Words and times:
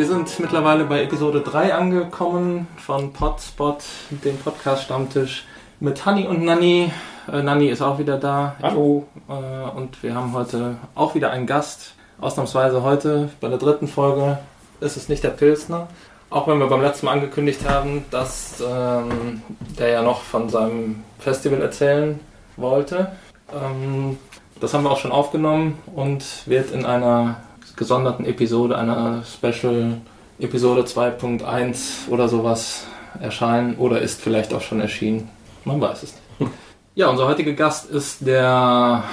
Wir 0.00 0.06
sind 0.06 0.40
mittlerweile 0.40 0.84
bei 0.84 1.02
Episode 1.02 1.42
3 1.42 1.74
angekommen 1.74 2.66
von 2.78 3.12
Podspot, 3.12 3.84
dem 4.08 4.38
Podcast-Stammtisch 4.38 5.44
mit 5.78 6.06
Hanni 6.06 6.26
und 6.26 6.42
Nanni. 6.42 6.90
Äh, 7.30 7.42
Nanni 7.42 7.68
ist 7.68 7.82
auch 7.82 7.98
wieder 7.98 8.16
da. 8.16 8.56
Hallo. 8.62 9.06
Äh, 9.28 9.32
und 9.76 10.02
wir 10.02 10.14
haben 10.14 10.32
heute 10.32 10.76
auch 10.94 11.14
wieder 11.14 11.30
einen 11.32 11.46
Gast. 11.46 11.96
Ausnahmsweise 12.18 12.82
heute 12.82 13.28
bei 13.42 13.48
der 13.48 13.58
dritten 13.58 13.88
Folge 13.88 14.38
ist 14.80 14.96
es 14.96 15.10
nicht 15.10 15.22
der 15.22 15.28
Pilsner. 15.28 15.88
Auch 16.30 16.48
wenn 16.48 16.58
wir 16.58 16.68
beim 16.68 16.80
letzten 16.80 17.04
Mal 17.04 17.12
angekündigt 17.12 17.68
haben, 17.68 18.06
dass 18.10 18.64
ähm, 18.66 19.42
der 19.78 19.88
ja 19.88 20.02
noch 20.02 20.22
von 20.22 20.48
seinem 20.48 21.04
Festival 21.18 21.60
erzählen 21.60 22.18
wollte. 22.56 23.12
Ähm, 23.52 24.16
das 24.60 24.72
haben 24.72 24.82
wir 24.82 24.92
auch 24.92 25.00
schon 25.00 25.12
aufgenommen 25.12 25.78
und 25.94 26.24
wird 26.46 26.70
in 26.70 26.86
einer 26.86 27.36
gesonderten 27.80 28.26
Episode, 28.26 28.76
einer 28.76 29.24
Special 29.24 30.02
Episode 30.38 30.82
2.1 30.82 32.10
oder 32.10 32.28
sowas 32.28 32.84
erscheinen 33.20 33.76
oder 33.78 34.02
ist 34.02 34.20
vielleicht 34.20 34.52
auch 34.52 34.60
schon 34.60 34.82
erschienen. 34.82 35.30
Man 35.64 35.80
weiß 35.80 36.02
es 36.04 36.14
nicht. 36.38 36.52
Ja, 36.96 37.08
unser 37.08 37.28
heutiger 37.28 37.52
Gast 37.52 37.88
ist 37.88 38.26
der 38.26 39.04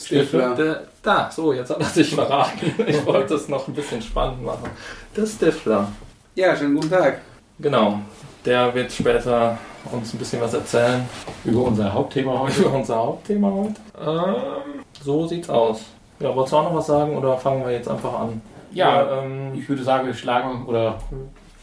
Stifler. 0.00 0.54
Der, 0.54 0.84
da, 1.02 1.28
so, 1.30 1.52
jetzt 1.52 1.68
hat 1.68 1.80
er 1.80 1.86
sich 1.86 2.14
verraten. 2.14 2.72
Ich 2.86 3.04
wollte 3.04 3.34
es 3.34 3.48
noch 3.48 3.66
ein 3.68 3.74
bisschen 3.74 4.00
spannend 4.00 4.42
machen. 4.44 4.70
Der 5.16 5.26
Stifler. 5.26 5.88
Ja, 6.36 6.56
schönen 6.56 6.76
guten 6.76 6.88
Tag. 6.90 7.20
Genau. 7.58 7.98
Der 8.44 8.72
wird 8.72 8.92
später 8.92 9.58
uns 9.90 10.14
ein 10.14 10.18
bisschen 10.18 10.40
was 10.40 10.54
erzählen 10.54 11.06
Über 11.44 11.62
unser 11.62 11.92
Hauptthema 11.92 12.38
heute. 12.38 12.60
über 12.62 12.72
unser 12.72 12.96
Hauptthema 12.96 13.50
heute. 13.50 13.80
Ähm, 14.00 14.80
so 15.02 15.26
sieht's 15.26 15.50
aus. 15.50 15.80
Ja, 16.20 16.34
wolltest 16.34 16.52
du 16.52 16.56
auch 16.56 16.64
noch 16.64 16.74
was 16.74 16.86
sagen 16.86 17.16
oder 17.16 17.36
fangen 17.36 17.64
wir 17.64 17.72
jetzt 17.72 17.88
einfach 17.88 18.12
an? 18.12 18.42
Ja, 18.72 19.22
ähm, 19.22 19.54
Ich 19.54 19.68
würde 19.68 19.82
sagen, 19.84 20.06
wir 20.06 20.14
schlagen 20.14 20.66
oder 20.66 20.98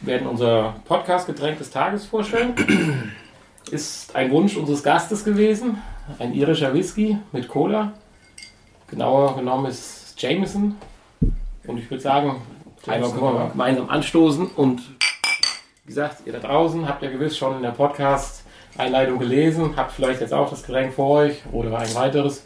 werden 0.01 0.27
unser 0.27 0.75
Podcast-Getränk 0.85 1.57
des 1.57 1.71
Tages 1.71 2.05
vorstellen. 2.05 2.53
Ist 3.71 4.15
ein 4.15 4.31
Wunsch 4.31 4.55
unseres 4.55 4.83
Gastes 4.83 5.25
gewesen. 5.25 5.81
Ein 6.19 6.33
irischer 6.33 6.73
Whisky 6.73 7.17
mit 7.31 7.47
Cola. 7.47 7.93
Genauer 8.87 9.35
genommen 9.35 9.65
ist 9.65 9.79
es 9.79 10.15
Jameson. 10.21 10.75
Und 11.65 11.77
ich 11.79 11.89
würde 11.89 12.03
sagen, 12.03 12.41
einmal 12.85 13.09
können 13.09 13.23
wir 13.23 13.31
mal 13.31 13.49
gemeinsam 13.49 13.89
anstoßen. 13.89 14.51
Und 14.55 14.83
wie 15.83 15.87
gesagt, 15.87 16.17
ihr 16.25 16.33
da 16.33 16.39
draußen 16.39 16.87
habt 16.87 17.01
ja 17.01 17.09
gewiss 17.09 17.35
schon 17.35 17.55
in 17.57 17.63
der 17.63 17.71
Podcast-Einleitung 17.71 19.17
gelesen. 19.17 19.73
Habt 19.75 19.93
vielleicht 19.93 20.21
jetzt 20.21 20.33
auch 20.33 20.47
das 20.51 20.61
Getränk 20.63 20.93
vor 20.93 21.09
euch 21.21 21.41
oder 21.51 21.75
ein 21.75 21.95
weiteres. 21.95 22.45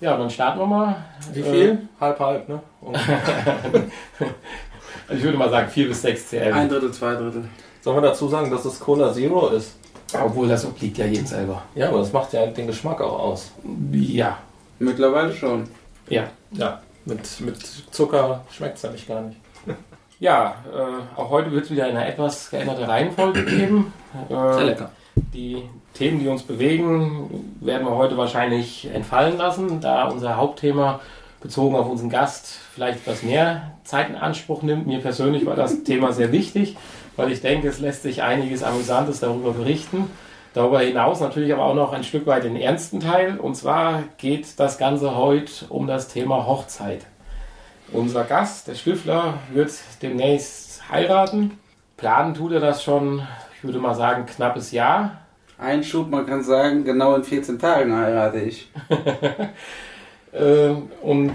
Ja, 0.00 0.16
dann 0.16 0.28
starten 0.30 0.58
wir 0.60 0.66
mal. 0.66 0.96
wie 1.32 1.40
Äh, 1.40 1.50
viel? 1.52 1.88
halb, 2.00 2.20
halb, 2.20 2.48
ne? 2.48 2.60
Also 5.08 5.18
ich 5.18 5.22
würde 5.22 5.38
mal 5.38 5.50
sagen 5.50 5.68
4 5.68 5.88
bis 5.88 6.02
6 6.02 6.30
CL. 6.30 6.52
Ein 6.52 6.68
Drittel, 6.68 6.90
zwei 6.92 7.14
Drittel. 7.14 7.44
Sollen 7.80 7.96
wir 7.98 8.08
dazu 8.08 8.26
sagen, 8.28 8.50
dass 8.50 8.64
es 8.64 8.80
Cola 8.80 9.12
Zero 9.12 9.48
ist? 9.48 9.76
Obwohl 10.20 10.48
das 10.48 10.64
obliegt 10.66 10.98
ja 10.98 11.06
jedem 11.06 11.26
selber. 11.26 11.62
Ja, 11.76 11.88
aber 11.88 11.98
das 11.98 12.12
macht 12.12 12.32
ja 12.32 12.44
den 12.46 12.66
Geschmack 12.66 13.00
auch 13.00 13.18
aus. 13.18 13.52
Ja. 13.92 14.38
Mittlerweile 14.80 15.32
schon. 15.32 15.68
Ja. 16.08 16.24
Ja. 16.52 16.80
Mit, 17.04 17.20
mit 17.40 17.56
Zucker 17.92 18.44
schmeckt 18.50 18.78
es 18.78 18.82
nämlich 18.82 19.06
gar 19.06 19.20
nicht. 19.22 19.38
Ja, 20.18 20.54
äh, 20.74 21.18
auch 21.20 21.28
heute 21.28 21.52
wird 21.52 21.66
es 21.66 21.70
wieder 21.70 21.84
eine 21.84 22.06
etwas 22.08 22.48
geänderte 22.48 22.88
Reihenfolge 22.88 23.44
geben. 23.44 23.92
Äh, 24.30 24.62
lecker. 24.64 24.90
Die 25.14 25.68
Themen, 25.96 26.20
die 26.20 26.28
uns 26.28 26.42
bewegen, 26.42 27.56
werden 27.60 27.86
wir 27.86 27.96
heute 27.96 28.16
wahrscheinlich 28.16 28.88
entfallen 28.92 29.36
lassen, 29.36 29.80
da 29.80 30.08
unser 30.08 30.36
Hauptthema 30.36 31.00
bezogen 31.40 31.76
auf 31.76 31.88
unseren 31.88 32.10
Gast 32.10 32.58
vielleicht 32.74 32.98
etwas 32.98 33.22
mehr 33.22 33.72
Zeit 33.84 34.08
in 34.08 34.16
Anspruch 34.16 34.62
nimmt. 34.62 34.86
Mir 34.86 35.00
persönlich 35.00 35.46
war 35.46 35.56
das 35.56 35.84
Thema 35.84 36.12
sehr 36.12 36.32
wichtig, 36.32 36.76
weil 37.16 37.30
ich 37.30 37.40
denke, 37.40 37.68
es 37.68 37.80
lässt 37.80 38.02
sich 38.02 38.22
einiges 38.22 38.62
Amüsantes 38.62 39.20
darüber 39.20 39.52
berichten. 39.52 40.10
Darüber 40.54 40.80
hinaus 40.80 41.20
natürlich 41.20 41.52
aber 41.52 41.64
auch 41.64 41.74
noch 41.74 41.92
ein 41.92 42.02
Stück 42.02 42.26
weit 42.26 42.44
den 42.44 42.56
ernsten 42.56 43.00
Teil. 43.00 43.38
Und 43.38 43.56
zwar 43.56 44.04
geht 44.16 44.58
das 44.58 44.78
Ganze 44.78 45.16
heute 45.16 45.66
um 45.68 45.86
das 45.86 46.08
Thema 46.08 46.46
Hochzeit. 46.46 47.06
Unser 47.92 48.24
Gast, 48.24 48.66
der 48.66 48.74
Stifler, 48.74 49.34
wird 49.52 49.72
demnächst 50.02 50.90
heiraten. 50.90 51.58
Planen 51.96 52.34
tut 52.34 52.52
er 52.52 52.60
das 52.60 52.82
schon, 52.82 53.22
ich 53.56 53.64
würde 53.64 53.78
mal 53.78 53.94
sagen, 53.94 54.26
knappes 54.26 54.72
Jahr. 54.72 55.25
Einschub, 55.58 56.10
man 56.10 56.26
kann 56.26 56.42
sagen, 56.42 56.84
genau 56.84 57.14
in 57.14 57.24
14 57.24 57.58
Tagen 57.58 57.96
heirate 57.96 58.40
ich. 58.40 58.70
Äh, 60.32 60.74
und 61.00 61.32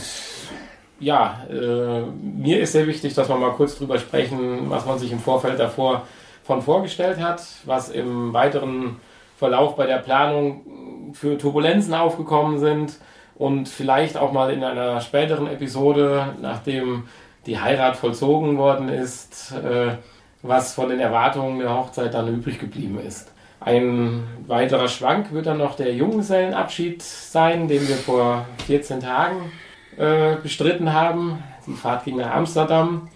ja, 0.99 1.43
äh, 1.49 2.01
mir 2.21 2.59
ist 2.59 2.73
sehr 2.73 2.85
wichtig, 2.85 3.15
dass 3.15 3.29
wir 3.29 3.35
mal 3.35 3.53
kurz 3.53 3.75
drüber 3.75 3.97
sprechen, 3.97 4.69
was 4.69 4.85
man 4.85 4.99
sich 4.99 5.11
im 5.11 5.17
Vorfeld 5.17 5.59
davor 5.59 6.05
von 6.43 6.61
vorgestellt 6.61 7.19
hat, 7.19 7.41
was 7.65 7.89
im 7.89 8.31
weiteren 8.33 8.97
Verlauf 9.37 9.75
bei 9.75 9.87
der 9.87 9.97
Planung 9.97 11.11
für 11.13 11.35
Turbulenzen 11.39 11.95
aufgekommen 11.95 12.59
sind 12.59 12.99
und 13.35 13.67
vielleicht 13.69 14.17
auch 14.17 14.31
mal 14.31 14.51
in 14.51 14.63
einer 14.63 15.01
späteren 15.01 15.47
Episode, 15.47 16.35
nachdem 16.39 17.05
die 17.47 17.59
Heirat 17.59 17.97
vollzogen 17.97 18.59
worden 18.59 18.89
ist, 18.89 19.53
äh, 19.53 19.95
was 20.43 20.75
von 20.75 20.89
den 20.89 20.99
Erwartungen 20.99 21.59
der 21.59 21.75
Hochzeit 21.75 22.13
dann 22.13 22.27
übrig 22.27 22.59
geblieben 22.59 22.99
ist. 22.99 23.31
Ein 23.63 24.23
weiterer 24.47 24.87
Schwank 24.87 25.31
wird 25.33 25.45
dann 25.45 25.59
noch 25.59 25.75
der 25.75 25.93
Junggesellenabschied 25.93 27.03
sein, 27.03 27.67
den 27.67 27.87
wir 27.87 27.95
vor 27.95 28.45
14 28.65 29.01
Tagen 29.01 29.51
äh, 29.97 30.35
bestritten 30.41 30.91
haben. 30.93 31.43
Die 31.67 31.73
Fahrt 31.73 32.05
ging 32.05 32.17
nach 32.17 32.33
Amsterdam. 32.33 33.09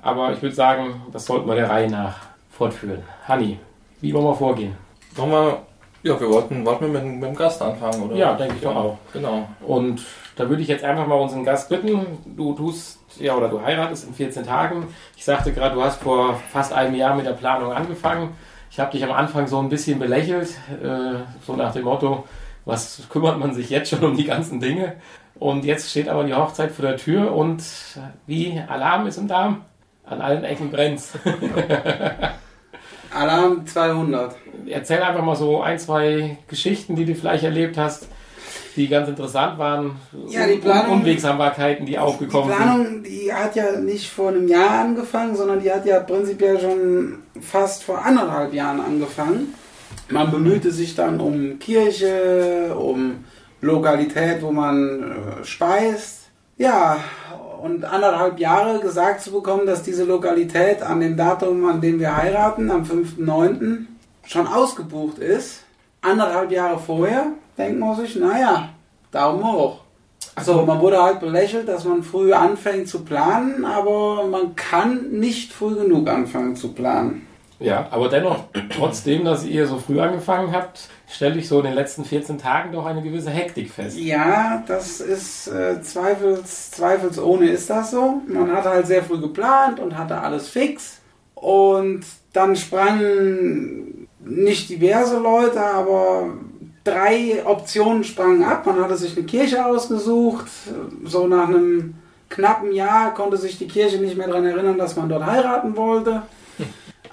Aber 0.00 0.32
ich 0.32 0.40
würde 0.40 0.54
sagen, 0.54 1.02
das 1.12 1.26
sollten 1.26 1.48
wir 1.48 1.56
der 1.56 1.68
Reihe 1.68 1.90
nach 1.90 2.14
fortführen. 2.48 3.02
Hanni, 3.26 3.58
wie 4.00 4.14
wollen 4.14 4.26
wir 4.26 4.36
vorgehen? 4.36 4.76
Wollen 5.16 5.32
wir, 5.32 5.62
ja, 6.04 6.20
wir 6.20 6.30
wollten, 6.30 6.64
wollten 6.64 6.92
wir 6.92 7.00
mit, 7.00 7.14
mit 7.14 7.30
dem 7.30 7.34
Gast 7.34 7.60
anfangen, 7.60 8.04
oder? 8.04 8.14
Ja, 8.14 8.34
denke 8.34 8.54
ich 8.54 8.62
doch 8.62 8.76
auch. 8.76 8.98
Genau. 9.12 9.48
Und 9.66 10.06
da 10.36 10.48
würde 10.48 10.62
ich 10.62 10.68
jetzt 10.68 10.84
einfach 10.84 11.08
mal 11.08 11.16
unseren 11.16 11.44
Gast 11.44 11.68
bitten. 11.68 12.06
Du 12.36 12.52
tust, 12.52 13.00
ja, 13.18 13.34
oder 13.34 13.48
du 13.48 13.60
heiratest 13.60 14.06
in 14.06 14.14
14 14.14 14.44
Tagen. 14.44 14.86
Ich 15.16 15.24
sagte 15.24 15.52
gerade, 15.52 15.74
du 15.74 15.82
hast 15.82 16.00
vor 16.00 16.36
fast 16.52 16.72
einem 16.72 16.94
Jahr 16.94 17.16
mit 17.16 17.26
der 17.26 17.32
Planung 17.32 17.72
angefangen. 17.72 18.36
Ich 18.70 18.78
habe 18.80 18.92
dich 18.92 19.02
am 19.04 19.12
Anfang 19.12 19.46
so 19.46 19.58
ein 19.58 19.68
bisschen 19.68 19.98
belächelt, 19.98 20.50
äh, 20.82 21.20
so 21.46 21.56
nach 21.56 21.72
dem 21.72 21.84
Motto, 21.84 22.24
was 22.64 23.02
kümmert 23.10 23.38
man 23.38 23.54
sich 23.54 23.70
jetzt 23.70 23.90
schon 23.90 24.04
um 24.04 24.16
die 24.16 24.24
ganzen 24.24 24.60
Dinge? 24.60 24.94
Und 25.38 25.64
jetzt 25.64 25.90
steht 25.90 26.08
aber 26.08 26.24
die 26.24 26.34
Hochzeit 26.34 26.72
vor 26.72 26.84
der 26.84 26.96
Tür 26.96 27.32
und 27.34 27.62
wie 28.26 28.60
Alarm 28.68 29.06
ist 29.06 29.18
im 29.18 29.28
Darm, 29.28 29.62
an 30.04 30.20
allen 30.20 30.44
Ecken 30.44 30.70
brennt's. 30.70 31.12
Alarm 33.14 33.66
200. 33.66 34.36
Erzähl 34.66 35.02
einfach 35.02 35.22
mal 35.24 35.36
so 35.36 35.62
ein, 35.62 35.78
zwei 35.78 36.36
Geschichten, 36.48 36.94
die 36.94 37.04
du 37.06 37.14
vielleicht 37.14 37.44
erlebt 37.44 37.78
hast, 37.78 38.08
die 38.76 38.86
ganz 38.88 39.08
interessant 39.08 39.58
waren. 39.58 39.96
Ja, 40.28 40.46
die 40.46 40.56
Planung- 40.58 41.00
Unwegsamkeiten, 41.00 41.86
die 41.86 41.92
Die 41.92 41.98
aufgekommen 41.98 42.48
sind. 42.50 42.58
Planung, 42.58 43.02
die 43.02 43.32
hat 43.32 43.56
ja 43.56 43.72
nicht 43.78 44.10
vor 44.10 44.28
einem 44.28 44.46
Jahr 44.46 44.80
angefangen, 44.80 45.34
sondern 45.36 45.60
die 45.60 45.72
hat 45.72 45.86
ja 45.86 46.00
prinzipiell 46.00 46.60
schon 46.60 47.18
fast 47.42 47.84
vor 47.84 48.04
anderthalb 48.04 48.52
Jahren 48.52 48.80
angefangen. 48.80 49.54
Man 50.10 50.30
bemühte 50.30 50.70
sich 50.70 50.94
dann 50.94 51.20
um 51.20 51.58
Kirche, 51.58 52.74
um 52.78 53.24
Lokalität, 53.60 54.42
wo 54.42 54.50
man 54.50 55.02
äh, 55.02 55.44
speist. 55.44 56.28
Ja, 56.56 56.98
und 57.62 57.84
anderthalb 57.84 58.38
Jahre 58.38 58.80
gesagt 58.80 59.20
zu 59.20 59.32
bekommen, 59.32 59.66
dass 59.66 59.82
diese 59.82 60.04
Lokalität 60.04 60.82
an 60.82 61.00
dem 61.00 61.16
Datum, 61.16 61.64
an 61.66 61.80
dem 61.80 61.98
wir 62.00 62.16
heiraten, 62.16 62.70
am 62.70 62.82
5.9., 62.82 63.86
schon 64.26 64.46
ausgebucht 64.46 65.18
ist. 65.18 65.62
Anderthalb 66.00 66.50
Jahre 66.50 66.78
vorher 66.78 67.28
denkt 67.56 67.80
man 67.80 67.96
sich, 67.96 68.16
naja, 68.16 68.70
Daumen 69.10 69.44
hoch. 69.44 69.80
Also 70.34 70.64
man 70.64 70.80
wurde 70.80 71.02
halt 71.02 71.20
belächelt, 71.20 71.66
dass 71.66 71.84
man 71.84 72.02
früh 72.02 72.32
anfängt 72.32 72.88
zu 72.88 73.04
planen, 73.04 73.64
aber 73.64 74.26
man 74.26 74.54
kann 74.54 75.10
nicht 75.10 75.52
früh 75.52 75.74
genug 75.74 76.08
anfangen 76.08 76.54
zu 76.54 76.72
planen. 76.72 77.26
Ja, 77.60 77.88
aber 77.90 78.08
dennoch, 78.08 78.44
trotzdem, 78.76 79.24
dass 79.24 79.44
ihr 79.44 79.66
so 79.66 79.78
früh 79.78 80.00
angefangen 80.00 80.52
habt, 80.52 80.88
stelle 81.08 81.38
ich 81.38 81.48
so 81.48 81.58
in 81.58 81.66
den 81.66 81.74
letzten 81.74 82.04
14 82.04 82.38
Tagen 82.38 82.72
doch 82.72 82.86
eine 82.86 83.02
gewisse 83.02 83.30
Hektik 83.30 83.70
fest. 83.70 83.98
Ja, 83.98 84.62
das 84.66 85.00
ist 85.00 85.48
äh, 85.48 85.82
zweifels, 85.82 86.70
zweifelsohne 86.70 87.48
ist 87.48 87.68
das 87.68 87.90
so. 87.90 88.22
Man 88.28 88.52
hatte 88.52 88.70
halt 88.70 88.86
sehr 88.86 89.02
früh 89.02 89.18
geplant 89.18 89.80
und 89.80 89.98
hatte 89.98 90.20
alles 90.20 90.48
fix. 90.48 91.00
Und 91.34 92.04
dann 92.32 92.54
sprangen 92.54 94.08
nicht 94.20 94.68
diverse 94.68 95.18
Leute, 95.18 95.60
aber 95.60 96.34
drei 96.84 97.42
Optionen 97.44 98.04
sprangen 98.04 98.44
ab. 98.44 98.66
Man 98.66 98.80
hatte 98.80 98.96
sich 98.96 99.16
eine 99.16 99.26
Kirche 99.26 99.64
ausgesucht. 99.64 100.46
So 101.04 101.26
nach 101.26 101.48
einem 101.48 101.94
knappen 102.28 102.72
Jahr 102.72 103.14
konnte 103.14 103.36
sich 103.36 103.58
die 103.58 103.68
Kirche 103.68 103.98
nicht 103.98 104.16
mehr 104.16 104.28
daran 104.28 104.44
erinnern, 104.44 104.78
dass 104.78 104.96
man 104.96 105.08
dort 105.08 105.26
heiraten 105.26 105.76
wollte. 105.76 106.22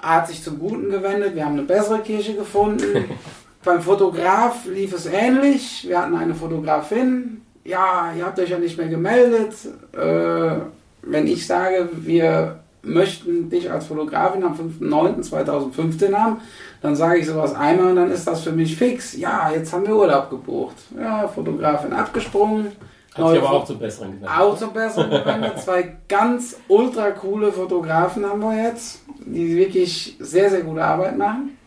Hat 0.06 0.28
sich 0.28 0.44
zum 0.44 0.60
Guten 0.60 0.92
gewendet. 0.92 1.36
Wir 1.36 1.46
haben 1.46 1.54
eine 1.54 1.64
bessere 1.64 2.00
Kirche 2.00 2.36
gefunden. 2.36 3.06
Beim 3.64 3.82
Fotograf 3.82 4.66
lief 4.66 4.94
es 4.94 5.08
ähnlich. 5.08 5.86
Wir 5.88 6.00
hatten 6.00 6.16
eine 6.16 6.36
Fotografin. 6.36 7.42
Ja, 7.64 8.14
ihr 8.16 8.24
habt 8.24 8.40
euch 8.40 8.52
ja 8.52 8.60
nicht 8.60 8.78
mehr 8.78 8.88
gemeldet. 8.88 9.56
Äh, 9.94 10.60
wenn 11.02 11.26
ich 11.26 11.48
sage, 11.48 11.90
wir 11.92 12.60
möchten 12.84 13.50
dich 13.50 13.72
als 13.72 13.88
Fotografin 13.88 14.44
am 14.44 14.54
5.9.2015 14.54 16.14
haben, 16.14 16.38
dann 16.84 16.96
sage 16.96 17.20
ich 17.20 17.26
sowas 17.26 17.56
einmal 17.56 17.88
und 17.88 17.96
dann 17.96 18.12
ist 18.12 18.28
das 18.28 18.44
für 18.44 18.52
mich 18.52 18.78
fix. 18.78 19.18
Ja, 19.18 19.50
jetzt 19.52 19.74
haben 19.74 19.88
wir 19.88 19.96
Urlaub 19.96 20.30
gebucht. 20.30 20.76
Ja, 20.96 21.28
Fotografin 21.28 21.94
abgesprungen. 21.94 22.68
Hat 23.16 23.30
sich 23.30 23.40
aber 23.40 23.52
auch 23.52 23.66
zum 23.66 23.80
Besseren 23.80 24.12
gewendet. 24.12 24.30
Auch 24.38 24.58
zum 24.60 24.74
Besseren 24.74 25.10
gewendet. 25.10 25.60
Zwei 25.60 25.96
ganz 26.08 26.58
ultra 26.68 27.12
coole 27.12 27.52
Fotografen 27.52 28.26
haben 28.26 28.42
wir 28.42 28.62
jetzt, 28.62 29.04
die 29.26 29.56
wirklich 29.56 30.18
sehr, 30.20 30.50
sehr 30.50 30.62
gute 30.62 30.84
Arbeit 30.84 31.18
machen. 31.18 31.58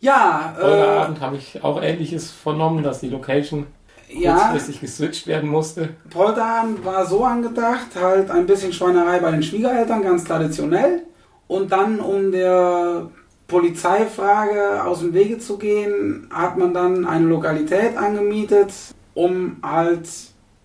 Ja, 0.00 0.54
Heute 0.56 0.76
äh, 0.76 0.82
Abend 0.82 1.20
habe 1.20 1.36
ich 1.36 1.62
auch 1.62 1.82
Ähnliches 1.82 2.30
vernommen, 2.30 2.82
dass 2.82 3.00
die 3.00 3.08
Location 3.08 3.66
ja, 4.08 4.34
kurzfristig 4.34 4.80
geswitcht 4.80 5.26
werden 5.26 5.48
musste. 5.48 5.90
Polterabend 6.10 6.84
war 6.84 7.06
so 7.06 7.24
angedacht, 7.24 7.88
halt 8.00 8.30
ein 8.30 8.46
bisschen 8.46 8.72
Schweinerei 8.72 9.18
bei 9.20 9.30
den 9.30 9.42
Schwiegereltern, 9.42 10.02
ganz 10.02 10.24
traditionell. 10.24 11.02
Und 11.46 11.72
dann, 11.72 12.00
um 12.00 12.32
der 12.32 13.08
Polizeifrage 13.46 14.84
aus 14.84 15.00
dem 15.00 15.12
Wege 15.12 15.38
zu 15.38 15.58
gehen, 15.58 16.28
hat 16.32 16.56
man 16.58 16.72
dann 16.72 17.06
eine 17.06 17.26
Lokalität 17.26 17.96
angemietet, 17.96 18.72
um 19.14 19.56
halt, 19.62 20.08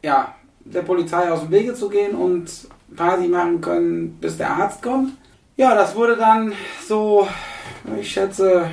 ja, 0.04 0.36
der 0.66 0.82
Polizei 0.82 1.32
aus 1.32 1.42
dem 1.42 1.52
Wege 1.52 1.74
zu 1.74 1.90
gehen 1.90 2.16
und 2.16 2.50
Party 2.96 3.28
machen 3.28 3.62
können, 3.62 4.18
bis 4.20 4.38
der 4.38 4.52
Arzt 4.52 4.82
kommt. 4.82 5.14
Ja, 5.58 5.76
das 5.76 5.96
wurde 5.96 6.16
dann 6.16 6.54
so, 6.88 7.28
ich 8.00 8.12
schätze, 8.12 8.70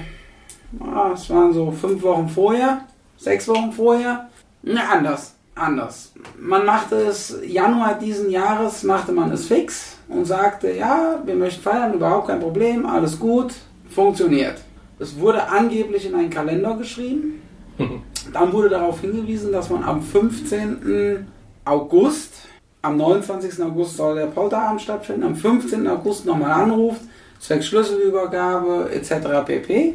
ah, 0.81 1.11
es 1.14 1.28
waren 1.31 1.52
so 1.52 1.70
fünf 1.70 2.02
Wochen 2.02 2.28
vorher, 2.28 2.82
sechs 3.17 3.49
Wochen 3.49 3.73
vorher. 3.73 4.28
Ne, 4.62 4.81
anders, 4.88 5.34
anders. 5.55 6.12
Man 6.38 6.64
machte 6.64 6.96
es, 6.96 7.38
Januar 7.44 7.99
diesen 7.99 8.31
Jahres 8.31 8.82
machte 8.82 9.12
man 9.12 9.32
es 9.32 9.46
fix 9.46 9.96
und 10.08 10.25
sagte, 10.25 10.73
ja, 10.73 11.20
wir 11.25 11.34
möchten 11.34 11.62
feiern, 11.62 11.94
überhaupt 11.94 12.28
kein 12.28 12.40
Problem, 12.40 12.87
alles 12.87 13.19
gut, 13.19 13.55
funktioniert. 13.88 14.61
Es 14.99 15.19
wurde 15.19 15.49
angeblich 15.49 16.06
in 16.06 16.14
einen 16.14 16.31
Kalender 16.31 16.76
geschrieben. 16.76 17.43
Dann 18.32 18.52
wurde 18.52 18.69
darauf 18.69 19.00
hingewiesen, 19.00 19.52
dass 19.52 19.70
man 19.70 19.84
am 19.84 20.02
15. 20.02 21.26
August, 21.64 22.34
am 22.82 22.96
29. 22.96 23.62
August 23.62 23.96
soll 23.96 24.17
der 24.17 24.26
Polterabend 24.26 24.81
stattfinden, 24.81 25.25
am 25.25 25.37
15. 25.37 25.87
August 25.88 26.26
nochmal 26.26 26.52
anruft, 26.52 27.02
zwecks 27.40 27.67
Schlüsselübergabe 27.67 28.90
etc. 28.93 29.44
pp. 29.44 29.94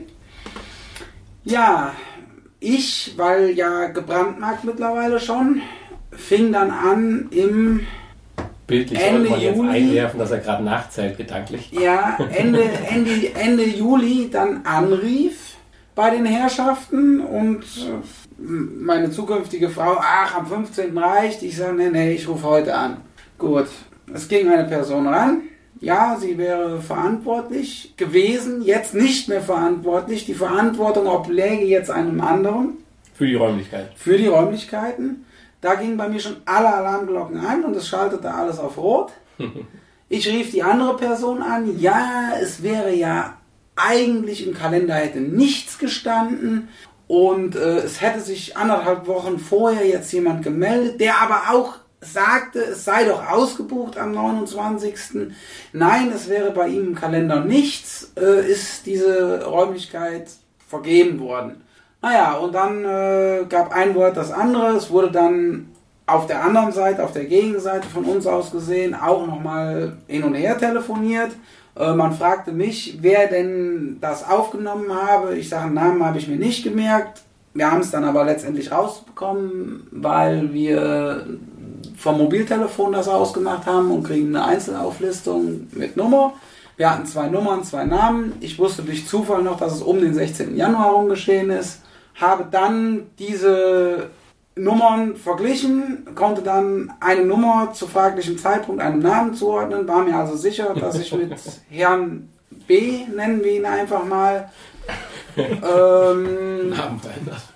Ja, 1.44 1.94
ich, 2.60 3.14
weil 3.18 3.52
ja 3.52 3.88
gebrandmarkt 3.88 4.64
mittlerweile 4.64 5.20
schon, 5.20 5.62
fing 6.12 6.52
dann 6.52 6.70
an 6.72 7.28
im 7.32 7.82
Bildlich 8.68 9.00
Ende 9.02 9.28
sollte 9.28 9.32
man 9.32 9.42
jetzt 9.42 9.58
Juli. 9.58 9.70
einwerfen, 9.70 10.20
dass 10.20 10.32
er 10.32 10.38
gerade 10.38 10.64
nachzählt 10.64 11.18
gedanklich. 11.18 11.72
ja, 11.72 12.18
Ende, 12.32 12.64
Ende, 12.64 13.36
Ende 13.36 13.66
Juli 13.66 14.30
dann 14.32 14.66
anrief 14.66 15.56
bei 15.94 16.10
den 16.12 16.26
Herrschaften 16.26 17.20
und 17.20 17.64
äh, 17.64 18.21
meine 18.42 19.12
zukünftige 19.12 19.70
Frau, 19.70 19.98
ach, 20.00 20.36
am 20.36 20.48
15. 20.48 20.98
reicht. 20.98 21.44
Ich 21.44 21.58
sage, 21.58 21.74
nee, 21.74 21.90
nee, 21.90 22.14
ich 22.14 22.28
rufe 22.28 22.44
heute 22.48 22.76
an. 22.76 22.98
Gut, 23.38 23.68
es 24.14 24.28
ging 24.28 24.50
eine 24.50 24.66
Person 24.68 25.08
ran. 25.08 25.42
Ja, 25.80 26.18
sie 26.20 26.38
wäre 26.38 26.80
verantwortlich 26.80 27.94
gewesen, 27.98 28.62
jetzt 28.62 28.94
nicht 28.94 29.28
mehr 29.28 29.42
verantwortlich. 29.42 30.26
Die 30.26 30.34
Verantwortung 30.36 31.08
obläge 31.08 31.66
jetzt 31.66 31.90
einem 31.90 32.22
anderen 32.22 32.78
Für 33.16 33.26
die 33.26 33.36
Räumlichkeit. 33.36 33.92
für 33.96 34.18
die 34.18 34.28
Räumlichkeiten. 34.28 35.26
Da 35.60 35.76
gingen 35.76 35.98
bei 35.98 36.08
mir 36.10 36.20
schon 36.20 36.38
alle 36.46 36.74
Alarmglocken 36.74 37.40
an 37.40 37.64
und 37.64 37.76
es 37.76 37.88
schaltete 37.88 38.32
alles 38.34 38.60
auf 38.60 38.78
Rot. 38.78 39.12
Ich 40.14 40.28
rief 40.28 40.52
die 40.52 40.62
andere 40.62 40.98
Person 40.98 41.42
an. 41.42 41.80
Ja, 41.80 42.32
es 42.42 42.62
wäre 42.62 42.94
ja 42.94 43.38
eigentlich 43.78 44.46
im 44.46 44.54
Kalender 44.54 44.96
hätte 44.96 45.22
nichts 45.22 45.80
gestanden 45.80 46.68
und 47.12 47.58
äh, 47.58 47.80
es 47.80 48.00
hätte 48.00 48.22
sich 48.22 48.56
anderthalb 48.56 49.06
Wochen 49.06 49.38
vorher 49.38 49.86
jetzt 49.86 50.14
jemand 50.14 50.44
gemeldet, 50.44 51.02
der 51.02 51.20
aber 51.20 51.42
auch 51.52 51.74
sagte, 52.00 52.60
es 52.60 52.86
sei 52.86 53.04
doch 53.04 53.30
ausgebucht 53.30 53.98
am 53.98 54.14
29. 54.14 54.96
Nein, 55.74 56.14
es 56.16 56.30
wäre 56.30 56.52
bei 56.52 56.70
ihm 56.70 56.88
im 56.88 56.96
Kalender 56.96 57.42
nichts, 57.42 58.14
äh, 58.18 58.50
ist 58.50 58.86
diese 58.86 59.44
Räumlichkeit 59.44 60.32
vergeben 60.70 61.20
worden. 61.20 61.66
Naja, 62.02 62.38
und 62.38 62.56
dann 62.56 62.86
äh, 62.86 63.44
gab 63.50 63.74
ein 63.76 63.94
Wort 63.94 64.16
das 64.16 64.32
andere. 64.32 64.78
Es 64.78 64.90
wurde 64.90 65.12
dann 65.12 65.68
auf 66.06 66.28
der 66.28 66.42
anderen 66.42 66.72
Seite, 66.72 67.04
auf 67.04 67.12
der 67.12 67.26
Gegenseite 67.26 67.90
von 67.90 68.06
uns 68.06 68.26
aus 68.26 68.52
gesehen, 68.52 68.96
auch 68.96 69.28
nochmal 69.28 69.98
hin 70.08 70.24
und 70.24 70.36
her 70.36 70.58
telefoniert. 70.58 71.32
Äh, 71.82 71.96
man 71.96 72.14
fragte 72.14 72.52
mich, 72.52 73.00
wer 73.02 73.28
denn 73.28 73.98
das 74.00 74.30
aufgenommen 74.30 74.94
habe. 74.94 75.36
Ich 75.36 75.50
sage, 75.50 75.74
Namen 75.74 76.06
habe 76.06 76.20
ich 76.20 76.28
mir 76.28 76.38
nicht 76.38 76.64
gemerkt. 76.64 77.24
Wir 77.54 77.70
haben 77.72 77.82
es 77.82 77.92
dann 77.92 78.04
aber 78.06 78.24
letztendlich 78.24 78.72
rausbekommen, 78.72 79.88
weil 79.92 80.54
wir 80.54 81.26
vom 81.98 82.20
Mobiltelefon 82.20 82.94
das 82.94 83.08
ausgemacht 83.08 83.66
haben 83.66 83.92
und 83.92 84.04
kriegen 84.04 84.36
eine 84.36 84.46
Einzelauflistung 84.46 85.68
mit 85.72 85.98
Nummer. 85.98 86.34
Wir 86.78 86.92
hatten 86.92 87.06
zwei 87.06 87.28
Nummern, 87.28 87.64
zwei 87.64 87.84
Namen. 87.84 88.34
Ich 88.40 88.58
wusste 88.58 88.84
durch 88.84 89.08
Zufall 89.08 89.42
noch, 89.42 89.58
dass 89.58 89.74
es 89.74 89.82
um 89.82 90.00
den 90.00 90.14
16. 90.14 90.56
Januar 90.56 90.86
herum 90.86 91.10
geschehen 91.10 91.50
ist. 91.50 91.82
Habe 92.16 92.46
dann 92.50 93.08
diese 93.20 94.10
Nummern 94.56 95.16
verglichen, 95.16 96.06
konnte 96.14 96.42
dann 96.42 96.94
eine 97.00 97.26
Nummer 97.26 97.72
zu 97.74 97.88
fraglichem 97.88 98.38
Zeitpunkt 98.38 98.82
einem 98.82 99.00
Namen 99.00 99.34
zuordnen, 99.34 99.88
war 99.88 100.04
mir 100.04 100.16
also 100.16 100.36
sicher, 100.36 100.74
dass 100.74 101.00
ich 101.00 101.14
mit 101.14 101.34
Herrn 101.70 102.30
B, 102.68 103.06
nennen 103.16 103.44
wir 103.44 103.52
ihn 103.54 103.66
einfach 103.66 104.04
mal, 104.04 104.50
ähm, 105.38 106.74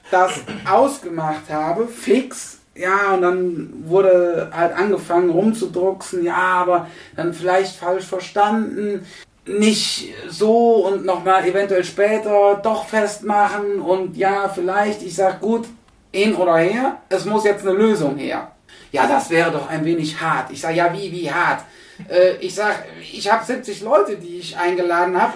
das 0.10 0.42
ausgemacht 0.70 1.50
habe, 1.50 1.88
fix. 1.88 2.60
Ja, 2.78 3.14
und 3.14 3.22
dann 3.22 3.74
wurde 3.86 4.52
halt 4.54 4.76
angefangen 4.78 5.30
rumzudrucksen, 5.30 6.26
ja, 6.26 6.36
aber 6.36 6.88
dann 7.16 7.34
vielleicht 7.34 7.78
falsch 7.78 8.06
verstanden, 8.06 9.06
nicht 9.46 10.14
so 10.28 10.86
und 10.88 11.06
nochmal 11.06 11.48
eventuell 11.48 11.86
später 11.86 12.60
doch 12.62 12.86
festmachen. 12.86 13.80
Und 13.80 14.18
ja, 14.18 14.50
vielleicht, 14.50 15.04
ich 15.04 15.16
sag 15.16 15.40
gut, 15.40 15.68
hin 16.16 16.36
oder 16.36 16.56
her, 16.56 16.98
es 17.10 17.26
muss 17.26 17.44
jetzt 17.44 17.68
eine 17.68 17.78
Lösung 17.78 18.18
her. 18.18 18.52
Ja, 18.92 19.06
das 19.06 19.30
wäre 19.30 19.52
doch 19.52 19.70
ein 19.70 19.84
wenig 19.84 20.20
hart. 20.20 20.50
Ich 20.52 20.62
sag, 20.62 20.74
ja, 20.74 20.92
wie, 20.94 21.12
wie 21.12 21.30
hart? 21.30 21.64
Äh, 22.10 22.36
ich 22.38 22.56
sag, 22.56 22.86
ich 23.02 23.30
habe 23.30 23.44
70 23.44 23.82
Leute, 23.82 24.16
die 24.16 24.38
ich 24.40 24.58
eingeladen 24.58 25.22
habe. 25.22 25.34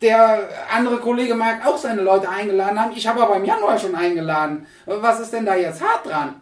Der 0.00 0.48
andere 0.72 0.98
Kollege 0.98 1.34
mag 1.34 1.66
auch 1.66 1.76
seine 1.76 2.02
Leute 2.02 2.28
eingeladen 2.28 2.78
haben. 2.78 2.92
Ich 2.94 3.06
habe 3.06 3.22
aber 3.22 3.36
im 3.36 3.44
Januar 3.44 3.78
schon 3.78 3.94
eingeladen. 3.94 4.66
Was 4.86 5.20
ist 5.20 5.32
denn 5.32 5.46
da 5.46 5.56
jetzt 5.56 5.82
hart 5.82 6.06
dran? 6.06 6.40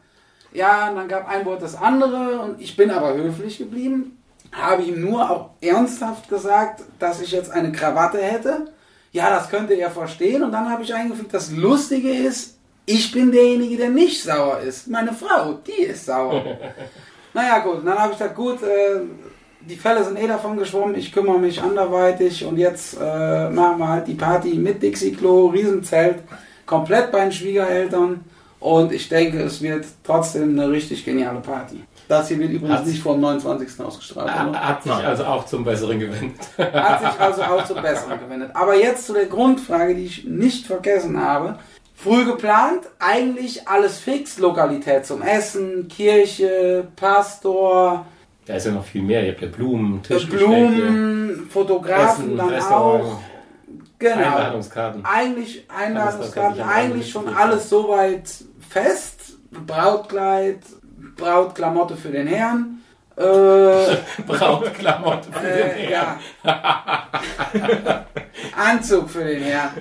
Ja, 0.53 0.91
und 0.91 0.97
dann 0.97 1.09
gab 1.09 1.29
ein 1.29 1.45
Wort 1.47 1.63
das 1.63 1.77
andere 1.77 2.41
und 2.41 2.61
ich 2.61 2.77
bin 2.77 2.91
aber 2.91 3.15
höflich 3.15 3.59
geblieben. 3.59 4.19
Habe 4.53 4.83
ihm 4.83 5.01
nur 5.01 5.31
auch 5.31 5.51
ernsthaft 5.61 6.29
gesagt, 6.29 6.83
dass 6.99 7.21
ich 7.21 7.33
jetzt 7.33 7.51
eine 7.51 7.73
Krawatte 7.73 8.19
hätte. 8.19 8.73
Ja, 9.13 9.31
das 9.31 9.49
könnte 9.49 9.75
er 9.75 9.91
verstehen. 9.91 10.43
Und 10.43 10.53
dann 10.53 10.71
habe 10.71 10.83
ich 10.83 10.95
eingefügt, 10.95 11.33
das 11.33 11.51
Lustige 11.51 12.11
ist, 12.11 12.60
ich 12.87 13.13
bin 13.13 13.31
derjenige, 13.31 13.77
der 13.77 13.91
nicht 13.91 14.23
sauer 14.23 14.61
ist. 14.61 14.89
Meine 14.89 15.13
Frau, 15.13 15.59
die 15.67 15.83
ist 15.85 16.07
sauer. 16.07 16.43
naja, 17.35 17.59
gut. 17.61 17.79
Und 17.81 17.87
dann 17.87 17.99
habe 17.99 18.13
ich 18.13 18.19
gesagt, 18.19 18.35
gut, 18.37 18.63
äh, 18.63 19.01
die 19.61 19.77
Fälle 19.77 20.03
sind 20.03 20.19
eh 20.19 20.27
davon 20.27 20.57
geschwommen, 20.57 20.95
ich 20.97 21.13
kümmere 21.13 21.39
mich 21.39 21.61
anderweitig 21.63 22.45
und 22.45 22.57
jetzt 22.57 22.97
äh, 23.01 23.51
machen 23.51 23.79
wir 23.79 23.89
halt 23.89 24.07
die 24.09 24.15
Party 24.15 24.55
mit 24.55 24.83
Dixie-Klo, 24.83 25.49
Riesenzelt, 25.49 26.21
komplett 26.67 27.13
bei 27.13 27.21
den 27.21 27.33
Schwiegereltern 27.33 28.25
und 28.59 28.91
ich 28.93 29.09
denke, 29.09 29.43
es 29.43 29.61
wird 29.61 29.85
trotzdem 30.03 30.59
eine 30.59 30.71
richtig 30.71 31.05
geniale 31.05 31.41
Party. 31.41 31.83
Das 32.09 32.29
hier 32.29 32.39
wird 32.39 32.51
übrigens 32.53 32.79
Hat- 32.79 32.87
nicht 32.87 33.03
vor 33.03 33.13
dem 33.13 33.21
29. 33.21 33.81
ausgestrahlt. 33.85 34.49
oder? 34.49 34.69
Hat 34.69 34.83
sich 34.83 34.91
also 34.93 35.25
auch 35.25 35.45
zum 35.45 35.63
Besseren 35.63 36.01
gewendet. 36.01 36.41
Hat 36.59 37.01
sich 37.01 37.21
also 37.21 37.43
auch 37.43 37.65
zum 37.65 37.77
Besseren 37.83 38.19
gewendet. 38.19 38.51
Aber 38.55 38.75
jetzt 38.77 39.07
zu 39.07 39.13
der 39.13 39.27
Grundfrage, 39.27 39.95
die 39.95 40.07
ich 40.07 40.25
nicht 40.25 40.67
vergessen 40.67 41.23
habe. 41.23 41.59
Früh 42.03 42.25
geplant, 42.25 42.85
eigentlich 42.99 43.69
alles 43.69 43.99
fix, 43.99 44.39
Lokalität 44.39 45.05
zum 45.05 45.21
Essen, 45.21 45.87
Kirche, 45.89 46.89
Pastor, 46.97 48.07
Da 48.47 48.57
ist 48.57 48.67
ja 48.67 48.73
noch 48.73 48.85
viel 48.85 49.03
mehr. 49.03 49.25
Ihr 49.25 49.33
habt 49.33 49.43
ja 49.43 49.49
Blumen, 49.49 50.03
Tisch, 50.03 50.29
Blumen, 50.29 51.47
Fotografen 51.51 52.25
Essen, 52.25 52.37
dann 52.37 52.49
Restaurant, 52.49 53.05
auch. 53.05 53.21
Genau. 53.99 54.15
Einladungskarten. 54.15 55.05
Eigentlich 55.05 55.67
Einladungskarten, 55.69 56.63
eigentlich 56.63 57.11
schon 57.11 57.29
alles 57.29 57.69
soweit 57.69 58.29
fest. 58.69 59.39
Brautkleid, 59.67 60.61
Brautklamotte 61.17 61.97
für 61.97 62.09
den 62.09 62.27
Herrn. 62.27 62.81
Äh, 63.17 63.97
Brautklamotten 64.27 65.33
für 65.33 65.47
den 65.47 65.71
äh, 65.71 65.87
Herrn. 65.89 66.19
ja. 66.45 68.07
Anzug 68.57 69.11
für 69.11 69.25
den 69.25 69.43
Herrn. 69.43 69.73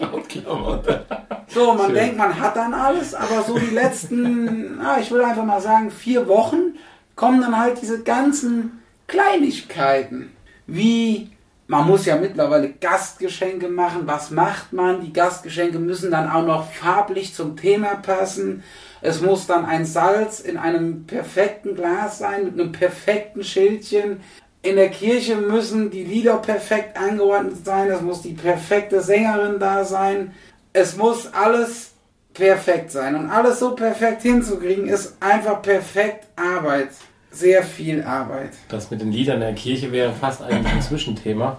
Brautklamotte. 0.00 1.04
So, 1.48 1.74
man 1.74 1.86
Schön. 1.86 1.94
denkt, 1.94 2.18
man 2.18 2.38
hat 2.38 2.56
dann 2.56 2.74
alles, 2.74 3.14
aber 3.14 3.42
so 3.42 3.58
die 3.58 3.74
letzten, 3.74 4.80
ah, 4.80 4.98
ich 5.00 5.10
will 5.10 5.22
einfach 5.22 5.44
mal 5.44 5.60
sagen, 5.60 5.90
vier 5.90 6.28
Wochen 6.28 6.76
kommen 7.16 7.40
dann 7.40 7.58
halt 7.58 7.80
diese 7.80 8.02
ganzen 8.02 8.82
Kleinigkeiten. 9.06 10.30
Wie, 10.66 11.30
man 11.66 11.86
muss 11.86 12.04
ja 12.04 12.16
mittlerweile 12.16 12.70
Gastgeschenke 12.70 13.68
machen. 13.68 14.02
Was 14.04 14.30
macht 14.30 14.72
man? 14.72 15.00
Die 15.00 15.12
Gastgeschenke 15.12 15.78
müssen 15.78 16.10
dann 16.10 16.30
auch 16.30 16.44
noch 16.44 16.70
farblich 16.70 17.34
zum 17.34 17.56
Thema 17.56 17.96
passen. 17.96 18.62
Es 19.00 19.20
muss 19.20 19.46
dann 19.46 19.64
ein 19.64 19.84
Salz 19.84 20.40
in 20.40 20.56
einem 20.56 21.06
perfekten 21.06 21.74
Glas 21.74 22.18
sein, 22.18 22.44
mit 22.44 22.54
einem 22.54 22.72
perfekten 22.72 23.44
Schildchen. 23.44 24.20
In 24.62 24.76
der 24.76 24.88
Kirche 24.88 25.36
müssen 25.36 25.90
die 25.90 26.04
Lieder 26.04 26.36
perfekt 26.38 26.98
angeordnet 26.98 27.64
sein. 27.64 27.90
Es 27.90 28.00
muss 28.00 28.22
die 28.22 28.34
perfekte 28.34 29.00
Sängerin 29.00 29.58
da 29.58 29.84
sein. 29.84 30.32
Es 30.72 30.96
muss 30.96 31.32
alles 31.32 31.92
perfekt 32.34 32.90
sein. 32.90 33.14
Und 33.14 33.30
alles 33.30 33.60
so 33.60 33.74
perfekt 33.74 34.22
hinzukriegen, 34.22 34.88
ist 34.88 35.16
einfach 35.20 35.62
perfekt 35.62 36.26
Arbeit. 36.36 36.88
Sehr 37.30 37.62
viel 37.62 38.02
Arbeit. 38.02 38.50
Das 38.68 38.90
mit 38.90 39.00
den 39.00 39.12
Liedern 39.12 39.36
in 39.36 39.40
der 39.42 39.54
Kirche 39.54 39.92
wäre 39.92 40.12
fast 40.12 40.42
eigentlich 40.42 40.72
ein 40.72 40.82
Zwischenthema. 40.82 41.58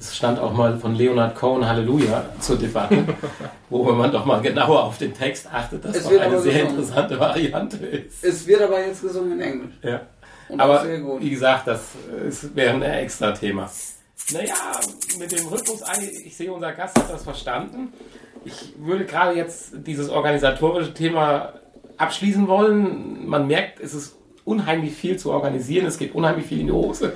Es 0.00 0.16
stand 0.16 0.38
auch 0.38 0.54
mal 0.54 0.78
von 0.78 0.94
Leonard 0.94 1.36
Cohen 1.36 1.68
Halleluja 1.68 2.24
zur 2.40 2.56
Debatte, 2.56 3.04
wo 3.68 3.84
man 3.92 4.10
doch 4.10 4.24
mal 4.24 4.40
genauer 4.40 4.84
auf 4.84 4.96
den 4.96 5.12
Text 5.12 5.46
achtet, 5.52 5.84
dass 5.84 5.94
Es 5.94 6.04
doch 6.04 6.18
eine 6.18 6.40
sehr 6.40 6.52
gesungen. 6.54 6.70
interessante 6.70 7.20
Variante 7.20 7.76
ist. 7.76 8.24
Es 8.24 8.46
wird 8.46 8.62
aber 8.62 8.80
jetzt 8.84 9.02
gesungen 9.02 9.32
in 9.32 9.40
Englisch. 9.42 9.74
Ja. 9.82 10.00
Und 10.48 10.58
Aber 10.58 10.84
wie 11.20 11.30
gesagt, 11.30 11.66
das 11.66 11.82
wäre 12.54 12.74
ein 12.74 12.82
extra 12.82 13.32
Thema. 13.32 13.70
Naja, 14.32 14.54
mit 15.18 15.32
dem 15.32 15.46
Rhythmus, 15.48 15.82
ich 16.24 16.34
sehe, 16.36 16.50
unser 16.52 16.72
Gast 16.72 16.98
hat 16.98 17.10
das 17.10 17.22
verstanden. 17.24 17.92
Ich 18.44 18.72
würde 18.78 19.04
gerade 19.04 19.36
jetzt 19.36 19.72
dieses 19.86 20.08
organisatorische 20.08 20.94
Thema 20.94 21.52
abschließen 21.98 22.48
wollen. 22.48 23.28
Man 23.28 23.46
merkt, 23.46 23.80
es 23.80 23.92
ist 23.92 24.16
unheimlich 24.44 24.92
viel 24.92 25.16
zu 25.16 25.30
organisieren, 25.32 25.86
es 25.86 25.98
geht 25.98 26.14
unheimlich 26.14 26.46
viel 26.46 26.60
in 26.60 26.66
die 26.66 26.72
Hose. 26.72 27.12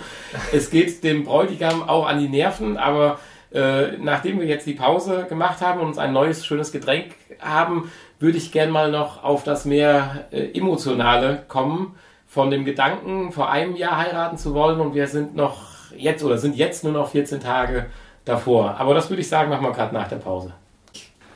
Es 0.53 0.71
geht 0.71 1.03
dem 1.05 1.25
Bräutigam 1.25 1.89
auch 1.89 2.07
an 2.07 2.19
die 2.19 2.29
Nerven, 2.29 2.77
aber 2.77 3.19
äh, 3.53 3.97
nachdem 3.99 4.41
wir 4.41 4.47
jetzt 4.47 4.67
die 4.67 4.75
Pause 4.75 5.27
gemacht 5.29 5.61
haben 5.61 5.81
und 5.81 5.87
uns 5.87 5.99
ein 5.99 6.13
neues, 6.13 6.45
schönes 6.45 6.73
Getränk 6.73 7.15
haben, 7.41 7.91
würde 8.19 8.37
ich 8.37 8.53
gern 8.53 8.71
mal 8.71 8.91
noch 8.91 9.23
auf 9.23 9.45
das 9.45 9.65
mehr 9.65 10.27
äh, 10.33 10.59
Emotionale 10.59 11.45
kommen. 11.49 11.95
Von 12.27 12.51
dem 12.51 12.65
Gedanken, 12.65 13.31
vor 13.31 13.49
einem 13.49 13.77
Jahr 13.77 13.97
heiraten 13.97 14.39
zu 14.39 14.55
wollen 14.55 14.81
und 14.81 14.95
wir 14.95 15.07
sind 15.07 15.37
noch 15.37 15.93
jetzt 15.97 16.25
oder 16.25 16.37
sind 16.37 16.57
jetzt 16.57 16.83
nur 16.83 16.93
noch 16.93 17.11
14 17.11 17.39
Tage 17.39 17.87
davor. 18.25 18.75
Aber 18.79 18.93
das 18.93 19.09
würde 19.09 19.21
ich 19.21 19.29
sagen, 19.29 19.51
machen 19.51 19.63
wir 19.63 19.71
gerade 19.71 19.95
nach 19.95 20.09
der 20.09 20.17
Pause. 20.17 20.53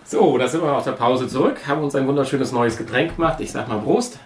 So, 0.04 0.38
da 0.38 0.48
sind 0.48 0.62
wir 0.62 0.72
aus 0.74 0.84
der 0.84 0.92
Pause 0.92 1.28
zurück, 1.28 1.68
haben 1.68 1.84
uns 1.84 1.94
ein 1.94 2.08
wunderschönes 2.08 2.50
neues 2.50 2.76
Getränk 2.76 3.14
gemacht. 3.14 3.38
Ich 3.40 3.52
sag 3.52 3.68
mal 3.68 3.78
Prost. 3.78 4.18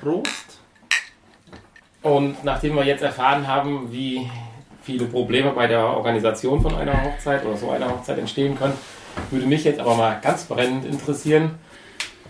Prost. 0.00 0.57
Und 2.08 2.42
nachdem 2.42 2.74
wir 2.74 2.84
jetzt 2.84 3.02
erfahren 3.02 3.46
haben, 3.46 3.92
wie 3.92 4.30
viele 4.82 5.04
Probleme 5.04 5.50
bei 5.50 5.66
der 5.66 5.84
Organisation 5.84 6.62
von 6.62 6.74
einer 6.74 7.04
Hochzeit 7.04 7.44
oder 7.44 7.56
so 7.56 7.68
einer 7.68 7.90
Hochzeit 7.90 8.18
entstehen 8.18 8.56
können, 8.58 8.72
würde 9.30 9.44
mich 9.44 9.64
jetzt 9.64 9.78
aber 9.78 9.94
mal 9.94 10.18
ganz 10.22 10.44
brennend 10.44 10.86
interessieren. 10.86 11.56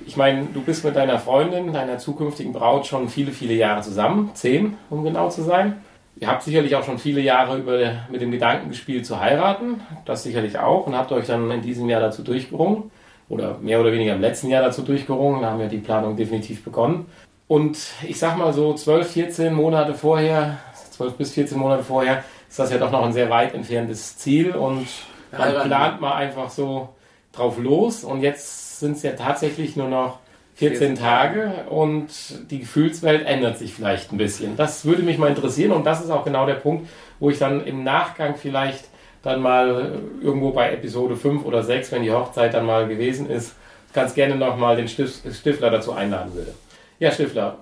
Ich 0.04 0.16
meine, 0.16 0.46
du 0.52 0.62
bist 0.62 0.84
mit 0.84 0.96
deiner 0.96 1.20
Freundin, 1.20 1.72
deiner 1.72 1.98
zukünftigen 1.98 2.52
Braut 2.52 2.86
schon 2.86 3.08
viele, 3.08 3.30
viele 3.30 3.54
Jahre 3.54 3.82
zusammen, 3.82 4.30
zehn, 4.34 4.76
um 4.90 5.04
genau 5.04 5.28
zu 5.28 5.42
sein. 5.42 5.76
Ihr 6.16 6.26
habt 6.26 6.42
sicherlich 6.42 6.74
auch 6.74 6.82
schon 6.82 6.98
viele 6.98 7.20
Jahre 7.20 7.58
über, 7.58 7.78
mit 8.10 8.20
dem 8.20 8.32
Gedanken 8.32 8.70
gespielt 8.70 9.06
zu 9.06 9.20
heiraten, 9.20 9.80
das 10.06 10.24
sicherlich 10.24 10.58
auch, 10.58 10.88
und 10.88 10.96
habt 10.96 11.12
euch 11.12 11.26
dann 11.26 11.48
in 11.52 11.62
diesem 11.62 11.88
Jahr 11.88 12.00
dazu 12.00 12.24
durchgerungen, 12.24 12.90
oder 13.28 13.58
mehr 13.58 13.80
oder 13.80 13.92
weniger 13.92 14.14
im 14.14 14.20
letzten 14.20 14.48
Jahr 14.48 14.62
dazu 14.62 14.82
durchgerungen, 14.82 15.42
da 15.42 15.50
haben 15.50 15.60
wir 15.60 15.68
die 15.68 15.78
Planung 15.78 16.16
definitiv 16.16 16.64
begonnen. 16.64 17.06
Und 17.48 17.78
ich 18.06 18.18
sag 18.18 18.36
mal 18.36 18.52
so 18.52 18.74
12, 18.74 19.10
14 19.10 19.54
Monate 19.54 19.94
vorher, 19.94 20.58
12 20.92 21.14
bis 21.14 21.32
14 21.32 21.58
Monate 21.58 21.82
vorher, 21.82 22.22
ist 22.48 22.58
das 22.58 22.70
ja 22.70 22.78
doch 22.78 22.90
noch 22.90 23.04
ein 23.04 23.12
sehr 23.12 23.30
weit 23.30 23.54
entferntes 23.54 24.18
Ziel 24.18 24.52
und 24.54 24.86
man 25.32 25.40
Heiraten. 25.40 25.68
plant 25.68 26.00
mal 26.00 26.14
einfach 26.14 26.50
so 26.50 26.90
drauf 27.32 27.58
los 27.58 28.04
und 28.04 28.22
jetzt 28.22 28.80
sind 28.80 28.96
es 28.96 29.02
ja 29.02 29.12
tatsächlich 29.12 29.76
nur 29.76 29.88
noch 29.88 30.18
14 30.56 30.96
14 30.96 30.96
Tage 30.96 31.52
und 31.70 32.08
die 32.50 32.58
Gefühlswelt 32.60 33.26
ändert 33.26 33.58
sich 33.58 33.72
vielleicht 33.72 34.12
ein 34.12 34.18
bisschen. 34.18 34.56
Das 34.56 34.84
würde 34.84 35.02
mich 35.02 35.16
mal 35.16 35.28
interessieren 35.28 35.72
und 35.72 35.86
das 35.86 36.02
ist 36.02 36.10
auch 36.10 36.24
genau 36.24 36.46
der 36.46 36.54
Punkt, 36.54 36.88
wo 37.18 37.30
ich 37.30 37.38
dann 37.38 37.64
im 37.64 37.84
Nachgang 37.84 38.34
vielleicht 38.36 38.86
dann 39.22 39.40
mal 39.40 40.00
irgendwo 40.20 40.50
bei 40.50 40.72
Episode 40.72 41.16
5 41.16 41.44
oder 41.44 41.62
6, 41.62 41.92
wenn 41.92 42.02
die 42.02 42.12
Hochzeit 42.12 42.54
dann 42.54 42.66
mal 42.66 42.88
gewesen 42.88 43.30
ist, 43.30 43.54
ganz 43.92 44.14
gerne 44.14 44.36
nochmal 44.36 44.76
den 44.76 44.88
Stif 44.88 45.20
Stifler 45.32 45.70
dazu 45.70 45.92
einladen 45.92 46.34
würde. 46.34 46.54
Ja, 46.98 47.12
Stifler, 47.12 47.58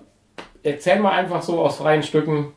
erzähl 0.62 0.98
mal 0.98 1.12
einfach 1.12 1.42
so 1.42 1.60
aus 1.60 1.76
freien 1.76 2.02
Stücken, 2.02 2.52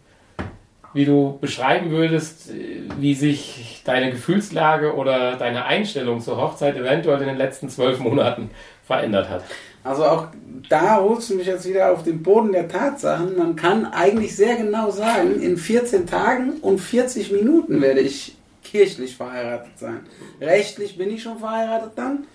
wie 0.93 1.05
du 1.05 1.37
beschreiben 1.39 1.91
würdest, 1.91 2.49
wie 2.97 3.13
sich 3.13 3.81
deine 3.85 4.11
Gefühlslage 4.11 4.95
oder 4.95 5.35
deine 5.35 5.65
Einstellung 5.65 6.21
zur 6.21 6.37
Hochzeit 6.37 6.77
eventuell 6.77 7.21
in 7.21 7.27
den 7.27 7.37
letzten 7.37 7.69
zwölf 7.69 7.99
Monaten 7.99 8.49
verändert 8.85 9.29
hat. 9.29 9.43
Also 9.83 10.05
auch 10.05 10.27
da 10.69 11.01
holst 11.01 11.29
du 11.29 11.35
mich 11.35 11.47
jetzt 11.47 11.67
wieder 11.67 11.91
auf 11.91 12.03
den 12.03 12.23
Boden 12.23 12.51
der 12.51 12.67
Tatsachen. 12.67 13.37
Man 13.37 13.55
kann 13.55 13.85
eigentlich 13.85 14.35
sehr 14.35 14.55
genau 14.55 14.89
sagen, 14.89 15.41
in 15.41 15.57
14 15.57 16.05
Tagen 16.05 16.53
und 16.61 16.79
40 16.79 17.31
Minuten 17.31 17.81
werde 17.81 17.99
ich 17.99 18.35
kirchlich 18.63 19.15
verheiratet 19.15 19.77
sein. 19.77 20.01
Rechtlich 20.41 20.97
bin 20.97 21.09
ich 21.13 21.23
schon 21.23 21.39
verheiratet 21.39 21.91
dann, 21.95 22.27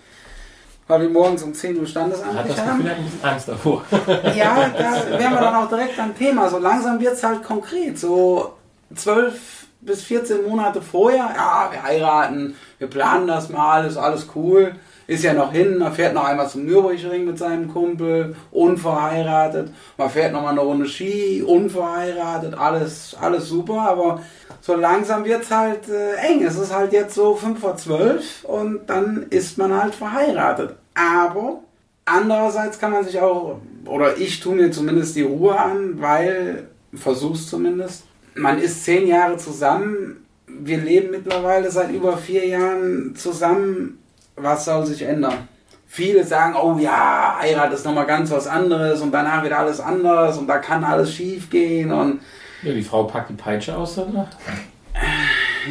weil 0.87 1.01
wir 1.01 1.09
morgens 1.09 1.43
um 1.43 1.53
10 1.53 1.77
Uhr 1.77 1.85
das 1.85 1.95
haben. 1.95 2.11
Er 2.11 2.33
hat 2.33 2.59
ein 2.59 2.83
bisschen 2.83 3.23
Angst 3.23 3.47
davor. 3.47 3.83
Ja, 4.35 4.69
da 4.77 5.19
wären 5.19 5.33
wir 5.33 5.41
dann 5.41 5.55
auch 5.55 5.69
direkt 5.69 5.99
am 5.99 6.15
Thema. 6.15 6.49
So 6.49 6.59
langsam 6.59 6.99
wird 6.99 7.13
es 7.13 7.23
halt 7.23 7.43
konkret. 7.43 7.97
So 7.97 8.53
12 8.93 9.65
bis 9.81 10.03
14 10.03 10.47
Monate 10.47 10.81
vorher, 10.81 11.29
ja, 11.35 11.69
wir 11.71 11.83
heiraten, 11.83 12.55
wir 12.79 12.87
planen 12.87 13.27
das 13.27 13.49
mal, 13.49 13.85
ist 13.85 13.97
alles 13.97 14.27
cool. 14.35 14.75
Ist 15.07 15.23
ja 15.23 15.33
noch 15.33 15.51
hin, 15.51 15.77
man 15.77 15.93
fährt 15.93 16.13
noch 16.13 16.25
einmal 16.25 16.49
zum 16.49 16.65
Nürburgring 16.65 17.25
mit 17.25 17.37
seinem 17.37 17.71
Kumpel, 17.71 18.35
unverheiratet. 18.51 19.71
Man 19.97 20.09
fährt 20.09 20.33
noch 20.33 20.41
mal 20.41 20.49
eine 20.49 20.61
Runde 20.61 20.87
Ski, 20.87 21.43
unverheiratet, 21.45 22.55
alles, 22.57 23.15
alles 23.19 23.47
super, 23.47 23.81
aber 23.81 24.21
so 24.61 24.75
langsam 24.75 25.25
wird 25.25 25.43
es 25.43 25.51
halt 25.51 25.87
äh, 25.89 26.15
eng. 26.15 26.43
Es 26.43 26.57
ist 26.57 26.73
halt 26.73 26.91
jetzt 26.93 27.15
so 27.15 27.35
5 27.35 27.59
vor 27.59 27.77
12 27.77 28.45
und 28.45 28.81
dann 28.87 29.27
ist 29.29 29.57
man 29.57 29.79
halt 29.79 29.93
verheiratet. 29.93 30.75
Aber 30.95 31.59
Andererseits 32.05 32.79
kann 32.79 32.91
man 32.91 33.03
sich 33.03 33.19
auch, 33.19 33.59
oder 33.85 34.17
ich 34.17 34.39
tue 34.39 34.55
mir 34.55 34.69
zumindest 34.69 35.15
die 35.15 35.23
Ruhe 35.23 35.59
an, 35.59 35.99
weil, 35.99 36.67
versuch's 36.93 37.49
zumindest, 37.49 38.03
man 38.35 38.59
ist 38.61 38.85
zehn 38.85 39.07
Jahre 39.07 39.37
zusammen, 39.37 40.23
wir 40.47 40.77
leben 40.77 41.09
mittlerweile 41.09 41.71
seit 41.71 41.91
über 41.91 42.17
vier 42.17 42.45
Jahren 42.45 43.15
zusammen, 43.15 43.97
was 44.35 44.65
soll 44.65 44.85
sich 44.85 45.01
ändern? 45.01 45.47
Viele 45.87 46.23
sagen, 46.25 46.55
oh 46.61 46.77
ja, 46.77 47.37
Heirat 47.39 47.71
ist 47.71 47.85
nochmal 47.85 48.05
ganz 48.05 48.31
was 48.31 48.47
anderes 48.47 49.01
und 49.01 49.11
danach 49.11 49.43
wird 49.43 49.53
alles 49.53 49.79
anders 49.79 50.37
und 50.37 50.47
da 50.47 50.57
kann 50.57 50.83
alles 50.83 51.13
schief 51.13 51.49
gehen 51.49 51.91
und 51.91 52.19
Ja, 52.63 52.73
die 52.73 52.81
Frau 52.81 53.03
packt 53.03 53.29
die 53.29 53.35
Peitsche 53.35 53.77
aus, 53.77 53.97
oder? 53.97 54.27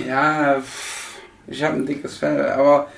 Ja, 0.08 0.60
pff, 0.60 1.18
ich 1.46 1.62
habe 1.62 1.76
ein 1.76 1.86
dickes 1.86 2.16
Fell, 2.16 2.48
aber 2.48 2.88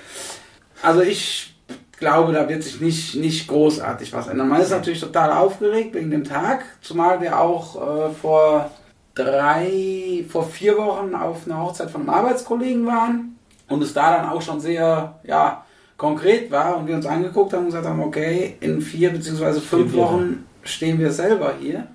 also 0.82 1.00
ich 1.00 1.56
glaube, 1.98 2.32
da 2.32 2.48
wird 2.48 2.62
sich 2.62 2.80
nicht, 2.80 3.16
nicht 3.16 3.48
großartig 3.48 4.12
was 4.12 4.28
ändern. 4.28 4.48
Man 4.48 4.60
ist 4.60 4.70
natürlich 4.70 5.00
total 5.00 5.32
aufgeregt 5.32 5.94
wegen 5.94 6.10
dem 6.10 6.24
Tag, 6.24 6.64
zumal 6.82 7.20
wir 7.20 7.40
auch 7.40 7.76
äh, 7.76 8.10
vor 8.12 8.70
drei, 9.14 10.24
vor 10.28 10.46
vier 10.46 10.76
Wochen 10.76 11.14
auf 11.14 11.46
einer 11.46 11.62
Hochzeit 11.62 11.90
von 11.90 12.02
einem 12.02 12.10
Arbeitskollegen 12.10 12.86
waren 12.86 13.35
und 13.68 13.82
es 13.82 13.92
da 13.92 14.16
dann 14.16 14.28
auch 14.28 14.42
schon 14.42 14.60
sehr, 14.60 15.18
ja, 15.24 15.64
konkret 15.96 16.50
war 16.50 16.76
und 16.76 16.86
wir 16.86 16.94
uns 16.94 17.06
angeguckt 17.06 17.52
haben 17.52 17.60
und 17.60 17.66
gesagt 17.66 17.86
haben, 17.86 18.00
okay, 18.00 18.56
in 18.60 18.80
vier 18.80 19.10
beziehungsweise 19.10 19.60
fünf 19.60 19.92
wir 19.92 20.00
Wochen 20.02 20.46
stehen 20.62 20.98
wir 20.98 21.10
selber 21.10 21.54
hier. 21.58 21.86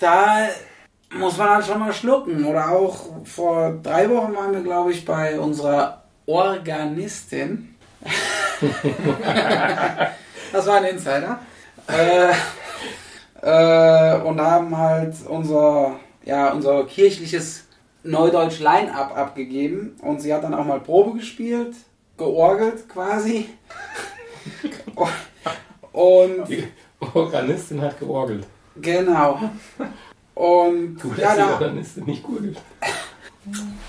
Da 0.00 0.48
muss 1.16 1.36
man 1.38 1.50
halt 1.50 1.66
schon 1.66 1.78
mal 1.78 1.92
schlucken. 1.92 2.44
Oder 2.44 2.70
auch 2.70 3.24
vor 3.24 3.78
drei 3.82 4.08
Wochen 4.10 4.34
waren 4.34 4.52
wir, 4.52 4.62
glaube 4.62 4.92
ich, 4.92 5.04
bei 5.04 5.38
unserer 5.38 6.02
Organistin. 6.26 7.74
das 10.52 10.66
war 10.66 10.76
ein 10.76 10.84
Insider. 10.84 11.40
Äh, 11.86 12.32
äh, 13.40 14.20
und 14.20 14.40
haben 14.40 14.76
halt 14.76 15.14
unser, 15.26 15.96
ja, 16.24 16.50
unser 16.50 16.84
kirchliches 16.84 17.67
Neudeutsch 18.02 18.60
Line-Up 18.60 19.16
abgegeben. 19.16 19.96
Und 20.02 20.20
sie 20.20 20.32
hat 20.32 20.44
dann 20.44 20.54
auch 20.54 20.64
mal 20.64 20.80
Probe 20.80 21.18
gespielt, 21.18 21.74
georgelt 22.16 22.88
quasi. 22.88 23.48
Und 25.92 26.48
Die 26.48 26.64
Organistin 27.14 27.80
hat 27.82 27.98
georgelt. 27.98 28.46
genau. 28.80 29.40
Und 30.34 31.00
Gut, 31.00 31.18
ja, 31.18 31.34
dass 31.34 31.34
die 31.34 31.40
da, 31.40 31.52
Organistin 31.54 32.04
nicht 32.04 32.22
gurgelt. 32.22 32.58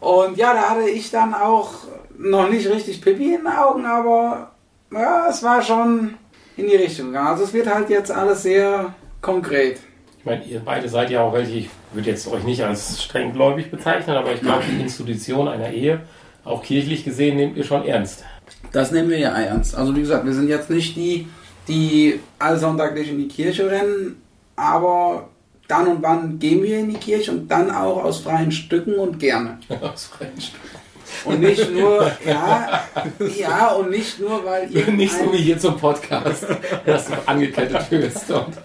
Und 0.00 0.36
ja, 0.36 0.52
da 0.52 0.70
hatte 0.70 0.88
ich 0.88 1.10
dann 1.10 1.32
auch 1.34 1.72
noch 2.18 2.50
nicht 2.50 2.68
richtig 2.68 3.00
Pipi 3.00 3.34
in 3.34 3.44
den 3.44 3.46
Augen, 3.46 3.86
aber 3.86 4.50
ja, 4.90 5.28
es 5.28 5.42
war 5.42 5.62
schon 5.62 6.14
in 6.56 6.66
die 6.66 6.76
Richtung 6.76 7.06
gegangen. 7.06 7.28
Also 7.28 7.44
es 7.44 7.52
wird 7.52 7.72
halt 7.72 7.88
jetzt 7.88 8.10
alles 8.10 8.42
sehr 8.42 8.94
konkret. 9.22 9.80
Ich 10.22 10.26
meine, 10.26 10.44
ihr 10.44 10.60
beide 10.60 10.88
seid 10.88 11.10
ja 11.10 11.20
auch 11.20 11.32
welche, 11.32 11.50
ich 11.50 11.70
würde 11.92 12.10
jetzt 12.10 12.28
euch 12.28 12.44
nicht 12.44 12.62
als 12.62 13.02
strenggläubig 13.02 13.72
bezeichnen, 13.72 14.16
aber 14.16 14.32
ich 14.32 14.40
glaube, 14.40 14.62
die 14.70 14.80
Institution 14.80 15.48
einer 15.48 15.70
Ehe, 15.70 16.02
auch 16.44 16.62
kirchlich 16.62 17.02
gesehen, 17.02 17.34
nehmt 17.34 17.56
ihr 17.56 17.64
schon 17.64 17.84
ernst. 17.84 18.22
Das 18.70 18.92
nehmen 18.92 19.10
wir 19.10 19.18
ja 19.18 19.30
ernst. 19.30 19.74
Also 19.74 19.96
wie 19.96 20.00
gesagt, 20.00 20.24
wir 20.24 20.32
sind 20.32 20.48
jetzt 20.48 20.70
nicht 20.70 20.94
die, 20.94 21.26
die 21.66 22.20
allsonntaglich 22.38 23.08
in 23.10 23.18
die 23.18 23.26
Kirche 23.26 23.68
rennen, 23.68 24.22
aber 24.54 25.28
dann 25.66 25.88
und 25.88 26.02
wann 26.02 26.38
gehen 26.38 26.62
wir 26.62 26.78
in 26.78 26.90
die 26.90 26.98
Kirche 26.98 27.32
und 27.32 27.48
dann 27.48 27.72
auch 27.72 28.04
aus 28.04 28.20
freien 28.20 28.52
Stücken 28.52 28.94
und 28.94 29.18
gerne. 29.18 29.58
Aus 29.80 30.04
freien 30.04 30.40
Stücken. 30.40 30.81
Und 31.24 31.40
nicht 31.40 31.72
nur, 31.72 32.10
ja, 32.26 32.80
ja, 33.36 33.68
und 33.72 33.90
nicht 33.90 34.18
nur, 34.18 34.44
weil 34.44 34.70
ihr. 34.70 34.86
Nicht 34.88 35.16
so 35.16 35.32
wie 35.32 35.38
hier 35.38 35.58
zum 35.58 35.76
Podcast, 35.76 36.46
dass 36.84 37.06
du 37.06 37.12
angekettet 37.26 37.90
wirst. 37.90 38.30
Und 38.30 38.56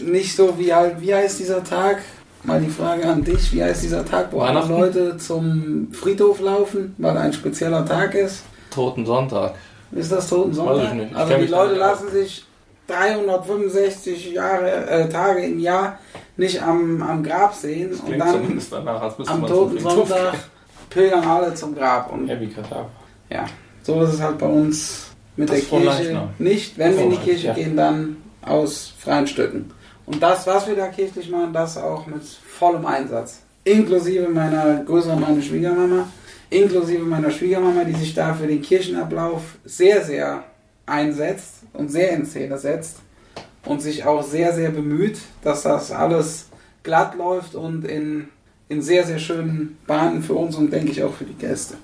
nicht 0.00 0.34
so 0.34 0.58
wie 0.58 0.72
halt, 0.72 1.00
wie 1.00 1.14
heißt 1.14 1.38
dieser 1.38 1.62
Tag? 1.62 2.02
Mal 2.42 2.60
die 2.60 2.70
Frage 2.70 3.04
an 3.06 3.24
dich, 3.24 3.52
wie 3.52 3.62
heißt 3.62 3.82
dieser 3.82 4.04
Tag, 4.04 4.28
wo 4.30 4.40
alle? 4.40 4.64
Leute 4.68 5.16
zum 5.16 5.88
Friedhof 5.92 6.40
laufen, 6.40 6.94
weil 6.98 7.16
ein 7.16 7.32
spezieller 7.32 7.84
Tag 7.84 8.14
ist? 8.14 8.44
Toten 8.70 9.04
Sonntag. 9.04 9.54
Ist 9.92 10.12
das 10.12 10.28
Totensonntag? 10.28 10.76
Weiß 10.76 10.88
ich 10.88 10.94
nicht. 10.94 11.10
Ich 11.10 11.16
Also 11.16 11.36
die 11.38 11.46
Leute 11.46 11.74
lassen 11.74 12.10
sich 12.10 12.44
365 12.86 14.32
Jahre, 14.32 14.86
äh, 14.86 15.08
Tage 15.08 15.44
im 15.44 15.58
Jahr 15.58 15.98
nicht 16.36 16.62
am, 16.62 17.02
am 17.02 17.22
Grab 17.22 17.54
sehen 17.54 17.92
und 17.92 18.04
Klingt 18.04 18.22
dann 18.22 18.60
am 19.26 19.44
Friedhof 19.44 19.72
Totensonntag 19.72 20.34
pilgern 20.90 21.24
alle 21.24 21.54
zum 21.54 21.74
Grab. 21.74 22.12
Und 22.12 22.28
Happy 22.28 22.48
Katar. 22.48 22.88
ja, 23.30 23.46
so 23.82 24.02
ist 24.02 24.14
es 24.14 24.20
halt 24.20 24.38
bei 24.38 24.46
uns 24.46 25.10
mit 25.36 25.48
Das 25.48 25.68
der 25.68 25.80
Kirche. 25.80 26.28
Nicht, 26.38 26.78
wenn 26.78 26.96
wir 26.96 27.04
in 27.04 27.10
die 27.10 27.16
Kirche 27.18 27.48
ja. 27.48 27.54
gehen, 27.54 27.76
dann 27.76 28.16
aus 28.42 28.92
freien 28.98 29.26
Stücken. 29.26 29.70
Und 30.06 30.22
das, 30.22 30.46
was 30.46 30.66
wir 30.68 30.76
da 30.76 30.88
kirchlich 30.88 31.28
machen, 31.30 31.52
das 31.52 31.76
auch 31.76 32.06
mit 32.06 32.22
vollem 32.24 32.86
Einsatz. 32.86 33.40
Inklusive 33.64 34.28
meiner, 34.28 34.84
größer 34.84 35.16
meine 35.16 35.42
Schwiegermama, 35.42 36.08
inklusive 36.50 37.02
meiner 37.02 37.30
Schwiegermama, 37.30 37.82
die 37.82 37.94
sich 37.94 38.14
da 38.14 38.32
für 38.32 38.46
den 38.46 38.62
Kirchenablauf 38.62 39.42
sehr, 39.64 40.04
sehr 40.04 40.44
einsetzt 40.86 41.64
und 41.72 41.90
sehr 41.90 42.10
in 42.10 42.24
Szene 42.24 42.58
setzt 42.58 42.98
und 43.64 43.82
sich 43.82 44.04
auch 44.04 44.22
sehr, 44.22 44.54
sehr 44.54 44.70
bemüht, 44.70 45.18
dass 45.42 45.62
das 45.62 45.90
alles 45.90 46.48
glatt 46.84 47.16
läuft 47.16 47.56
und 47.56 47.84
in, 47.84 48.28
in 48.68 48.82
sehr, 48.82 49.04
sehr 49.04 49.18
schönen 49.18 49.78
Bahnen 49.86 50.22
für 50.22 50.34
uns 50.34 50.56
und 50.56 50.72
denke 50.72 50.90
ich 50.90 51.02
auch 51.02 51.12
für 51.12 51.24
die 51.24 51.34
Gäste. 51.34 51.74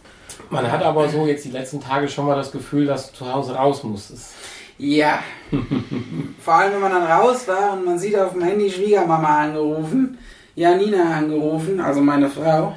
Man 0.50 0.70
hat 0.70 0.82
aber 0.82 1.08
so 1.08 1.26
jetzt 1.26 1.44
die 1.44 1.50
letzten 1.50 1.80
Tage 1.80 2.08
schon 2.08 2.26
mal 2.26 2.36
das 2.36 2.52
Gefühl, 2.52 2.86
dass 2.86 3.10
du 3.10 3.18
zu 3.18 3.32
Hause 3.32 3.54
raus 3.54 3.82
musstest. 3.84 4.32
Ja. 4.78 5.20
Vor 6.44 6.54
allem, 6.54 6.74
wenn 6.74 6.80
man 6.80 6.92
dann 6.92 7.04
raus 7.04 7.46
war 7.46 7.74
und 7.74 7.84
man 7.84 7.98
sieht 7.98 8.18
auf 8.18 8.32
dem 8.32 8.42
Handy 8.42 8.70
Schwiegermama 8.70 9.42
angerufen, 9.42 10.18
Janina 10.54 11.18
angerufen, 11.18 11.80
also 11.80 12.00
meine 12.00 12.28
Frau. 12.28 12.74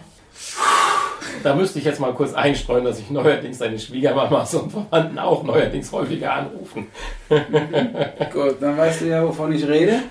Da 1.43 1.55
müsste 1.55 1.79
ich 1.79 1.85
jetzt 1.85 1.99
mal 1.99 2.13
kurz 2.13 2.33
einstreuen, 2.33 2.85
dass 2.85 2.99
ich 2.99 3.09
neuerdings 3.09 3.57
deine 3.57 3.77
Schwiegermamas 3.77 4.55
und 4.55 4.71
Verwandten 4.71 5.19
auch 5.19 5.43
neuerdings 5.43 5.91
häufiger 5.91 6.33
anrufen. 6.33 6.87
Gut, 8.33 8.55
dann 8.61 8.77
weißt 8.77 9.01
du 9.01 9.05
ja, 9.05 9.27
wovon 9.27 9.51
ich 9.51 9.67
rede. 9.67 10.03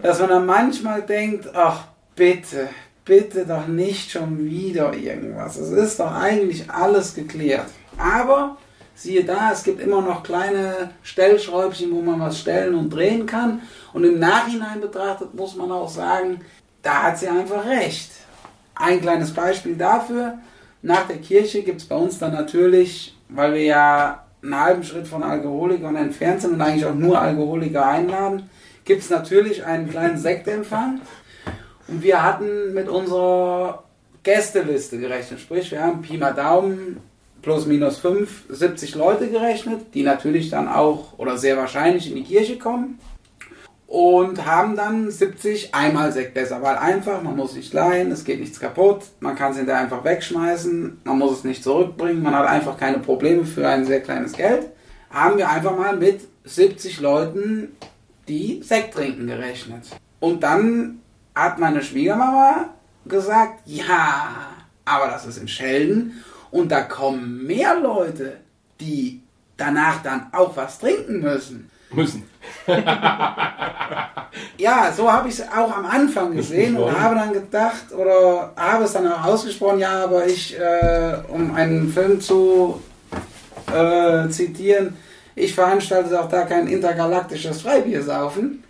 Dass 0.00 0.20
man 0.20 0.28
dann 0.28 0.46
manchmal 0.46 1.02
denkt, 1.02 1.48
ach 1.54 1.84
bitte, 2.14 2.68
bitte 3.06 3.46
doch 3.46 3.66
nicht 3.68 4.10
schon 4.10 4.44
wieder 4.44 4.92
irgendwas. 4.92 5.56
Es 5.56 5.70
ist 5.70 6.00
doch 6.00 6.12
eigentlich 6.12 6.68
alles 6.70 7.14
geklärt. 7.14 7.68
Aber 7.96 8.58
siehe 8.94 9.24
da, 9.24 9.52
es 9.52 9.62
gibt 9.62 9.80
immer 9.80 10.02
noch 10.02 10.22
kleine 10.22 10.90
Stellschräubchen, 11.02 11.92
wo 11.92 12.02
man 12.02 12.20
was 12.20 12.38
stellen 12.38 12.74
und 12.74 12.90
drehen 12.90 13.24
kann. 13.24 13.62
Und 13.94 14.04
im 14.04 14.18
Nachhinein 14.18 14.80
betrachtet 14.80 15.34
muss 15.34 15.56
man 15.56 15.70
auch 15.70 15.88
sagen, 15.88 16.40
da 16.82 17.04
hat 17.04 17.18
sie 17.18 17.28
einfach 17.28 17.64
recht. 17.64 18.10
Ein 18.74 19.00
kleines 19.00 19.32
Beispiel 19.32 19.76
dafür. 19.76 20.38
Nach 20.82 21.06
der 21.06 21.18
Kirche 21.18 21.62
gibt 21.62 21.80
es 21.80 21.86
bei 21.86 21.96
uns 21.96 22.18
dann 22.18 22.32
natürlich, 22.32 23.16
weil 23.28 23.54
wir 23.54 23.62
ja 23.62 24.26
einen 24.42 24.60
halben 24.60 24.84
Schritt 24.84 25.06
von 25.06 25.22
Alkoholikern 25.22 25.96
entfernt 25.96 26.42
sind 26.42 26.54
und 26.54 26.60
eigentlich 26.60 26.84
auch 26.84 26.94
nur 26.94 27.20
Alkoholiker 27.20 27.86
einladen, 27.86 28.50
gibt 28.84 29.02
es 29.02 29.10
natürlich 29.10 29.64
einen 29.64 29.90
kleinen 29.90 30.18
Sektempfang. 30.18 31.00
Und 31.88 32.02
wir 32.02 32.22
hatten 32.22 32.74
mit 32.74 32.88
unserer 32.88 33.84
Gästeliste 34.22 34.98
gerechnet. 34.98 35.40
Sprich, 35.40 35.70
wir 35.70 35.82
haben 35.82 36.02
Pi 36.02 36.18
mal 36.18 36.34
Daumen 36.34 37.00
plus 37.42 37.66
minus 37.66 37.98
5, 37.98 38.46
70 38.48 38.96
Leute 38.96 39.28
gerechnet, 39.28 39.94
die 39.94 40.02
natürlich 40.02 40.50
dann 40.50 40.66
auch 40.66 41.16
oder 41.16 41.38
sehr 41.38 41.56
wahrscheinlich 41.56 42.10
in 42.10 42.16
die 42.16 42.24
Kirche 42.24 42.58
kommen. 42.58 42.98
Und 43.86 44.44
haben 44.44 44.74
dann 44.74 45.12
70 45.12 45.72
einmal 45.72 46.10
Sektbesser, 46.10 46.60
weil 46.60 46.76
einfach, 46.76 47.22
man 47.22 47.36
muss 47.36 47.54
nicht 47.54 47.72
leihen, 47.72 48.10
es 48.10 48.24
geht 48.24 48.40
nichts 48.40 48.58
kaputt, 48.58 49.02
man 49.20 49.36
kann 49.36 49.52
es 49.52 49.58
hinterher 49.58 49.80
einfach 49.80 50.02
wegschmeißen, 50.02 51.02
man 51.04 51.18
muss 51.18 51.38
es 51.38 51.44
nicht 51.44 51.62
zurückbringen, 51.62 52.20
man 52.20 52.34
hat 52.34 52.48
einfach 52.48 52.76
keine 52.76 52.98
Probleme 52.98 53.44
für 53.44 53.68
ein 53.68 53.84
sehr 53.84 54.00
kleines 54.00 54.32
Geld. 54.32 54.70
Haben 55.10 55.38
wir 55.38 55.48
einfach 55.48 55.78
mal 55.78 55.96
mit 55.96 56.22
70 56.42 56.98
Leuten, 57.00 57.76
die 58.26 58.60
Sekt 58.64 58.94
trinken, 58.94 59.28
gerechnet. 59.28 59.84
Und 60.18 60.42
dann 60.42 61.00
hat 61.36 61.58
meine 61.58 61.82
Schwiegermama 61.82 62.70
gesagt, 63.04 63.60
ja, 63.66 64.28
aber 64.84 65.06
das 65.06 65.26
ist 65.26 65.38
in 65.38 65.46
Schelden 65.46 66.24
und 66.50 66.72
da 66.72 66.82
kommen 66.82 67.46
mehr 67.46 67.78
Leute, 67.78 68.38
die 68.80 69.22
danach 69.56 70.02
dann 70.02 70.28
auch 70.32 70.56
was 70.56 70.78
trinken 70.78 71.20
müssen. 71.20 71.70
Müssen. 71.90 72.28
Ja, 74.58 74.92
so 74.94 75.10
habe 75.10 75.28
ich 75.28 75.38
es 75.38 75.48
auch 75.48 75.74
am 75.76 75.86
Anfang 75.86 76.34
gesehen 76.34 76.76
und 76.76 76.98
habe 76.98 77.14
dann 77.14 77.32
gedacht 77.32 77.92
oder 77.92 78.52
habe 78.56 78.84
es 78.84 78.92
dann 78.92 79.10
auch 79.10 79.24
ausgesprochen, 79.24 79.78
ja, 79.78 80.04
aber 80.04 80.26
ich, 80.26 80.58
äh, 80.58 81.18
um 81.28 81.54
einen 81.54 81.92
Film 81.92 82.20
zu 82.20 82.82
äh, 83.72 84.28
zitieren, 84.28 84.96
ich 85.34 85.54
veranstalte 85.54 86.18
auch 86.20 86.28
da 86.28 86.42
kein 86.44 86.66
intergalaktisches 86.66 87.62
Freibiersaufen. 87.62 88.62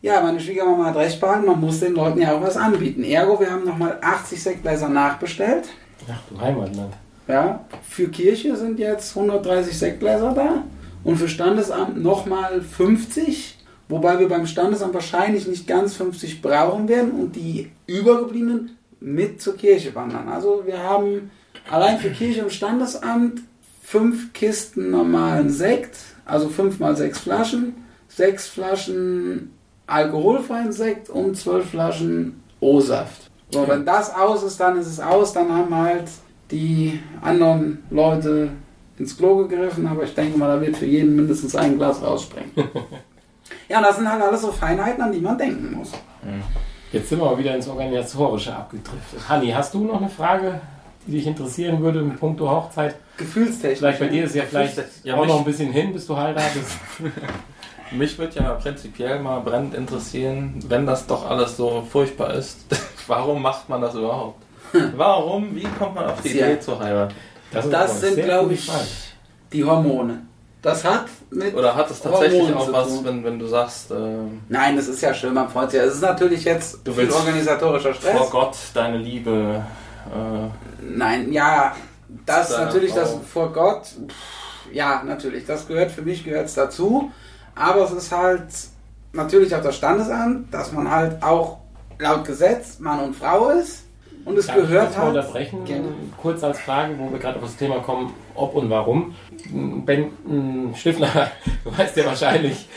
Ja, 0.00 0.20
meine 0.20 0.38
Schwiegermama 0.38 0.86
hat 0.86 0.96
recht 0.96 1.20
behalten, 1.20 1.46
man 1.46 1.60
muss 1.60 1.80
den 1.80 1.94
Leuten 1.94 2.20
ja 2.20 2.32
auch 2.32 2.40
was 2.40 2.56
anbieten. 2.56 3.02
Ergo, 3.02 3.40
wir 3.40 3.50
haben 3.50 3.64
nochmal 3.64 3.98
80 4.00 4.40
Sektgläser 4.40 4.88
nachbestellt. 4.88 5.68
Ach 6.08 6.20
du 6.30 6.40
Heimatland. 6.40 6.94
Ja, 7.26 7.64
für 7.82 8.08
Kirche 8.08 8.56
sind 8.56 8.78
jetzt 8.78 9.16
130 9.16 9.76
Sektgläser 9.76 10.32
da 10.34 10.62
und 11.02 11.16
für 11.16 11.28
Standesamt 11.28 12.00
nochmal 12.00 12.62
50, 12.62 13.58
wobei 13.88 14.18
wir 14.20 14.28
beim 14.28 14.46
Standesamt 14.46 14.94
wahrscheinlich 14.94 15.48
nicht 15.48 15.66
ganz 15.66 15.94
50 15.96 16.42
brauchen 16.42 16.88
werden 16.88 17.10
und 17.10 17.34
die 17.34 17.70
übergebliebenen 17.86 18.78
mit 19.00 19.42
zur 19.42 19.56
Kirche 19.56 19.94
wandern. 19.94 20.28
Also 20.28 20.62
wir 20.64 20.78
haben 20.78 21.30
allein 21.70 21.98
für 21.98 22.10
Kirche 22.10 22.44
und 22.44 22.52
Standesamt 22.52 23.42
fünf 23.82 24.32
Kisten 24.32 24.90
normalen 24.90 25.50
Sekt, 25.50 25.96
also 26.24 26.48
fünf 26.48 26.78
mal 26.78 26.96
sechs 26.96 27.18
Flaschen, 27.18 27.74
sechs 28.08 28.46
Flaschen 28.46 29.57
alkoholfreien 29.88 30.70
Sekt 30.72 31.10
und 31.10 31.36
zwölf 31.36 31.70
Flaschen 31.70 32.42
O-Saft. 32.60 33.30
So, 33.50 33.66
wenn 33.66 33.84
das 33.84 34.14
aus 34.14 34.42
ist, 34.42 34.60
dann 34.60 34.78
ist 34.78 34.86
es 34.86 35.00
aus, 35.00 35.32
dann 35.32 35.50
haben 35.52 35.74
halt 35.74 36.04
die 36.50 37.00
anderen 37.22 37.82
Leute 37.90 38.50
ins 38.98 39.16
Klo 39.16 39.36
gegriffen, 39.36 39.86
aber 39.86 40.02
ich 40.04 40.14
denke 40.14 40.38
mal, 40.38 40.54
da 40.54 40.60
wird 40.60 40.76
für 40.76 40.86
jeden 40.86 41.16
mindestens 41.16 41.56
ein 41.56 41.78
Glas 41.78 42.02
rausspringen. 42.02 42.50
ja, 43.68 43.78
und 43.78 43.84
das 43.84 43.96
sind 43.96 44.10
halt 44.10 44.22
alles 44.22 44.42
so 44.42 44.52
Feinheiten, 44.52 45.02
an 45.02 45.12
die 45.12 45.20
man 45.20 45.38
denken 45.38 45.76
muss. 45.76 45.92
Jetzt 46.92 47.08
sind 47.08 47.20
wir 47.20 47.26
mal 47.26 47.38
wieder 47.38 47.54
ins 47.54 47.68
Organisatorische 47.68 48.54
abgedriftet. 48.54 49.28
Hanni, 49.28 49.50
hast 49.50 49.72
du 49.72 49.84
noch 49.84 50.00
eine 50.00 50.10
Frage, 50.10 50.60
die 51.06 51.12
dich 51.12 51.26
interessieren 51.26 51.80
würde 51.80 52.00
in 52.00 52.16
puncto 52.16 52.50
Hochzeit? 52.50 52.96
Gefühlstechnisch. 53.16 53.78
Vielleicht 53.78 54.00
bei 54.00 54.08
dir 54.08 54.24
ist 54.24 54.34
ja 54.34 54.44
vielleicht 54.44 54.78
Ja, 55.04 55.16
auch 55.16 55.26
noch 55.26 55.38
ein 55.38 55.44
bisschen 55.44 55.72
hin, 55.72 55.92
bis 55.92 56.06
du 56.06 56.16
heiratest. 56.16 56.78
Mich 57.90 58.18
würde 58.18 58.36
ja 58.40 58.52
prinzipiell 58.54 59.18
mal 59.20 59.40
brennend 59.40 59.74
interessieren, 59.74 60.60
wenn 60.68 60.86
das 60.86 61.06
doch 61.06 61.28
alles 61.28 61.56
so 61.56 61.82
furchtbar 61.90 62.34
ist, 62.34 62.58
warum 63.06 63.42
macht 63.42 63.68
man 63.68 63.80
das 63.80 63.94
überhaupt? 63.94 64.42
Warum? 64.96 65.54
Wie 65.56 65.66
kommt 65.78 65.94
man 65.94 66.06
auf 66.06 66.20
die 66.20 66.30
Tja. 66.32 66.46
Idee 66.46 66.60
zu 66.60 66.78
heiraten? 66.78 67.14
Das 67.50 67.64
eine 67.72 67.88
sind, 67.88 68.14
sehr 68.16 68.24
glaube 68.24 68.52
ich, 68.52 68.66
Frage. 68.66 68.84
die 69.52 69.64
Hormone. 69.64 70.22
Das 70.60 70.84
hat 70.84 71.06
mit. 71.30 71.54
Oder 71.54 71.74
hat 71.74 71.90
es 71.90 72.02
tatsächlich 72.02 72.42
Hormonen 72.42 72.58
auch 72.58 72.72
was, 72.72 73.04
wenn, 73.04 73.24
wenn 73.24 73.38
du 73.38 73.46
sagst, 73.46 73.90
ähm, 73.92 74.42
Nein, 74.48 74.76
das 74.76 74.88
ist 74.88 75.00
ja 75.00 75.14
schön, 75.14 75.32
man 75.32 75.48
freut 75.48 75.70
sich. 75.70 75.80
ja. 75.80 75.86
Es 75.86 75.94
ist 75.94 76.02
natürlich 76.02 76.44
jetzt 76.44 76.80
Du 76.84 76.92
viel 76.92 77.04
willst 77.04 77.16
organisatorischer 77.16 77.94
Stress. 77.94 78.18
vor 78.18 78.28
Gott 78.30 78.56
deine 78.74 78.98
Liebe, 78.98 79.64
äh, 80.12 80.84
Nein, 80.84 81.32
ja, 81.32 81.74
das 82.26 82.50
natürlich, 82.50 82.92
das 82.92 83.14
vor 83.32 83.52
Gott, 83.52 83.84
pff, 83.84 84.72
ja, 84.74 85.02
natürlich, 85.06 85.46
das 85.46 85.66
gehört 85.66 85.90
für 85.92 86.02
mich 86.02 86.24
gehört 86.24 86.46
es 86.46 86.54
dazu. 86.54 87.10
Aber 87.58 87.84
es 87.84 87.92
ist 87.92 88.12
halt 88.12 88.44
natürlich 89.12 89.54
auch 89.54 89.62
das 89.62 89.76
Standesamt, 89.76 90.52
dass 90.52 90.72
man 90.72 90.90
halt 90.90 91.22
auch 91.22 91.58
laut 91.98 92.24
Gesetz 92.24 92.78
Mann 92.78 93.00
und 93.00 93.16
Frau 93.16 93.50
ist. 93.50 93.84
Und 94.24 94.36
es 94.36 94.46
Darf 94.46 94.56
ich 94.56 94.62
gehört 94.62 94.86
kurz 94.86 94.96
mal 94.96 95.04
halt. 95.06 95.16
unterbrechen? 95.16 95.64
Gerne. 95.64 95.88
Kurz 96.20 96.44
als 96.44 96.58
Frage, 96.60 96.98
wo 96.98 97.10
wir 97.10 97.18
gerade 97.18 97.36
auf 97.36 97.44
das 97.44 97.56
Thema 97.56 97.80
kommen, 97.80 98.12
ob 98.34 98.54
und 98.54 98.68
warum. 98.68 99.14
Ben 99.50 100.10
mh, 100.26 100.76
Stifner, 100.76 101.30
du 101.64 101.78
weißt 101.78 101.96
ja 101.96 102.06
wahrscheinlich, 102.06 102.68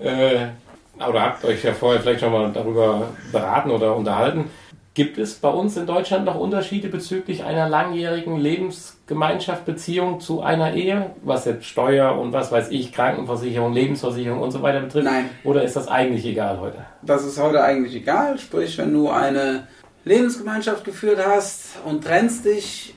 äh, 0.00 0.46
oder 0.96 1.22
habt 1.22 1.44
euch 1.44 1.64
ja 1.64 1.72
vorher 1.72 2.00
vielleicht 2.00 2.20
schon 2.20 2.32
mal 2.32 2.52
darüber 2.52 3.08
beraten 3.32 3.70
oder 3.70 3.96
unterhalten. 3.96 4.50
Gibt 4.94 5.18
es 5.18 5.34
bei 5.34 5.48
uns 5.48 5.76
in 5.76 5.86
Deutschland 5.86 6.24
noch 6.24 6.34
Unterschiede 6.34 6.88
bezüglich 6.88 7.44
einer 7.44 7.68
langjährigen 7.68 8.36
Lebensgemeinschaft, 8.36 9.64
Beziehung 9.64 10.18
zu 10.18 10.42
einer 10.42 10.74
Ehe, 10.74 11.12
was 11.22 11.44
jetzt 11.44 11.64
Steuer 11.64 12.18
und 12.18 12.32
was 12.32 12.50
weiß 12.50 12.70
ich, 12.70 12.92
Krankenversicherung, 12.92 13.72
Lebensversicherung 13.72 14.40
und 14.40 14.50
so 14.50 14.62
weiter 14.62 14.80
betrifft? 14.80 15.04
Nein. 15.04 15.30
Oder 15.44 15.62
ist 15.62 15.76
das 15.76 15.86
eigentlich 15.86 16.26
egal 16.26 16.58
heute? 16.58 16.78
Das 17.02 17.24
ist 17.24 17.40
heute 17.40 17.62
eigentlich 17.62 17.94
egal. 17.94 18.36
Sprich, 18.40 18.76
wenn 18.78 18.92
du 18.92 19.08
eine 19.10 19.68
Lebensgemeinschaft 20.04 20.84
geführt 20.84 21.20
hast 21.24 21.76
und 21.84 22.02
trennst 22.02 22.44
dich, 22.44 22.94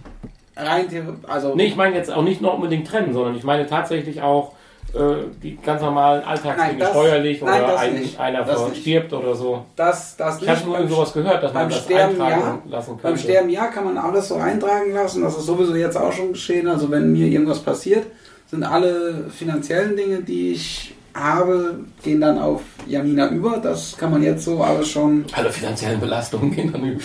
rein 0.55 0.87
also 1.27 1.53
Nee, 1.53 1.65
ich 1.65 1.75
meine 1.75 1.95
jetzt 1.95 2.11
auch 2.11 2.23
nicht 2.23 2.41
nur 2.41 2.55
unbedingt 2.55 2.87
trennen, 2.87 3.13
sondern 3.13 3.35
ich 3.35 3.43
meine 3.43 3.67
tatsächlich 3.67 4.23
auch 4.23 4.53
die 4.93 5.57
ganz 5.57 5.81
normalen 5.81 6.23
Alltagsdinge, 6.23 6.55
Nein, 6.69 6.79
das- 6.79 6.89
steuerlich 6.91 7.41
nein, 7.41 7.63
oder 7.63 7.79
ein, 7.79 8.09
einer 8.19 8.43
Das 8.43 8.69
nicht. 8.69 8.81
stirbt 8.81 9.11
oder 9.13 9.33
so. 9.33 9.65
das, 9.75 10.15
das 10.17 10.41
Ich 10.41 10.47
habe 10.47 10.65
nur 10.65 10.77
Beim- 10.77 10.87
sowas 10.89 11.13
gehört, 11.13 11.41
dass 11.43 11.51
man 11.53 11.63
beim 11.63 11.69
das 11.71 11.83
Sterben 11.83 12.21
eintragen 12.21 12.61
ja. 12.65 12.71
lassen 12.71 12.87
könnte. 12.91 13.03
Beim 13.07 13.17
Sterben 13.17 13.49
ja 13.49 13.65
kann 13.67 13.85
man 13.85 13.97
alles 13.97 14.27
so 14.27 14.35
eintragen 14.35 14.93
lassen. 14.93 15.23
Das 15.23 15.35
ist 15.37 15.45
sowieso 15.47 15.75
jetzt 15.75 15.97
auch 15.97 16.11
schon 16.13 16.33
geschehen. 16.33 16.67
Also 16.67 16.91
wenn 16.91 17.11
mir 17.11 17.25
irgendwas 17.27 17.59
passiert, 17.59 18.05
sind 18.51 18.63
alle 18.63 19.25
finanziellen 19.35 19.95
Dinge, 19.97 20.21
die 20.21 20.51
ich 20.51 20.93
habe, 21.15 21.79
gehen 22.03 22.21
dann 22.21 22.37
auf 22.39 22.61
Janina 22.87 23.29
über. 23.29 23.57
Das 23.57 23.95
kann 23.97 24.11
man 24.11 24.21
jetzt 24.23 24.45
so 24.45 24.61
alles 24.61 24.89
schon. 24.89 25.25
Alle 25.33 25.49
finanziellen 25.51 25.99
Belastungen 25.99 26.51
gehen 26.51 26.71
dann 26.71 26.83
über. 26.83 27.01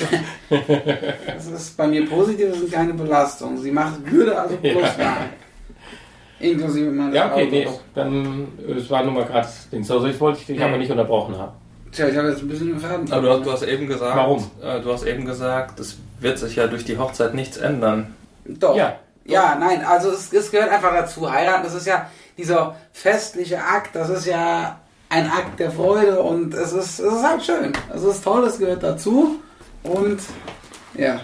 Das 1.26 1.46
ist 1.46 1.76
bei 1.76 1.86
mir 1.86 2.06
positiv, 2.06 2.50
das 2.50 2.58
sind 2.58 2.72
keine 2.72 2.92
Belastungen. 2.94 3.56
Sie 3.58 3.70
macht 3.70 4.10
würde 4.10 4.38
also 4.38 4.56
plus 4.56 4.74
Ja. 4.98 5.04
machen. 5.04 5.24
Inklusive 6.40 6.90
meines 6.90 7.14
ja, 7.14 7.32
okay, 7.32 7.48
nee, 7.50 7.68
dann, 7.94 8.46
äh, 8.66 8.72
es 8.72 8.88
war 8.90 9.02
nur 9.02 9.12
mal 9.12 9.24
gerade 9.24 9.48
Dings. 9.72 9.90
Also 9.90 10.06
ich 10.06 10.20
wollte 10.20 10.44
dich 10.44 10.58
Mhm. 10.58 10.64
aber 10.64 10.76
nicht 10.78 10.90
unterbrochen 10.90 11.36
haben. 11.36 11.52
Tja, 11.90 12.06
ich 12.08 12.16
habe 12.16 12.28
jetzt 12.28 12.42
ein 12.42 12.48
bisschen 12.48 12.68
den 12.68 12.78
Faden. 12.78 13.10
Aber 13.12 13.22
du, 13.22 13.30
hast- 13.32 13.46
du 13.46 13.52
hast 13.52 13.62
eben 13.64 13.86
gesagt, 13.86 14.16
Warum? 14.16 14.50
Äh, 14.62 14.80
du 14.80 14.92
hast 14.92 15.04
eben 15.04 15.24
gesagt, 15.24 15.80
es 15.80 15.96
wird 16.20 16.38
sich 16.38 16.56
ja 16.56 16.66
durch 16.66 16.84
die 16.84 16.98
Hochzeit 16.98 17.34
nichts 17.34 17.56
ändern. 17.56 18.14
Doch. 18.44 18.76
Ja. 18.76 18.96
Ja, 19.24 19.56
nein, 19.58 19.84
also 19.84 20.10
es, 20.10 20.32
es 20.32 20.50
gehört 20.50 20.70
einfach 20.70 20.92
dazu. 20.92 21.30
Heiraten, 21.30 21.64
das 21.64 21.74
ist 21.74 21.86
ja 21.86 22.08
dieser 22.38 22.76
festliche 22.92 23.58
Akt, 23.62 23.94
das 23.94 24.08
ist 24.08 24.26
ja 24.26 24.78
ein 25.10 25.26
Akt 25.30 25.58
der 25.58 25.70
Freude 25.70 26.20
und 26.22 26.54
es 26.54 26.72
ist, 26.72 26.98
es 27.00 27.12
ist 27.14 27.22
halt 27.26 27.42
schön. 27.42 27.72
Es 27.94 28.02
ist 28.02 28.22
toll, 28.24 28.44
es 28.44 28.58
gehört 28.58 28.82
dazu 28.82 29.36
und 29.82 30.18
ja. 30.94 31.20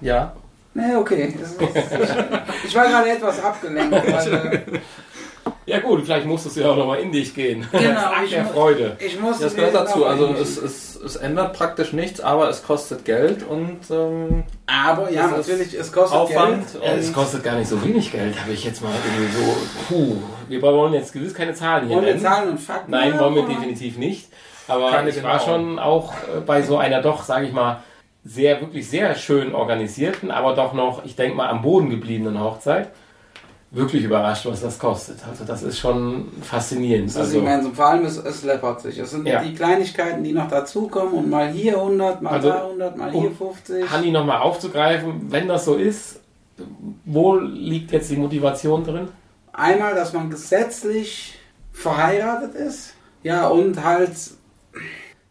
Ja. 0.00 0.32
Nee, 0.78 0.94
okay. 0.94 1.34
Ich, 1.34 2.68
ich 2.68 2.74
war 2.76 2.86
gerade 2.86 3.10
etwas 3.10 3.42
abgelenkt. 3.42 3.92
Weil, 4.12 4.34
äh, 4.34 4.60
Ja 5.66 5.80
gut, 5.80 6.04
vielleicht 6.04 6.26
musstest 6.26 6.56
du 6.56 6.60
ja 6.60 6.70
auch 6.70 6.76
nochmal 6.76 7.00
in 7.00 7.10
dich 7.10 7.34
gehen. 7.34 7.66
Genau, 7.72 8.10
ich 8.24 8.30
der 8.30 8.44
Freude. 8.46 8.96
ich 9.00 9.20
musste 9.20 9.44
Das 9.44 9.56
gehört 9.56 9.74
dazu. 9.74 10.06
Also 10.06 10.34
es, 10.40 10.56
es, 10.56 10.96
es 10.96 11.16
ändert 11.16 11.52
praktisch 11.54 11.92
nichts, 11.92 12.20
aber 12.20 12.48
es 12.48 12.62
kostet 12.62 13.04
Geld 13.04 13.42
und 13.42 13.80
ähm, 13.90 14.44
aber 14.66 15.10
ja, 15.10 15.26
natürlich, 15.26 15.74
es 15.74 15.92
kostet 15.92 16.18
Aufwand. 16.18 16.72
Geld. 16.72 16.84
Ja, 16.84 16.92
es 16.92 17.12
kostet 17.12 17.42
gar 17.42 17.56
nicht 17.56 17.68
so 17.68 17.84
wenig 17.84 18.12
Geld, 18.12 18.40
habe 18.40 18.52
ich 18.52 18.64
jetzt 18.64 18.80
mal 18.82 18.92
irgendwie 19.04 19.36
so. 19.36 19.56
Puh, 19.88 20.16
wir 20.48 20.62
wollen 20.62 20.94
jetzt 20.94 21.12
gewiss 21.12 21.34
keine 21.34 21.54
Zahlen 21.54 21.86
hier 21.88 21.96
Wollen 21.96 22.06
wir 22.06 22.14
nennen. 22.14 22.24
Zahlen 22.24 22.50
und 22.50 22.58
Fakten? 22.58 22.92
Nein, 22.92 23.18
wollen 23.18 23.34
wir 23.34 23.46
definitiv 23.46 23.98
nicht. 23.98 24.28
Aber 24.68 24.90
Keine 24.90 25.10
ich 25.10 25.22
war 25.22 25.40
schon 25.40 25.78
auch 25.78 26.12
äh, 26.12 26.40
bei 26.44 26.62
so 26.62 26.76
einer 26.76 27.00
doch, 27.00 27.24
sage 27.24 27.46
ich 27.46 27.52
mal, 27.52 27.82
sehr, 28.24 28.60
wirklich 28.60 28.88
sehr 28.90 29.14
schön 29.14 29.54
organisierten, 29.54 30.30
aber 30.30 30.54
doch 30.54 30.72
noch, 30.74 31.04
ich 31.04 31.16
denke 31.16 31.36
mal, 31.36 31.48
am 31.48 31.62
Boden 31.62 31.88
gebliebenen 31.90 32.40
Hochzeit. 32.40 32.90
Wirklich 33.70 34.02
überrascht, 34.04 34.46
was 34.46 34.62
das 34.62 34.78
kostet. 34.78 35.18
Also 35.28 35.44
das 35.44 35.62
ist 35.62 35.78
schon 35.78 36.28
faszinierend. 36.40 37.08
Das 37.10 37.16
ist 37.16 37.20
Also, 37.20 37.38
immens. 37.40 37.66
Und 37.66 37.76
vor 37.76 37.86
allem, 37.86 38.06
es, 38.06 38.16
es 38.16 38.42
läppert 38.42 38.80
sich. 38.80 38.98
Es 38.98 39.10
sind 39.10 39.26
Ja. 39.26 39.42
die 39.42 39.52
Kleinigkeiten, 39.54 40.24
die 40.24 40.32
noch 40.32 40.48
dazukommen 40.48 41.12
und 41.12 41.28
mal 41.28 41.50
hier 41.50 41.76
100, 41.76 42.22
mal 42.22 42.30
Also, 42.32 42.48
da 42.48 42.62
100, 42.64 42.96
mal 42.96 43.12
um 43.14 43.20
hier 43.20 43.30
50. 43.30 43.90
Hanni 43.90 44.10
nochmal 44.10 44.38
aufzugreifen, 44.40 45.26
wenn 45.30 45.48
das 45.48 45.66
so 45.66 45.74
ist, 45.74 46.20
wo 47.04 47.34
liegt 47.36 47.92
jetzt 47.92 48.10
die 48.10 48.16
Motivation 48.16 48.84
drin? 48.84 49.08
Einmal, 49.52 49.94
dass 49.94 50.14
man 50.14 50.30
gesetzlich 50.30 51.38
verheiratet 51.72 52.54
ist. 52.54 52.94
Ja, 53.22 53.48
und 53.48 53.84
halt. 53.84 54.12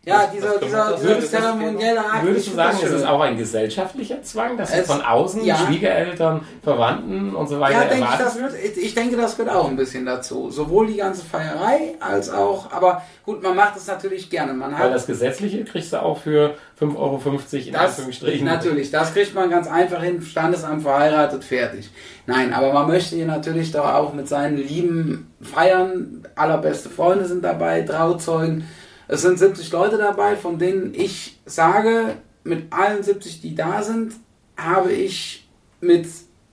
Ja, 0.07 0.25
dieser, 0.33 0.57
dieser, 0.57 1.21
zeremonielle 1.21 1.99
Akt. 1.99 2.23
Würdest 2.23 2.47
du 2.47 2.51
sagen, 2.53 2.77
das 2.81 2.89
es 2.91 2.95
ist 3.01 3.05
auch 3.05 3.19
ein 3.19 3.37
gesellschaftlicher 3.37 4.23
Zwang, 4.23 4.55
dass 4.55 4.73
Es- 4.73 4.87
von 4.87 5.01
außen 5.01 5.43
ja. 5.43 5.57
Schwiegereltern, 5.57 6.41
Verwandten 6.63 7.35
und 7.35 7.47
so 7.49 7.59
weiter 7.59 7.83
Ja, 7.83 7.89
denke 7.89 8.07
ich, 8.09 8.17
das 8.17 8.39
wird, 8.39 8.53
ich 8.77 8.95
denke, 8.95 9.17
das 9.17 9.35
gehört 9.35 9.53
auch 9.53 9.67
ein 9.67 9.75
bisschen 9.75 10.05
dazu. 10.05 10.49
Sowohl 10.49 10.87
die 10.87 10.95
ganze 10.95 11.25
Feierei 11.25 11.95
als 11.99 12.29
auch, 12.29 12.71
aber 12.71 13.01
gut, 13.25 13.43
man 13.43 13.55
macht 13.55 13.75
es 13.75 13.87
natürlich 13.87 14.29
gerne. 14.29 14.53
Man 14.53 14.71
Weil 14.71 14.79
hat 14.79 14.93
das 14.93 15.07
Gesetzliche 15.07 15.65
kriegst 15.65 15.91
du 15.91 16.01
auch 16.01 16.19
für 16.19 16.55
5,50 16.79 16.95
Euro 16.97 17.67
in 17.67 17.73
Das, 17.73 17.81
Anführungsstrichen. 17.91 18.45
natürlich, 18.45 18.91
das 18.91 19.13
kriegt 19.13 19.35
man 19.35 19.49
ganz 19.49 19.67
einfach 19.67 20.01
hin, 20.01 20.21
Standesamt 20.21 20.83
verheiratet, 20.83 21.43
fertig. 21.43 21.89
Nein, 22.27 22.53
aber 22.53 22.71
man 22.71 22.87
möchte 22.87 23.15
hier 23.17 23.25
natürlich 23.25 23.71
doch 23.73 23.85
auch 23.93 24.13
mit 24.13 24.29
seinen 24.29 24.57
Lieben 24.57 25.33
feiern. 25.41 26.23
Allerbeste 26.35 26.89
Freunde 26.89 27.25
sind 27.25 27.43
dabei, 27.43 27.81
Trauzeugen. 27.81 28.67
Es 29.07 29.21
sind 29.21 29.39
70 29.39 29.71
Leute 29.71 29.97
dabei, 29.97 30.35
von 30.35 30.59
denen 30.59 30.93
ich 30.93 31.39
sage, 31.45 32.17
mit 32.43 32.71
allen 32.71 33.03
70, 33.03 33.41
die 33.41 33.55
da 33.55 33.81
sind, 33.81 34.13
habe 34.55 34.91
ich 34.91 35.47
mit 35.79 36.07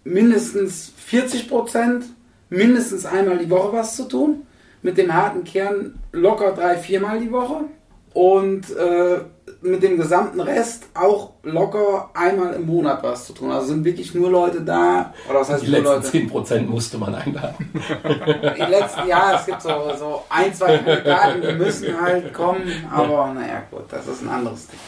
mindestens 0.05 0.93
40 0.97 1.49
Prozent 1.49 2.05
mindestens 2.51 3.07
einmal 3.07 3.39
die 3.39 3.51
Woche 3.51 3.73
was 3.73 3.97
zu 3.97 4.05
tun. 4.05 4.47
Mit 4.83 4.99
dem 4.99 5.15
harten 5.15 5.45
Kern 5.45 5.99
locker 6.13 6.53
drei, 6.53 6.77
viermal 6.77 7.19
die 7.19 7.33
Woche. 7.33 7.65
Und 8.13 8.71
äh, 8.77 9.21
mit 9.65 9.83
dem 9.83 9.97
gesamten 9.97 10.41
Rest 10.41 10.85
auch 10.93 11.33
locker 11.43 12.11
einmal 12.15 12.53
im 12.53 12.67
Monat 12.67 13.03
was 13.03 13.27
zu 13.27 13.33
tun. 13.33 13.51
Also 13.51 13.69
sind 13.69 13.85
wirklich 13.85 14.15
nur 14.15 14.31
Leute 14.31 14.61
da, 14.61 15.15
oder 15.29 15.41
was 15.41 15.49
heißt 15.49 15.67
Die 15.67 15.71
nur 15.71 15.95
letzten 15.97 16.29
Leute? 16.29 16.53
10% 16.61 16.67
musste 16.67 16.99
man 16.99 17.15
einladen. 17.15 17.71
Die 18.57 18.63
letzten, 18.63 19.09
ja, 19.09 19.37
es 19.39 19.47
gibt 19.47 19.63
so, 19.63 19.71
so 19.99 20.23
ein, 20.29 20.53
zwei 20.55 20.77
Kandidaten, 20.79 21.41
die 21.43 21.53
müssen 21.55 22.01
halt 22.01 22.33
kommen, 22.35 22.63
aber 22.93 23.33
naja, 23.33 23.63
gut, 23.71 23.85
das 23.89 24.07
ist 24.07 24.23
ein 24.23 24.29
anderes 24.29 24.69
Ding. 24.69 24.79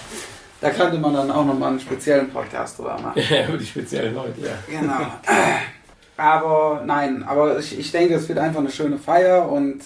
Da 0.60 0.70
könnte 0.70 0.98
man 0.98 1.14
dann 1.14 1.30
auch 1.30 1.44
nochmal 1.44 1.70
einen 1.70 1.80
speziellen 1.80 2.30
Podcast 2.30 2.78
drüber 2.78 2.98
machen. 3.02 3.22
Ja, 3.30 3.46
Über 3.48 3.58
die 3.58 3.66
speziellen 3.66 4.14
Leute, 4.14 4.40
ja. 4.42 4.78
Genau. 4.78 5.06
Aber 6.18 6.82
nein, 6.84 7.24
aber 7.26 7.58
ich, 7.58 7.78
ich 7.78 7.90
denke, 7.92 8.14
es 8.14 8.28
wird 8.28 8.38
einfach 8.38 8.60
eine 8.60 8.70
schöne 8.70 8.98
Feier 8.98 9.50
und 9.50 9.80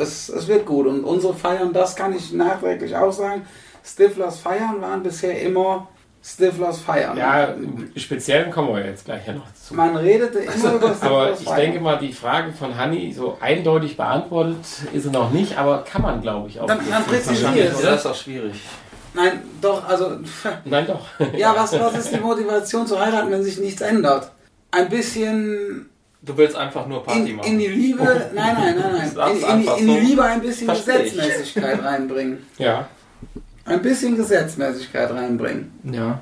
es, 0.00 0.28
es 0.28 0.48
wird 0.48 0.66
gut. 0.66 0.86
Und 0.86 1.04
unsere 1.04 1.34
Feiern, 1.34 1.72
das 1.72 1.94
kann 1.96 2.14
ich 2.14 2.32
nachträglich 2.32 2.96
auch 2.96 3.12
sagen, 3.12 3.42
Stiflers 3.84 4.38
Feiern 4.40 4.80
waren 4.80 5.02
bisher 5.02 5.40
immer 5.40 5.88
Stiflers 6.22 6.80
Feiern. 6.80 7.16
Ja, 7.16 7.44
im 7.44 7.90
Speziellen 7.96 8.50
kommen 8.50 8.74
wir 8.74 8.84
jetzt 8.84 9.06
gleich 9.06 9.26
ja 9.26 9.32
noch 9.32 9.52
zu. 9.54 9.74
Man 9.74 9.96
redete 9.96 10.40
immer 10.40 10.74
über 10.74 10.88
Stiflers 10.94 11.02
Aber 11.02 11.32
ich 11.32 11.38
Feiern. 11.40 11.56
denke 11.60 11.80
mal, 11.80 11.98
die 11.98 12.12
Frage 12.12 12.52
von 12.52 12.76
Hanni 12.76 13.12
so 13.12 13.38
eindeutig 13.40 13.96
beantwortet 13.96 14.58
ist 14.92 15.04
sie 15.04 15.10
noch 15.10 15.30
nicht, 15.30 15.56
aber 15.56 15.82
kann 15.82 16.02
man, 16.02 16.20
glaube 16.20 16.48
ich, 16.48 16.60
auch. 16.60 16.66
Dann- 16.66 16.80
dann 16.90 17.04
es. 17.14 17.26
das 17.82 18.00
ist 18.00 18.06
auch 18.06 18.14
schwierig. 18.14 18.54
Nein, 19.14 19.42
doch, 19.60 19.86
also, 19.88 20.18
Nein, 20.64 20.86
doch. 20.86 21.00
ja, 21.36 21.54
was, 21.56 21.72
was 21.80 21.96
ist 21.98 22.12
die 22.12 22.20
Motivation 22.20 22.86
zu 22.86 22.98
heiraten, 23.00 23.30
wenn 23.30 23.42
sich 23.42 23.58
nichts 23.58 23.80
ändert? 23.80 24.30
Ein 24.70 24.88
bisschen 24.88 25.89
Du 26.22 26.36
willst 26.36 26.54
einfach 26.54 26.86
nur 26.86 27.02
Party 27.02 27.30
in, 27.30 27.36
machen. 27.36 27.52
in 27.52 27.58
die 27.58 27.66
Liebe, 27.68 28.04
nein, 28.34 28.54
nein, 28.58 28.74
nein, 28.78 29.10
Sag's 29.14 29.40
nein, 29.40 29.62
in, 29.62 29.66
in, 29.66 29.78
in 29.78 29.86
die. 29.94 30.06
Liebe 30.10 30.22
ein 30.22 30.40
bisschen 30.42 30.66
Versteh 30.66 31.02
ich. 31.04 31.14
Gesetzmäßigkeit 31.14 31.82
reinbringen. 31.84 32.38
Ja. 32.58 32.88
Ein 33.64 33.80
bisschen 33.82 34.16
Gesetzmäßigkeit 34.16 35.10
reinbringen. 35.10 35.72
Ja. 35.90 36.20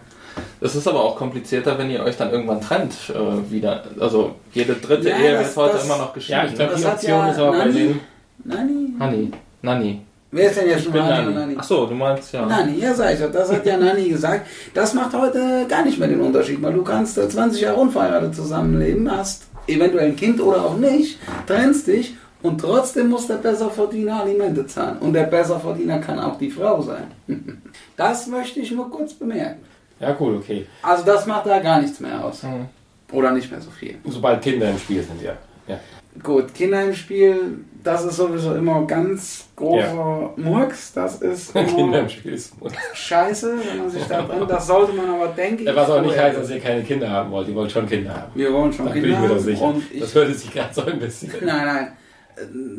Das 0.61 0.77
ist 0.77 0.87
aber 0.87 1.01
auch 1.03 1.17
komplizierter, 1.17 1.77
wenn 1.79 1.91
ihr 1.91 2.03
euch 2.05 2.17
dann 2.17 2.31
irgendwann 2.31 2.61
trennt 2.61 2.95
äh, 3.11 3.51
wieder. 3.51 3.83
Also 3.99 4.37
jede 4.53 4.75
dritte 4.75 5.09
Ja, 5.11 5.17
Ehe 5.19 5.33
das- 5.33 5.49
wird 5.49 5.57
heute 5.57 5.75
das- 5.77 5.85
immer 5.85 5.99
noch 5.99 6.13
geschieden. 6.13 6.39
Ja, 6.39 6.45
ich 6.47 6.55
glaube, 6.55 6.75
die 6.77 6.85
Option 6.85 7.11
ja 7.19 7.31
ist 7.31 7.39
aber 7.39 7.51
bei 7.53 7.59
Nanni- 7.59 7.73
denen. 7.73 8.01
Nani? 8.45 8.95
Hanni. 9.01 9.31
Nanni. 9.63 10.03
Wer 10.31 10.51
ist 10.51 10.59
denn 10.61 10.69
jetzt 10.69 10.79
Ich 10.81 10.85
schon 10.85 10.93
Nani 10.95 11.35
Nani? 11.35 11.57
Ach 11.59 11.65
so, 11.65 11.87
du 11.87 11.95
meinst 11.95 12.33
ja. 12.35 12.45
Nani, 12.47 12.79
ja 12.79 12.95
sag 12.95 13.15
ich 13.15 13.21
doch, 13.21 13.33
das 13.33 13.51
hat 13.51 13.65
ja 13.67 13.77
Nani 13.77 14.09
gesagt. 14.11 14.47
Das 14.75 14.95
macht 14.95 15.13
heute 15.15 15.65
gar 15.69 15.83
nicht 15.85 15.99
mehr 15.99 16.07
den 16.09 16.21
Unterschied, 16.21 16.63
weil 16.63 16.73
du 16.75 16.83
kannst 16.85 17.19
äh, 17.19 17.29
20 17.29 17.63
Jahre 17.63 17.77
unverheiratet 17.81 18.35
zusammenleben, 18.37 19.11
hast 19.11 19.48
eventuell 19.69 20.09
ein 20.09 20.17
Kind 20.17 20.41
oder 20.41 20.65
auch 20.65 20.77
nicht, 20.77 21.19
trennst 21.47 21.87
dich 21.87 22.15
und 22.43 22.61
trotzdem 22.61 23.09
muss 23.09 23.27
der 23.27 23.37
Besserverdiener 23.37 24.23
Alimente 24.23 24.67
zahlen. 24.67 24.99
Und 24.99 25.13
der 25.13 25.25
Besserverdiener 25.25 25.99
kann 25.99 26.19
auch 26.19 26.39
die 26.39 26.51
Frau 26.51 26.81
sein. 26.83 27.11
Das 27.97 28.29
möchte 28.29 28.61
ich 28.61 28.71
nur 28.71 28.89
kurz 28.91 29.13
bemerken. 29.13 29.61
Ja, 29.99 30.17
cool, 30.21 30.37
okay. 30.37 30.67
Also 30.83 31.05
das 31.05 31.27
macht 31.27 31.47
da 31.47 31.59
gar 31.59 31.81
nichts 31.81 31.99
mehr 31.99 32.25
aus. 32.25 32.45
Hm. 32.45 32.67
Oder 33.11 33.33
nicht 33.33 33.51
mehr 33.51 33.61
so 33.61 33.71
viel. 33.71 33.97
Sobald 34.05 34.41
Kinder 34.41 34.71
im 34.71 34.79
Spiel 34.79 35.03
sind, 35.03 35.21
ja. 35.21 35.33
ja. 35.67 35.81
Gut, 36.23 36.53
Kinder 36.55 36.83
im 36.85 36.95
Spiel, 36.95 37.59
das 37.85 38.05
ist 38.05 38.17
sowieso 38.17 38.55
immer 38.55 38.85
ganz 38.87 39.47
großer 39.57 40.31
Murks. 40.37 40.93
Das 40.93 41.23
ist 41.23 41.53
Kinder 41.75 42.01
im 42.01 42.09
Spiel 42.09 42.33
ist. 42.35 42.53
scheiße, 42.95 43.55
wenn 43.71 43.79
man 43.79 43.91
sich 43.91 44.05
da 44.07 44.23
brennt. 44.23 44.51
Das 44.51 44.67
sollte 44.67 44.93
man 44.93 45.09
aber, 45.11 45.29
denke 45.29 45.65
ich, 45.65 45.77
Was 45.77 45.89
auch 45.91 46.03
nicht 46.03 46.19
heißt, 46.19 46.39
dass 46.39 46.51
ihr 46.51 46.61
keine 46.61 46.83
Kinder 46.83 47.09
haben 47.11 47.31
wollt. 47.31 47.49
Ihr 47.49 47.55
wollt 47.55 47.71
schon 47.71 47.87
Kinder 47.89 48.15
haben. 48.15 48.33
Wir 48.35 48.53
wollen 48.53 48.73
schon 48.73 48.87
Da 48.87 48.93
bin 48.93 49.03
Kinder 49.03 49.17
ich 49.19 49.23
mir 49.23 49.29
haben 49.35 49.41
sicher. 49.41 49.75
ich, 49.93 50.01
Das 50.01 50.15
hörte 50.15 50.35
sich 50.35 50.53
gerade 50.53 50.75
so 50.75 50.83
ein 50.85 50.99
bisschen. 50.99 51.33
Nein, 51.45 51.67
nein. 51.67 51.89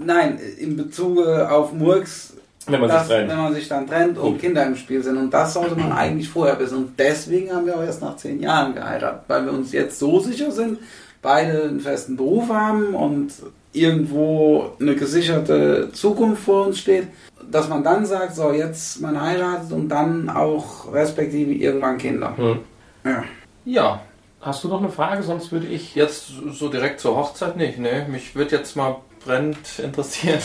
nein, 0.06 0.40
in 0.60 0.76
Bezug 0.78 1.20
auf 1.26 1.72
Murks, 1.74 2.34
Wenn 2.68 2.80
man 2.82 2.90
dass, 2.90 3.08
sich 3.08 3.16
trennt. 3.16 3.30
wenn 3.32 3.38
man 3.38 3.54
sich 3.54 3.68
dann 3.68 3.88
trennt 3.88 4.18
und 4.18 4.32
Gut. 4.34 4.40
Kinder 4.42 4.66
im 4.66 4.76
Spiel 4.76 5.02
sind. 5.04 5.18
Und 5.18 5.34
das 5.34 5.54
sollte 5.54 5.76
man 5.76 5.92
eigentlich 5.92 6.30
vorher 6.30 6.60
wissen. 6.60 6.78
Und 6.78 7.00
deswegen 7.00 7.52
haben 7.54 7.66
wir 7.66 7.78
auch 7.78 7.84
erst 7.84 8.02
nach 8.02 8.16
zehn 8.18 8.40
Jahren 8.42 8.74
geheiratet, 8.74 9.22
weil 9.28 9.46
wir 9.46 9.54
uns 9.54 9.72
jetzt 9.72 9.98
so 10.00 10.20
sicher 10.20 10.52
sind, 10.52 10.80
beide 11.22 11.64
einen 11.64 11.80
festen 11.80 12.16
Beruf 12.18 12.50
haben 12.50 12.96
und 12.96 13.32
irgendwo 13.74 14.72
eine 14.80 14.96
gesicherte 14.96 15.92
Zukunft 15.94 16.44
vor 16.44 16.68
uns 16.68 16.80
steht, 16.80 17.08
dass 17.52 17.68
man 17.70 17.84
dann 17.84 18.06
sagt, 18.06 18.36
so 18.36 18.52
jetzt 18.52 19.02
man 19.02 19.22
heiratet 19.22 19.72
und 19.72 19.90
dann 19.90 20.30
auch 20.30 20.92
respektive 20.94 21.52
irgendwann 21.54 21.98
Kinder. 21.98 22.36
Hm. 22.38 22.60
Ja. 23.06 23.24
Ja, 23.66 24.02
Hast 24.42 24.64
du 24.64 24.70
noch 24.70 24.80
eine 24.80 24.88
Frage? 24.90 25.22
Sonst 25.22 25.52
würde 25.52 25.68
ich. 25.68 25.96
jetzt 25.96 26.32
so 26.54 26.70
direkt 26.70 27.02
zur 27.02 27.18
Hochzeit 27.18 27.58
nicht, 27.58 27.78
ne? 27.78 28.08
Mich 28.10 28.36
würde 28.36 28.56
jetzt 28.56 28.74
mal 28.78 28.96
brennend 29.26 29.58
interessieren, 29.84 30.40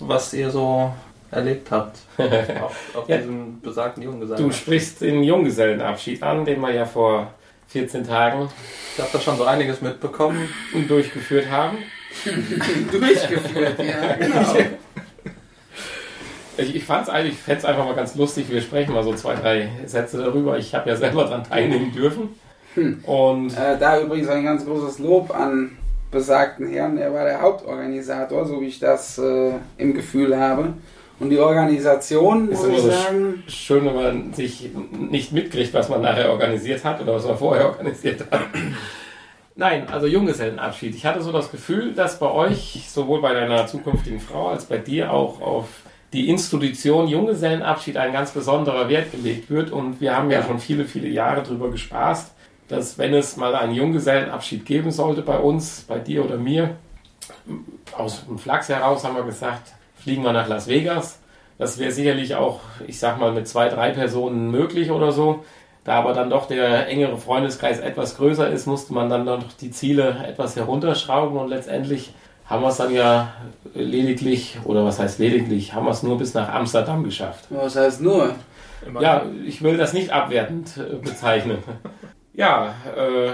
was 0.00 0.34
ihr 0.34 0.50
so 0.50 0.92
erlebt 1.30 1.70
habt 1.70 1.98
auf, 2.60 2.76
auf 2.96 3.08
Ja. 3.08 3.18
diesem 3.18 3.60
besagten 3.60 4.02
Junggesang. 4.02 4.38
Du 4.38 4.50
sprichst 4.50 5.00
den 5.00 5.22
Junggesellenabschied 5.22 6.24
an, 6.24 6.44
den 6.44 6.60
wir 6.60 6.72
ja 6.74 6.86
vor 6.86 7.32
14 7.74 8.06
Tagen 8.06 8.48
Ich 8.94 9.00
habe 9.02 9.10
da 9.12 9.18
schon 9.20 9.36
so 9.36 9.42
einiges 9.44 9.80
mitbekommen. 9.80 10.48
durchgeführt 10.86 11.50
haben. 11.50 11.78
Durchgeführt, 12.92 13.80
ja, 13.80 14.14
genau. 14.14 14.54
Ich, 16.56 16.76
ich 16.76 16.84
fand's 16.84 17.08
eigentlich, 17.08 17.34
ich 17.34 17.40
fände 17.40 17.58
es 17.58 17.64
einfach 17.64 17.84
mal 17.84 17.96
ganz 17.96 18.14
lustig. 18.14 18.46
Wir 18.48 18.60
sprechen 18.60 18.92
mal 18.94 19.02
so 19.02 19.12
zwei, 19.14 19.34
drei 19.34 19.68
Sätze 19.86 20.18
darüber. 20.18 20.56
Ich 20.56 20.72
habe 20.72 20.88
ja 20.88 20.94
selber 20.94 21.24
daran 21.24 21.42
teilnehmen 21.42 21.90
dürfen. 21.90 22.28
Und 23.02 23.50
Äh, 23.58 23.76
da 23.76 24.00
übrigens 24.00 24.28
ein 24.28 24.44
ganz 24.44 24.64
großes 24.64 25.00
Lob 25.00 25.34
an 25.34 25.76
besagten 26.12 26.68
Herrn. 26.68 26.96
Er 26.96 27.12
war 27.12 27.24
der 27.24 27.40
Hauptorganisator, 27.42 28.46
so 28.46 28.60
wie 28.60 28.66
ich 28.66 28.78
das 28.78 29.18
äh, 29.18 29.54
im 29.78 29.94
Gefühl 29.94 30.38
habe. 30.38 30.74
Und 31.20 31.30
die 31.30 31.38
Organisation, 31.38 32.48
Ist 32.48 32.66
muss 32.66 32.72
ich 32.72 32.82
sagen, 32.82 33.44
schön, 33.46 33.84
wenn 33.84 33.94
man 33.94 34.32
sich 34.32 34.70
nicht 34.98 35.32
mitkriegt, 35.32 35.72
was 35.72 35.88
man 35.88 36.02
nachher 36.02 36.30
organisiert 36.30 36.84
hat 36.84 37.00
oder 37.00 37.14
was 37.14 37.24
man 37.24 37.38
vorher 37.38 37.66
organisiert 37.70 38.20
hat. 38.30 38.40
Nein, 39.56 39.88
also 39.88 40.06
Junggesellenabschied. 40.06 40.96
Ich 40.96 41.06
hatte 41.06 41.22
so 41.22 41.30
das 41.30 41.52
Gefühl, 41.52 41.92
dass 41.94 42.18
bei 42.18 42.30
euch, 42.30 42.86
sowohl 42.88 43.20
bei 43.20 43.32
deiner 43.32 43.68
zukünftigen 43.68 44.18
Frau 44.18 44.48
als 44.48 44.64
bei 44.64 44.78
dir 44.78 45.12
auch 45.12 45.40
auf 45.40 45.68
die 46.12 46.28
Institution 46.28 47.06
Junggesellenabschied 47.06 47.96
ein 47.96 48.12
ganz 48.12 48.32
besonderer 48.32 48.88
Wert 48.88 49.12
gelegt 49.12 49.50
wird. 49.50 49.70
Und 49.70 50.00
wir 50.00 50.16
haben 50.16 50.30
ja 50.30 50.42
schon 50.42 50.58
viele, 50.58 50.84
viele 50.84 51.08
Jahre 51.08 51.42
darüber 51.44 51.70
gespaßt, 51.70 52.32
dass 52.66 52.98
wenn 52.98 53.14
es 53.14 53.36
mal 53.36 53.54
einen 53.54 53.74
Junggesellenabschied 53.74 54.66
geben 54.66 54.90
sollte 54.90 55.22
bei 55.22 55.38
uns, 55.38 55.84
bei 55.86 56.00
dir 56.00 56.24
oder 56.24 56.36
mir, 56.36 56.76
aus 57.96 58.26
dem 58.26 58.38
Flachs 58.38 58.68
heraus 58.68 59.04
haben 59.04 59.16
wir 59.16 59.22
gesagt, 59.22 59.73
fliegen 60.04 60.22
wir 60.22 60.32
nach 60.32 60.48
Las 60.48 60.68
Vegas. 60.68 61.18
Das 61.58 61.78
wäre 61.78 61.90
sicherlich 61.90 62.34
auch, 62.34 62.60
ich 62.86 62.98
sag 62.98 63.18
mal, 63.18 63.32
mit 63.32 63.48
zwei, 63.48 63.68
drei 63.68 63.90
Personen 63.90 64.50
möglich 64.50 64.90
oder 64.90 65.12
so. 65.12 65.44
Da 65.82 65.94
aber 65.94 66.12
dann 66.12 66.30
doch 66.30 66.46
der 66.46 66.88
engere 66.88 67.16
Freundeskreis 67.16 67.78
etwas 67.78 68.16
größer 68.16 68.48
ist, 68.50 68.66
musste 68.66 68.92
man 68.92 69.08
dann 69.08 69.24
noch 69.24 69.42
die 69.60 69.70
Ziele 69.70 70.24
etwas 70.26 70.56
herunterschrauben 70.56 71.38
und 71.38 71.48
letztendlich 71.48 72.12
haben 72.46 72.62
wir 72.62 72.68
es 72.68 72.76
dann 72.76 72.92
ja 72.92 73.32
lediglich, 73.74 74.58
oder 74.64 74.84
was 74.84 74.98
heißt 74.98 75.18
lediglich, 75.18 75.72
haben 75.72 75.86
wir 75.86 75.92
es 75.92 76.02
nur 76.02 76.18
bis 76.18 76.34
nach 76.34 76.52
Amsterdam 76.52 77.02
geschafft. 77.02 77.46
was 77.48 77.76
heißt 77.76 78.02
nur? 78.02 78.34
Ja, 79.00 79.24
ich 79.46 79.62
will 79.62 79.78
das 79.78 79.94
nicht 79.94 80.10
abwertend 80.10 80.76
äh, 80.76 80.96
bezeichnen. 80.96 81.58
ja, 82.34 82.74
äh, 82.94 83.30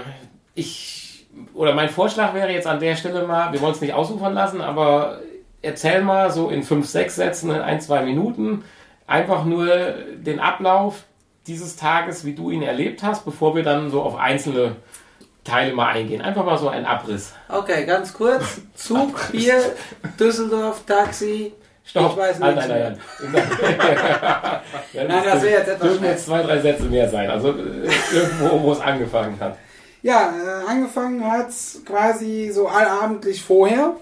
ich, 0.55 1.27
oder 1.53 1.73
mein 1.73 1.89
Vorschlag 1.89 2.33
wäre 2.33 2.51
jetzt 2.53 2.67
an 2.67 2.79
der 2.79 2.95
Stelle 2.95 3.27
mal, 3.27 3.51
wir 3.51 3.59
wollen 3.59 3.73
es 3.73 3.81
nicht 3.81 3.93
ausufern 3.93 4.33
lassen, 4.33 4.61
aber 4.61 5.19
erzähl 5.61 6.01
mal 6.01 6.31
so 6.31 6.49
in 6.49 6.63
fünf, 6.63 6.87
sechs 6.87 7.15
Sätzen, 7.15 7.49
in 7.51 7.61
ein, 7.61 7.81
zwei 7.81 8.03
Minuten, 8.03 8.63
einfach 9.07 9.45
nur 9.45 9.67
den 10.15 10.39
Ablauf 10.39 11.03
dieses 11.47 11.75
Tages, 11.75 12.25
wie 12.25 12.33
du 12.33 12.51
ihn 12.51 12.61
erlebt 12.61 13.03
hast, 13.03 13.25
bevor 13.25 13.55
wir 13.55 13.63
dann 13.63 13.89
so 13.89 14.01
auf 14.01 14.15
einzelne 14.15 14.75
Teile 15.43 15.73
mal 15.73 15.87
eingehen. 15.87 16.21
Einfach 16.21 16.45
mal 16.45 16.57
so 16.57 16.69
ein 16.69 16.85
Abriss. 16.85 17.33
Okay, 17.49 17.85
ganz 17.85 18.13
kurz. 18.13 18.61
Zug, 18.75 19.31
Bier, 19.31 19.59
Düsseldorf, 20.19 20.83
Taxi. 20.85 21.53
Stopp. 21.83 22.11
Ich 22.11 22.17
weiß 22.17 22.39
Nein, 22.39 22.55
nicht. 22.55 22.67
nein, 22.67 22.99
nein, 23.21 23.41
nein. 23.73 24.61
Nein, 25.07 25.23
das 25.25 25.41
wäre 25.41 25.59
jetzt 25.59 25.67
etwas 25.67 25.89
Dürfen 25.89 26.05
jetzt 26.05 26.25
zwei, 26.27 26.43
drei 26.43 26.59
Sätze 26.59 26.83
mehr 26.83 27.09
sein. 27.09 27.29
Also 27.29 27.49
äh, 27.49 27.89
irgendwo, 28.13 28.61
wo 28.61 28.71
es 28.71 28.79
angefangen 28.79 29.39
hat. 29.39 29.57
Ja, 30.03 30.31
äh, 30.31 30.69
angefangen 30.69 31.29
hat's 31.29 31.81
quasi 31.85 32.51
so 32.53 32.67
allabendlich 32.67 33.43
vorher. 33.43 33.95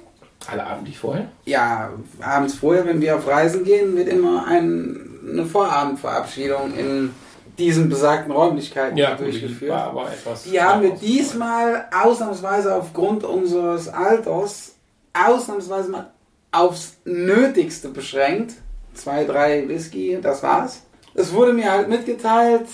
Alle 0.47 0.65
abendlich 0.65 0.97
vorher? 0.97 1.29
Ja, 1.45 1.91
abends 2.21 2.55
vorher, 2.55 2.85
wenn 2.85 3.01
wir 3.01 3.15
auf 3.15 3.27
Reisen 3.27 3.63
gehen, 3.63 3.95
wird 3.95 4.07
immer 4.07 4.47
ein, 4.47 5.19
eine 5.31 5.45
Vorabendverabschiedung 5.45 6.73
in 6.77 7.13
diesen 7.57 7.89
besagten 7.89 8.31
Räumlichkeiten 8.31 8.97
durchgeführt. 9.17 9.71
War 9.71 9.87
aber 9.87 10.11
etwas 10.11 10.43
Die 10.43 10.61
haben 10.61 10.81
wir 10.81 10.91
diesmal 10.91 11.87
ausnahmsweise 11.91 12.73
aufgrund 12.73 13.25
unseres 13.25 13.89
Alters 13.89 14.75
ausnahmsweise 15.13 15.89
mal 15.89 16.11
aufs 16.51 16.97
Nötigste 17.03 17.89
beschränkt. 17.89 18.53
Zwei, 18.93 19.25
drei 19.25 19.67
Whisky, 19.67 20.19
das 20.21 20.41
war's. 20.41 20.83
Es 21.13 21.33
wurde 21.33 21.53
mir 21.53 21.71
halt 21.71 21.89
mitgeteilt, 21.89 22.67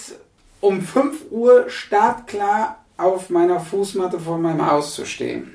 um 0.61 0.81
5 0.81 1.31
Uhr 1.31 1.65
startklar 1.67 2.77
auf 2.97 3.29
meiner 3.29 3.59
Fußmatte 3.59 4.19
vor 4.19 4.37
meinem 4.37 4.69
Haus 4.69 4.95
zu 4.95 5.05
stehen. 5.05 5.54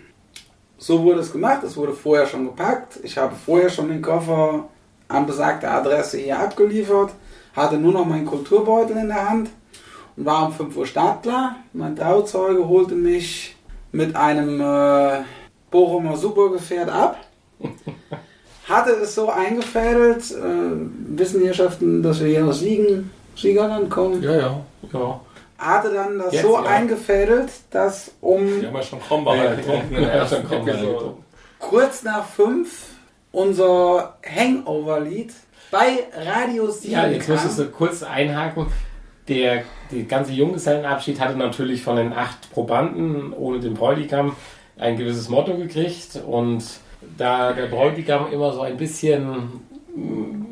So 0.82 1.02
wurde 1.02 1.20
es 1.20 1.30
gemacht, 1.30 1.62
es 1.62 1.76
wurde 1.76 1.92
vorher 1.92 2.26
schon 2.26 2.46
gepackt. 2.46 2.98
Ich 3.02 3.18
habe 3.18 3.36
vorher 3.36 3.68
schon 3.68 3.90
den 3.90 4.00
Koffer 4.00 4.64
an 5.08 5.26
besagte 5.26 5.68
Adresse 5.68 6.16
hier 6.16 6.38
abgeliefert, 6.38 7.12
hatte 7.54 7.76
nur 7.76 7.92
noch 7.92 8.06
meinen 8.06 8.24
Kulturbeutel 8.24 8.96
in 8.96 9.08
der 9.08 9.28
Hand 9.28 9.50
und 10.16 10.24
war 10.24 10.46
um 10.46 10.52
5 10.54 10.74
Uhr 10.74 10.86
startklar. 10.86 11.56
Mein 11.74 11.96
Trauzeuge 11.96 12.66
holte 12.66 12.94
mich 12.94 13.56
mit 13.92 14.16
einem 14.16 14.58
äh, 14.58 15.22
Bochumer 15.70 16.16
Supergefährt 16.16 16.88
ab. 16.88 17.18
Hatte 18.64 18.92
es 18.92 19.14
so 19.14 19.28
eingefädelt, 19.28 20.30
äh, 20.30 21.16
wissen 21.16 21.40
die 21.40 21.48
Herrschaften, 21.48 22.02
dass 22.02 22.20
wir 22.20 22.28
hier 22.28 22.46
aus 22.46 22.60
Siegen, 22.60 23.10
Siegerland 23.36 23.90
kommen. 23.90 24.22
Ja, 24.22 24.34
ja. 24.34 24.60
Ja. 24.92 25.20
Hatte 25.60 25.92
dann 25.92 26.18
das 26.18 26.32
Jetzt, 26.32 26.42
so 26.42 26.54
ja. 26.56 26.62
eingefädelt, 26.64 27.50
dass 27.70 28.12
um 28.22 28.46
Wir 28.62 28.68
haben 28.68 28.76
ja 28.76 28.82
schon 28.82 29.00
Krombacher 29.00 29.56
getrunken 29.56 29.94
der 29.94 30.16
Ja, 30.16 30.26
schon 30.26 30.38
Episode. 30.40 30.72
getrunken. 30.72 31.24
kurz 31.58 32.02
nach 32.02 32.24
5 32.24 32.86
unser 33.32 34.16
Hangover-Lied 34.26 35.32
bei 35.70 36.04
Radio 36.16 36.70
Siegen 36.70 36.92
Ja, 36.96 37.06
jetzt 37.06 37.26
kam. 37.26 37.34
müsstest 37.34 37.58
du 37.58 37.66
kurz 37.66 38.02
einhaken. 38.02 38.66
Der, 39.28 39.62
die 39.92 40.08
ganze 40.08 40.32
Junggesellenabschied 40.32 41.20
hatte 41.20 41.36
natürlich 41.36 41.82
von 41.82 41.96
den 41.96 42.12
acht 42.12 42.50
Probanden 42.52 43.32
ohne 43.32 43.60
den 43.60 43.74
Bräutigam 43.74 44.34
ein 44.78 44.96
gewisses 44.96 45.28
Motto 45.28 45.56
gekriegt 45.56 46.18
und 46.26 46.64
da 47.16 47.52
der 47.52 47.66
Bräutigam 47.66 48.32
immer 48.32 48.52
so 48.52 48.62
ein 48.62 48.76
bisschen 48.76 49.60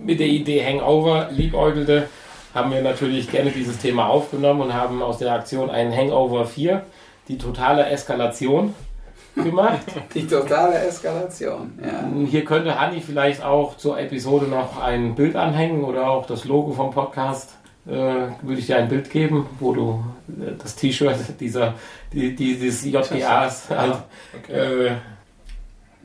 mit 0.05 0.21
der 0.21 0.29
Idee 0.29 0.64
Hangover 0.64 1.29
liebäugelte, 1.33 2.09
haben 2.55 2.71
wir 2.71 2.83
natürlich 2.83 3.31
gerne 3.31 3.51
dieses 3.51 3.79
Thema 3.79 4.09
aufgenommen 4.09 4.61
und 4.63 4.75
haben 4.75 5.03
aus 5.03 5.19
der 5.19 5.33
Aktion 5.33 5.71
einen 5.71 5.95
Hangover 5.95 6.47
4, 6.47 6.83
die 7.29 7.39
totale 7.39 7.87
Eskalation, 7.87 8.75
gemacht. 9.43 9.81
Die 10.15 10.27
totale 10.27 10.79
Eskalation. 10.81 11.79
Ja. 11.81 12.05
Hier 12.27 12.45
könnte 12.45 12.79
Hanni 12.79 13.01
vielleicht 13.01 13.45
auch 13.45 13.77
zur 13.77 13.99
Episode 13.99 14.47
noch 14.47 14.81
ein 14.83 15.15
Bild 15.15 15.37
anhängen 15.37 15.85
oder 15.85 16.11
auch 16.11 16.27
das 16.27 16.45
Logo 16.45 16.73
vom 16.73 16.91
Podcast. 16.91 17.55
Äh, 17.87 17.93
würde 17.93 18.59
ich 18.59 18.67
dir 18.67 18.77
ein 18.77 18.89
Bild 18.89 19.11
geben, 19.11 19.47
wo 19.61 19.73
du 19.73 20.05
äh, 20.29 20.53
das 20.61 20.75
T-Shirt 20.77 21.17
dieser 21.41 21.75
die, 22.13 22.35
dieses 22.35 22.85
JPAs 22.85 23.71
halt, 23.71 23.95
Okay. 24.43 24.87
äh, 24.89 24.91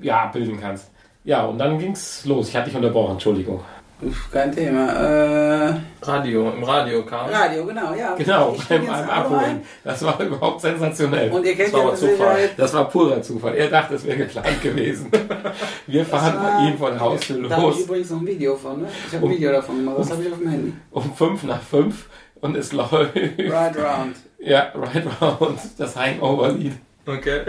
ja, 0.02 0.28
bilden 0.28 0.60
kannst. 0.62 0.90
Ja, 1.26 1.46
und 1.46 1.58
dann 1.58 1.78
ging's 1.80 2.26
los. 2.26 2.50
Ich 2.50 2.56
hatte 2.56 2.68
dich 2.68 2.76
unterbrochen, 2.76 3.14
Entschuldigung. 3.14 3.62
Uff, 4.06 4.30
kein 4.32 4.52
Thema. 4.52 4.92
Äh, 4.92 5.74
Radio, 6.02 6.50
im 6.52 6.64
Radio 6.64 7.06
kam. 7.06 7.30
Radio, 7.30 7.66
genau, 7.66 7.94
ja. 7.94 8.16
Genau, 8.16 8.56
beim, 8.70 8.86
beim 8.86 9.10
Abholen. 9.10 9.62
Das 9.84 10.04
war 10.04 10.20
überhaupt 10.20 10.62
sensationell. 10.62 11.32
Und 11.32 11.46
ihr 11.46 11.56
kennt 11.56 11.74
Das 11.74 11.80
war 11.82 11.90
ja 11.90 11.96
Zufall. 11.96 12.10
Sicherheit 12.18 12.50
Das 12.58 12.74
war 12.74 12.90
purer 12.90 13.22
Zufall. 13.22 13.56
Er 13.56 13.70
dachte, 13.70 13.96
es 13.96 14.06
wäre 14.06 14.18
geplant 14.18 14.62
gewesen. 14.62 15.10
Wir 15.88 16.06
fahren 16.06 16.36
bei 16.42 16.68
ihm 16.70 16.78
von 16.78 17.00
Haustür 17.00 17.48
Da 17.48 17.56
habe 17.58 17.62
ich 17.72 17.78
los 17.78 17.86
übrigens 17.86 18.10
noch 18.12 18.20
ein 18.22 18.28
Video 18.28 18.56
von, 18.56 18.82
ne? 18.82 18.88
Ich 19.08 19.14
habe 19.16 19.26
Um- 19.26 19.32
ein 19.32 19.36
Video 19.38 19.52
davon 19.52 19.76
gemacht, 19.78 19.96
das 20.00 20.12
habe 20.12 20.24
ich 20.24 20.32
auf 20.32 20.40
dem 20.40 20.50
Handy. 20.50 20.74
um 20.92 21.14
fünf 21.16 21.44
nach 21.44 21.62
fünf 21.62 22.08
und 22.42 22.56
es 22.58 22.72
läuft. 22.74 22.94
Right 23.16 23.76
round. 23.78 24.16
Ja, 24.46 24.74
Right 24.76 25.06
Round, 25.22 25.58
das 25.78 25.96
Hangover-Lied. 25.96 26.74
Okay. 27.06 27.44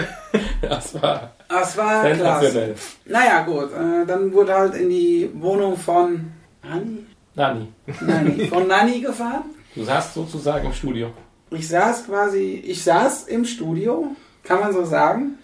Das 0.63 0.95
war 1.03 1.33
Das 1.49 1.77
war 1.77 2.03
klasse. 2.05 2.15
sensationell. 2.17 2.75
Naja, 3.07 3.43
gut. 3.43 3.71
Äh, 3.73 4.07
dann 4.07 4.33
wurde 4.33 4.55
halt 4.55 4.75
in 4.77 4.89
die 4.91 5.29
Wohnung 5.35 5.77
von 5.77 6.31
Nanni? 6.65 7.07
Nani, 7.35 7.69
Nanni. 8.01 8.47
Von 8.47 8.67
Nanni 8.67 9.01
gefahren. 9.01 9.45
du 9.75 9.85
saßt 9.85 10.15
sozusagen 10.15 10.67
im 10.67 10.73
Studio. 10.73 11.11
Ich 11.51 11.69
saß 11.69 12.07
quasi, 12.07 12.63
ich 12.65 12.83
saß 12.83 13.25
im 13.29 13.45
Studio, 13.45 14.07
kann 14.43 14.61
man 14.61 14.73
so 14.73 14.85
sagen. 14.85 15.39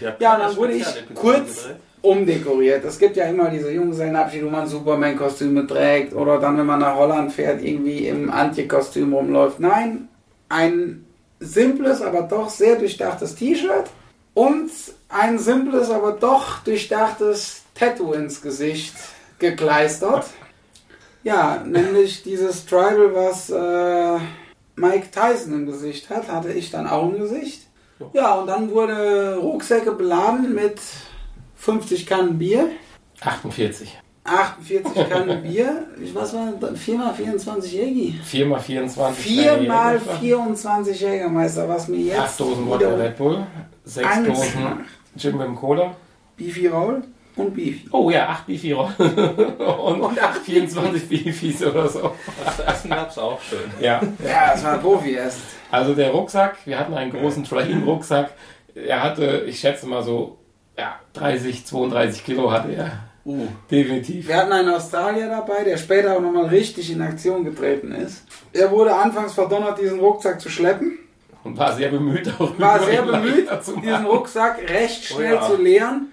Ja, 0.00 0.12
keine 0.12 0.44
dann 0.44 0.56
wurde 0.56 0.74
ich 0.74 0.86
kurz 1.14 1.68
umdekoriert. 2.02 2.84
Es 2.84 2.98
gibt 2.98 3.16
ja 3.16 3.24
immer 3.24 3.50
diese 3.50 3.70
Junggesellenabschied, 3.72 4.44
wo 4.44 4.50
man 4.50 4.66
Superman-Kostüme 4.68 5.66
trägt 5.66 6.14
oder 6.14 6.38
dann, 6.38 6.58
wenn 6.58 6.66
man 6.66 6.80
nach 6.80 6.96
Holland 6.96 7.32
fährt, 7.32 7.62
irgendwie 7.62 8.06
im 8.06 8.30
Antje-Kostüm 8.30 9.12
rumläuft. 9.12 9.60
Nein, 9.60 10.08
ein 10.48 11.04
simples, 11.40 12.02
aber 12.02 12.22
doch 12.22 12.48
sehr 12.48 12.76
durchdachtes 12.76 13.34
T-Shirt 13.34 13.90
und 14.34 14.70
ein 15.08 15.38
simples, 15.38 15.90
aber 15.90 16.12
doch 16.12 16.62
durchdachtes 16.64 17.62
Tattoo 17.74 18.12
ins 18.12 18.42
Gesicht 18.42 18.94
gekleistert. 19.38 20.26
Ja, 21.26 21.60
nämlich 21.66 22.22
dieses 22.22 22.64
Tribal, 22.66 23.12
was 23.12 23.50
äh, 23.50 24.18
Mike 24.76 25.08
Tyson 25.10 25.54
im 25.54 25.66
Gesicht 25.66 26.08
hat, 26.08 26.30
hatte 26.30 26.52
ich 26.52 26.70
dann 26.70 26.86
auch 26.86 27.10
im 27.10 27.18
Gesicht. 27.18 27.62
Ja, 28.12 28.34
und 28.34 28.46
dann 28.46 28.70
wurde 28.70 29.34
Rucksäcke 29.34 29.90
beladen 29.90 30.54
mit 30.54 30.78
50 31.56 32.06
Kannen 32.06 32.38
Bier. 32.38 32.68
48. 33.20 33.98
48 34.22 35.08
Kannen 35.08 35.42
Bier. 35.42 35.88
Was 36.14 36.32
war 36.32 36.52
4 36.76 36.96
mal 36.96 37.12
24 37.12 37.72
Jägi? 37.72 38.20
4 38.22 38.46
mal 38.46 38.60
24. 38.60 39.24
4 39.24 39.62
mal 39.62 39.98
24 39.98 41.00
Jägermeister, 41.00 41.68
was 41.68 41.88
mir 41.88 42.02
jetzt 42.02 42.20
8 42.20 42.40
Dosen 42.40 42.68
Wodka 42.68 42.94
Red 42.94 43.16
Bull, 43.18 43.44
6 43.84 44.06
Angst 44.06 44.30
Dosen. 44.30 44.84
Jim 45.16 45.38
Beam 45.38 45.56
Cola. 45.56 45.96
Beefy 46.36 46.68
Roll 46.68 47.02
und 47.36 47.54
Beefy. 47.54 47.88
Oh 47.92 48.10
ja, 48.10 48.28
8 48.28 48.46
Beefy 48.46 48.72
und, 48.74 48.98
Und 50.00 50.22
acht 50.22 50.40
24 50.40 51.08
Beefies 51.08 51.62
oder 51.64 51.88
so. 51.88 52.12
Das 52.44 52.60
Essen 52.60 52.90
gab's 52.90 53.18
auch 53.18 53.40
schön. 53.42 53.70
Ja, 53.80 54.00
Ja, 54.24 54.52
das 54.52 54.64
war 54.64 54.78
Profi 54.78 55.12
erst. 55.12 55.38
also 55.70 55.94
der 55.94 56.10
Rucksack, 56.10 56.56
wir 56.64 56.78
hatten 56.78 56.94
einen 56.94 57.12
großen 57.12 57.44
Train-Rucksack. 57.44 58.30
Er 58.74 59.02
hatte, 59.02 59.44
ich 59.46 59.58
schätze 59.60 59.86
mal 59.86 60.02
so, 60.02 60.38
ja, 60.78 60.96
30, 61.14 61.66
32 61.66 62.24
Kilo 62.24 62.50
hatte 62.50 62.72
er. 62.72 62.92
Uh. 63.24 63.48
Definitiv. 63.70 64.28
Wir 64.28 64.36
hatten 64.36 64.52
einen 64.52 64.68
Australier 64.68 65.28
dabei, 65.28 65.64
der 65.64 65.76
später 65.78 66.16
auch 66.16 66.20
nochmal 66.20 66.46
richtig 66.46 66.92
in 66.92 67.02
Aktion 67.02 67.44
getreten 67.44 67.90
ist. 67.92 68.24
Er 68.52 68.70
wurde 68.70 68.94
anfangs 68.94 69.34
verdonnert, 69.34 69.80
diesen 69.80 69.98
Rucksack 69.98 70.40
zu 70.40 70.48
schleppen. 70.48 70.98
Und 71.42 71.58
war 71.58 71.74
sehr 71.74 71.88
bemüht 71.88 72.26
darüber. 72.26 72.58
War 72.58 72.80
sehr 72.84 73.02
bemüht, 73.02 73.48
diesen. 73.82 74.06
Rucksack 74.06 74.58
recht 74.70 75.04
schnell 75.06 75.32
Oh 75.32 75.36
ja. 75.36 75.42
zu 75.48 75.56
leeren. 75.60 76.12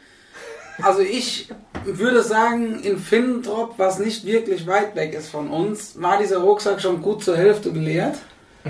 Also 0.81 1.01
ich 1.01 1.49
würde 1.85 2.23
sagen, 2.23 2.81
in 2.81 2.97
Finnentrop, 2.97 3.73
was 3.77 3.99
nicht 3.99 4.25
wirklich 4.25 4.65
weit 4.67 4.95
weg 4.95 5.13
ist 5.13 5.29
von 5.29 5.49
uns, 5.49 6.01
war 6.01 6.17
dieser 6.17 6.39
Rucksack 6.39 6.81
schon 6.81 7.01
gut 7.01 7.23
zur 7.23 7.37
Hälfte 7.37 7.71
geleert. 7.71 8.17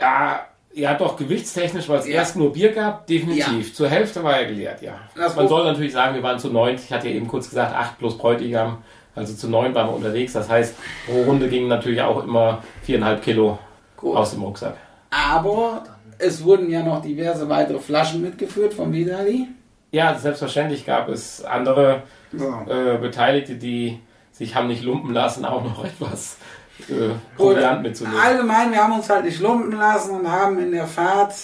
Ja, 0.00 0.46
ja, 0.72 0.94
doch, 0.94 1.16
gewichtstechnisch, 1.16 1.88
weil 1.88 1.98
es 1.98 2.06
Ja. 2.06 2.14
erst 2.14 2.36
nur 2.36 2.52
Bier 2.52 2.72
gab, 2.72 3.06
definitiv. 3.08 3.74
Zur 3.74 3.88
Hälfte 3.88 4.22
war 4.22 4.38
er 4.38 4.46
geleert, 4.46 4.80
ja. 4.80 4.92
Das 5.16 5.34
Man 5.34 5.48
soll 5.48 5.64
natürlich 5.64 5.92
sagen, 5.92 6.14
wir 6.14 6.22
waren 6.22 6.38
zu 6.38 6.50
neun. 6.50 6.76
Ich 6.76 6.92
hatte 6.92 7.08
ja 7.08 7.14
eben 7.16 7.26
kurz 7.26 7.48
gesagt, 7.48 7.74
acht 7.74 7.98
plus 7.98 8.16
Bräutigam. 8.16 8.78
Also 9.16 9.34
zu 9.34 9.48
neun 9.48 9.74
waren 9.74 9.88
wir 9.88 9.94
unterwegs. 9.96 10.34
Das 10.34 10.48
heißt, 10.48 10.76
pro 11.08 11.22
Runde 11.24 11.48
gingen 11.48 11.66
natürlich 11.66 12.00
auch 12.00 12.22
immer 12.22 12.62
viereinhalb 12.82 13.22
Kilo 13.22 13.58
Gut. 13.96 14.16
aus 14.16 14.30
dem 14.30 14.42
Rucksack. 14.44 14.76
Aber 15.10 15.82
es 16.18 16.44
wurden 16.44 16.70
ja 16.70 16.84
noch 16.84 17.02
diverse 17.02 17.48
weitere 17.48 17.80
Flaschen 17.80 18.22
mitgeführt 18.22 18.72
vom 18.74 18.92
Vitali. 18.92 19.48
Ja, 19.90 20.14
selbstverständlich 20.14 20.84
gab 20.84 21.08
es 21.08 21.44
andere 21.44 22.02
So. 22.32 22.64
äh, 22.68 22.98
Beteiligte, 22.98 23.54
die 23.54 24.00
sich 24.32 24.54
haben 24.54 24.68
nicht 24.68 24.82
lumpen 24.82 25.12
lassen, 25.12 25.44
auch 25.44 25.64
noch 25.64 25.84
etwas 25.84 26.36
äh, 26.88 27.10
Proviant 27.36 27.82
mitzunehmen. 27.82 28.18
Allgemein, 28.20 28.70
wir 28.72 28.82
haben 28.82 28.92
uns 28.92 29.08
halt 29.08 29.24
nicht 29.24 29.40
lumpen 29.40 29.72
lassen 29.78 30.12
und 30.20 30.30
haben 30.30 30.58
in 30.58 30.72
der 30.72 30.86
Fahrt 30.86 31.34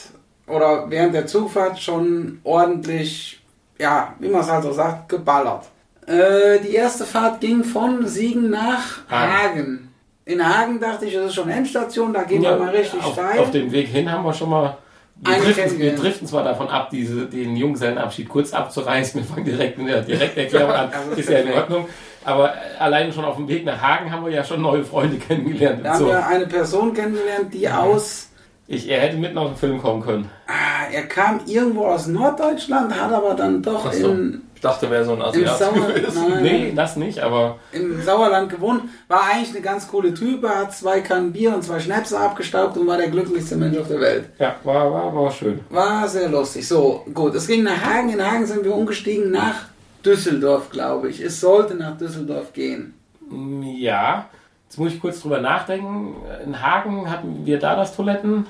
oder 0.46 0.90
während 0.90 1.14
der 1.14 1.26
Zugfahrt 1.26 1.80
schon 1.80 2.40
ordentlich, 2.44 3.40
ja, 3.78 4.14
wie 4.18 4.28
man 4.28 4.42
es 4.42 4.50
halt 4.50 4.62
so 4.64 4.72
sagt, 4.72 5.08
geballert. 5.08 5.64
Äh, 6.06 6.60
die 6.60 6.74
erste 6.74 7.04
Fahrt 7.04 7.40
ging 7.40 7.64
von 7.64 8.06
Siegen 8.06 8.50
nach 8.50 9.08
Hagen. 9.10 9.32
Hagen. 9.32 9.94
In 10.26 10.46
Hagen 10.46 10.80
dachte 10.80 11.06
ich, 11.06 11.14
das 11.14 11.26
ist 11.26 11.34
schon 11.34 11.48
Endstation, 11.48 12.12
da 12.12 12.22
gehen 12.24 12.42
wir 12.42 12.56
mal 12.56 12.70
richtig 12.70 13.02
auf, 13.02 13.12
steil. 13.14 13.40
auf 13.40 13.50
dem 13.50 13.72
Weg 13.72 13.88
hin 13.88 14.10
haben 14.10 14.24
wir 14.24 14.32
schon 14.32 14.50
mal. 14.50 14.76
Wir 15.16 15.36
driften, 15.38 15.78
wir 15.78 15.94
driften 15.94 16.26
zwar 16.26 16.44
davon 16.44 16.68
ab, 16.68 16.90
diese, 16.90 17.26
den 17.26 17.56
Junggesellenabschied 17.56 18.28
kurz 18.28 18.52
abzureißen. 18.52 19.20
Wir 19.22 19.26
fangen 19.26 19.44
direkt 19.44 19.78
mit 19.78 19.88
der 19.88 20.02
Direkterklärung 20.02 20.70
an. 20.72 20.90
Ist 21.16 21.28
ja 21.30 21.38
in. 21.38 21.52
Ordnung. 21.52 21.88
Aber 22.24 22.52
alleine 22.78 23.12
schon 23.12 23.24
auf 23.24 23.36
dem 23.36 23.48
Weg 23.48 23.64
nach 23.64 23.80
Hagen 23.80 24.10
haben 24.10 24.24
wir 24.24 24.32
ja 24.32 24.42
schon 24.42 24.60
neue 24.62 24.82
Freunde 24.84 25.16
kennengelernt. 25.28 25.84
da 25.84 25.90
haben 25.92 25.98
So. 25.98 26.06
wir 26.08 26.26
eine 26.26 26.46
Person 26.46 26.92
kennengelernt, 26.94 27.52
die 27.54 27.68
aus, 27.68 28.28
Ich, 28.66 28.88
er 28.90 29.00
hätte 29.02 29.16
mitten 29.16 29.36
auf 29.38 29.48
den 29.48 29.56
Film 29.56 29.80
kommen 29.80 30.02
können. 30.02 30.30
ah, 30.46 30.90
er 30.92 31.06
kam 31.06 31.40
irgendwo 31.46 31.86
aus 31.86 32.06
Norddeutschland, 32.06 32.98
hat 32.98 33.12
aber 33.12 33.34
dann 33.34 33.62
doch 33.62 33.92
so. 33.92 34.08
in, 34.10 34.42
dachte, 34.64 34.90
wäre 34.90 35.04
so 35.04 35.12
ein 35.12 35.18
im, 35.18 35.22
Asiat 35.24 35.74
gewesen. 35.74 36.28
nein, 36.30 36.42
Nee, 36.42 36.72
das 36.74 36.96
nicht, 36.96 37.18
aber 37.20 37.58
im 37.72 38.00
Sauerland 38.02 38.48
gewohnt, 38.50 38.82
war 39.08 39.22
eigentlich 39.32 39.50
eine 39.50 39.60
ganz 39.60 39.86
coole 39.88 40.14
Type, 40.14 40.48
hat 40.48 40.74
zwei 40.74 41.00
Kannen 41.00 41.32
Bier 41.32 41.54
und 41.54 41.62
zwei 41.62 41.78
Schnäpse 41.80 42.18
abgestaubt 42.18 42.76
und 42.76 42.86
war 42.86 42.96
der 42.96 43.08
glücklichste 43.08 43.56
Mensch 43.56 43.76
auf 43.78 43.88
der 43.88 44.00
Welt. 44.00 44.24
ja, 44.38 44.56
war, 44.64 44.90
war, 44.92 45.14
war 45.14 45.30
schön. 45.30 45.60
War 45.70 46.08
sehr 46.08 46.28
lustig. 46.28 46.66
So, 46.66 47.04
gut, 47.12 47.34
es 47.34 47.46
ging 47.46 47.62
nach 47.62 47.82
Hagen. 47.84 48.08
In 48.10 48.24
Hagen 48.24 48.46
sind 48.46 48.64
wir 48.64 48.74
umgestiegen 48.74 49.30
nach 49.30 49.66
Düsseldorf, 50.04 50.70
glaube 50.70 51.08
ich. 51.08 51.20
Es 51.20 51.40
sollte 51.40 51.74
nach 51.74 51.96
Düsseldorf 51.96 52.52
gehen. 52.52 52.94
Mm, 53.30 53.62
Ja, 53.62 54.28
jetzt 54.68 54.78
muss 54.78 54.92
ich 54.92 55.00
kurz 55.00 55.20
drüber 55.20 55.40
nachdenken. 55.40 56.14
In 56.44 56.60
Hagen 56.60 57.10
hatten 57.10 57.46
wir 57.46 57.58
da 57.58 57.74
das 57.76 57.94
Toiletten. 57.96 58.46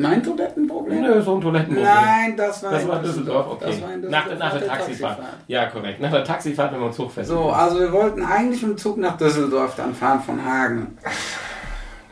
Mein 0.00 0.22
Toilettenproblem? 0.22 1.00
Nö, 1.02 1.20
so 1.22 1.34
ein 1.36 1.40
Toilettenproblem. 1.40 1.84
Nein, 1.84 2.36
das 2.36 2.62
war 2.62 2.70
Das 2.72 2.88
war 2.88 3.02
Düsseldorf, 3.02 3.46
okay. 3.52 3.64
Das 3.66 3.82
war 3.82 3.92
in 3.94 4.00
nach, 4.08 4.24
Düsseldorf 4.24 4.38
nach 4.38 4.50
der 4.52 4.60
der 4.60 4.68
Taxifahrt. 4.68 5.18
Ja, 5.46 5.66
korrekt. 5.66 6.00
Nach 6.00 6.10
der 6.10 6.24
Taxifahrt, 6.24 6.72
wenn 6.72 6.80
man 6.80 6.92
Zug 6.92 7.10
fährt. 7.12 7.26
So, 7.26 7.50
also 7.50 7.80
wir 7.80 7.92
wollten 7.92 8.22
eigentlich 8.24 8.62
mit 8.62 8.72
dem 8.72 8.78
Zug 8.78 8.98
nach 8.98 9.16
Düsseldorf 9.16 9.74
dann 9.76 9.94
fahren 9.94 10.20
von 10.20 10.44
Hagen. 10.44 10.98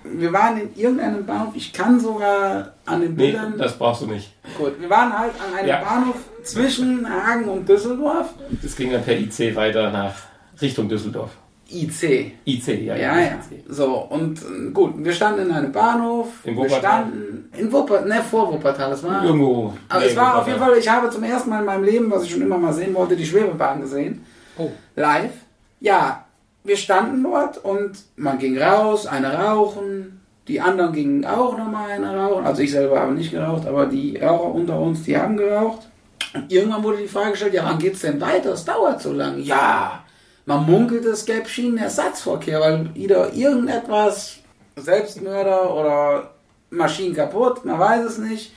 Wir 0.05 0.33
waren 0.33 0.61
in 0.61 0.75
irgendeinem 0.77 1.27
Bahnhof, 1.27 1.57
ich 1.57 1.73
kann 1.73 1.99
sogar 1.99 2.75
an 2.85 3.01
den 3.01 3.15
nee, 3.17 3.33
Bildern. 3.33 3.59
das 3.59 3.77
brauchst 3.77 4.03
du 4.03 4.07
nicht. 4.07 4.33
gut, 4.57 4.81
wir 4.81 4.89
waren 4.89 5.19
halt 5.19 5.33
an 5.41 5.59
einem 5.59 5.69
Ja. 5.69 5.83
Bahnhof 5.83 6.17
zwischen 6.45 7.09
Hagen 7.09 7.45
und 7.49 7.69
Düsseldorf. 7.69 8.29
Das 8.63 8.77
ging 8.77 8.93
dann 8.93 9.03
per 9.03 9.19
IC 9.19 9.57
weiter 9.57 9.91
nach 9.91 10.15
Richtung 10.61 10.89
Düsseldorf. 10.89 11.31
IC. 11.69 12.33
IC, 12.45 12.69
ja. 12.69 12.97
Ja, 12.97 13.19
ja. 13.19 13.27
IC. 13.27 13.65
So, 13.69 13.97
und 14.09 14.39
äh, 14.41 14.71
gut, 14.73 14.93
wir 14.97 15.13
standen 15.13 15.47
in 15.47 15.53
einem 15.53 15.73
Bahnhof. 15.73 16.29
In 16.45 16.55
wir 16.55 16.65
Wuppertal? 16.65 16.79
standen 16.79 17.51
in 17.57 17.73
Wuppertal, 17.73 18.09
ne, 18.09 18.23
vor 18.23 18.53
Wuppertal, 18.53 18.93
es 18.93 19.03
war. 19.03 19.25
Irgendwo. 19.25 19.73
Aber 19.89 20.01
nee, 20.01 20.07
es 20.07 20.17
war 20.17 20.37
auf 20.37 20.47
Wuppertal. 20.47 20.49
jeden 20.49 20.65
Fall, 20.65 20.79
ich 20.79 20.89
habe 20.89 21.11
zum 21.11 21.25
ersten 21.25 21.51
Mal 21.51 21.61
in 21.61 21.67
meinem 21.67 21.85
Leben, 21.85 22.11
was 22.11 22.25
ich 22.25 22.31
schon 22.31 22.43
immer 22.43 22.59
mal 22.59 22.73
sehen 22.73 22.95
wollte, 22.95 23.17
die 23.17 23.27
Schwebebahn 23.27 23.81
gesehen. 23.81 24.25
Oh. 24.59 24.71
Live. 24.95 25.33
Ja, 25.81 26.25
wir 26.65 26.77
standen 26.77 27.23
dort 27.23 27.59
und 27.59 27.99
man 28.17 28.39
ging 28.39 28.59
raus, 28.59 29.07
eine 29.07 29.33
rauchen, 29.35 30.21
die 30.49 30.61
anderen 30.61 30.93
gingen 30.93 31.25
auch 31.25 31.57
nochmal 31.59 31.91
eine 31.91 32.17
rauchen. 32.17 32.47
Also 32.47 32.63
ich 32.63 32.71
selber 32.71 33.01
habe 33.01 33.13
nicht 33.13 33.33
geraucht, 33.33 33.67
aber 33.67 33.87
die 33.87 34.17
Raucher 34.17 34.55
unter 34.55 34.79
uns, 34.81 35.03
die 35.03 35.17
haben 35.17 35.37
geraucht. 35.37 35.89
Und 36.35 36.51
irgendwann 36.53 36.83
wurde 36.83 36.99
die 36.99 37.09
Frage 37.09 37.33
gestellt, 37.33 37.55
ja, 37.55 37.65
wann 37.65 37.79
geht's 37.79 38.01
denn 38.01 38.21
weiter? 38.21 38.53
Es 38.53 38.65
dauert 38.65 39.01
so 39.01 39.13
lange. 39.13 39.41
Ja, 39.41 40.05
man 40.47 40.65
munkelt, 40.65 41.05
es 41.05 41.27
gäbe 41.27 41.49
Schienenersatzverkehr, 41.49 42.61
weil 42.61 42.95
wieder 42.95 43.33
irgendetwas, 43.33 44.39
Selbstmörder 44.77 45.75
oder 45.75 46.35
Maschinen 46.71 47.15
kaputt, 47.15 47.65
man 47.65 47.79
weiß 47.79 48.05
es 48.05 48.19
nicht. 48.19 48.53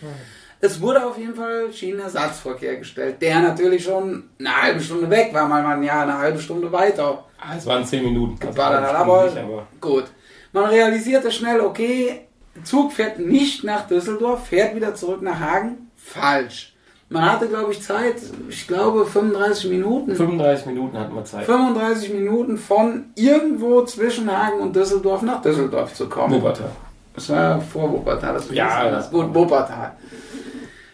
Es 0.62 0.82
wurde 0.82 1.06
auf 1.06 1.18
jeden 1.18 1.36
Fall 1.36 1.72
Schienenersatzverkehr 1.72 2.78
gestellt, 2.78 3.22
der 3.22 3.40
natürlich 3.40 3.84
schon 3.84 4.30
eine 4.40 4.62
halbe 4.62 4.82
Stunde 4.82 5.10
weg 5.10 5.34
war, 5.34 5.50
weil 5.50 5.64
man 5.64 5.84
ja 5.84 6.04
eine 6.04 6.18
halbe 6.18 6.40
Stunde 6.40 6.72
weiter 6.72 7.26
Ah, 7.42 7.56
es 7.58 7.66
waren 7.66 7.86
10 7.86 8.04
Minuten. 8.04 8.36
Also 8.40 8.48
geballert 8.48 8.90
eine 8.90 8.98
Aber, 8.98 9.26
nicht, 9.26 9.38
aber 9.38 9.68
gut. 9.80 10.06
Man 10.52 10.66
realisierte 10.66 11.32
schnell, 11.32 11.62
okay, 11.62 12.28
Zug 12.64 12.92
fährt 12.92 13.20
nicht 13.20 13.64
nach 13.64 13.88
Düsseldorf, 13.88 14.48
fährt 14.48 14.76
wieder 14.76 14.94
zurück 14.96 15.22
nach 15.22 15.40
Hagen. 15.40 15.90
Falsch. 15.96 16.74
Man 17.12 17.32
hatte, 17.32 17.48
glaube 17.48 17.72
ich, 17.72 17.82
Zeit, 17.82 18.18
ich 18.50 18.68
glaube 18.68 19.04
35 19.06 19.72
Minuten. 19.72 20.16
35 20.16 20.68
Minuten 20.68 20.98
hatten 21.00 21.16
wir 21.16 21.24
Zeit. 21.26 21.46
35 21.46 22.14
Minuten 22.14 22.58
von 22.58 23.06
irgendwo 23.16 23.82
zwischen 23.84 24.32
Hagen 24.32 24.60
und 24.60 24.76
Düsseldorf 24.76 25.24
nach 25.24 25.42
Düsseldorf 25.42 25.94
zu 25.96 26.08
kommen. 26.08 26.36
Wuppertal. 26.36 26.70
Das 27.16 27.30
war 27.30 27.60
vor 27.62 27.92
Wuppertal, 27.92 28.36
das 28.36 28.52
Ja, 28.52 28.90
das- 28.92 29.10
Gut, 29.10 29.34
Wuppertal. 29.34 29.94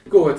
Gut. 0.09 0.35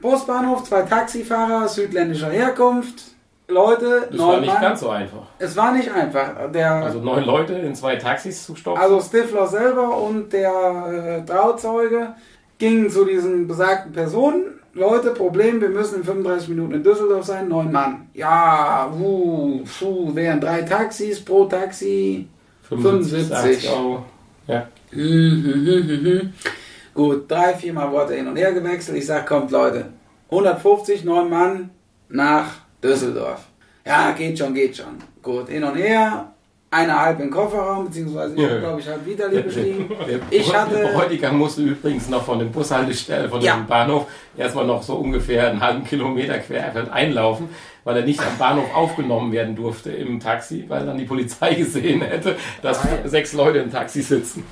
Busbahnhof, 0.00 0.62
zwei 0.64 0.82
Taxifahrer 0.82 1.66
südländischer 1.66 2.30
Herkunft. 2.30 3.02
Leute, 3.48 4.06
Das 4.10 4.18
war 4.20 4.26
neun 4.32 4.40
nicht 4.42 4.52
Mann. 4.52 4.62
ganz 4.62 4.80
so 4.80 4.90
einfach. 4.90 5.22
Es 5.38 5.56
war 5.56 5.72
nicht 5.72 5.90
einfach. 5.90 6.52
Der, 6.52 6.74
Also 6.74 7.00
neun 7.00 7.24
Leute 7.24 7.54
in 7.54 7.74
zwei 7.74 7.96
Taxis 7.96 8.44
zu 8.44 8.54
stopfen. 8.54 8.80
also 8.80 9.00
Stifler 9.00 9.46
selber 9.46 9.96
und 10.02 10.32
der 10.32 11.22
äh, 11.22 11.26
Trauzeuge 11.26 12.14
gingen 12.58 12.90
zu 12.90 13.04
diesen 13.06 13.48
besagten 13.48 13.92
Personen. 13.92 14.57
Leute, 14.74 15.10
Problem, 15.10 15.60
wir 15.60 15.70
müssen 15.70 15.96
in 15.96 16.04
35 16.04 16.48
Minuten 16.50 16.74
in 16.74 16.82
Düsseldorf 16.82 17.24
sein, 17.24 17.48
neun 17.48 17.72
Mann. 17.72 18.08
Ja, 18.14 18.92
wuh, 18.96 19.64
puh, 19.78 20.14
wären 20.14 20.40
drei 20.40 20.62
Taxis 20.62 21.24
pro 21.24 21.46
Taxi 21.46 22.28
75. 22.68 23.32
80 23.32 23.70
Euro. 23.70 24.04
Ja. 24.46 24.68
Mhm. 24.92 26.32
Gut, 26.94 27.30
drei, 27.30 27.54
viermal 27.54 27.90
wurde 27.90 28.14
hin 28.14 28.26
und 28.26 28.36
her 28.36 28.52
gewechselt. 28.52 28.98
Ich 28.98 29.06
sag, 29.06 29.26
kommt 29.26 29.50
Leute, 29.50 29.86
150, 30.30 31.04
neun 31.04 31.30
Mann 31.30 31.70
nach 32.08 32.54
Düsseldorf. 32.82 33.46
Ja, 33.86 34.10
geht 34.12 34.38
schon, 34.38 34.52
geht 34.52 34.76
schon. 34.76 34.98
Gut, 35.22 35.48
hin 35.48 35.64
und 35.64 35.76
her. 35.76 36.32
Eine 36.70 37.00
halb 37.00 37.18
im 37.20 37.30
Kofferraum, 37.30 37.86
beziehungsweise 37.86 38.34
ich 38.34 38.42
Ja. 38.42 38.58
glaube 38.58 38.80
ich, 38.80 38.86
halb 38.86 39.06
Vitali 39.06 39.40
bestiegen. 39.40 39.90
Der 40.06 40.20
Ich 40.30 40.54
hatte- 40.54 40.90
Bräutigam 40.92 41.38
musste 41.38 41.62
übrigens 41.62 42.10
noch 42.10 42.22
von 42.24 42.38
dem 42.38 42.52
Bushaltestelle, 42.52 43.26
von 43.30 43.40
Ja. 43.40 43.56
dem 43.56 43.66
Bahnhof, 43.66 44.06
erstmal 44.36 44.66
noch 44.66 44.82
so 44.82 44.96
ungefähr 44.96 45.48
einen 45.48 45.62
halben 45.62 45.84
Kilometer 45.84 46.38
quer 46.40 46.92
einlaufen, 46.92 47.48
weil 47.84 47.96
er 47.96 48.04
nicht 48.04 48.20
am 48.20 48.36
Bahnhof 48.38 48.66
aufgenommen 48.74 49.32
werden 49.32 49.56
durfte 49.56 49.90
im 49.92 50.20
Taxi, 50.20 50.66
weil 50.68 50.84
dann 50.84 50.98
die 50.98 51.06
Polizei 51.06 51.54
gesehen 51.54 52.02
hätte, 52.02 52.36
dass 52.60 52.84
Nein. 52.84 52.98
sechs 53.08 53.32
Leute 53.32 53.58
im 53.60 53.72
Taxi 53.72 54.02
sitzen. 54.02 54.44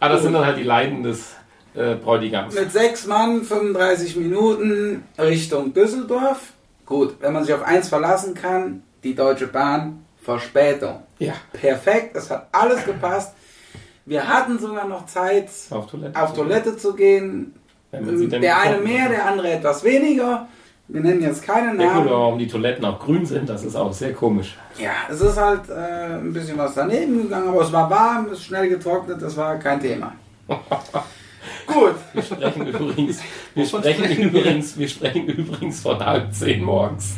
Aber 0.00 0.14
das 0.14 0.22
sind 0.22 0.34
dann 0.34 0.44
halt 0.44 0.58
die 0.58 0.64
Leiden 0.64 1.02
des 1.02 1.34
äh, 1.74 1.94
Bräutigams. 1.96 2.54
Mit 2.54 2.70
sechs 2.70 3.06
Mann, 3.06 3.42
35 3.42 4.14
Minuten 4.16 5.02
Richtung 5.18 5.72
Düsseldorf. 5.72 6.52
Gut, 6.86 7.16
wenn 7.20 7.32
man 7.32 7.42
sich 7.42 7.52
auf 7.54 7.62
eins 7.62 7.88
verlassen 7.88 8.34
kann, 8.34 8.82
die 9.02 9.14
Deutsche 9.16 9.46
Bahn, 9.48 10.03
Verspätung. 10.24 11.02
Ja, 11.18 11.34
Perfekt, 11.52 12.16
es 12.16 12.30
hat 12.30 12.48
alles 12.52 12.84
gepasst. 12.84 13.34
Wir 14.06 14.26
hatten 14.26 14.58
sogar 14.58 14.86
noch 14.88 15.06
Zeit, 15.06 15.48
auf 15.70 15.86
Toilette. 15.90 16.20
auf 16.22 16.32
Toilette 16.34 16.76
zu 16.76 16.94
gehen. 16.94 17.54
Der 17.92 18.60
eine 18.60 18.78
mehr, 18.78 19.08
der 19.08 19.26
andere 19.26 19.52
etwas 19.52 19.84
weniger. 19.84 20.48
Wir 20.88 21.00
nennen 21.00 21.22
jetzt 21.22 21.42
keine 21.42 21.68
Ja 21.68 21.72
gut, 21.72 21.80
aber 21.80 21.94
Namen. 22.04 22.10
warum 22.10 22.38
die 22.38 22.46
Toiletten 22.46 22.84
auch 22.84 22.98
grün 23.00 23.24
sind, 23.24 23.48
das 23.48 23.64
ist 23.64 23.74
auch 23.76 23.92
sehr 23.92 24.12
komisch. 24.12 24.56
Ja, 24.78 24.90
es 25.08 25.20
ist 25.20 25.36
halt 25.38 25.70
äh, 25.70 26.16
ein 26.16 26.32
bisschen 26.32 26.58
was 26.58 26.74
daneben 26.74 27.22
gegangen, 27.22 27.48
aber 27.48 27.62
es 27.62 27.72
war 27.72 27.88
warm, 27.88 28.26
es 28.26 28.32
ist 28.40 28.44
schnell 28.44 28.68
getrocknet, 28.68 29.22
das 29.22 29.34
war 29.36 29.56
kein 29.58 29.80
Thema. 29.80 30.12
Gut, 31.66 31.94
Wir 32.12 32.22
sprechen 32.22 32.66
übrigens, 32.66 33.20
wir 33.54 33.66
sprechen 33.66 34.22
übrigens, 34.22 34.76
wir 34.78 34.88
sprechen 34.88 35.26
übrigens 35.26 35.80
von 35.80 36.04
halb 36.04 36.34
zehn 36.34 36.62
morgens. 36.62 37.14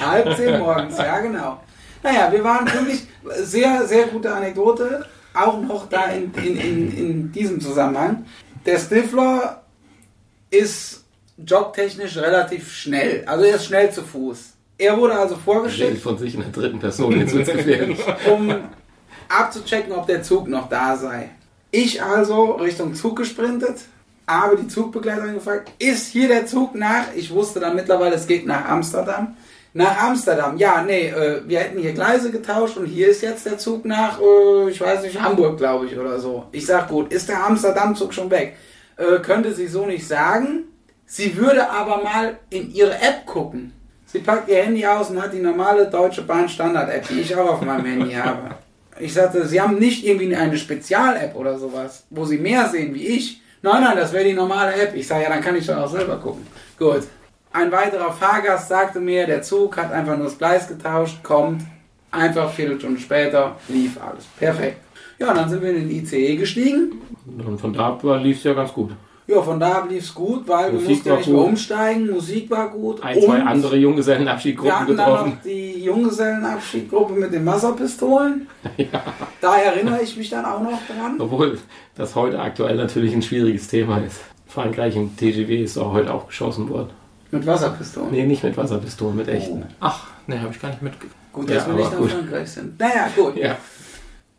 halb 0.00 0.36
zehn 0.36 0.58
morgens, 0.60 0.96
ja 0.98 1.18
genau. 1.18 1.60
Naja, 2.02 2.30
wir 2.30 2.44
waren 2.44 2.66
wirklich 2.72 3.06
sehr, 3.42 3.86
sehr 3.86 4.06
gute 4.06 4.32
Anekdote, 4.32 5.06
auch 5.34 5.60
noch 5.60 5.88
da 5.88 6.06
in, 6.06 6.32
in, 6.34 6.56
in, 6.56 6.96
in 6.96 7.32
diesem 7.32 7.60
Zusammenhang. 7.60 8.24
Der 8.64 8.78
Stifler 8.78 9.62
ist 10.50 11.04
jobtechnisch 11.36 12.16
relativ 12.16 12.72
schnell, 12.72 13.24
also 13.26 13.44
er 13.44 13.56
ist 13.56 13.66
schnell 13.66 13.90
zu 13.92 14.02
Fuß. 14.02 14.54
Er 14.78 14.96
wurde 14.96 15.14
also 15.14 15.34
Redet 15.34 15.44
vorgeschickt, 15.44 16.02
von 16.02 16.18
sich 16.18 16.34
in 16.34 16.40
der 16.40 16.50
dritten 16.50 16.78
Person, 16.78 17.18
jetzt 17.18 17.34
wird's 17.34 17.50
gefährlich. 17.50 17.98
um 18.32 18.54
abzuchecken, 19.28 19.92
ob 19.92 20.06
der 20.06 20.22
Zug 20.22 20.48
noch 20.48 20.68
da 20.68 20.96
sei. 20.96 21.30
Ich 21.70 22.02
also 22.02 22.52
Richtung 22.52 22.94
Zug 22.94 23.16
gesprintet, 23.16 23.76
habe 24.26 24.56
die 24.56 24.68
Zugbegleiterin 24.68 25.34
gefragt, 25.34 25.72
ist 25.78 26.08
hier 26.08 26.28
der 26.28 26.46
Zug 26.46 26.74
nach? 26.74 27.14
Ich 27.14 27.30
wusste 27.30 27.60
dann 27.60 27.74
mittlerweile, 27.74 28.14
es 28.14 28.26
geht 28.26 28.46
nach 28.46 28.66
Amsterdam. 28.66 29.36
Nach 29.78 29.96
Amsterdam, 29.96 30.56
ja, 30.56 30.82
nee, 30.82 31.06
äh, 31.06 31.40
wir 31.46 31.60
hätten 31.60 31.78
hier 31.78 31.92
Gleise 31.92 32.32
getauscht 32.32 32.76
und 32.78 32.86
hier 32.86 33.10
ist 33.10 33.22
jetzt 33.22 33.46
der 33.46 33.58
Zug 33.58 33.84
nach, 33.84 34.18
äh, 34.20 34.70
ich 34.70 34.80
weiß 34.80 35.02
nicht, 35.02 35.22
Hamburg, 35.22 35.56
glaube 35.56 35.86
ich, 35.86 35.96
oder 35.96 36.18
so. 36.18 36.46
Ich 36.50 36.66
sag, 36.66 36.88
gut, 36.88 37.12
ist 37.12 37.28
der 37.28 37.46
Amsterdam-Zug 37.46 38.12
schon 38.12 38.28
weg? 38.28 38.56
Äh, 38.96 39.20
könnte 39.20 39.54
sie 39.54 39.68
so 39.68 39.86
nicht 39.86 40.04
sagen. 40.04 40.64
Sie 41.06 41.36
würde 41.36 41.70
aber 41.70 42.02
mal 42.02 42.38
in 42.50 42.74
ihre 42.74 42.94
App 42.94 43.24
gucken. 43.24 43.72
Sie 44.06 44.18
packt 44.18 44.48
ihr 44.48 44.64
Handy 44.64 44.84
aus 44.84 45.10
und 45.10 45.22
hat 45.22 45.32
die 45.32 45.38
normale 45.38 45.86
Deutsche 45.86 46.22
Bahn 46.22 46.48
Standard-App, 46.48 47.06
die 47.06 47.20
ich 47.20 47.36
auch 47.36 47.48
auf 47.48 47.62
meinem 47.62 47.84
Handy 47.84 48.14
habe. 48.14 48.56
Ich 48.98 49.14
sagte, 49.14 49.46
Sie 49.46 49.60
haben 49.60 49.78
nicht 49.78 50.04
irgendwie 50.04 50.34
eine 50.34 50.58
Spezial-App 50.58 51.36
oder 51.36 51.56
sowas, 51.56 52.02
wo 52.10 52.24
Sie 52.24 52.38
mehr 52.38 52.68
sehen 52.68 52.96
wie 52.96 53.06
ich. 53.06 53.42
Nein, 53.62 53.84
nein, 53.84 53.96
das 53.96 54.12
wäre 54.12 54.24
die 54.24 54.34
normale 54.34 54.74
App. 54.74 54.96
Ich 54.96 55.06
sage, 55.06 55.22
ja, 55.22 55.28
dann 55.28 55.40
kann 55.40 55.54
ich 55.54 55.66
doch 55.68 55.76
auch 55.76 55.88
selber 55.88 56.16
gucken. 56.16 56.44
Gut. 56.76 57.04
Ein 57.52 57.72
weiterer 57.72 58.12
Fahrgast 58.12 58.68
sagte 58.68 59.00
mir, 59.00 59.26
der 59.26 59.42
Zug 59.42 59.76
hat 59.76 59.90
einfach 59.92 60.16
nur 60.16 60.26
das 60.26 60.38
Gleis 60.38 60.68
getauscht, 60.68 61.22
kommt, 61.22 61.62
einfach 62.10 62.50
Viertelstunde 62.50 63.00
später, 63.00 63.56
lief 63.68 63.98
alles. 64.00 64.24
Perfekt. 64.38 64.78
Ja, 65.18 65.30
und 65.30 65.36
dann 65.36 65.48
sind 65.48 65.62
wir 65.62 65.70
in 65.70 65.88
den 65.88 65.90
ICE 65.90 66.36
gestiegen. 66.36 66.92
Und 67.26 67.60
von 67.60 67.72
da 67.72 67.98
lief 68.16 68.38
es 68.38 68.44
ja 68.44 68.54
ganz 68.54 68.72
gut. 68.72 68.90
Ja, 69.26 69.42
von 69.42 69.60
da 69.60 69.84
lief 69.84 70.04
es 70.04 70.14
gut, 70.14 70.48
weil 70.48 70.72
wir 70.72 70.80
Musik 70.80 70.88
mussten 70.88 71.08
ja 71.08 71.16
nicht 71.16 71.28
mehr 71.28 71.40
umsteigen, 71.42 72.10
Musik 72.10 72.50
war 72.50 72.70
gut. 72.70 73.02
Ein, 73.02 73.20
zwei 73.20 73.42
andere 73.42 73.72
Wir 73.72 73.80
Junggesellenabschiedgruppen 73.80 74.74
hatten 74.80 74.96
dann 74.96 75.06
getroffen. 75.06 75.30
noch 75.30 75.42
die 75.42 75.84
Junggesellenabschiedgruppe 75.84 77.12
mit 77.12 77.32
den 77.32 77.44
Wasserpistolen. 77.44 78.46
Da 79.40 79.56
erinnere 79.56 80.02
ich 80.02 80.16
mich 80.16 80.30
dann 80.30 80.44
auch 80.44 80.60
noch 80.60 80.80
dran. 80.86 81.16
Obwohl 81.20 81.58
das 81.94 82.14
heute 82.16 82.40
aktuell 82.40 82.76
natürlich 82.76 83.14
ein 83.14 83.22
schwieriges 83.22 83.68
Thema 83.68 83.98
ist. 83.98 84.20
Frankreich 84.46 84.96
im 84.96 85.16
TGW 85.16 85.62
ist 85.62 85.78
auch 85.78 85.92
heute 85.92 86.12
auch 86.12 86.26
geschossen 86.26 86.68
worden. 86.70 86.90
Mit 87.30 87.46
Wasserpistolen. 87.46 88.10
Nee, 88.10 88.26
nicht 88.26 88.42
mit 88.42 88.56
Wasserpistolen, 88.56 89.16
mit 89.16 89.28
echten. 89.28 89.64
Ach, 89.80 90.06
nee, 90.26 90.38
habe 90.38 90.50
ich 90.52 90.60
gar 90.60 90.70
nicht 90.70 90.82
mitgekriegt. 90.82 91.14
Gut, 91.32 91.48
Ja, 91.50 91.56
dass 91.56 91.66
wir 91.66 91.74
nicht 91.74 91.92
nach. 91.92 92.08
Frankreich 92.08 92.50
sind. 92.50 92.80
Naja, 92.80 93.08
gut. 93.14 93.36
Ja. 93.36 93.56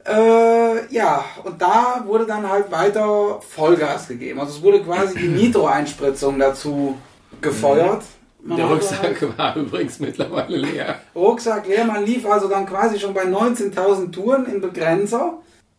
Äh, 0.05 0.93
ja, 0.93 1.23
und 1.43 1.61
da 1.61 2.01
wurde 2.05 2.25
dann 2.25 2.49
halt 2.49 2.71
weiter 2.71 3.39
Vollgas 3.41 4.07
gegeben. 4.07 4.39
Also 4.39 4.53
es 4.57 4.63
wurde 4.63 4.81
quasi 4.81 5.17
die 5.19 5.27
Nitro-Einspritzung 5.43 6.39
dazu 6.39 6.97
gefeuert. 7.41 8.03
Man 8.41 8.57
Der 8.57 8.65
hatte 8.69 8.75
Rucksack 8.75 9.37
war 9.37 9.55
übrigens 9.57 9.99
mittlerweile 9.99 10.57
leer. 10.57 10.95
Rucksack 11.13 11.67
leer, 11.67 11.85
man 11.85 12.05
lief 12.05 12.25
also 12.25 12.47
dann 12.47 12.65
quasi 12.65 12.97
schon 12.97 13.13
bei 13.13 13.25
19.000 13.25 14.11
Touren 14.11 14.45
in 14.45 14.61
Begrenzer. 14.61 15.33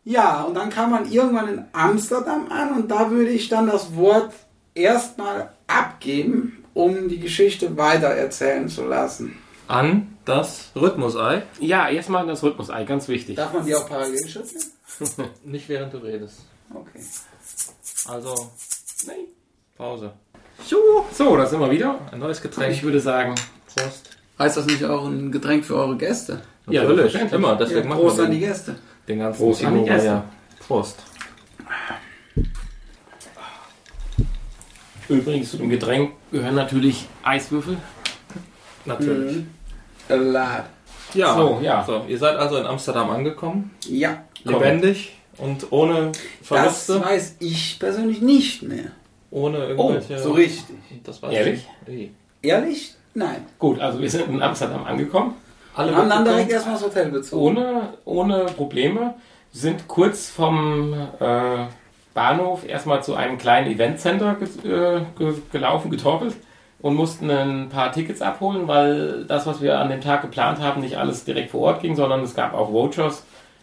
Ja, 0.05 0.43
und 0.43 0.55
dann 0.55 0.71
kam 0.71 0.91
man 0.91 1.11
irgendwann 1.11 1.49
in 1.49 1.65
Amsterdam 1.73 2.47
an 2.51 2.73
und 2.73 2.91
da 2.91 3.11
würde 3.11 3.31
ich 3.31 3.49
dann 3.49 3.67
das 3.67 3.97
Wort 3.97 4.33
erstmal 4.75 5.51
abgeben, 5.67 6.60
um 6.81 7.09
die 7.09 7.19
Geschichte 7.21 7.77
weiter 7.77 8.09
erzählen 8.09 8.69
zu 8.69 8.87
lassen. 8.87 9.37
An 9.69 10.17
das 10.25 10.71
Rhythmusei. 10.75 11.43
Ja, 11.61 11.89
erstmal 11.89 12.27
das 12.27 12.43
Rhythmusei, 12.43 12.85
ganz 12.85 13.07
wichtig. 13.09 13.37
Darf 13.37 13.53
man 13.53 13.65
die 13.65 13.75
auch 13.75 13.89
parallel 13.89 14.27
schütteln? 14.29 14.65
Nicht 15.45 15.69
während 15.69 15.93
du 15.95 15.99
redest. 15.99 16.41
Okay. 16.75 17.01
Also, 18.07 18.35
Nee. 19.07 19.29
Pause. 19.77 20.13
So, 20.67 21.37
da 21.37 21.47
sind 21.47 21.59
wir 21.61 21.71
wieder. 21.71 21.99
Ein 22.13 22.19
neues 22.19 22.43
Getränk. 22.43 22.73
Ich 22.73 22.83
würde 22.83 23.01
sagen, 23.01 23.35
Prost. 23.75 24.11
Heißt 24.39 24.57
das 24.57 24.67
nicht 24.67 24.85
auch 24.85 25.07
ein 25.07 25.33
Getränk 25.33 25.65
für 25.65 25.77
eure 25.77 25.97
Gäste? 25.97 26.43
Ja, 26.69 26.83
Natürlich, 26.83 27.15
immer. 27.33 27.57
Deswegen 27.57 27.81
Ja, 27.83 27.89
machen 27.89 28.01
Prost 28.01 28.17
wir 28.19 28.25
an 28.25 28.31
die 28.31 28.41
den, 28.41 28.49
Gäste. 28.49 28.77
den 29.09 29.19
ganzen 29.21 29.39
Prost 29.39 29.65
an 29.65 29.79
die 29.79 29.85
Gäste. 29.89 30.23
Prost. 30.67 30.97
Übrigens 35.11 35.51
zu 35.51 35.59
dem 35.59 35.69
Getränk 35.69 36.13
gehören 36.33 36.55
natürlich 36.55 37.07
Eiswürfel. 37.23 37.77
Natürlich. 38.85 39.37
Mhm. 39.37 40.33
Lad. 40.33 40.65
Ja. 41.15 41.35
So, 41.35 41.61
ja. 41.63 41.85
So, 41.85 42.05
ihr 42.09 42.19
seid 42.19 42.37
also 42.37 42.57
in 42.57 42.67
Amsterdam 42.67 43.11
angekommen. 43.11 43.71
Ja, 43.87 44.25
Lebendig 44.45 45.13
und 45.39 45.71
ohne 45.71 46.13
das 46.13 46.19
Verluste. 46.43 47.01
weiß 47.01 47.37
ich 47.41 47.79
persönlich 47.79 48.21
nicht 48.23 48.63
mehr. 48.63 48.93
Ohne 49.31 49.59
irgendwelche. 49.59 50.19
So 50.19 50.33
richtig. 50.33 50.77
Das 51.05 51.23
weiß 51.23 51.33
Ehrlich? 51.33 51.67
ich. 51.87 52.11
Ehrlich? 52.43 52.95
Nein. 53.15 53.45
Gut, 53.59 53.81
also 53.81 54.01
wir 54.01 54.11
sind 54.11 54.29
in 54.29 54.43
Amsterdam 54.43 54.85
angekommen. 54.85 55.35
Alle 55.75 55.93
Wir 55.93 55.97
haben 55.99 56.09
dann 56.09 56.25
direkt 56.25 56.51
erstmal 56.51 56.75
das 56.75 56.85
Hotel 56.85 57.11
bezogen. 57.11 57.59
Ohne, 57.59 57.95
ohne 58.05 58.47
Probleme. 58.47 59.15
Sind 59.53 59.89
kurz 59.89 60.31
vom 60.31 60.95
äh, 61.19 61.67
Bahnhof 62.21 62.69
erstmal 62.69 63.03
zu 63.03 63.15
einem 63.15 63.39
kleinen 63.39 63.71
Eventcenter 63.73 64.35
ge 64.35 64.71
äh, 64.71 65.01
ge 65.19 65.33
gelaufen, 65.51 65.91
getorkelt 65.91 66.37
und 66.83 66.95
mussten 66.95 67.31
ein 67.31 67.71
paar 67.71 67.93
Tickets 67.93 68.21
abholen, 68.21 68.69
weil 68.69 69.25
das, 69.25 69.47
was 69.47 69.63
wir 69.63 69.79
an 69.79 69.89
dem 69.89 70.03
Tag 70.03 70.21
geplant 70.21 70.61
haben, 70.61 70.83
nicht 70.83 70.99
alles 70.99 71.25
direkt 71.25 71.51
vor 71.51 71.61
Ort 71.61 71.81
ging, 71.81 71.97
sondern 71.97 72.21
es 72.21 72.35
gab 72.35 72.53
auch 72.53 72.73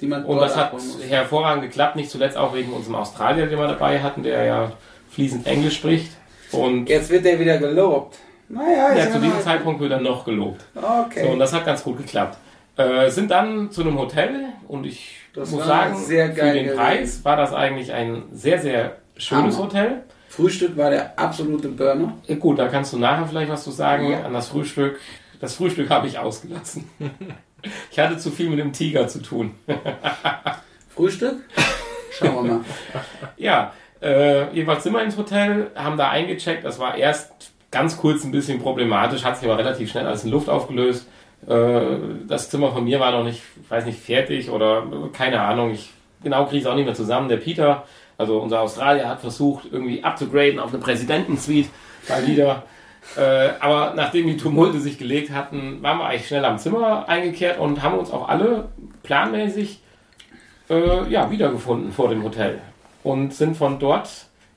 man 0.07 0.25
Und 0.25 0.39
das 0.39 0.57
hat 0.57 0.71
hervorragend 1.07 1.65
geklappt, 1.65 1.97
nicht 1.97 2.09
zuletzt 2.09 2.35
auch 2.35 2.55
wegen 2.55 2.73
unserem 2.73 2.95
Australier, 2.95 3.45
den 3.45 3.59
wir 3.59 3.67
dabei 3.67 4.01
hatten, 4.01 4.23
der 4.23 4.43
ja 4.45 4.71
fließend 5.11 5.45
Englisch 5.45 5.75
spricht. 5.75 6.11
Und 6.51 6.89
Jetzt 6.89 7.11
wird 7.11 7.25
der 7.25 7.39
wieder 7.39 7.59
gelobt. 7.59 8.17
Naja, 8.49 8.95
ja, 8.95 9.11
zu 9.11 9.19
diesem 9.19 9.41
Zeitpunkt 9.41 9.81
wird 9.81 9.91
er 9.91 10.01
noch 10.01 10.25
gelobt. 10.25 10.65
Okay. 10.75 11.25
So, 11.25 11.31
und 11.31 11.39
das 11.39 11.53
hat 11.53 11.63
ganz 11.63 11.83
gut 11.83 11.97
geklappt. 11.97 12.37
Äh, 12.75 13.09
sind 13.11 13.29
dann 13.29 13.69
zu 13.69 13.81
einem 13.81 13.99
Hotel 13.99 14.45
und 14.67 14.85
ich 14.85 15.17
Das 15.37 15.51
muss 15.51 15.65
sagen, 15.65 15.95
sehr 15.97 16.29
geil 16.29 16.57
für 16.57 16.63
den. 16.63 16.75
Preis 16.75 17.23
war 17.23 17.37
das 17.37 17.53
eigentlich 17.53 17.93
ein 17.93 18.23
sehr, 18.31 18.59
sehr 18.59 18.97
schönes 19.17 19.55
Hammer. 19.55 19.65
Hotel. 19.67 20.03
Frühstück 20.29 20.75
war 20.75 20.89
der 20.89 21.17
absolute 21.19 21.67
Burner. 21.69 22.15
Gut, 22.39 22.57
da 22.57 22.67
kannst 22.67 22.91
du 22.93 22.97
nachher 22.97 23.27
vielleicht 23.27 23.51
was 23.51 23.63
zu 23.63 23.69
sagen 23.69 24.09
Ja. 24.09 24.23
an 24.23 24.33
das 24.33 24.47
Frühstück. 24.47 24.99
Das 25.39 25.53
Frühstück 25.55 25.91
habe 25.91 26.07
ich 26.07 26.17
ausgelassen. 26.17 26.89
ich 27.91 27.99
hatte 27.99 28.17
zu 28.17 28.31
viel 28.31 28.49
mit 28.49 28.57
dem 28.57 28.73
Tiger 28.73 29.07
zu 29.07 29.21
tun. 29.21 29.53
Frühstück? 30.89 31.35
Schauen 32.11 32.33
wir 32.33 32.53
mal. 32.53 32.59
Ja, 33.37 33.73
äh, 34.01 34.51
jedenfalls 34.53 34.83
sind 34.83 34.93
wir 34.93 35.03
ins 35.03 35.17
Hotel, 35.17 35.69
haben 35.75 35.97
da 35.97 36.09
eingecheckt. 36.09 36.65
Das 36.65 36.79
war 36.79 36.97
erst 36.97 37.51
ganz 37.69 37.97
kurz 37.97 38.23
ein 38.23 38.31
bisschen 38.31 38.59
problematisch, 38.59 39.23
hat 39.23 39.37
sich 39.37 39.47
aber 39.47 39.59
relativ 39.59 39.91
schnell 39.91 40.07
alles 40.07 40.23
in 40.23 40.31
Luft 40.31 40.49
aufgelöst. 40.49 41.07
Äh, 41.45 41.97
das 42.27 42.49
Zimmer 42.49 42.71
von 42.71 42.83
mir 42.83 42.99
war 42.99 43.11
noch 43.11 43.23
nicht, 43.23 43.41
ich 43.61 43.69
weiß 43.69 43.85
nicht, 43.85 43.99
fertig 43.99 44.49
oder 44.49 44.83
keine 45.13 45.41
Ahnung. 45.41 45.71
Ich 45.71 45.89
genau 46.23 46.45
kriege 46.45 46.61
es 46.61 46.67
auch 46.67 46.75
nicht 46.75 46.85
mehr 46.85 46.95
zusammen. 46.95 47.29
Der 47.29 47.37
Peter, 47.37 47.83
also 48.17 48.39
unser 48.39 48.61
Australier, 48.61 49.07
hat 49.07 49.21
versucht, 49.21 49.67
irgendwie 49.71 50.03
abzugraden 50.03 50.59
auf 50.59 50.73
eine 50.73 50.81
Präsidentensuite. 50.81 51.69
Mal 52.09 52.27
wieder. 52.27 52.63
Äh, 53.15 53.51
aber 53.61 53.93
nachdem 53.95 54.27
die 54.27 54.35
Tumulte 54.35 54.81
sich 54.81 54.97
gelegt 54.97 55.31
hatten, 55.31 55.81
waren 55.81 55.99
wir 55.99 56.07
eigentlich 56.07 56.27
schnell 56.27 56.43
am 56.43 56.57
Zimmer 56.57 57.07
eingekehrt 57.07 57.57
und 57.57 57.81
haben 57.81 57.97
uns 57.97 58.11
auch 58.11 58.27
alle 58.27 58.67
planmäßig 59.03 59.79
äh, 60.69 61.09
ja, 61.09 61.31
wiedergefunden 61.31 61.93
vor 61.93 62.09
dem 62.09 62.23
Hotel. 62.23 62.59
Und 63.03 63.33
sind 63.33 63.55
von 63.55 63.79
dort 63.79 64.09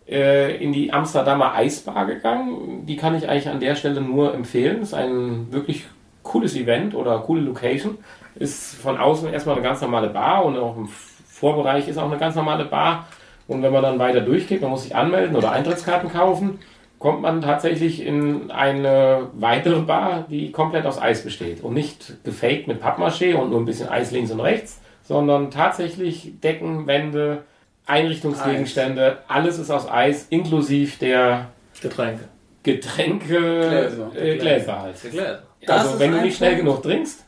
äh, 0.08 0.56
in 0.56 0.72
die 0.72 0.92
Amsterdamer 0.92 1.54
Eisbar 1.54 2.06
gegangen. 2.06 2.86
Die 2.86 2.96
kann 2.96 3.14
ich 3.14 3.28
eigentlich 3.28 3.48
an 3.48 3.60
der 3.60 3.76
Stelle 3.76 4.00
nur 4.00 4.34
empfehlen. 4.34 4.82
Ist 4.82 4.94
ein 4.94 5.52
wirklich 5.52 5.84
cooles 6.30 6.54
Event 6.54 6.94
oder 6.94 7.18
coole 7.18 7.42
Location. 7.42 7.98
Ist 8.36 8.76
von 8.76 8.96
außen 8.96 9.32
erstmal 9.32 9.56
eine 9.56 9.64
ganz 9.64 9.80
normale 9.80 10.08
Bar 10.08 10.44
und 10.44 10.56
auch 10.56 10.76
im 10.76 10.88
Vorbereich 11.26 11.88
ist 11.88 11.98
auch 11.98 12.08
eine 12.10 12.18
ganz 12.18 12.36
normale 12.36 12.64
Bar. 12.64 13.06
Und 13.48 13.62
wenn 13.62 13.72
man 13.72 13.82
dann 13.82 13.98
weiter 13.98 14.20
durchgeht, 14.20 14.62
man 14.62 14.70
muss 14.70 14.84
sich 14.84 14.94
anmelden 14.94 15.34
oder 15.34 15.50
Eintrittskarten 15.50 16.10
kaufen, 16.10 16.60
kommt 17.00 17.22
man 17.22 17.40
tatsächlich 17.40 18.06
in 18.06 18.52
eine 18.52 19.28
weitere 19.32 19.80
Bar, 19.80 20.26
die 20.30 20.52
komplett 20.52 20.86
aus 20.86 21.00
Eis 21.00 21.24
besteht. 21.24 21.64
Und 21.64 21.74
nicht 21.74 22.22
gefaked 22.22 22.68
mit 22.68 22.80
Pappmaché 22.80 23.34
und 23.34 23.50
nur 23.50 23.58
ein 23.58 23.64
bisschen 23.64 23.88
Eis 23.88 24.12
links 24.12 24.30
und 24.30 24.38
rechts, 24.38 24.80
sondern 25.02 25.50
tatsächlich 25.50 26.34
Decken, 26.40 26.86
Wände, 26.86 27.42
Einrichtungsgegenstände, 27.86 29.12
Eis. 29.12 29.18
alles 29.26 29.58
ist 29.58 29.70
aus 29.72 29.90
Eis, 29.90 30.28
inklusive 30.30 30.96
der 31.00 31.48
Getränke. 31.82 32.24
Getränke, 32.62 33.26
Gläser, 33.26 34.10
äh, 34.14 34.36
Gläser 34.36 34.82
halt. 34.82 35.00
Gläser. 35.00 35.49
Also 35.66 35.98
wenn 35.98 36.12
du 36.12 36.20
nicht 36.22 36.36
schnell 36.36 36.56
genug 36.56 36.82
trinkst 36.82 37.24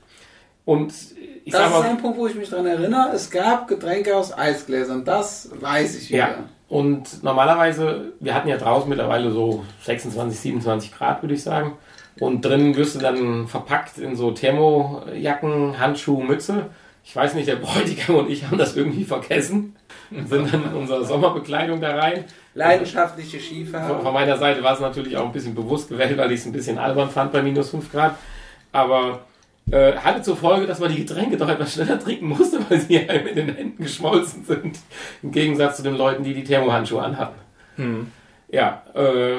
und 0.65 0.93
ich 1.45 1.53
das 1.53 1.73
ist 1.73 1.83
ein 1.83 1.99
Punkt, 1.99 2.19
wo 2.19 2.27
ich 2.27 2.35
mich 2.35 2.51
daran 2.51 2.67
erinnere. 2.67 3.11
Es 3.15 3.31
gab 3.31 3.67
Getränke 3.67 4.17
aus 4.17 4.37
Eisgläsern. 4.37 5.05
Das 5.05 5.51
weiß 5.61 5.97
ich 5.97 6.11
wieder. 6.11 6.19
Ja. 6.19 6.35
Und 6.69 7.23
normalerweise, 7.23 8.13
wir 8.21 8.35
hatten 8.35 8.49
ja 8.49 8.57
draußen 8.57 8.89
mittlerweile 8.89 9.31
so 9.31 9.65
26, 9.83 10.39
27 10.39 10.95
Grad, 10.95 11.23
würde 11.23 11.35
ich 11.35 11.43
sagen. 11.43 11.77
Und 12.21 12.45
drinnen 12.45 12.77
wirst 12.77 12.95
du 12.95 13.01
dann 13.01 13.49
verpackt 13.49 13.99
in 13.99 14.17
so 14.17 14.31
Thermojacken, 14.31 15.79
Handschuhe, 15.79 16.25
Mütze. 16.25 16.67
Ich 17.05 17.15
weiß 17.17 17.35
nicht, 17.35 17.49
der 17.49 17.57
Bräutigam 17.57 18.17
und 18.17 18.31
ich 18.31 18.47
haben 18.47 18.59
das 18.59 18.77
irgendwie 18.77 19.05
vergessen. 19.05 19.77
Sind 20.29 20.53
dann 20.53 20.65
in 20.65 20.75
unsere 20.75 21.05
Sommerbekleidung 21.05 21.81
da 21.81 21.97
rein. 21.97 22.25
Leidenschaftliche 22.55 23.41
Skifahrer. 23.41 24.01
Von, 24.01 24.13
meiner 24.13 24.37
Seite 24.37 24.63
war 24.63 24.75
es 24.75 24.81
natürlich 24.81 25.17
auch 25.17 25.27
ein 25.27 25.33
bisschen 25.33 25.55
bewusst 25.55 25.89
gewählt, 25.89 26.17
weil 26.19 26.33
ich 26.33 26.41
es 26.41 26.47
ein 26.47 26.53
bisschen 26.53 26.79
albern 26.79 27.11
fand 27.11 27.33
bei 27.33 27.43
minus 27.43 27.71
5 27.71 27.91
Grad. 27.91 28.17
Aber 28.73 29.21
äh, 29.71 29.93
hatte 29.95 30.23
zur 30.23 30.37
Folge, 30.37 30.67
dass 30.67 30.81
man 30.81 30.91
die 30.91 31.05
Getränke 31.05 31.37
doch 31.37 31.49
etwas 31.49 31.75
schneller 31.75 31.99
trinken 31.99 32.29
musste, 32.29 32.59
weil 32.69 32.81
sie 32.81 33.09
einem 33.09 33.27
in 33.27 33.37
den 33.37 33.55
Händen 33.55 33.83
geschmolzen 33.83 34.45
sind. 34.45 34.79
Im 35.23 35.31
Gegensatz 35.31 35.79
zu 35.79 35.83
den 35.83 35.97
Leuten, 35.97 36.25
die 36.25 36.35
die 36.35 36.45
Thermohandschuhe 36.45 37.03
anhatten. 37.03 37.39
Hm. 37.77 38.11
Ja, 38.49 38.83
äh, 38.95 39.37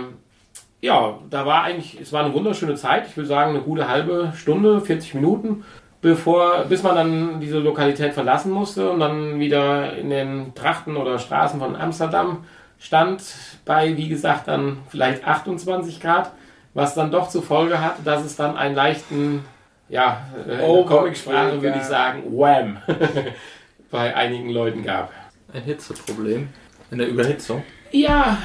ja, 0.81 1.17
da 1.29 1.45
war 1.45 1.63
eigentlich, 1.63 1.99
es 2.01 2.11
war 2.11 2.25
eine 2.25 2.33
wunderschöne 2.33 2.75
Zeit. 2.75 3.07
Ich 3.07 3.15
würde 3.15 3.29
sagen, 3.29 3.51
eine 3.51 3.61
gute 3.61 3.87
halbe 3.87 4.33
Stunde, 4.35 4.81
40 4.81 5.13
Minuten, 5.13 5.63
bevor, 6.03 6.65
bis 6.65 6.83
man 6.83 6.95
dann 6.95 7.39
diese 7.39 7.57
Lokalität 7.57 8.13
verlassen 8.13 8.51
musste 8.51 8.91
und 8.91 8.99
dann 8.99 9.39
wieder 9.39 9.97
in 9.97 10.11
den 10.11 10.53
Trachten 10.53 10.97
oder 10.97 11.17
Straßen 11.17 11.59
von 11.59 11.75
Amsterdam 11.75 12.43
stand 12.77 13.23
bei, 13.65 13.95
wie 13.97 14.09
gesagt, 14.09 14.49
dann 14.49 14.79
vielleicht 14.89 15.25
28 15.25 16.01
Grad, 16.01 16.31
was 16.73 16.93
dann 16.93 17.09
doch 17.09 17.29
zur 17.29 17.41
Folge 17.41 17.81
hat, 17.81 17.95
dass 18.03 18.25
es 18.25 18.35
dann 18.35 18.57
einen 18.57 18.75
leichten 18.75 19.45
ja, 19.89 20.23
äh, 20.47 20.61
oh, 20.61 20.83
Comic-Sprache 20.83 21.61
würde 21.61 21.77
ich 21.77 21.85
sagen, 21.85 22.23
Wham! 22.37 22.77
bei 23.91 24.15
einigen 24.15 24.49
Leuten 24.49 24.83
gab. 24.83 25.11
Ein 25.53 25.61
Hitzeproblem 25.61 26.49
in 26.91 26.97
der 26.97 27.07
Überhitzung? 27.07 27.63
Ja, 27.91 28.37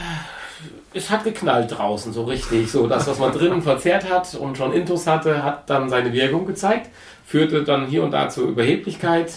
es 0.92 1.10
hat 1.10 1.24
geknallt 1.24 1.76
draußen, 1.76 2.12
so 2.12 2.24
richtig. 2.24 2.70
So, 2.70 2.86
das, 2.86 3.06
was 3.06 3.18
man 3.18 3.32
drinnen 3.32 3.62
verzehrt 3.62 4.08
hat 4.10 4.34
und 4.34 4.56
schon 4.56 4.72
Intus 4.72 5.06
hatte, 5.06 5.42
hat 5.42 5.68
dann 5.70 5.88
seine 5.88 6.12
Wirkung 6.12 6.46
gezeigt, 6.46 6.90
führte 7.28 7.62
dann 7.62 7.86
hier 7.86 8.02
und 8.02 8.12
da 8.12 8.30
zur 8.30 8.48
Überheblichkeit. 8.48 9.32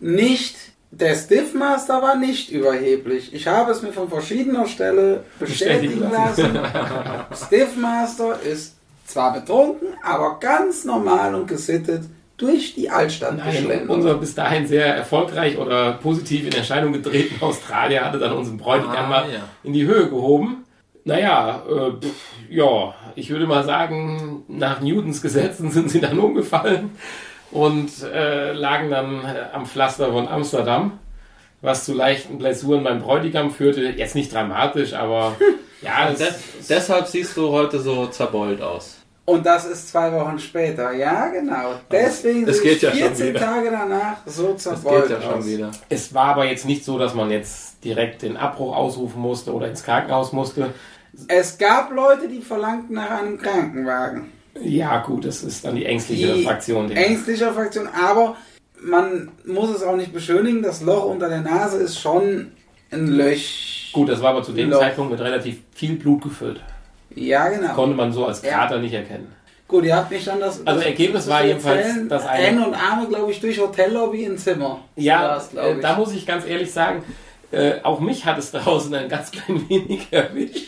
Nicht, 0.00 0.56
der 0.90 1.14
Stiffmaster 1.14 2.02
war 2.02 2.16
nicht 2.16 2.50
überheblich. 2.50 3.32
Ich 3.32 3.46
habe 3.46 3.70
es 3.70 3.82
mir 3.82 3.92
von 3.92 4.08
verschiedener 4.08 4.66
Stelle 4.66 5.24
bestätigen 5.38 6.10
lassen. 6.10 6.58
Stiffmaster 7.46 8.40
ist 8.42 8.74
zwar 9.06 9.32
betrunken, 9.32 9.88
aber 10.02 10.40
ganz 10.40 10.84
normal 10.84 11.36
und 11.36 11.46
gesittet 11.46 12.02
durch 12.36 12.74
die 12.74 12.90
Altstadt 12.90 13.38
Nein, 13.38 13.88
unser 13.88 14.14
bis 14.14 14.34
dahin 14.34 14.66
sehr 14.66 14.96
erfolgreich 14.96 15.56
oder 15.56 15.92
positiv 15.92 16.46
in 16.46 16.52
Erscheinung 16.52 16.92
getretenen 16.92 17.40
Australier 17.40 18.04
hatte 18.04 18.18
dann 18.18 18.32
unseren 18.32 18.58
Bräutigam 18.58 19.04
ah, 19.04 19.08
mal 19.08 19.32
ja. 19.32 19.48
in 19.62 19.72
die 19.72 19.86
Höhe 19.86 20.10
gehoben. 20.10 20.64
Naja, 21.04 21.62
äh, 21.70 21.92
pff, 21.92 22.14
ja, 22.50 22.94
ich 23.14 23.30
würde 23.30 23.46
mal 23.46 23.64
sagen, 23.64 24.42
nach 24.48 24.80
Newtons 24.80 25.22
Gesetzen 25.22 25.70
sind 25.70 25.88
sie 25.90 26.00
dann 26.00 26.18
umgefallen 26.18 26.90
und 27.50 27.90
äh, 28.02 28.52
lagen 28.52 28.90
dann 28.90 29.24
äh, 29.24 29.46
am 29.52 29.66
Pflaster 29.66 30.12
von 30.12 30.28
Amsterdam, 30.28 30.98
was 31.62 31.84
zu 31.84 31.94
leichten 31.94 32.38
Blessuren 32.38 32.84
beim 32.84 33.00
Bräutigam 33.00 33.50
führte. 33.50 33.82
Jetzt 33.82 34.14
nicht 34.14 34.32
dramatisch, 34.32 34.94
aber 34.94 35.36
ja. 35.82 36.12
deshalb 36.68 37.06
siehst 37.06 37.36
du 37.36 37.50
heute 37.50 37.80
so 37.80 38.06
zerbeult 38.06 38.60
aus. 38.60 38.96
Und 39.26 39.44
das 39.44 39.64
ist 39.64 39.88
zwei 39.88 40.12
Wochen 40.12 40.38
später. 40.38 40.92
Ja, 40.92 41.26
genau. 41.26 41.74
Deswegen 41.90 42.48
es 42.48 42.62
geht 42.62 42.80
ja 42.80 42.92
14 42.92 43.34
Tage 43.34 43.72
danach 43.72 44.18
so 44.24 44.54
zerbeult. 44.54 45.04
Es 45.04 45.08
geht 45.08 45.20
ja 45.20 45.30
schon 45.30 45.44
wieder. 45.44 45.70
Es 45.88 46.14
war 46.14 46.26
aber 46.26 46.46
jetzt 46.46 46.64
nicht 46.64 46.84
so, 46.84 46.96
dass 46.96 47.12
man 47.12 47.32
jetzt 47.32 47.82
direkt 47.82 48.22
den 48.22 48.36
Abbruch 48.36 48.76
ausrufen 48.76 49.20
musste 49.20 49.52
oder 49.52 49.66
ins 49.68 49.82
Krankenhaus 49.82 50.32
musste. 50.32 50.72
Es 51.26 51.58
gab 51.58 51.90
Leute, 51.92 52.28
die 52.28 52.40
verlangten 52.40 52.94
nach 52.94 53.10
einem 53.10 53.38
Krankenwagen. 53.38 54.30
Ja, 54.62 54.98
gut, 54.98 55.24
das 55.24 55.42
ist 55.42 55.64
dann 55.64 55.76
die 55.76 55.84
ängstliche 55.84 56.34
die 56.34 56.44
Fraktion. 56.44 56.90
Ängstliche 56.90 57.52
Fraktion, 57.52 57.88
aber 57.88 58.36
man 58.80 59.30
muss 59.44 59.70
es 59.70 59.82
auch 59.82 59.96
nicht 59.96 60.12
beschönigen. 60.12 60.62
Das 60.62 60.82
Loch 60.82 61.04
unter 61.04 61.28
der 61.28 61.40
Nase 61.40 61.78
ist 61.78 61.98
schon 61.98 62.52
ein 62.90 63.06
Löch. 63.08 63.90
Gut, 63.92 64.08
das 64.08 64.20
war 64.22 64.30
aber 64.30 64.42
zu 64.42 64.52
dem 64.52 64.70
Loch. 64.70 64.80
Zeitpunkt 64.80 65.12
mit 65.12 65.20
relativ 65.20 65.58
viel 65.74 65.96
Blut 65.96 66.22
gefüllt. 66.22 66.60
Ja, 67.14 67.48
genau. 67.48 67.74
Konnte 67.74 67.96
man 67.96 68.12
so 68.12 68.26
als 68.26 68.42
Kater 68.42 68.76
ja. 68.76 68.82
nicht 68.82 68.92
erkennen. 68.92 69.32
Gut, 69.68 69.84
ihr 69.84 69.96
habt 69.96 70.10
mich 70.10 70.24
dann 70.24 70.38
das. 70.38 70.64
Also 70.64 70.80
das, 70.80 70.86
Ergebnis 70.86 71.24
das 71.24 71.34
war 71.34 71.44
jedenfalls, 71.44 72.08
dass 72.08 72.26
eine. 72.26 72.44
Hände 72.44 72.66
und 72.66 72.74
Arme, 72.74 73.08
glaube 73.08 73.32
ich, 73.32 73.40
durch 73.40 73.58
Hotellobby 73.58 74.24
im 74.24 74.38
Zimmer. 74.38 74.80
Ja, 74.94 75.42
äh, 75.56 75.80
da 75.80 75.96
muss 75.96 76.12
ich 76.12 76.24
ganz 76.24 76.46
ehrlich 76.46 76.72
sagen, 76.72 77.02
äh, 77.50 77.80
auch 77.82 77.98
mich 77.98 78.24
hat 78.24 78.38
es 78.38 78.50
draußen 78.52 78.94
ein 78.94 79.08
ganz 79.08 79.30
klein 79.32 79.68
wenig 79.68 80.06
erwischt. 80.12 80.66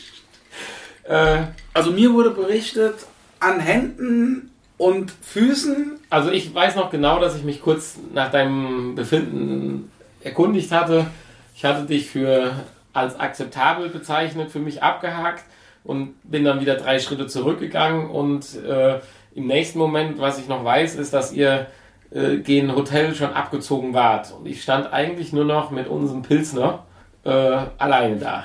Äh, 1.04 1.42
also 1.74 1.92
mir 1.92 2.12
wurde 2.12 2.30
berichtet, 2.30 2.94
an 3.40 3.60
Händen 3.60 4.50
und 4.76 5.10
Füßen. 5.10 5.98
Also 6.10 6.30
ich 6.30 6.54
weiß 6.54 6.76
noch 6.76 6.90
genau, 6.90 7.20
dass 7.20 7.36
ich 7.36 7.44
mich 7.44 7.60
kurz 7.60 7.98
nach 8.14 8.30
deinem 8.30 8.94
Befinden 8.94 9.90
erkundigt 10.22 10.72
hatte. 10.72 11.06
Ich 11.54 11.64
hatte 11.64 11.84
dich 11.84 12.08
für 12.08 12.52
als 12.92 13.18
akzeptabel 13.18 13.88
bezeichnet, 13.88 14.50
für 14.50 14.58
mich 14.58 14.82
abgehakt 14.82 15.44
und 15.84 16.14
bin 16.24 16.44
dann 16.44 16.60
wieder 16.60 16.76
drei 16.76 16.98
Schritte 16.98 17.26
zurückgegangen 17.26 18.10
und 18.10 18.62
äh, 18.64 19.00
im 19.34 19.46
nächsten 19.46 19.78
Moment, 19.78 20.18
was 20.18 20.38
ich 20.38 20.48
noch 20.48 20.64
weiß, 20.64 20.96
ist, 20.96 21.12
dass 21.12 21.32
ihr 21.32 21.66
äh, 22.10 22.38
gegen 22.38 22.74
Hotel 22.74 23.14
schon 23.14 23.32
abgezogen 23.32 23.94
wart 23.94 24.32
und 24.32 24.46
ich 24.46 24.62
stand 24.62 24.92
eigentlich 24.92 25.32
nur 25.32 25.44
noch 25.44 25.70
mit 25.70 25.88
unserem 25.88 26.22
Pilsner 26.22 26.84
äh, 27.24 27.30
alleine 27.78 28.16
da. 28.16 28.44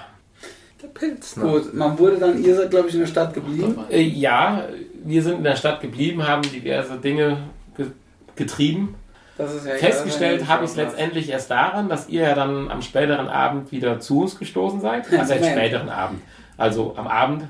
Der 0.82 0.88
Pilsner. 0.88 1.44
Gut, 1.44 1.74
man 1.74 1.98
wurde 1.98 2.18
dann, 2.18 2.44
ihr 2.44 2.56
seid 2.56 2.70
glaube 2.70 2.90
ich 2.90 2.94
in 2.94 3.02
der 3.02 3.08
Stadt 3.08 3.34
geblieben? 3.34 3.80
Äh, 3.90 4.02
ja, 4.02 4.66
wir 5.04 5.24
sind 5.24 5.38
in 5.38 5.44
der 5.44 5.56
Stadt 5.56 5.82
geblieben, 5.82 6.28
haben 6.28 6.42
diverse 6.44 6.98
Dinge 6.98 7.38
ge 7.78 7.88
getrieben. 8.36 8.96
Ja 9.38 9.46
Festgestellt 9.48 10.48
habe 10.48 10.64
ich 10.64 10.72
es 10.72 10.76
letztendlich 10.76 11.30
erst 11.30 11.50
daran, 11.50 11.90
dass 11.90 12.08
ihr 12.08 12.22
ja 12.22 12.36
dann 12.36 12.70
am 12.70 12.82
späteren 12.82 13.28
Abend 13.28 13.72
wieder 13.72 14.00
zu 14.00 14.22
uns 14.22 14.38
gestoßen 14.38 14.80
seid. 14.80 15.06
Also 15.18 15.34
am 15.34 15.44
späteren 15.44 15.90
Abend 15.90 16.22
also 16.58 16.94
am 16.96 17.08
Abend 17.08 17.44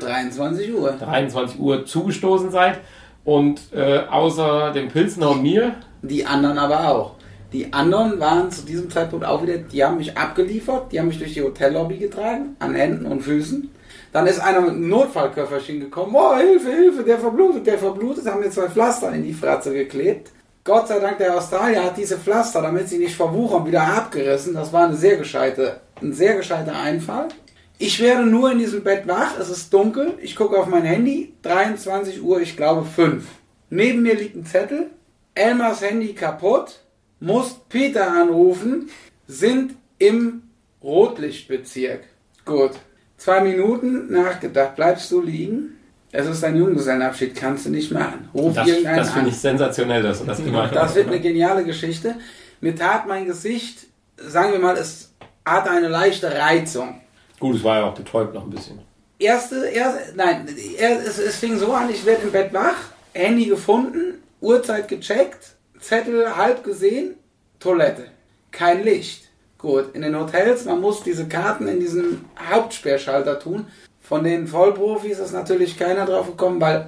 23 0.00 0.74
Uhr. 0.74 0.92
23 0.92 1.58
Uhr 1.58 1.86
zugestoßen 1.86 2.50
seid. 2.50 2.80
Und 3.24 3.60
äh, 3.72 4.00
außer 4.08 4.72
dem 4.72 4.88
Pilsner 4.88 5.30
und 5.30 5.42
mir. 5.42 5.74
Die 6.02 6.26
anderen 6.26 6.58
aber 6.58 6.88
auch. 6.88 7.12
Die 7.52 7.72
anderen 7.72 8.20
waren 8.20 8.50
zu 8.50 8.64
diesem 8.64 8.90
Zeitpunkt 8.90 9.24
auch 9.24 9.42
wieder, 9.42 9.58
die 9.58 9.82
haben 9.82 9.96
mich 9.96 10.16
abgeliefert, 10.16 10.92
die 10.92 11.00
haben 11.00 11.08
mich 11.08 11.18
durch 11.18 11.34
die 11.34 11.42
Hotellobby 11.42 11.96
getragen, 11.96 12.56
an 12.58 12.74
Händen 12.74 13.06
und 13.06 13.22
Füßen. 13.22 13.70
Dann 14.16 14.26
ist 14.28 14.40
einer 14.40 14.62
mit 14.62 14.70
einem 14.70 14.88
Notfallköfferchen 14.88 15.78
gekommen, 15.78 16.16
oh 16.16 16.34
Hilfe, 16.38 16.72
Hilfe, 16.72 17.02
der 17.02 17.18
verblutet, 17.18 17.66
der 17.66 17.78
verblutet, 17.78 18.24
haben 18.24 18.40
mir 18.40 18.48
zwei 18.48 18.70
Pflaster 18.70 19.12
in 19.12 19.22
die 19.22 19.34
Fratze 19.34 19.74
geklebt. 19.74 20.30
Gott 20.64 20.88
sei 20.88 21.00
Dank, 21.00 21.18
der 21.18 21.36
Australier 21.36 21.84
hat 21.84 21.98
diese 21.98 22.16
Pflaster, 22.16 22.62
damit 22.62 22.88
sie 22.88 22.96
nicht 22.96 23.14
verwuchern, 23.14 23.66
wieder 23.66 23.82
abgerissen. 23.82 24.54
Das 24.54 24.72
war 24.72 24.86
eine 24.86 24.96
sehr 24.96 25.18
gescheite, 25.18 25.82
ein 26.00 26.14
sehr 26.14 26.34
gescheiter 26.34 26.74
Einfall. 26.78 27.28
Ich 27.76 28.00
werde 28.00 28.24
nur 28.24 28.50
in 28.52 28.58
diesem 28.58 28.82
Bett 28.82 29.06
wach, 29.06 29.38
es 29.38 29.50
ist 29.50 29.70
dunkel, 29.74 30.14
ich 30.22 30.34
gucke 30.34 30.58
auf 30.58 30.66
mein 30.66 30.84
Handy, 30.84 31.34
23 31.42 32.22
Uhr, 32.22 32.40
ich 32.40 32.56
glaube 32.56 32.86
5. 32.86 33.22
Neben 33.68 34.00
mir 34.00 34.14
liegt 34.14 34.34
ein 34.34 34.46
Zettel, 34.46 34.92
Elmars 35.34 35.82
Handy 35.82 36.14
kaputt, 36.14 36.80
muss 37.20 37.56
Peter 37.68 38.10
anrufen, 38.10 38.88
sind 39.26 39.74
im 39.98 40.44
Rotlichtbezirk. 40.82 42.04
Gut. 42.46 42.70
Zwei 43.18 43.40
Minuten 43.40 44.12
nachgedacht, 44.12 44.76
bleibst 44.76 45.10
du 45.10 45.20
liegen? 45.22 45.78
Es 46.12 46.26
ist 46.26 46.44
ein 46.44 46.56
Junggesellenabschied, 46.56 47.34
kannst 47.34 47.66
du 47.66 47.70
nicht 47.70 47.90
machen. 47.90 48.28
Ruf 48.32 48.54
Das, 48.54 48.66
irgendeinen 48.68 48.96
das 48.98 49.10
finde 49.10 49.30
ich 49.30 49.36
sensationell, 49.36 50.02
dass 50.02 50.20
du 50.20 50.24
das 50.26 50.42
gemacht 50.42 50.74
Das 50.74 50.84
hast. 50.84 50.94
wird 50.96 51.08
eine 51.08 51.20
geniale 51.20 51.64
Geschichte. 51.64 52.14
Mir 52.60 52.74
tat 52.74 53.06
mein 53.06 53.26
Gesicht, 53.26 53.86
sagen 54.16 54.52
wir 54.52 54.58
mal, 54.58 54.76
es 54.76 55.12
hatte 55.44 55.70
eine 55.70 55.88
leichte 55.88 56.32
Reizung. 56.32 57.00
Gut, 57.38 57.56
es 57.56 57.64
war 57.64 57.78
ja 57.80 57.84
auch 57.84 57.94
betäubt 57.94 58.34
noch 58.34 58.44
ein 58.44 58.50
bisschen. 58.50 58.80
Erste, 59.18 59.66
erste 59.66 60.14
nein, 60.14 60.46
es, 60.78 61.18
es 61.18 61.36
fing 61.36 61.58
so 61.58 61.72
an, 61.72 61.90
ich 61.90 62.04
werde 62.06 62.22
im 62.22 62.32
Bett 62.32 62.52
wach, 62.52 62.76
Handy 63.14 63.46
gefunden, 63.46 64.22
Uhrzeit 64.40 64.88
gecheckt, 64.88 65.54
Zettel 65.80 66.36
halb 66.36 66.64
gesehen, 66.64 67.14
Toilette. 67.58 68.06
Kein 68.50 68.84
Licht. 68.84 69.25
Gut, 69.66 69.96
in 69.96 70.02
den 70.02 70.16
Hotels, 70.16 70.64
man 70.64 70.80
muss 70.80 71.02
diese 71.02 71.26
Karten 71.26 71.66
in 71.66 71.80
diesen 71.80 72.24
Hauptsperrschalter 72.52 73.40
tun. 73.40 73.66
Von 74.00 74.22
den 74.22 74.46
Vollprofis 74.46 75.18
ist 75.18 75.32
natürlich 75.32 75.76
keiner 75.76 76.06
drauf 76.06 76.28
gekommen, 76.28 76.60
weil 76.60 76.86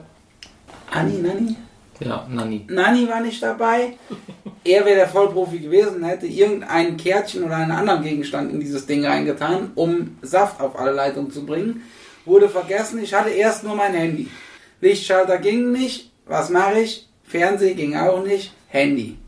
Anni, 0.89 1.19
Nanni? 1.19 1.57
Ja, 1.99 2.25
Nani. 2.31 2.67
Nani 2.69 3.09
war 3.09 3.21
nicht 3.21 3.43
dabei. 3.43 3.95
Er 4.63 4.87
wäre 4.87 4.95
der 4.95 5.09
Vollprofi 5.09 5.59
gewesen 5.59 5.97
und 5.97 6.05
hätte 6.05 6.29
irgendein 6.29 6.97
Kärtchen 6.97 7.43
oder 7.43 7.57
einen 7.57 7.73
anderen 7.73 8.05
Gegenstand 8.05 8.53
in 8.53 8.61
dieses 8.61 8.87
Ding 8.87 9.05
reingetan, 9.05 9.73
um 9.75 10.17
Saft 10.23 10.61
auf 10.61 10.79
alle 10.79 10.93
Leitungen 10.93 11.33
zu 11.33 11.45
bringen. 11.45 11.83
Wurde 12.27 12.49
vergessen, 12.49 13.03
ich 13.03 13.13
hatte 13.13 13.31
erst 13.31 13.65
nur 13.65 13.75
mein 13.75 13.95
Handy. 13.95 14.29
Lichtschalter 14.81 15.39
ging 15.39 15.73
nicht. 15.73 16.13
Was 16.27 16.49
mache 16.49 16.79
ich? 16.79 17.09
Fernseh 17.25 17.75
ging 17.75 17.97
auch 17.97 18.23
nicht. 18.23 18.53
Handy. 18.69 19.19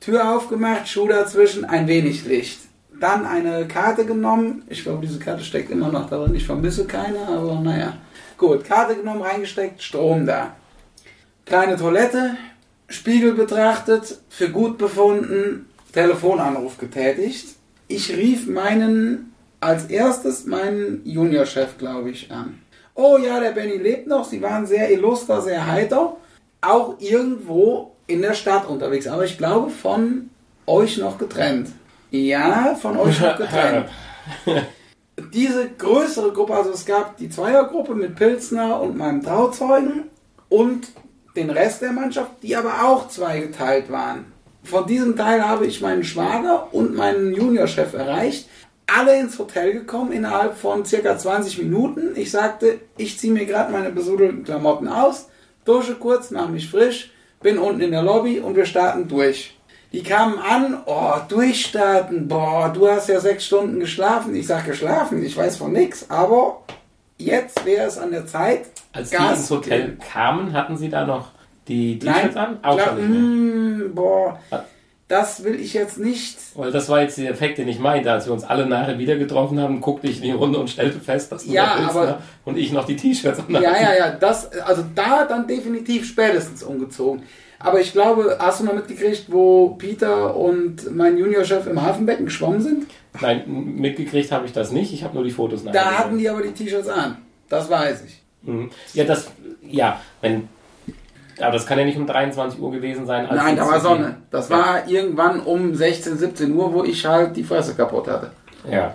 Tür 0.00 0.36
aufgemacht, 0.36 0.86
Schuh 0.86 1.08
dazwischen, 1.08 1.64
ein 1.64 1.88
wenig 1.88 2.26
Licht. 2.26 2.63
Dann 3.00 3.26
eine 3.26 3.66
Karte 3.66 4.04
genommen. 4.04 4.62
Ich 4.68 4.84
glaube, 4.84 5.04
diese 5.06 5.18
Karte 5.18 5.42
steckt 5.42 5.70
immer 5.70 5.90
noch 5.90 6.08
darin. 6.08 6.34
Ich 6.34 6.46
vermisse 6.46 6.86
keine, 6.86 7.26
aber 7.26 7.60
naja. 7.60 7.94
Gut, 8.38 8.64
Karte 8.64 8.96
genommen, 8.96 9.22
reingesteckt, 9.22 9.82
Strom 9.82 10.26
da. 10.26 10.54
Kleine 11.46 11.76
Toilette, 11.76 12.36
Spiegel 12.88 13.34
betrachtet, 13.34 14.18
für 14.28 14.50
gut 14.50 14.78
befunden, 14.78 15.66
Telefonanruf 15.92 16.78
getätigt. 16.78 17.56
Ich 17.88 18.16
rief 18.16 18.46
meinen, 18.46 19.34
als 19.60 19.86
erstes 19.86 20.46
meinen 20.46 21.02
Juniorchef, 21.04 21.78
glaube 21.78 22.10
ich, 22.10 22.30
an. 22.30 22.60
Oh 22.94 23.18
ja, 23.18 23.40
der 23.40 23.50
Benny 23.50 23.76
lebt 23.76 24.06
noch, 24.06 24.24
sie 24.24 24.40
waren 24.40 24.66
sehr 24.66 24.90
illuster, 24.90 25.42
sehr 25.42 25.66
heiter, 25.66 26.16
auch 26.60 27.00
irgendwo 27.00 27.92
in 28.06 28.22
der 28.22 28.34
Stadt 28.34 28.68
unterwegs, 28.68 29.06
aber 29.06 29.24
ich 29.24 29.36
glaube 29.36 29.70
von 29.70 30.30
euch 30.66 30.98
noch 30.98 31.18
getrennt. 31.18 31.68
Ja, 32.14 32.76
von 32.80 32.96
euch 32.96 33.20
noch 33.20 33.36
getrennt. 33.36 33.88
Diese 35.32 35.68
größere 35.70 36.32
Gruppe, 36.32 36.54
also 36.54 36.70
es 36.70 36.86
gab 36.86 37.16
die 37.16 37.28
Zweiergruppe 37.28 37.96
mit 37.96 38.14
Pilsner 38.14 38.80
und 38.80 38.96
meinem 38.96 39.20
Trauzeugen 39.20 40.04
und 40.48 40.86
den 41.34 41.50
Rest 41.50 41.82
der 41.82 41.90
Mannschaft, 41.90 42.30
die 42.44 42.54
aber 42.54 42.84
auch 42.84 43.08
zweigeteilt 43.08 43.90
waren. 43.90 44.26
Von 44.62 44.86
diesem 44.86 45.16
Teil 45.16 45.44
habe 45.44 45.66
ich 45.66 45.80
meinen 45.80 46.04
Schwager 46.04 46.72
und 46.72 46.94
meinen 46.94 47.34
Juniorchef 47.34 47.94
erreicht. 47.94 48.48
Alle 48.86 49.18
ins 49.18 49.36
Hotel 49.36 49.72
gekommen 49.72 50.12
innerhalb 50.12 50.56
von 50.56 50.84
circa 50.84 51.18
20 51.18 51.58
Minuten. 51.58 52.12
Ich 52.14 52.30
sagte, 52.30 52.78
ich 52.96 53.18
ziehe 53.18 53.32
mir 53.32 53.44
gerade 53.44 53.72
meine 53.72 53.90
besudelten 53.90 54.44
Klamotten 54.44 54.86
aus, 54.86 55.30
dusche 55.64 55.96
kurz, 55.96 56.30
mache 56.30 56.52
mich 56.52 56.70
frisch, 56.70 57.10
bin 57.42 57.58
unten 57.58 57.80
in 57.80 57.90
der 57.90 58.02
Lobby 58.02 58.38
und 58.38 58.54
wir 58.54 58.66
starten 58.66 59.08
durch. 59.08 59.53
Die 59.94 60.02
kamen 60.02 60.38
an, 60.40 60.78
oh, 60.86 61.12
durchstarten, 61.28 62.26
boah, 62.26 62.68
du 62.74 62.88
hast 62.88 63.08
ja 63.08 63.20
sechs 63.20 63.46
Stunden 63.46 63.78
geschlafen. 63.78 64.34
Ich 64.34 64.48
sag 64.48 64.66
geschlafen, 64.66 65.24
ich 65.24 65.36
weiß 65.36 65.56
von 65.56 65.70
nichts, 65.72 66.06
aber 66.10 66.62
jetzt 67.16 67.64
wäre 67.64 67.86
es 67.86 67.96
an 67.96 68.10
der 68.10 68.26
Zeit, 68.26 68.62
Als 68.92 69.10
die 69.10 69.16
Gas 69.16 69.38
ins 69.38 69.50
Hotel 69.50 69.82
geben. 69.82 69.98
kamen, 70.12 70.52
hatten 70.52 70.76
sie 70.76 70.88
da 70.88 71.06
noch 71.06 71.28
die 71.68 71.98
T-Shirts 72.00 72.36
an? 72.36 72.58
Auch 72.62 72.76
nicht 72.76 73.08
mehr. 73.08 73.18
mm, 73.20 73.94
boah, 73.94 74.40
Ah. 74.50 74.64
das 75.06 75.44
will 75.44 75.60
ich 75.60 75.74
jetzt 75.74 75.96
nicht. 75.98 76.38
Weil 76.56 76.72
das 76.72 76.88
war 76.88 77.00
jetzt 77.00 77.16
der 77.16 77.30
Effekt, 77.30 77.58
den 77.58 77.68
ich 77.68 77.78
meinte. 77.78 78.10
Als 78.10 78.26
wir 78.26 78.32
uns 78.32 78.42
alle 78.42 78.66
nachher 78.66 78.98
wieder 78.98 79.14
getroffen 79.16 79.60
haben, 79.60 79.80
guckte 79.80 80.08
ich 80.08 80.16
in 80.16 80.24
die 80.24 80.32
Runde 80.32 80.58
und 80.58 80.68
stellte 80.70 80.98
fest, 80.98 81.30
dass 81.30 81.44
du 81.44 81.52
Ja, 81.52 81.76
Pilsner 81.76 82.00
aber- 82.00 82.18
und 82.44 82.58
ich 82.58 82.72
noch 82.72 82.84
die 82.84 82.96
T-Shirts 82.96 83.38
an 83.38 83.44
Ja, 83.54 83.60
ja, 83.60 83.94
ja, 83.96 84.10
das, 84.10 84.50
also 84.62 84.82
da 84.94 85.24
dann 85.24 85.46
definitiv 85.46 86.04
spätestens 86.04 86.64
umgezogen. 86.64 87.22
Aber 87.64 87.80
ich 87.80 87.92
glaube, 87.92 88.36
hast 88.38 88.60
du 88.60 88.64
mal 88.64 88.74
mitgekriegt, 88.74 89.24
wo 89.28 89.70
Peter 89.70 90.36
und 90.36 90.94
mein 90.94 91.16
Juniorchef 91.16 91.66
im 91.66 91.80
Hafenbecken 91.80 92.26
geschwommen 92.26 92.60
sind? 92.60 92.86
Nein, 93.20 93.44
mitgekriegt 93.46 94.30
habe 94.32 94.44
ich 94.46 94.52
das 94.52 94.70
nicht. 94.70 94.92
Ich 94.92 95.02
habe 95.02 95.14
nur 95.14 95.24
die 95.24 95.30
Fotos 95.30 95.64
Da 95.64 95.70
gesehen. 95.72 95.98
hatten 95.98 96.18
die 96.18 96.28
aber 96.28 96.42
die 96.42 96.52
T-Shirts 96.52 96.88
an. 96.88 97.16
Das 97.48 97.70
weiß 97.70 98.04
ich. 98.06 98.22
Mhm. 98.42 98.70
Ja, 98.92 99.04
das, 99.04 99.30
ja, 99.62 100.00
wenn, 100.20 100.48
aber 101.40 101.52
das 101.52 101.66
kann 101.66 101.78
ja 101.78 101.84
nicht 101.84 101.96
um 101.96 102.06
23 102.06 102.60
Uhr 102.60 102.70
gewesen 102.70 103.06
sein. 103.06 103.26
als 103.26 103.36
Nein, 103.42 103.56
da 103.56 103.66
war 103.66 103.80
Sonne. 103.80 104.16
Das 104.30 104.48
Ja. 104.50 104.58
war 104.58 104.88
irgendwann 104.88 105.40
um 105.40 105.74
16, 105.74 106.18
17 106.18 106.52
Uhr, 106.54 106.72
wo 106.72 106.84
ich 106.84 107.06
halt 107.06 107.36
die 107.36 107.44
Fresse 107.44 107.74
kaputt 107.74 108.08
hatte. 108.08 108.30
Ja. 108.70 108.94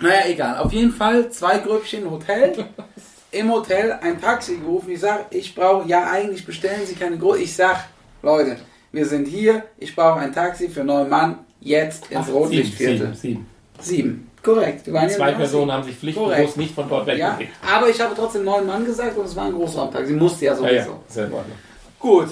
Naja, 0.00 0.20
egal. 0.28 0.58
Auf 0.58 0.72
jeden 0.72 0.92
Fall 0.92 1.30
zwei 1.30 1.58
Grüppchen 1.58 2.08
Hotel. 2.10 2.52
Im 3.32 3.50
Hotel 3.52 3.90
ein 4.00 4.20
Taxi 4.20 4.56
gerufen. 4.58 4.90
Ich 4.90 5.00
sag, 5.00 5.26
ich 5.30 5.54
brauche, 5.56 5.88
ja 5.88 6.08
eigentlich 6.08 6.46
bestellen 6.46 6.86
Sie 6.86 6.94
keine 6.94 7.18
Groß. 7.18 7.38
Ich 7.38 7.56
sag, 7.56 7.88
Leute, 8.24 8.56
wir 8.92 9.04
sind 9.06 9.28
hier. 9.28 9.64
Ich 9.78 9.94
brauche 9.94 10.18
ein 10.20 10.32
Taxi 10.32 10.68
für 10.68 10.82
neun 10.82 11.08
Mann. 11.10 11.38
Jetzt 11.60 12.10
ins 12.10 12.26
Ach, 12.28 12.32
Rotlichtviertel. 12.32 13.14
sieben, 13.14 13.14
sieben, 13.14 13.46
Sieben. 13.80 14.30
Korrekt. 14.42 14.86
Ja 14.86 15.08
Zwei 15.08 15.32
Personen 15.32 15.72
haben 15.72 15.84
sich 15.84 15.96
pflichtbewusst 15.96 16.34
Korrekt. 16.36 16.56
nicht 16.58 16.74
von 16.74 16.88
dort 16.88 17.06
Ja, 17.08 17.30
wegbewegt. 17.32 17.52
aber 17.74 17.88
ich 17.88 17.98
habe 18.00 18.14
trotzdem 18.14 18.44
neun 18.44 18.66
Mann 18.66 18.84
gesagt 18.84 19.16
und 19.16 19.24
es 19.24 19.34
war 19.36 19.46
ein 19.46 19.52
Großraumtaxi. 19.54 20.12
Musste 20.12 20.44
ja 20.46 20.52
Ja, 20.52 20.56
sowieso. 20.58 20.72
ja, 20.90 20.98
sehr 21.08 21.26
in 21.26 21.32
Ordnung. 21.32 21.56
Gut. 21.98 22.28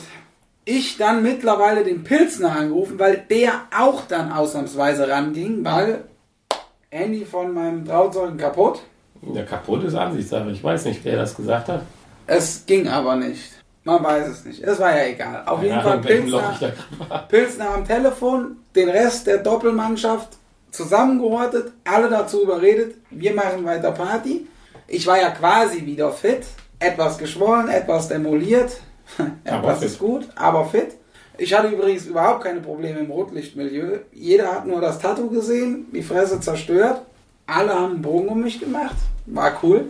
Ich 0.64 0.96
dann 0.98 1.22
mittlerweile 1.22 1.82
den 1.84 2.04
Pilzner 2.04 2.54
angerufen, 2.54 2.98
weil 2.98 3.24
der 3.28 3.52
auch 3.76 4.02
dann 4.06 4.30
ausnahmsweise 4.30 5.08
ranging, 5.08 5.64
weil 5.64 6.04
Handy 6.90 7.24
von 7.24 7.52
meinem 7.52 7.84
Trauzeugen 7.86 8.36
kaputt. 8.36 8.80
Ja, 9.34 9.42
kaputt 9.42 9.82
ist 9.84 9.94
Ansichtssache. 9.94 10.50
Ich 10.50 10.62
weiß 10.62 10.84
nicht, 10.84 11.00
wer 11.04 11.16
das 11.16 11.34
gesagt 11.34 11.68
hat. 11.68 11.82
Es 12.26 12.64
ging 12.66 12.86
aber 12.88 13.16
nicht. 13.16 13.42
Man 13.84 14.02
weiß 14.02 14.28
es 14.28 14.44
nicht. 14.44 14.62
Es 14.62 14.78
war 14.78 14.96
ja 14.96 15.06
egal. 15.06 15.42
Auf 15.46 15.62
jeden 15.62 15.74
Ja, 15.74 15.82
Fall 15.82 15.98
Pilzner. 15.98 16.58
Pilzner 17.28 17.70
am 17.74 17.86
Telefon, 17.86 18.58
den 18.76 18.88
Rest 18.88 19.26
der 19.26 19.38
Doppelmannschaft 19.38 20.28
zusammengehortet, 20.70 21.72
alle 21.84 22.08
dazu 22.08 22.42
überredet, 22.42 22.96
wir 23.10 23.34
machen 23.34 23.64
weiter 23.64 23.92
Party. 23.92 24.46
Ich 24.88 25.06
war 25.06 25.20
ja 25.20 25.30
quasi 25.30 25.84
wieder 25.84 26.10
fit, 26.12 26.44
etwas 26.78 27.18
geschwollen, 27.18 27.68
etwas 27.68 28.08
demoliert. 28.08 28.72
Etwas 29.44 29.82
ist 29.82 29.98
gut, 29.98 30.26
aber 30.36 30.64
fit. 30.64 30.92
Ich 31.36 31.52
hatte 31.52 31.68
übrigens 31.68 32.06
überhaupt 32.06 32.44
keine 32.44 32.60
Probleme 32.60 33.00
im 33.00 33.10
Rotlichtmilieu. 33.10 33.98
Jeder 34.12 34.52
hat 34.52 34.66
nur 34.66 34.80
das 34.80 35.00
Tattoo 35.00 35.28
gesehen, 35.28 35.86
die 35.92 36.02
Fresse 36.02 36.40
zerstört. 36.40 37.02
Alle 37.46 37.74
haben 37.74 37.94
einen 37.94 38.02
Bogen 38.02 38.28
um 38.28 38.40
mich 38.40 38.58
gemacht. 38.58 38.96
War 39.26 39.52
cool. 39.62 39.86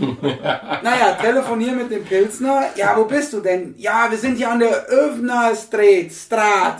naja, 0.82 1.12
telefonier 1.20 1.72
mit 1.72 1.90
dem 1.90 2.04
Pilsner. 2.04 2.64
Ja, 2.74 2.96
wo 2.96 3.04
bist 3.04 3.32
du 3.32 3.40
denn? 3.40 3.74
Ja, 3.76 4.06
wir 4.10 4.18
sind 4.18 4.36
hier 4.36 4.50
an 4.50 4.60
der 4.60 4.86
Öfner 4.86 5.54
Street, 5.54 6.12
Straat. 6.12 6.78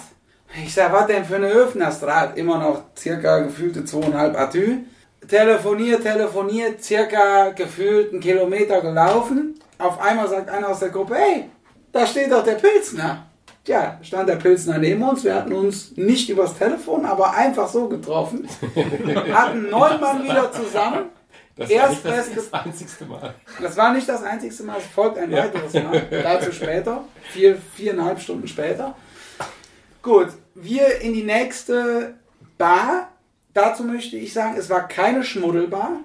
Ich 0.64 0.74
sag, 0.74 0.92
was 0.92 1.06
denn 1.06 1.24
für 1.24 1.36
eine 1.36 1.48
Öfner 1.48 1.92
Straat? 1.92 2.36
Immer 2.36 2.58
noch 2.58 2.82
circa 2.96 3.40
gefühlte 3.40 3.84
zweieinhalb 3.84 4.38
Atü. 4.38 4.78
Telefoniert, 5.28 6.02
telefoniert, 6.02 6.82
circa 6.82 7.50
gefühlt 7.50 8.12
einen 8.12 8.20
Kilometer 8.20 8.80
gelaufen. 8.80 9.60
Auf 9.78 10.00
einmal 10.00 10.28
sagt 10.28 10.50
einer 10.50 10.70
aus 10.70 10.80
der 10.80 10.88
Gruppe, 10.88 11.14
hey, 11.14 11.50
da 11.92 12.06
steht 12.06 12.32
doch 12.32 12.42
der 12.42 12.54
Pilsner. 12.54 13.26
Tja, 13.64 13.98
stand 14.02 14.28
der 14.28 14.36
Pilsner 14.36 14.78
neben 14.78 15.02
uns. 15.02 15.22
Wir 15.22 15.34
hatten 15.34 15.52
uns 15.52 15.96
nicht 15.96 16.30
übers 16.30 16.56
Telefon, 16.56 17.04
aber 17.04 17.34
einfach 17.34 17.68
so 17.68 17.88
getroffen. 17.88 18.48
Hatten 19.32 19.68
neun 19.68 20.00
Mann 20.00 20.24
wieder 20.24 20.50
zusammen. 20.50 21.10
Das 21.60 21.68
war 21.68 21.76
Erst 21.76 22.04
nicht 22.04 22.06
das, 22.06 22.34
das 22.34 22.52
einzigste 22.64 23.04
Mal. 23.04 23.34
Das 23.60 23.76
war 23.76 23.92
nicht 23.92 24.08
das 24.08 24.22
einzigste 24.22 24.62
Mal, 24.62 24.78
es 24.78 24.86
folgt 24.86 25.18
ein 25.18 25.30
Ja. 25.30 25.44
weiteres 25.44 25.74
Mal. 25.74 26.06
Dazu 26.10 26.52
später, 26.52 27.04
vier, 27.32 27.58
viereinhalb 27.74 28.18
Stunden 28.18 28.48
später. 28.48 28.94
Gut, 30.02 30.28
wir 30.54 31.00
in 31.02 31.12
die 31.12 31.22
nächste 31.22 32.14
Bar. 32.56 33.08
Dazu 33.52 33.84
möchte 33.84 34.16
ich 34.16 34.32
sagen, 34.32 34.56
es 34.58 34.70
war 34.70 34.88
keine 34.88 35.22
Schmuddelbar. 35.22 35.98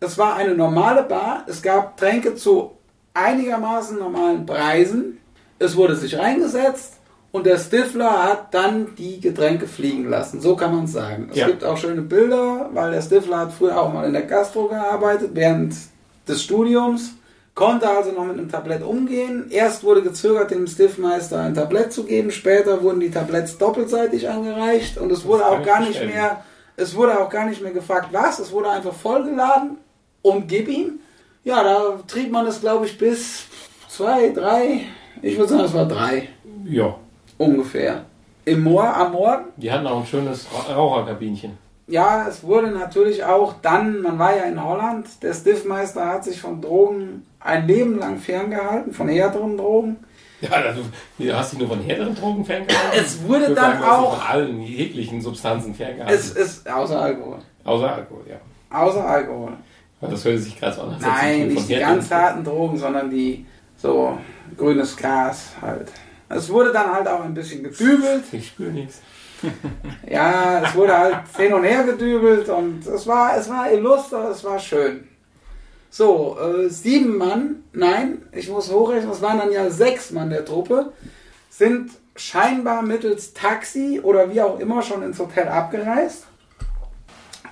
Es 0.00 0.16
war 0.16 0.36
eine 0.36 0.54
normale 0.54 1.02
Bar. 1.02 1.44
Es 1.46 1.60
gab 1.60 1.96
Tränke 1.98 2.34
zu 2.34 2.72
einigermaßen 3.12 3.98
normalen 3.98 4.46
Preisen. 4.46 5.18
Es 5.58 5.76
wurde 5.76 5.94
sich 5.94 6.18
reingesetzt 6.18 6.94
und 7.32 7.46
der 7.46 7.58
Stifler 7.58 8.24
hat 8.24 8.54
dann 8.54 8.94
die 8.96 9.20
Getränke 9.20 9.66
fliegen 9.66 10.08
lassen. 10.08 10.40
So 10.40 10.54
kann 10.54 10.74
man 10.74 10.84
es 10.84 10.92
sagen. 10.92 11.28
Es 11.30 11.36
Ja. 11.38 11.46
gibt 11.48 11.64
auch 11.64 11.76
schöne 11.76 12.02
Bilder, 12.02 12.70
weil 12.72 12.92
der 12.92 13.02
Stifler 13.02 13.38
hat 13.40 13.52
früher 13.52 13.80
auch 13.80 13.92
mal 13.92 14.06
in 14.06 14.12
der 14.12 14.22
Gastro 14.22 14.68
gearbeitet 14.68 15.30
während 15.34 15.74
des 16.28 16.42
Studiums. 16.42 17.14
Konnte 17.54 17.86
also 17.88 18.12
noch 18.12 18.24
mit 18.24 18.38
einem 18.38 18.50
Tablett 18.50 18.82
umgehen. 18.82 19.46
Erst 19.50 19.84
wurde 19.84 20.02
gezögert, 20.02 20.50
dem 20.50 20.66
Stiftmeister 20.66 21.40
ein 21.40 21.54
Tablett 21.54 21.92
zu 21.92 22.04
geben. 22.04 22.30
Später 22.30 22.82
wurden 22.82 23.00
die 23.00 23.10
Tabletts 23.10 23.58
doppelseitig 23.58 24.28
angereicht 24.30 24.96
und 24.96 25.12
es 25.12 25.24
wurde 25.26 25.44
auch 25.46 25.62
gar 25.62 25.80
nicht 25.80 26.02
mehr, 26.02 26.42
es 26.76 26.94
wurde 26.94 27.20
auch 27.20 27.28
gar 27.28 27.44
nicht 27.46 27.60
mehr 27.62 27.72
gefragt, 27.72 28.08
was. 28.12 28.38
Es 28.38 28.52
wurde 28.52 28.70
einfach 28.70 28.94
vollgeladen 28.94 29.76
und 30.22 30.48
gib 30.48 30.68
ihm. 30.68 31.00
Ja, 31.44 31.62
da 31.62 31.98
trieb 32.06 32.30
man 32.30 32.46
es, 32.46 32.60
glaube 32.60 32.86
ich, 32.86 32.96
bis 32.96 33.44
zwei, 33.88 34.30
drei, 34.30 34.82
ich 35.20 35.36
würde 35.36 35.50
sagen, 35.50 35.64
es 35.64 35.74
war 35.74 35.86
drei 35.86 36.28
Ja. 36.64 36.94
Ungefähr. 37.42 38.04
Im 38.44 38.64
Moor 38.64 38.84
am 38.96 39.12
Morgen. 39.12 39.44
Die 39.56 39.70
hatten 39.70 39.86
auch 39.86 40.00
ein 40.00 40.06
schönes 40.06 40.46
Ra- 40.52 40.74
Raucherkabinchen. 40.74 41.58
Ja, 41.86 42.26
es 42.28 42.42
wurde 42.42 42.68
natürlich 42.70 43.22
auch 43.24 43.54
dann, 43.60 44.02
man 44.02 44.18
war 44.18 44.36
ja 44.36 44.44
in 44.44 44.62
Holland, 44.64 45.06
der 45.22 45.34
Stiffmeister 45.34 46.06
hat 46.08 46.24
sich 46.24 46.40
von 46.40 46.60
Drogen 46.60 47.26
ein 47.40 47.66
Leben 47.66 47.98
lang 47.98 48.18
ferngehalten, 48.18 48.92
von 48.92 49.08
härteren 49.08 49.56
Drogen. 49.58 49.96
Ja, 50.40 50.72
du, 50.72 50.82
du 51.24 51.36
hast 51.36 51.52
dich 51.52 51.58
nur 51.60 51.68
von 51.68 51.80
härteren 51.80 52.14
Drogen 52.16 52.44
ferngehalten. 52.44 52.98
Es 52.98 53.22
wurde 53.24 53.46
dann 53.54 53.78
sagen, 53.78 53.82
auch- 53.84 54.16
von 54.18 54.26
allen 54.28 54.60
jeglichen 54.62 55.20
Substanzen 55.20 55.74
ferngehalten. 55.74 56.14
Es 56.18 56.30
ist 56.32 56.68
außer 56.68 57.00
Alkohol. 57.00 57.38
Außer 57.64 57.92
Alkohol, 57.94 58.22
ja. 58.28 58.76
Außer 58.76 59.04
Alkohol. 59.06 59.52
Das 60.00 60.24
hört 60.24 60.40
sich 60.40 60.58
gerade 60.58 60.74
so 60.74 60.82
an. 60.82 60.96
Nein, 61.00 61.46
nicht 61.48 61.68
die 61.68 61.76
ganz 61.76 62.10
harten 62.10 62.42
Drogen, 62.42 62.76
sondern 62.76 63.08
die 63.10 63.46
so 63.76 64.18
grünes 64.56 64.96
Gras 64.96 65.50
halt. 65.60 65.88
Es 66.34 66.48
wurde 66.50 66.72
dann 66.72 66.92
halt 66.92 67.08
auch 67.08 67.22
ein 67.24 67.34
bisschen 67.34 67.62
gedübelt. 67.62 68.24
Ich 68.32 68.48
spüre 68.48 68.70
nichts. 68.70 69.00
Ja, 70.08 70.62
es 70.64 70.72
wurde 70.76 70.96
halt 70.96 71.16
hin 71.36 71.52
und 71.52 71.64
her 71.64 71.82
gedübelt 71.82 72.48
und 72.48 72.86
es 72.86 73.06
war, 73.08 73.36
es 73.36 73.48
war 73.48 73.72
illuster, 73.72 74.30
es 74.30 74.44
war 74.44 74.56
schön. 74.60 75.08
So, 75.90 76.38
äh, 76.38 76.68
sieben 76.68 77.16
Mann, 77.16 77.64
nein, 77.72 78.22
ich 78.30 78.48
muss 78.48 78.70
hochrechnen, 78.70 79.10
es 79.10 79.20
waren 79.20 79.38
dann 79.38 79.50
ja 79.50 79.68
sechs 79.68 80.12
Mann 80.12 80.30
der 80.30 80.44
Truppe, 80.44 80.92
sind 81.50 81.90
scheinbar 82.14 82.82
mittels 82.82 83.32
Taxi 83.34 83.98
oder 84.00 84.32
wie 84.32 84.40
auch 84.40 84.60
immer 84.60 84.80
schon 84.80 85.02
ins 85.02 85.18
Hotel 85.18 85.48
abgereist. 85.48 86.24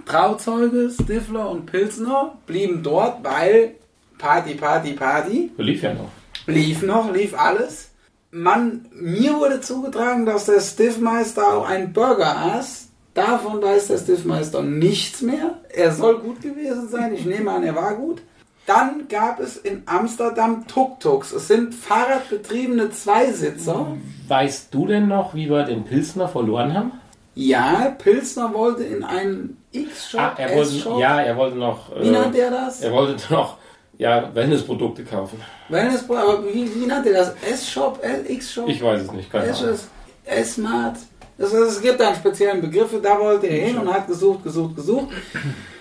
Trauzeuge, 0.07 0.91
Stifler 0.91 1.51
und 1.51 1.66
Pilsner 1.66 2.39
blieben 2.47 2.83
dort, 2.83 3.22
weil 3.24 3.74
Party, 4.18 4.55
Party, 4.55 4.93
Party 4.93 5.51
Lief 5.57 5.83
ja 5.83 5.95
noch. 5.95 6.11
lief 6.47 6.83
noch, 6.83 7.12
lief 7.12 7.39
alles. 7.39 7.89
Man, 8.33 8.87
mir 8.93 9.35
wurde 9.39 9.61
zugetragen, 9.61 10.24
dass 10.24 10.47
der 10.47 10.61
Stiffmeister 10.61 11.53
auch 11.53 11.68
einen 11.68 11.93
Burger 11.93 12.37
aß. 12.37 12.89
Davon 13.14 13.61
weiß 13.61 13.89
der 13.89 13.99
Stiffmeister 13.99 14.62
nichts 14.62 15.20
mehr. 15.20 15.59
Er 15.68 15.93
soll 15.93 16.18
gut 16.20 16.41
gewesen 16.41 16.89
sein. 16.89 17.12
Ich 17.12 17.26
nehme 17.26 17.51
an, 17.51 17.64
er 17.64 17.74
war 17.74 17.95
gut. 17.97 18.22
Dann 18.66 19.09
gab 19.09 19.41
es 19.41 19.57
in 19.57 19.83
Amsterdam 19.87 20.64
Tuk-Tuks. 20.68 21.33
Es 21.33 21.49
sind 21.49 21.74
fahrradbetriebene 21.74 22.91
Zweisitzer. 22.91 23.97
Weißt 24.28 24.72
du 24.72 24.87
denn 24.87 25.09
noch, 25.09 25.35
wie 25.35 25.51
wir 25.51 25.64
den 25.64 25.85
Pilsner 25.85 26.28
verloren 26.28 26.72
haben? 26.72 26.93
Ja, 27.35 27.95
Pilsner 27.99 28.55
wollte 28.55 28.85
in 28.85 29.03
einen 29.03 29.57
X-Shop, 29.72 30.20
Ah, 30.20 30.35
er 30.37 30.57
wollte, 30.57 31.01
ja, 31.01 31.20
er 31.20 31.37
wollte 31.37 31.57
noch. 31.57 31.91
Wie 31.97 32.09
äh, 32.09 32.11
nannte 32.12 32.39
er 32.39 32.51
das? 32.51 32.81
Er 32.81 32.93
wollte 32.93 33.20
noch 33.33 33.57
ja, 34.01 34.35
Wellnessprodukte 34.35 35.05
kaufen. 35.05 35.41
Wellness, 35.69 36.09
aber 36.09 36.43
wie, 36.47 36.75
wie 36.75 36.87
nannte 36.87 37.13
das? 37.13 37.35
S-Shop, 37.53 38.03
X-Shop? 38.27 38.67
Ich 38.67 38.83
weiß 38.83 39.03
es 39.03 39.13
nicht, 39.13 39.31
keine 39.31 39.53
Ahnung. 39.53 39.79
S-Smart. 40.25 40.97
Es, 41.37 41.53
es 41.53 41.83
gibt 41.83 42.01
einen 42.01 42.17
speziellen 42.17 42.63
Begriff, 42.63 42.91
da 43.03 43.19
wollte 43.19 43.47
er 43.47 43.67
hin 43.67 43.79
und 43.79 43.93
hat 43.93 44.07
gesucht, 44.07 44.43
gesucht, 44.43 44.77
gesucht. 44.77 45.09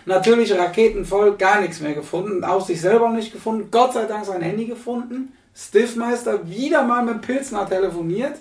Natürlich 0.05 0.51
raketenvoll, 0.57 1.37
gar 1.37 1.61
nichts 1.61 1.79
mehr 1.79 1.93
gefunden, 1.93 2.43
auch 2.43 2.65
sich 2.65 2.81
selber 2.81 3.09
nicht 3.09 3.31
gefunden. 3.31 3.69
Gott 3.71 3.93
sei 3.93 4.05
Dank 4.05 4.25
sein 4.25 4.41
Handy 4.41 4.65
gefunden. 4.65 5.31
Stiffmeister 5.55 6.49
wieder 6.49 6.83
mal 6.83 7.03
mit 7.03 7.21
Pilsner 7.21 7.67
telefoniert. 7.69 8.35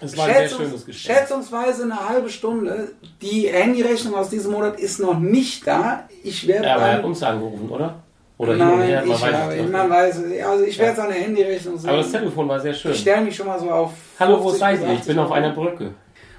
Es 0.00 0.16
war 0.16 0.26
ein 0.26 0.48
sehr 0.48 0.48
schönes 0.48 0.86
Gespräch. 0.86 1.16
Schätzungsweise 1.16 1.82
eine 1.82 2.08
halbe 2.08 2.30
Stunde. 2.30 2.92
Die 3.20 3.48
Handyrechnung 3.48 4.14
aus 4.14 4.30
diesem 4.30 4.52
Monat 4.52 4.78
ist 4.80 5.00
noch 5.00 5.18
nicht 5.18 5.66
da. 5.66 6.08
Ich 6.22 6.46
werde 6.46 6.66
Ja, 6.66 6.76
aber 6.76 6.84
er 6.84 6.92
hat 6.98 7.04
uns 7.04 7.22
angerufen, 7.22 7.68
oder? 7.68 8.02
Oder 8.38 8.52
hin 8.54 8.62
und 8.62 8.78
Nein, 8.78 9.04
ich 9.10 9.24
habe, 9.24 9.62
man 9.64 9.90
weiß, 9.90 10.16
es. 10.18 10.44
also 10.44 10.64
ich 10.64 10.78
werde 10.78 10.96
seine 10.96 11.14
Handyrechnung 11.14 11.76
sehen. 11.76 11.90
aber 11.90 11.98
das 11.98 12.12
Telefon 12.12 12.48
war 12.48 12.60
sehr 12.60 12.72
schön. 12.72 12.92
ich 12.92 13.00
stelle 13.00 13.22
mich 13.22 13.34
schon 13.34 13.46
mal 13.46 13.58
so 13.58 13.68
auf. 13.68 13.92
Hallo, 14.18 14.38
wo 14.38 14.50
50 14.50 14.60
seid 14.60 14.80
ihr? 14.80 14.86
Ich 14.86 14.98
80 15.00 15.06
bin 15.08 15.18
auf 15.18 15.32
einer. 15.32 15.50
Brücke. 15.50 15.90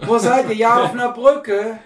Wo 0.06 0.18
seid 0.18 0.50
ihr? 0.50 0.56
Ja, 0.56 0.84
auf 0.84 0.94
einer 0.94 1.12
Brücke. 1.12 1.80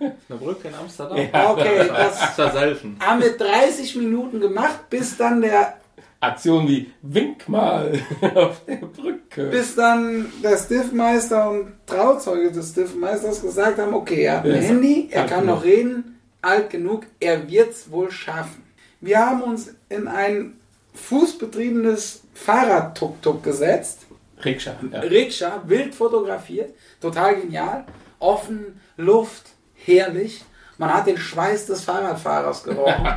Eine 0.00 0.38
Brücke 0.38 0.68
in 0.68 0.74
Amsterdam? 0.74 1.18
Ja. 1.18 1.50
Okay, 1.50 1.80
das 1.88 2.36
Das 2.36 2.54
haben 2.54 3.22
wir 3.22 3.36
30 3.36 3.96
Minuten 3.96 4.40
gemacht, 4.40 4.88
bis 4.88 5.16
dann 5.16 5.42
der, 5.42 5.74
Aktion 6.20 6.66
wie 6.66 6.90
Wink 7.02 7.48
mal 7.48 7.92
auf 8.34 8.64
der 8.66 8.76
Brücke. 8.76 9.48
bis 9.48 9.74
dann 9.74 10.26
der 10.42 10.56
Stiffmeister 10.56 11.50
und 11.50 11.72
Trauzeuge 11.86 12.50
des 12.52 12.70
Stiffmeisters 12.70 13.42
gesagt 13.42 13.78
haben, 13.78 13.94
okay, 13.94 14.22
er 14.24 14.38
hat 14.38 14.44
ein 14.44 14.50
ist 14.52 14.68
Handy, 14.68 15.08
er 15.10 15.26
kann 15.26 15.46
noch 15.46 15.62
reden, 15.62 16.18
alt 16.40 16.70
genug, 16.70 17.06
er 17.20 17.48
wird's 17.50 17.90
wohl 17.90 18.10
schaffen. 18.10 18.65
Wir 19.00 19.18
haben 19.18 19.42
uns 19.42 19.74
in 19.88 20.08
ein 20.08 20.58
fußbetriebenes 20.94 22.22
Fahrrad-Tuk-Tuk 22.34 23.42
gesetzt. 23.42 24.06
Rikscha. 24.44 24.72
Ja. 24.92 25.00
Rikscha, 25.00 25.62
wild 25.66 25.94
fotografiert, 25.94 26.74
total 27.00 27.36
genial, 27.36 27.84
offen, 28.18 28.80
Luft, 28.96 29.44
herrlich. 29.74 30.44
Man 30.78 30.92
hat 30.92 31.06
den 31.06 31.16
Schweiß 31.16 31.66
des 31.66 31.82
Fahrradfahrers 31.84 32.62
gerochen. 32.64 33.06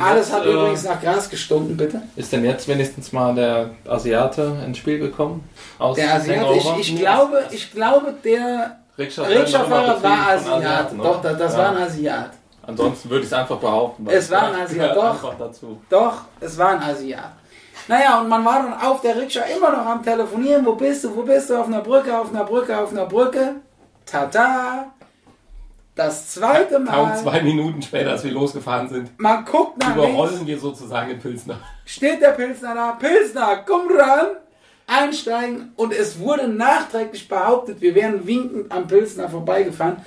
Alles 0.00 0.28
jetzt, 0.28 0.32
hat 0.32 0.44
äh, 0.44 0.52
übrigens 0.52 0.84
nach 0.84 1.00
Gras 1.00 1.28
gestunken, 1.28 1.76
bitte. 1.76 2.02
Ist 2.14 2.32
denn 2.32 2.44
jetzt 2.44 2.68
wenigstens 2.68 3.10
mal 3.12 3.34
der 3.34 3.70
Asiate 3.88 4.58
ins 4.64 4.78
Spiel 4.78 4.98
gekommen? 4.98 5.48
Aus 5.78 5.96
Der 5.96 6.14
Asiate, 6.14 6.54
ich, 6.54 6.90
ich, 6.90 6.96
glaube, 6.98 7.42
ich 7.50 7.72
glaube, 7.72 8.14
der 8.22 8.78
Rikscha-Fahrer 8.96 10.02
war 10.02 10.36
betrieben 10.36 10.44
von 10.44 10.52
Asiat. 10.52 10.56
Asiaten? 10.62 10.98
Doch, 10.98 11.22
das, 11.22 11.38
das 11.38 11.52
Ja. 11.54 11.58
war 11.58 11.70
ein 11.70 11.82
Asiat. 11.82 12.30
Ansonsten 12.66 13.10
würde 13.10 13.22
ich 13.22 13.26
es 13.26 13.32
einfach 13.32 13.58
behaupten. 13.58 14.06
Es 14.08 14.30
war 14.30 14.42
ein 14.54 14.68
gehört 14.68 14.96
Asiat, 14.96 14.96
doch. 14.96 15.34
Doch, 15.88 16.14
es 16.40 16.56
war 16.58 16.68
ein 16.70 16.82
Asiat. 16.82 17.32
Naja, 17.88 18.20
und 18.20 18.28
man 18.28 18.44
war 18.44 18.62
dann 18.62 18.74
auf 18.74 19.00
der 19.00 19.16
Rikscha 19.16 19.40
immer 19.42 19.70
noch 19.70 19.84
am 19.84 20.02
Telefonieren. 20.02 20.64
Wo 20.64 20.74
bist 20.74 21.02
du? 21.04 21.16
Wo 21.16 21.22
bist 21.22 21.50
du? 21.50 21.56
Auf 21.58 21.66
einer 21.66 21.80
Brücke, 21.80 22.16
auf 22.16 22.30
einer 22.32 22.44
Brücke, 22.44 22.78
auf 22.78 22.92
einer 22.92 23.06
Brücke. 23.06 23.56
Tata. 24.06 24.92
Das 25.94 26.28
zweite 26.30 26.74
Kaum 26.76 26.84
Mal. 27.08 27.18
zwei 27.18 27.42
Minuten 27.42 27.82
später, 27.82 28.12
als 28.12 28.24
wir 28.24 28.32
losgefahren 28.32 28.88
sind, 28.88 29.10
Man 29.20 29.44
guckt 29.44 29.78
nach 29.78 29.94
links. 29.94 30.08
überrollen 30.08 30.46
wir 30.46 30.58
sozusagen 30.58 31.08
den 31.10 31.18
Pilsner. 31.18 31.56
steht 31.84 32.22
der 32.22 32.30
Pilsner 32.30 32.74
da, 32.74 32.92
Pilsner, 32.92 33.58
komm 33.66 33.88
ran, 33.94 34.28
einsteigen 34.86 35.72
und 35.76 35.92
es 35.92 36.18
wurde 36.18 36.48
nachträglich 36.48 37.28
behauptet, 37.28 37.82
wir 37.82 37.94
wären 37.94 38.26
winkend 38.26 38.72
am 38.72 38.86
Pilsner 38.86 39.28
vorbeigefahren. 39.28 39.98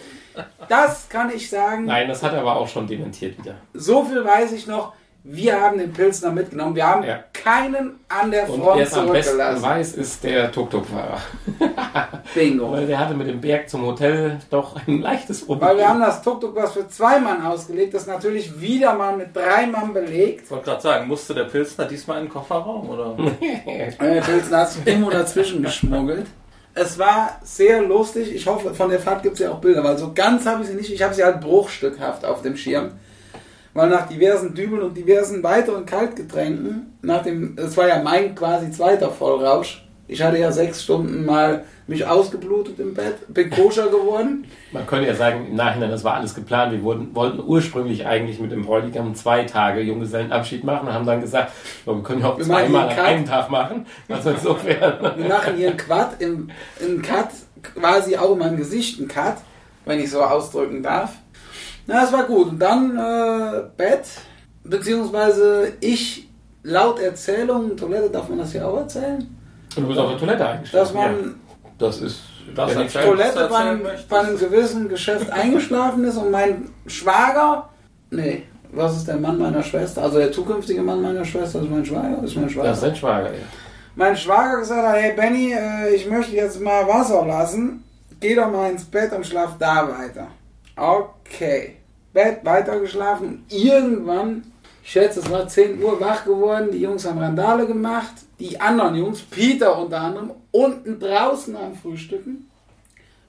Das 0.67 1.07
kann 1.09 1.31
ich 1.33 1.49
sagen, 1.49 1.85
Nein, 1.85 2.07
das 2.07 2.23
hat 2.23 2.33
er 2.33 2.41
aber 2.41 2.55
auch 2.57 2.67
schon 2.67 2.87
dementiert 2.87 3.37
wieder. 3.37 3.55
so 3.73 4.03
viel 4.03 4.23
weiß 4.23 4.51
ich 4.53 4.67
noch, 4.67 4.93
wir 5.27 5.59
haben 5.59 5.79
den 5.79 5.91
Pilsner 5.91 6.31
mitgenommen, 6.31 6.75
wir 6.75 6.85
haben 6.87 7.03
Ja. 7.03 7.23
keinen 7.33 7.99
an 8.09 8.29
der 8.29 8.47
Und 8.47 8.61
Front 8.61 8.77
wer 8.77 8.83
es 8.85 8.93
am 8.93 9.11
besten 9.11 9.31
zurückgelassen. 9.31 9.63
weiß, 9.63 9.93
ist 9.93 10.23
der 10.23 10.51
Tuk-Tuk-Fahrer. 10.51 11.17
Bingo. 12.35 12.71
Weil 12.71 12.85
der 12.85 12.99
hatte 12.99 13.15
mit 13.15 13.27
dem 13.27 13.41
Berg 13.41 13.67
zum 13.67 13.85
Hotel 13.87 14.37
doch 14.51 14.75
ein 14.87 15.01
leichtes 15.01 15.43
Problem. 15.45 15.67
Weil 15.69 15.77
wir 15.77 15.89
haben 15.89 15.99
das 15.99 16.21
Tuk-Tuk, 16.21 16.55
was 16.55 16.73
für 16.73 16.87
zwei 16.89 17.19
Mann 17.19 17.43
ausgelegt 17.43 17.95
ist, 17.95 18.07
natürlich 18.07 18.59
wieder 18.61 18.93
mal 18.93 19.17
mit 19.17 19.35
drei 19.35 19.65
Mann 19.65 19.93
belegt. 19.93 20.43
Ich 20.45 20.51
wollte 20.51 20.65
gerade 20.65 20.81
sagen, 20.81 21.07
musste 21.07 21.33
der 21.33 21.45
Pilsner 21.45 21.85
diesmal 21.85 22.17
in 22.19 22.25
den 22.25 22.31
Kofferraum? 22.31 22.87
Oder? 22.89 23.15
Der 23.99 24.21
Pilsner 24.21 24.59
hat 24.59 24.71
sich 24.71 24.85
irgendwo 24.85 25.09
dazwischen 25.09 25.63
geschmuggelt. 25.63 26.27
Es 26.77 26.99
war 26.99 27.39
sehr 27.41 27.81
lustig. 27.81 28.35
Ich 28.35 28.45
hoffe, 28.47 28.73
von 28.73 28.89
der 28.89 28.99
Fahrt 28.99 29.23
gibt 29.23 29.35
es 29.35 29.39
ja 29.39 29.51
auch 29.51 29.61
Bilder, 29.61 29.81
weil 29.83 29.97
so 29.97 30.11
ganz 30.13 30.45
habe 30.45 30.61
ich 30.61 30.67
sie 30.67 30.75
nicht. 30.75 30.91
Ich 30.91 31.01
habe 31.01 31.13
sie 31.13 31.23
halt 31.23 31.39
bruchstückhaft 31.39 32.25
auf 32.25 32.41
dem 32.41 32.57
Schirm. 32.57 32.91
Weil 33.73 33.89
nach 33.89 34.07
diversen 34.07 34.53
Dübeln 34.53 34.81
und 34.81 34.95
diversen 34.95 35.41
weiteren 35.41 35.85
Kaltgetränken, 35.85 36.97
nach 37.01 37.23
dem, 37.23 37.57
es 37.57 37.77
war 37.77 37.87
ja 37.87 38.01
mein 38.03 38.35
quasi 38.35 38.71
zweiter 38.71 39.09
Vollrausch. 39.09 39.84
Ich 40.07 40.21
hatte 40.21 40.37
ja 40.37 40.51
sechs 40.51 40.83
Stunden 40.83 41.25
mal 41.25 41.65
mich 41.87 42.05
ausgeblutet 42.05 42.79
im 42.79 42.93
Bett, 42.93 43.15
bin 43.27 43.49
koscher 43.49 43.87
geworden. 43.87 44.45
Man 44.71 44.85
könnte 44.85 45.07
ja 45.07 45.15
sagen, 45.15 45.47
im 45.47 45.55
Nachhinein, 45.55 45.89
das 45.89 46.03
war 46.03 46.15
alles 46.15 46.35
geplant. 46.35 46.71
Wir 46.71 46.83
wurden, 46.83 47.15
wollten 47.15 47.39
ursprünglich 47.39 48.05
eigentlich 48.05 48.39
mit 48.39 48.51
dem 48.51 48.65
Bräutigam 48.65 49.15
zwei 49.15 49.43
Tage 49.43 49.81
Junggesellenabschied 49.81 50.63
machen 50.63 50.87
und 50.87 50.93
haben 50.93 51.05
dann 51.05 51.21
gesagt, 51.21 51.51
wir 51.85 52.03
können 52.03 52.21
ja 52.21 52.29
auch 52.29 52.37
Wir 52.37 52.45
zweimal 52.45 52.83
an 52.83 52.89
einen 52.89 52.99
einem 52.99 53.25
Tag 53.25 53.49
machen. 53.49 53.85
Also 54.09 54.31
insofern. 54.31 55.17
Wir 55.17 55.27
machen 55.27 55.55
hier 55.57 55.69
einen 55.69 55.77
Quad, 55.77 56.21
im, 56.21 56.49
einen 56.79 57.01
Cut, 57.01 57.29
quasi 57.61 58.15
auch 58.15 58.33
in 58.33 58.39
meinem 58.39 58.57
Gesicht 58.57 58.99
einen 58.99 59.07
Cut, 59.07 59.37
wenn 59.85 59.99
ich 59.99 60.11
so 60.11 60.21
ausdrücken 60.21 60.83
darf. 60.83 61.13
Na, 61.87 62.03
es 62.03 62.11
war 62.11 62.23
gut. 62.23 62.49
Und 62.49 62.59
dann 62.59 62.97
äh, 62.97 63.63
Bett, 63.77 64.05
beziehungsweise 64.63 65.73
ich, 65.81 66.27
laut 66.63 66.99
Erzählung, 66.99 67.75
Toilette 67.77 68.09
darf 68.09 68.29
man 68.29 68.39
das 68.39 68.51
hier 68.51 68.67
auch 68.67 68.77
erzählen, 68.77 69.34
Und 69.77 69.83
du 69.83 69.87
bist 69.89 69.99
auf 69.99 70.09
der 70.11 70.19
Toilette 70.19 70.47
eingeschlafen. 70.47 70.79
dass 70.85 70.93
man 70.93 71.11
ja, 71.23 71.31
das 71.77 72.01
ist. 72.01 72.21
Das 72.55 72.75
wenn 72.75 72.85
ich- 72.85 72.93
Toilette 72.93 73.47
bei, 73.49 73.57
einem- 73.57 73.81
bei 74.07 74.19
einem 74.19 74.37
gewissen 74.39 74.87
Geschäft 74.87 75.29
eingeschlafen 75.31 76.03
ist 76.05 76.17
und 76.17 76.31
mein 76.31 76.69
Schwager, 76.85 77.69
nee, 78.11 78.43
was 78.71 78.97
ist 78.97 79.07
der 79.07 79.17
Mann 79.17 79.37
meiner 79.39 79.63
Schwester, 79.63 80.03
also 80.03 80.19
der 80.19 80.31
zukünftige 80.31 80.81
Mann 80.81 81.01
meiner 81.01 81.25
Schwester 81.25 81.61
ist 81.61 81.69
mein 81.69 81.85
Schwager, 81.85 82.23
ist 82.23 82.35
mein 82.35 82.49
Schwager. 82.49 82.67
Das 82.69 82.77
ist 82.77 82.83
dein 82.83 82.95
Schwager, 82.95 83.31
ja. 83.31 83.39
mein 83.95 84.15
Schwager 84.15 84.59
gesagt 84.59 84.87
hat, 84.87 84.95
hey 84.95 85.13
Benny, 85.15 85.53
äh, 85.53 85.95
ich 85.95 86.07
möchte 86.09 86.35
jetzt 86.35 86.61
mal 86.61 86.87
Wasser 86.87 87.25
lassen. 87.25 87.83
Geh 88.19 88.35
doch 88.35 88.49
mal 88.51 88.71
ins 88.71 88.85
Bett 88.85 89.11
und 89.11 89.25
schlaf 89.25 89.55
da 89.59 89.89
weiter. 89.89 90.27
Okay. 90.77 91.77
Bett 92.13 92.39
weitergeschlafen 92.43 93.45
irgendwann 93.49 94.43
Ich 94.83 94.91
schätze, 94.91 95.19
es 95.19 95.29
war 95.29 95.47
10 95.47 95.81
Uhr 95.83 95.99
wach 95.99 96.23
geworden, 96.25 96.69
die 96.71 96.79
Jungs 96.79 97.05
haben 97.05 97.19
Randale 97.19 97.65
gemacht, 97.65 98.13
die 98.39 98.59
anderen 98.59 98.95
Jungs, 98.95 99.21
Peter 99.21 99.77
unter 99.77 100.01
anderem, 100.01 100.31
unten 100.51 100.99
draußen 100.99 101.55
am 101.55 101.75
Frühstücken. 101.75 102.49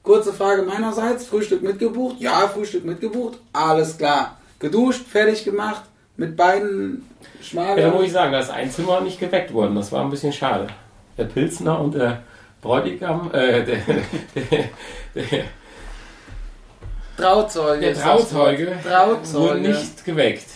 Kurze 0.02 0.32
Frage 0.32 0.62
meinerseits, 0.62 1.26
Frühstück 1.26 1.62
mitgebucht? 1.62 2.16
Ja, 2.20 2.48
Frühstück 2.48 2.84
mitgebucht, 2.84 3.38
alles 3.52 3.98
klar. 3.98 4.38
Geduscht, 4.59 5.07
fertig 5.07 5.44
gemacht, 5.44 5.82
mit 6.16 6.36
beiden 6.36 7.09
Schmalern. 7.42 7.78
Ja, 7.78 7.88
da 7.88 7.94
muss 7.94 8.07
ich 8.07 8.12
sagen, 8.12 8.32
da 8.32 8.40
ist 8.40 8.50
ein 8.50 8.70
Zimmer 8.70 9.00
nicht 9.00 9.18
geweckt 9.18 9.52
worden, 9.52 9.74
das 9.74 9.90
war 9.92 10.02
ein 10.04 10.11
bisschen 10.11 10.32
schade. 10.32 10.68
Der 11.18 11.24
Pilzner 11.24 11.80
und 11.80 11.94
der 11.94 12.22
Bräutigam, 12.62 13.30
äh, 13.32 13.64
der, 13.64 13.78
der, 14.34 14.64
der 15.14 15.44
Trauzeuge. 17.16 17.80
Der 17.80 17.94
Trauzeuge, 17.94 18.78
Trauzeuge. 18.82 19.38
wurde 19.38 19.61
nicht 19.61 20.04
geweckt. 20.04 20.46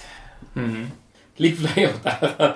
Mhm. 0.54 0.92
Liegt 1.36 1.58
vielleicht 1.58 1.94
auch 1.94 2.00
daran, 2.02 2.54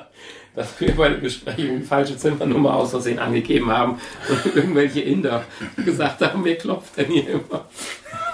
dass 0.55 0.81
wir 0.81 0.95
bei 0.95 1.09
der 1.09 1.17
Besprechung 1.17 1.81
die 1.81 1.85
falsche 1.85 2.17
Zimmernummer 2.17 2.75
aus 2.75 2.91
Versehen 2.91 3.19
angegeben 3.19 3.71
haben 3.71 4.01
und 4.29 4.47
irgendwelche 4.57 5.01
Inder 5.01 5.45
gesagt 5.77 6.21
haben, 6.21 6.45
wer 6.45 6.57
klopft 6.57 6.97
denn 6.97 7.11
hier 7.11 7.29
immer? 7.29 7.67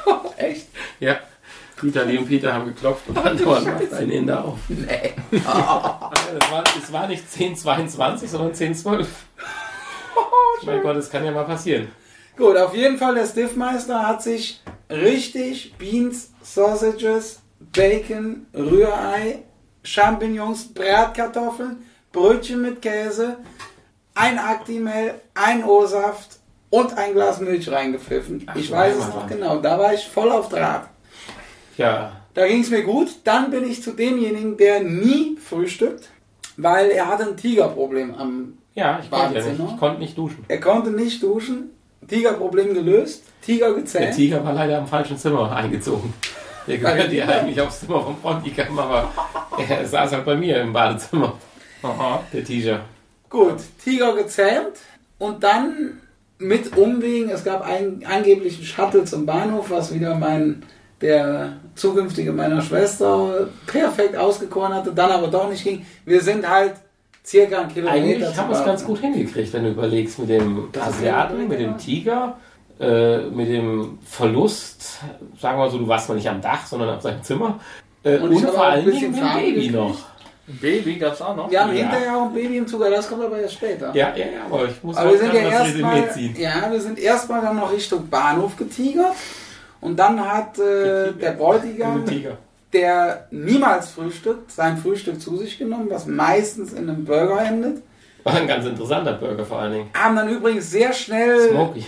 Echt? 0.36 0.66
Ja. 0.98 1.18
Peter, 1.80 2.04
Lee 2.04 2.18
und 2.18 2.28
Peter 2.28 2.52
haben 2.52 2.66
geklopft 2.66 3.08
und 3.08 3.16
Anton 3.16 3.64
macht 3.64 3.92
einen 3.94 4.10
Inder 4.10 4.44
auf. 4.44 4.58
Nee. 4.68 5.14
Es, 6.32 6.48
war, 6.52 6.62
es 6.78 6.92
war 6.92 7.08
nicht 7.08 7.24
1022, 7.24 8.30
sondern 8.30 8.50
1012. 8.50 9.08
Oh, 10.14 10.64
mein 10.64 10.80
Gott, 10.80 10.96
das 10.96 11.10
kann 11.10 11.24
ja 11.24 11.32
mal 11.32 11.44
passieren. 11.44 11.88
Gut, 12.36 12.56
auf 12.56 12.72
jeden 12.72 12.98
Fall, 12.98 13.16
der 13.16 13.26
Stiffmeister 13.26 14.06
hat 14.06 14.22
sich 14.22 14.62
richtig 14.88 15.74
Beans, 15.76 16.32
Sausages, 16.40 17.40
Bacon, 17.58 18.46
Rührei, 18.54 19.42
Champignons, 19.82 20.72
Bratkartoffeln, 20.72 21.82
Brötchen 22.12 22.62
mit 22.62 22.82
Käse, 22.82 23.36
ein 24.14 24.38
Actimel, 24.38 25.14
ein 25.34 25.64
O-Saft 25.64 26.38
und 26.70 26.96
ein 26.96 27.14
Glas 27.14 27.40
Milch 27.40 27.70
reingepfiffen. 27.70 28.44
Ach, 28.46 28.56
ich 28.56 28.70
weiß 28.70 28.96
es 28.96 29.08
noch 29.08 29.26
genau. 29.26 29.58
Da 29.58 29.78
war 29.78 29.94
ich 29.94 30.06
voll 30.06 30.30
auf 30.30 30.48
Draht. 30.48 30.88
Ja. 31.76 32.12
Da 32.34 32.46
ging 32.46 32.62
es 32.62 32.70
mir 32.70 32.82
gut. 32.82 33.08
Dann 33.24 33.50
bin 33.50 33.68
ich 33.68 33.82
zu 33.82 33.92
demjenigen, 33.92 34.56
der 34.56 34.80
nie 34.82 35.36
frühstückt, 35.36 36.08
weil 36.56 36.90
er 36.90 37.08
hatte 37.08 37.24
ein 37.24 37.36
Tigerproblem 37.36 38.14
am 38.14 38.54
ja, 38.74 39.00
ich 39.02 39.10
konnte, 39.10 39.34
nicht. 39.34 39.60
ich 39.72 39.76
konnte 39.78 39.98
nicht 40.00 40.16
duschen. 40.16 40.44
Er 40.48 40.60
konnte 40.60 40.90
nicht 40.90 41.22
duschen. 41.22 41.70
Tigerproblem 42.06 42.72
gelöst. 42.72 43.24
Tiger 43.42 43.74
gezählt. 43.74 44.08
Der 44.08 44.14
Tiger 44.14 44.44
war 44.44 44.52
leider 44.52 44.78
im 44.78 44.86
falschen 44.86 45.18
Zimmer 45.18 45.50
eingezogen. 45.56 46.14
Der 46.66 46.78
gehört 46.78 47.12
ja 47.12 47.26
eigentlich 47.26 47.60
aufs 47.60 47.80
Zimmer 47.80 48.00
vom 48.02 48.16
Frontikam, 48.18 48.78
aber 48.78 49.10
er 49.68 49.86
saß 49.86 50.12
halt 50.12 50.24
bei 50.24 50.36
mir 50.36 50.60
im 50.60 50.72
Badezimmer. 50.72 51.34
Aha, 51.82 52.22
der 52.32 52.44
Tiger. 52.44 52.80
Gut, 53.28 53.56
Tiger 53.82 54.14
gezähmt 54.14 54.78
und 55.18 55.42
dann 55.42 56.00
mit 56.38 56.76
Umwegen, 56.76 57.30
es 57.30 57.44
gab 57.44 57.62
einen 57.62 58.04
angeblichen 58.04 58.64
Shuttle 58.64 59.04
zum 59.04 59.26
Bahnhof, 59.26 59.70
was 59.70 59.92
wieder 59.94 60.14
mein 60.14 60.62
der 61.00 61.54
zukünftige 61.76 62.32
meiner 62.32 62.60
Schwester 62.60 63.48
perfekt 63.66 64.16
ausgekoren 64.16 64.74
hatte, 64.74 64.92
dann 64.92 65.10
aber 65.10 65.28
doch 65.28 65.48
nicht 65.48 65.64
ging. 65.64 65.86
Wir 66.04 66.20
sind 66.20 66.48
halt 66.48 66.74
circa 67.24 67.60
einen 67.60 67.72
Kilometer. 67.72 67.96
Eigentlich 67.96 68.36
haben 68.36 68.50
wir 68.50 68.58
es 68.58 68.64
ganz 68.64 68.84
gut 68.84 68.98
hingekriegt, 68.98 69.52
wenn 69.52 69.64
du 69.64 69.70
überlegst, 69.70 70.18
mit 70.18 70.28
dem 70.28 70.68
Asiaten, 70.78 71.48
mit 71.48 71.60
dem 71.60 71.78
Tiger, 71.78 72.36
äh, 72.78 73.18
mit 73.30 73.48
dem 73.48 73.98
Verlust, 74.04 75.00
sagen 75.38 75.58
wir 75.58 75.64
mal 75.64 75.70
so, 75.70 75.78
du 75.78 75.88
warst 75.88 76.08
mal 76.08 76.16
nicht 76.16 76.28
am 76.28 76.40
Dach, 76.40 76.66
sondern 76.66 76.90
auf 76.90 77.02
seinem 77.02 77.22
Zimmer. 77.22 77.60
Äh, 78.02 78.18
und, 78.18 78.32
und 78.32 78.48
vor 78.48 78.64
allen 78.64 78.84
Dingen 78.84 79.12
mit 79.12 79.20
dem 79.20 79.32
Baby 79.34 79.70
noch. 79.70 79.98
Ein 80.50 80.58
Baby 80.60 80.96
gab 80.96 81.12
es 81.12 81.22
auch 81.22 81.36
noch. 81.36 81.50
Wir 81.50 81.60
haben 81.60 81.74
ja. 81.74 81.82
hinterher 81.82 82.16
auch 82.16 82.26
ein 82.26 82.34
Baby 82.34 82.58
im 82.58 82.66
Zuger, 82.66 82.90
das 82.90 83.08
kommt 83.08 83.24
aber 83.24 83.38
erst 83.38 83.54
später. 83.54 83.94
Ja, 83.94 84.12
ja, 84.16 84.24
ja, 84.26 84.44
aber 84.46 84.64
ich 84.64 84.82
muss 84.82 84.96
aber 84.96 85.12
wir 85.12 85.18
sind 85.18 85.34
ja 85.34 85.40
erstmal, 85.40 86.08
Ja, 86.36 86.70
wir 86.70 86.80
sind 86.80 86.98
erstmal 86.98 87.40
dann 87.40 87.56
noch 87.56 87.72
Richtung 87.72 88.08
Bahnhof 88.08 88.56
getigert. 88.56 89.14
Und 89.80 89.96
dann 89.98 90.20
hat 90.20 90.58
äh, 90.58 91.12
der 91.12 91.32
Bräutigam, 91.32 92.04
der 92.72 93.26
niemals 93.30 93.90
frühstückt, 93.90 94.50
sein 94.50 94.76
Frühstück 94.76 95.20
zu 95.20 95.36
sich 95.36 95.58
genommen, 95.58 95.86
was 95.88 96.06
meistens 96.06 96.72
in 96.72 96.88
einem 96.88 97.04
Burger 97.04 97.42
endet. 97.42 97.82
War 98.24 98.34
ein 98.34 98.46
ganz 98.46 98.66
interessanter 98.66 99.14
Burger 99.14 99.44
vor 99.44 99.60
allen 99.60 99.72
Dingen. 99.72 99.90
Haben 99.94 100.16
dann 100.16 100.28
übrigens 100.28 100.70
sehr 100.70 100.92
schnell. 100.92 101.48
Smoky. 101.50 101.84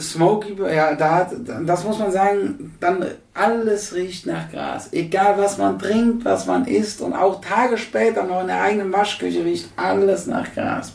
Smoky, 0.00 0.56
ja, 0.74 0.94
da 0.94 1.16
hat, 1.16 1.32
das 1.66 1.84
muss 1.84 1.98
man 1.98 2.10
sagen, 2.10 2.74
dann 2.80 3.04
alles 3.34 3.94
riecht 3.94 4.26
nach 4.26 4.50
Gras. 4.50 4.90
Egal 4.92 5.36
was 5.36 5.58
man 5.58 5.78
trinkt, 5.78 6.24
was 6.24 6.46
man 6.46 6.64
isst 6.64 7.02
und 7.02 7.12
auch 7.12 7.42
Tage 7.42 7.76
später 7.76 8.24
noch 8.24 8.40
in 8.40 8.46
der 8.46 8.62
eigenen 8.62 8.90
Waschküche 8.90 9.44
riecht 9.44 9.68
alles 9.76 10.26
nach 10.26 10.52
Gras. 10.54 10.94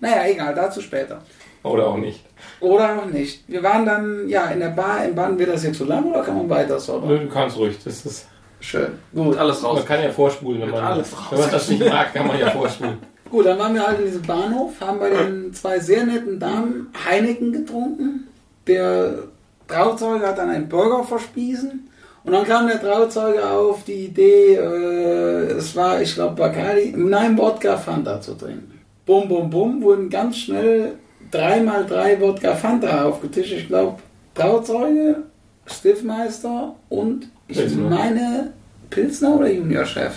Naja, 0.00 0.26
egal, 0.26 0.54
dazu 0.54 0.82
später. 0.82 1.22
Oder 1.62 1.88
auch 1.88 1.96
nicht. 1.96 2.22
Oder 2.60 2.98
auch 2.98 3.06
nicht. 3.06 3.44
Wir 3.48 3.62
waren 3.62 3.84
dann, 3.86 4.28
ja, 4.28 4.46
in 4.46 4.60
der 4.60 4.68
Bar 4.68 5.04
in 5.04 5.14
Baden. 5.14 5.38
Wird 5.38 5.50
das 5.50 5.64
jetzt 5.64 5.78
zu 5.78 5.84
lang 5.84 6.04
oder 6.04 6.22
kann 6.22 6.36
man 6.36 6.48
weiter 6.48 6.78
so? 6.78 7.00
Nö, 7.00 7.18
du 7.18 7.28
kannst 7.28 7.56
ruhig. 7.56 7.76
Das 7.84 8.06
ist 8.06 8.28
schön. 8.60 8.98
Gut. 9.14 9.36
Alles 9.36 9.64
raus. 9.64 9.78
Man 9.78 9.86
kann 9.86 10.02
ja 10.02 10.10
vorspulen, 10.10 10.62
wenn 10.62 10.70
man, 10.70 10.84
alles 10.84 11.12
raus. 11.12 11.26
wenn 11.30 11.40
man 11.40 11.50
das 11.50 11.68
nicht 11.68 11.88
mag, 11.88 12.14
kann 12.14 12.26
man 12.26 12.38
ja 12.38 12.50
vorspulen. 12.50 12.98
Gut, 13.30 13.46
dann 13.46 13.58
waren 13.58 13.74
wir 13.74 13.86
halt 13.86 13.98
in 13.98 14.06
diesem 14.06 14.22
Bahnhof, 14.22 14.80
haben 14.80 14.98
bei 14.98 15.10
den 15.10 15.52
zwei 15.52 15.78
sehr 15.80 16.04
netten 16.04 16.38
Damen 16.38 16.88
Heineken 17.04 17.52
getrunken. 17.52 18.28
Der 18.66 19.18
Trauzeuge 19.66 20.26
hat 20.26 20.38
dann 20.38 20.50
einen 20.50 20.68
Burger 20.68 21.04
verspiesen. 21.04 21.88
Und 22.24 22.32
dann 22.32 22.44
kam 22.44 22.66
der 22.66 22.80
Trauzeuge 22.80 23.48
auf 23.48 23.84
die 23.84 24.06
Idee, 24.06 24.56
äh, 24.56 25.52
es 25.52 25.76
war, 25.76 26.02
ich 26.02 26.14
glaube, 26.14 26.34
Bacardi, 26.34 26.92
nein, 26.96 27.38
Wodka 27.38 27.76
Fanta 27.76 28.20
zu 28.20 28.34
trinken. 28.34 28.80
Bum, 29.06 29.28
bum, 29.28 29.48
bum, 29.48 29.80
wurden 29.80 30.10
ganz 30.10 30.38
schnell 30.38 30.94
dreimal 31.30 31.86
drei 31.86 32.20
Wodka 32.20 32.56
Fanta 32.56 33.04
aufgetischt. 33.04 33.52
Ich 33.52 33.68
glaube, 33.68 34.00
Trauzeuge, 34.34 35.22
Stiftmeister 35.66 36.74
und 36.88 37.28
ich 37.46 37.58
Pilsner. 37.58 37.90
meine 37.90 38.52
Pilsner 38.90 39.36
oder 39.36 39.50
Juniorchef. 39.50 40.14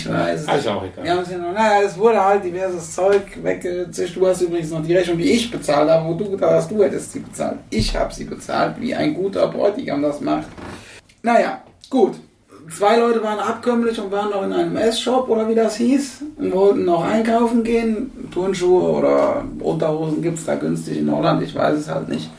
Ich 0.00 0.08
weiß 0.08 0.42
es 0.42 0.48
Also 0.48 0.70
auch 0.70 0.84
egal. 0.84 1.06
Ja, 1.06 1.14
noch, 1.14 1.52
naja, 1.52 1.82
es 1.84 1.96
wurde 1.96 2.24
halt 2.24 2.44
diverses 2.44 2.94
Zeug 2.94 3.22
weggezischt. 3.42 4.16
Du 4.16 4.26
hast 4.26 4.42
übrigens 4.42 4.70
noch 4.70 4.84
die 4.84 4.94
Rechnung, 4.94 5.18
die 5.18 5.30
ich 5.30 5.50
bezahlt 5.50 5.88
habe, 5.88 6.08
wo 6.08 6.14
du 6.14 6.30
gedacht 6.30 6.52
hast, 6.52 6.70
du 6.70 6.82
hättest 6.82 7.12
sie 7.12 7.20
bezahlt. 7.20 7.58
Ich 7.70 7.96
habe 7.96 8.12
sie 8.12 8.24
bezahlt, 8.24 8.80
wie 8.80 8.94
ein 8.94 9.14
guter 9.14 9.48
Bräutigam 9.48 10.02
das 10.02 10.20
macht. 10.20 10.46
Naja, 11.22 11.62
gut 11.90 12.16
zwei 12.70 12.98
Leute 12.98 13.22
waren 13.22 13.38
abkömmlich 13.38 14.00
und 14.00 14.10
waren 14.10 14.30
noch 14.30 14.42
in 14.42 14.52
einem 14.52 14.76
S-Shop 14.76 15.28
oder 15.28 15.48
wie 15.48 15.54
das 15.54 15.76
hieß 15.76 16.24
und 16.36 16.52
wollten 16.52 16.84
noch 16.84 17.04
einkaufen 17.04 17.62
gehen. 17.62 18.10
Turnschuhe 18.32 18.82
oder 18.82 19.44
Unterhosen 19.60 20.22
gibt 20.22 20.38
es 20.38 20.44
da 20.44 20.56
günstig 20.56 20.98
in 20.98 21.10
Holland, 21.10 21.42
ich 21.42 21.54
weiß 21.54 21.78
es 21.78 21.88
halt 21.88 22.08
nicht. 22.08 22.30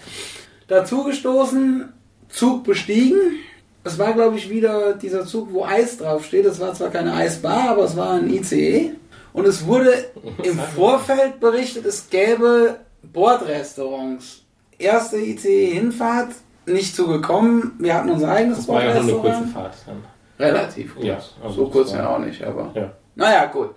Dazu 0.68 1.04
gestoßen, 1.04 1.86
Zug 2.30 2.64
bestiegen. 2.66 3.20
Es 3.88 3.98
war, 3.98 4.12
glaube 4.14 4.36
ich, 4.36 4.50
wieder 4.50 4.94
dieser 4.94 5.26
Zug, 5.26 5.54
wo 5.54 5.64
Eis 5.64 5.98
draufsteht. 5.98 6.46
Es 6.46 6.60
war 6.60 6.74
zwar 6.74 6.90
keine 6.90 7.14
Eisbar, 7.14 7.70
aber 7.70 7.86
es 7.86 7.96
war 7.96 8.12
ein 8.12 8.30
ICE. 8.30 8.92
Und 9.32 9.48
es 9.48 9.66
wurde 9.66 9.94
im 10.44 10.60
Vorfeld 10.76 11.40
berichtet, 11.40 11.86
es 11.86 12.10
gäbe 12.10 12.82
Bordrestaurants. 13.02 14.44
Erste 14.78 15.18
ICE-Hinfahrt, 15.18 16.34
nicht 16.66 16.96
zugekommen. 16.96 17.76
Wir 17.80 17.96
hatten 17.96 18.10
unser 18.10 18.30
eigenes 18.30 18.58
das 18.58 18.68
war 18.68 18.84
ja 18.84 18.92
eine 18.92 19.14
kurze 19.14 19.46
Fahrt 19.46 19.76
dann. 19.86 20.04
Relativ 20.38 20.94
kurz. 20.94 21.06
Ja, 21.06 21.20
also 21.42 21.56
so 21.56 21.70
kurz 21.70 21.94
ja 21.94 22.10
auch 22.10 22.20
nicht, 22.20 22.44
aber. 22.44 22.72
Ja. 22.76 22.92
Naja, 23.16 23.46
gut. 23.46 23.70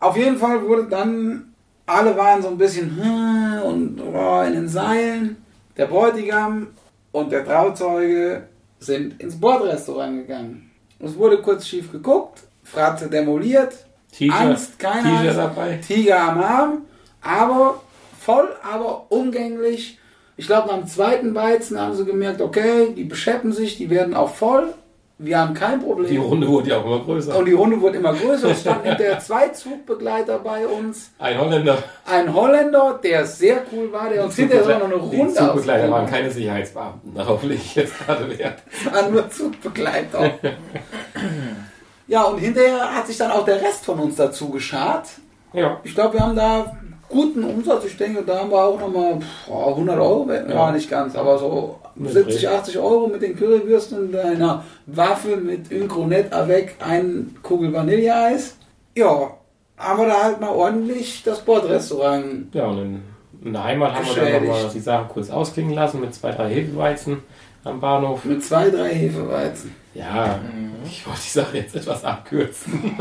Auf 0.00 0.16
jeden 0.16 0.38
Fall 0.38 0.66
wurde 0.66 0.88
dann, 0.88 1.52
alle 1.84 2.16
waren 2.16 2.40
so 2.40 2.48
ein 2.48 2.58
bisschen 2.58 2.96
hm, 2.96 3.62
und 3.62 4.00
oh, 4.00 4.42
in 4.46 4.54
den 4.54 4.68
Seilen. 4.68 5.36
Der 5.76 5.86
Bräutigam 5.86 6.68
und 7.12 7.30
der 7.30 7.44
Trauzeuge 7.44 8.48
sind 8.80 9.20
ins 9.20 9.38
Bordrestaurant 9.38 10.26
gegangen. 10.26 10.70
Es 10.98 11.16
wurde 11.16 11.40
kurz 11.42 11.66
schief 11.66 11.92
geguckt, 11.92 12.40
Fratze 12.62 13.08
demoliert, 13.08 13.74
Tiger, 14.12 14.34
Angst, 14.34 14.78
keine 14.78 15.18
Tiger 15.18 15.34
dabei. 15.34 15.76
Tiger 15.76 16.20
am 16.20 16.40
Arm, 16.40 16.82
aber 17.20 17.82
voll, 18.18 18.48
aber 18.62 19.06
umgänglich. 19.10 19.98
Ich 20.36 20.46
glaube, 20.46 20.68
nach 20.68 20.78
dem 20.78 20.86
zweiten 20.86 21.34
Weizen 21.34 21.80
haben 21.80 21.94
sie 21.94 22.04
gemerkt, 22.04 22.40
okay, 22.40 22.92
die 22.96 23.04
bescheppen 23.04 23.52
sich, 23.52 23.76
die 23.76 23.90
werden 23.90 24.14
auch 24.14 24.34
voll 24.34 24.74
wir 25.20 25.36
haben 25.36 25.52
kein 25.52 25.82
Problem. 25.82 26.08
Die 26.08 26.16
Runde 26.16 26.46
wurde 26.46 26.70
ja 26.70 26.78
auch 26.78 26.84
immer 26.84 27.00
größer. 27.00 27.36
Und 27.36 27.44
die 27.44 27.52
Runde 27.52 27.80
wurde 27.80 27.98
immer 27.98 28.14
größer. 28.14 28.50
Es 28.50 28.60
stand 28.60 28.84
hinterher 28.84 29.18
zwei 29.20 29.48
Zugbegleiter 29.48 30.38
bei 30.38 30.64
uns. 30.64 31.10
Ein 31.18 31.40
Holländer. 31.40 31.82
Ein 32.06 32.32
Holländer, 32.32 33.00
der 33.02 33.26
sehr 33.26 33.62
cool 33.72 33.92
war, 33.92 34.08
der 34.08 34.24
uns 34.24 34.36
hinterher 34.36 34.78
noch 34.78 34.84
eine 34.84 34.94
Runde 34.94 35.26
Die 35.26 35.34
Zugbegleiter 35.34 35.90
waren 35.90 36.06
keine 36.06 36.30
Sicherheitsbeamten, 36.30 37.14
darauf 37.14 37.42
lege 37.42 37.54
ich 37.54 37.74
jetzt 37.74 37.98
gerade 37.98 38.38
Wert. 38.38 38.62
Es 38.70 38.92
waren 38.92 39.12
nur 39.12 39.28
Zugbegleiter. 39.28 40.30
ja, 42.06 42.22
und 42.22 42.38
hinterher 42.38 42.94
hat 42.94 43.08
sich 43.08 43.18
dann 43.18 43.32
auch 43.32 43.44
der 43.44 43.60
Rest 43.60 43.84
von 43.84 43.98
uns 43.98 44.14
dazu 44.14 44.50
geschart. 44.50 45.08
Ja. 45.52 45.80
Ich 45.82 45.94
glaube, 45.96 46.14
wir 46.14 46.20
haben 46.20 46.36
da 46.36 46.76
guten 47.08 47.44
Umsatz. 47.44 47.84
Ich 47.86 47.96
denke, 47.96 48.22
da 48.22 48.40
haben 48.40 48.50
wir 48.50 48.62
auch 48.64 48.78
nochmal 48.78 49.18
100 49.48 49.98
Euro, 49.98 50.30
ja, 50.30 50.48
Ja. 50.48 50.72
nicht 50.72 50.90
ganz, 50.90 51.14
aber 51.16 51.38
so 51.38 51.78
Mit 51.94 52.12
70, 52.12 52.40
Dreh. 52.42 52.46
80 52.48 52.78
Euro 52.78 53.06
mit 53.08 53.22
den 53.22 53.36
Currywürsten 53.36 53.98
und 54.08 54.16
einer 54.16 54.64
Waffe 54.86 55.36
mit 55.36 55.70
Incronet 55.72 56.32
avec, 56.32 56.76
ein 56.80 57.36
Kugel 57.42 57.72
Vanilleeis. 57.72 58.56
Ja, 58.96 59.32
haben 59.76 60.00
wir 60.00 60.06
da 60.08 60.22
halt 60.24 60.40
mal 60.40 60.50
ordentlich 60.50 61.22
das 61.24 61.40
Bordrestaurant. 61.40 62.54
Ja, 62.54 62.66
und 62.66 62.78
in, 62.78 63.02
in 63.44 63.52
der 63.52 63.64
Heimat 63.64 63.94
haben 63.94 64.06
wir 64.06 64.22
dann 64.32 64.44
nochmal 64.46 64.70
die 64.72 64.80
Sache 64.80 65.06
kurz 65.12 65.30
ausklingen 65.30 65.72
lassen 65.74 66.00
mit 66.00 66.14
zwei, 66.14 66.32
drei 66.32 66.50
Hefeweizen 66.50 67.18
am 67.64 67.80
Bahnhof. 67.80 68.24
Mit 68.24 68.44
zwei, 68.44 68.70
drei 68.70 68.90
Hefeweizen. 68.94 69.74
Ja, 69.94 70.38
ich 70.84 71.06
wollte 71.06 71.20
die 71.24 71.30
Sache 71.30 71.56
jetzt 71.58 71.74
etwas 71.76 72.04
abkürzen. 72.04 72.96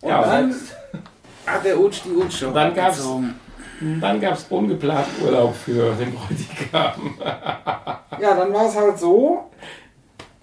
Und 0.00 0.08
Ja, 0.10 0.22
dann 0.22 0.54
hat 1.46 1.64
der 1.64 1.78
Utsch 1.78 2.02
die 2.04 2.10
Utsch 2.10 2.42
Und 2.42 2.54
dann 2.54 2.74
gab's-. 2.74 3.06
Dann 4.00 4.20
gab 4.20 4.34
es 4.34 4.46
ungeplanten 4.48 5.24
Urlaub 5.24 5.54
für 5.54 5.92
den 5.94 6.14
Bräutigam. 6.14 7.18
Ja, 8.20 8.32
dann 8.36 8.52
war 8.52 8.68
es 8.68 8.76
halt 8.76 8.96
so, 8.96 9.50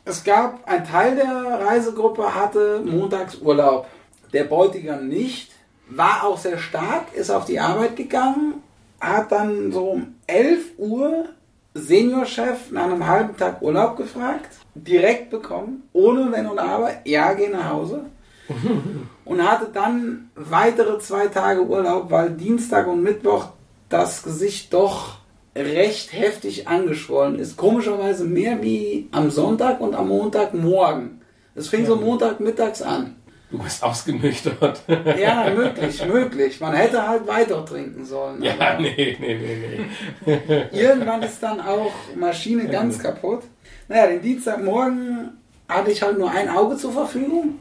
es 0.04 0.26
gab, 0.26 0.68
ein 0.68 0.86
Teil 0.86 1.16
der 1.16 1.66
Reisegruppe 1.66 2.36
hatte 2.36 2.82
montags 2.86 3.36
Urlaub. 3.36 3.88
Der 4.34 4.44
Bräutigam 4.44 5.08
nicht, 5.08 5.52
war 5.90 6.26
auch 6.26 6.38
sehr 6.38 6.58
stark, 6.58 7.14
ist 7.14 7.30
auf 7.30 7.46
die 7.46 7.62
Arbeit 7.62 7.96
gegangen, 7.96 8.56
hat 9.00 9.32
dann 9.32 9.72
so 9.72 9.92
um 9.92 10.16
11 10.28 10.72
Uhr 10.78 11.30
Seniorchef 11.74 12.72
nach 12.72 12.84
einem 12.84 13.08
halben 13.08 13.38
Tag 13.38 13.62
Urlaub 13.62 13.96
gefragt, 13.96 14.50
direkt 14.76 15.30
bekommen, 15.30 15.84
ohne 15.94 16.32
Wenn 16.32 16.48
und 16.48 16.60
Aber, 16.60 16.92
ja, 17.06 17.32
geh 17.34 17.48
nach 17.48 17.70
Hause. 17.70 18.06
und 19.32 19.50
hatte 19.50 19.70
dann 19.74 20.30
weitere 20.36 21.00
zwei 21.00 21.28
Tage 21.28 21.62
Urlaub, 21.66 22.12
weil 22.12 22.32
Dienstag 22.32 22.86
und 22.88 23.02
Mittwoch 23.02 23.52
das 23.88 24.24
Gesicht 24.24 24.74
doch 24.74 25.20
recht 25.56 26.12
heftig 26.12 26.68
angeschwollen 26.68 27.40
ist. 27.40 27.56
Komischerweise 27.56 28.26
mehr 28.26 28.62
wie 28.62 29.08
am 29.14 29.32
Sonntag 29.32 29.80
und 29.80 29.96
am 29.96 30.10
Montagmorgen. 30.10 31.22
Es 31.56 31.70
fing 31.70 31.86
so 31.86 31.96
Montagmittags 31.96 32.82
an. 32.82 33.16
Du 33.50 33.58
bist 33.58 33.82
ausgenüchtert. 33.82 34.82
Ja, 35.18 35.50
möglich, 35.56 36.06
möglich. 36.06 36.60
Man 36.60 36.74
hätte 36.74 37.08
halt 37.08 37.26
weiter 37.26 37.66
trinken 37.66 38.04
sollen. 38.04 38.44
ja, 38.44 38.78
nee, 38.78 39.18
nee, 39.18 39.38
nee, 39.38 39.86
nee. 40.26 40.64
Irgendwann 40.74 41.24
ist 41.24 41.42
dann 41.42 41.62
auch 41.62 41.94
Maschine 42.18 42.68
ganz 42.68 43.00
kaputt. 43.00 43.44
Naja, 43.88 44.08
den 44.08 44.22
Dienstagmorgen 44.22 45.38
hatte 45.70 45.92
ich 45.92 46.02
halt 46.02 46.18
nur 46.18 46.30
ein 46.30 46.50
Auge 46.50 46.76
zur 46.76 46.92
Verfügung. 46.92 47.60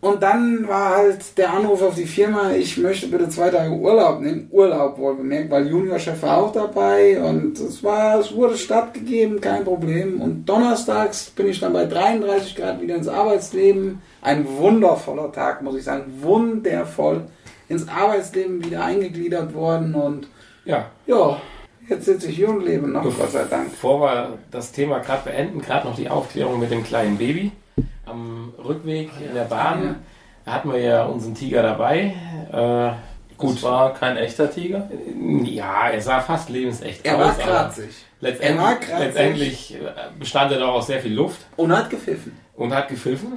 Und 0.00 0.22
dann 0.22 0.68
war 0.68 0.96
halt 0.96 1.36
der 1.38 1.52
Anruf 1.52 1.82
auf 1.82 1.96
die 1.96 2.06
Firma, 2.06 2.52
ich 2.52 2.76
möchte 2.78 3.08
bitte 3.08 3.28
zwei 3.28 3.50
Tage 3.50 3.72
Urlaub 3.72 4.20
nehmen. 4.20 4.46
Urlaub 4.52 4.96
wohl 4.96 5.16
bemerkt, 5.16 5.50
weil 5.50 5.66
Juniorchef 5.66 6.22
war 6.22 6.38
auch 6.38 6.52
dabei 6.52 7.20
und 7.20 7.58
es 7.58 7.82
war, 7.82 8.20
es 8.20 8.32
wurde 8.32 8.56
stattgegeben, 8.56 9.40
kein 9.40 9.64
Problem. 9.64 10.20
Und 10.20 10.46
donnerstags 10.48 11.30
bin 11.30 11.48
ich 11.48 11.58
dann 11.58 11.72
bei 11.72 11.84
33 11.84 12.54
Grad 12.54 12.80
wieder 12.80 12.94
ins 12.94 13.08
Arbeitsleben. 13.08 14.00
Ein 14.22 14.46
wundervoller 14.58 15.32
Tag, 15.32 15.62
muss 15.62 15.74
ich 15.74 15.82
sagen. 15.82 16.04
Wundervoll. 16.20 17.22
Ins 17.68 17.88
Arbeitsleben 17.88 18.64
wieder 18.64 18.84
eingegliedert 18.84 19.52
worden 19.52 19.94
und 19.96 20.28
Ja, 20.64 20.86
ja, 21.08 21.40
jetzt 21.88 22.04
sitze 22.04 22.28
ich 22.28 22.36
hier 22.36 22.50
und 22.50 22.64
lebe 22.64 22.86
noch, 22.86 23.02
Gott 23.02 23.32
sei 23.32 23.44
Dank. 23.50 23.70
bevor 23.70 24.00
wir 24.00 24.38
das 24.52 24.70
Thema 24.70 25.00
gerade 25.00 25.24
beenden, 25.24 25.60
gerade 25.60 25.88
noch 25.88 25.96
die 25.96 26.08
Aufklärung 26.08 26.60
mit 26.60 26.70
dem 26.70 26.84
kleinen 26.84 27.18
Baby. 27.18 27.50
Am 28.10 28.52
Rückweg 28.64 29.10
in 29.26 29.34
der 29.34 29.44
Bahn 29.44 29.96
hatten 30.46 30.72
wir 30.72 30.80
ja 30.80 31.04
unseren 31.04 31.34
Tiger 31.34 31.62
dabei. 31.62 32.14
Äh, 32.52 32.90
Gut, 33.36 33.50
gut, 33.52 33.62
war 33.62 33.94
kein 33.94 34.16
echter 34.16 34.50
Tiger. 34.50 34.88
ja, 35.44 35.90
er 35.90 36.00
sah 36.00 36.20
fast 36.20 36.48
lebensecht 36.50 37.06
Er 37.06 37.16
aus. 37.16 37.20
war 37.26 37.34
kratzig 37.38 37.90
Letztendlich, 38.20 38.58
Er 38.58 38.62
war 38.64 38.74
kratzig. 38.74 38.98
letztendlich 39.06 39.74
äh, 39.76 39.78
bestand 40.18 40.50
er 40.52 40.58
doch 40.58 40.68
aus 40.74 40.88
sehr 40.88 41.00
viel 41.00 41.14
Luft 41.14 41.46
und 41.56 41.70
hat 41.76 41.88
gepfiffen. 41.88 42.36
und 42.56 42.74
hat 42.74 42.88
gepfiffen. 42.88 43.34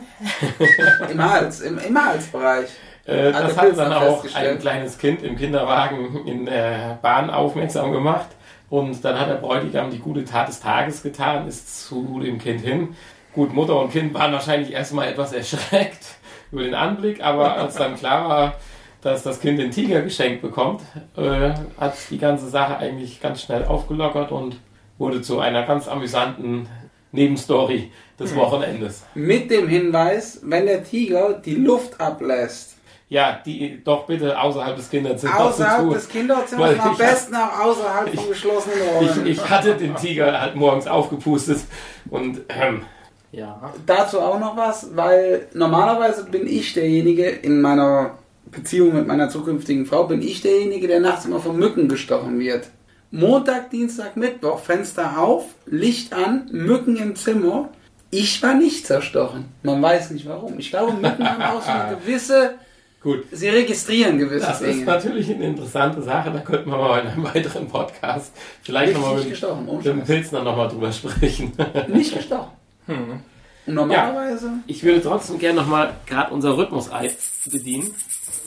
Im 1.11 1.23
Hals, 1.23 1.59
im, 1.61 1.77
im 1.77 2.03
Halsbereich. 2.03 2.67
Äh, 3.05 3.31
Hat 3.31 3.43
das 3.43 3.57
hat 3.57 3.77
dann 3.77 3.93
auch 3.93 4.25
ein 4.33 4.57
kleines 4.59 4.97
Kind 4.97 5.21
im 5.21 5.35
Kinderwagen 5.35 6.25
in 6.25 6.45
der 6.47 6.97
Bahn 7.03 7.29
aufmerksam 7.29 7.91
gemacht. 7.91 8.27
Und 8.71 9.03
dann 9.05 9.19
hat 9.19 9.27
der 9.29 9.35
Bräutigam 9.35 9.91
die 9.91 9.99
gute 9.99 10.23
Tat 10.23 10.47
des 10.47 10.61
Tages 10.61 11.03
getan, 11.03 11.47
ist 11.47 11.87
zu 11.87 12.19
dem 12.23 12.39
Kind 12.39 12.61
hin. 12.61 12.95
Gut, 13.33 13.53
Mutter 13.53 13.79
und 13.79 13.91
Kind 13.91 14.13
waren 14.13 14.33
wahrscheinlich 14.33 14.73
erstmal 14.73 15.07
etwas 15.09 15.31
erschreckt 15.33 16.05
über 16.51 16.63
den 16.63 16.75
Anblick, 16.75 17.23
aber 17.23 17.55
als 17.55 17.75
dann 17.75 17.95
klar 17.95 18.27
war, 18.27 18.53
dass 19.01 19.23
das 19.23 19.39
Kind 19.39 19.57
den 19.59 19.71
Tiger 19.71 20.01
geschenkt 20.01 20.41
bekommt, 20.41 20.81
äh, 21.15 21.51
hat 21.79 21.93
die 22.09 22.17
ganze 22.17 22.49
Sache 22.49 22.77
eigentlich 22.77 23.21
ganz 23.21 23.41
schnell 23.41 23.63
aufgelockert 23.65 24.31
und 24.31 24.57
wurde 24.97 25.21
zu 25.21 25.39
einer 25.39 25.63
ganz 25.65 25.87
amüsanten 25.87 26.67
Nebenstory 27.13 27.91
des 28.19 28.35
Wochenendes. 28.35 29.03
Mit 29.15 29.49
dem 29.49 29.67
Hinweis, 29.67 30.39
wenn 30.43 30.65
der 30.65 30.83
Tiger 30.83 31.33
die 31.33 31.55
Luft 31.55 31.99
ablässt, 31.99 32.75
Ja, 33.09 33.39
die 33.45 33.81
doch 33.83 34.05
bitte 34.05 34.39
außerhalb 34.39 34.75
des 34.75 34.89
Kinderzimmers 34.89 35.37
außerhalb 35.39 35.89
des 35.93 36.07
Kinderzimmers, 36.09 36.79
am 36.79 36.91
ich- 36.91 36.97
besten 36.97 37.35
auch 37.35 37.59
außerhalb 37.65 38.09
von 38.15 38.27
geschlossenen 38.29 38.77
Räumen. 38.95 39.25
Ich, 39.25 39.39
ich 39.39 39.49
hatte 39.49 39.75
den 39.75 39.95
Tiger 39.95 40.39
halt 40.39 40.55
morgens 40.55 40.85
aufgepustet 40.87 41.61
und 42.09 42.41
ähm, 42.49 42.83
Ja. 43.31 43.73
Dazu 43.85 44.19
auch 44.19 44.39
noch 44.39 44.57
was, 44.57 44.95
weil 44.95 45.47
normalerweise 45.53 46.25
bin 46.25 46.47
ich 46.47 46.73
derjenige 46.73 47.23
in 47.29 47.61
meiner 47.61 48.17
Beziehung 48.45 48.93
mit 48.93 49.07
meiner 49.07 49.29
zukünftigen 49.29 49.85
Frau, 49.85 50.03
bin 50.05 50.21
ich 50.21 50.41
derjenige, 50.41 50.87
der 50.87 50.99
nachts 50.99 51.25
immer 51.25 51.39
von 51.39 51.57
Mücken 51.57 51.87
gestochen 51.87 52.39
wird. 52.39 52.67
Montag, 53.11 53.69
Dienstag, 53.71 54.15
Mittwoch, 54.17 54.59
Fenster 54.59 55.17
auf, 55.17 55.45
Licht 55.65 56.13
an, 56.13 56.47
Mücken 56.51 56.95
im 56.97 57.15
Zimmer. 57.15 57.69
Ich 58.09 58.41
war 58.43 58.53
nicht 58.55 58.85
zerstochen. 58.85 59.45
Man 59.63 59.81
weiß 59.81 60.11
nicht 60.11 60.27
warum. 60.27 60.59
Ich 60.59 60.69
glaube, 60.69 60.93
Mücken 60.93 61.29
haben 61.29 61.41
auch 61.43 61.61
so 61.61 61.71
eine 61.71 61.95
gewisse, 62.05 62.55
gut. 63.01 63.23
sie 63.31 63.47
registrieren 63.49 64.17
gewisse 64.17 64.45
Das 64.47 64.61
ist 64.61 64.73
Dinge. 64.75 64.85
natürlich 64.85 65.29
eine 65.33 65.45
interessante 65.45 66.01
Sache, 66.01 66.31
da 66.31 66.39
könnten 66.39 66.69
wir 66.69 66.77
mal 66.77 66.99
in 67.01 67.07
einem 67.07 67.23
weiteren 67.23 67.67
Podcast 67.69 68.33
vielleicht 68.63 68.93
nochmal 68.93 69.15
mit, 69.23 69.29
mit 69.29 69.85
dem. 69.85 70.03
Pilzner 70.03 70.43
nochmal 70.43 70.67
drüber 70.67 70.91
sprechen. 70.91 71.53
Nicht 71.87 72.13
gestochen. 72.13 72.51
Und 72.87 73.23
normalerweise, 73.67 74.51
Ich 74.67 74.83
würde 74.83 75.01
trotzdem 75.01 75.37
gerne 75.39 75.61
nochmal 75.61 75.95
gerade 76.05 76.33
unser 76.33 76.57
Rhythmus-Ei 76.57 77.11
bedienen. 77.51 77.93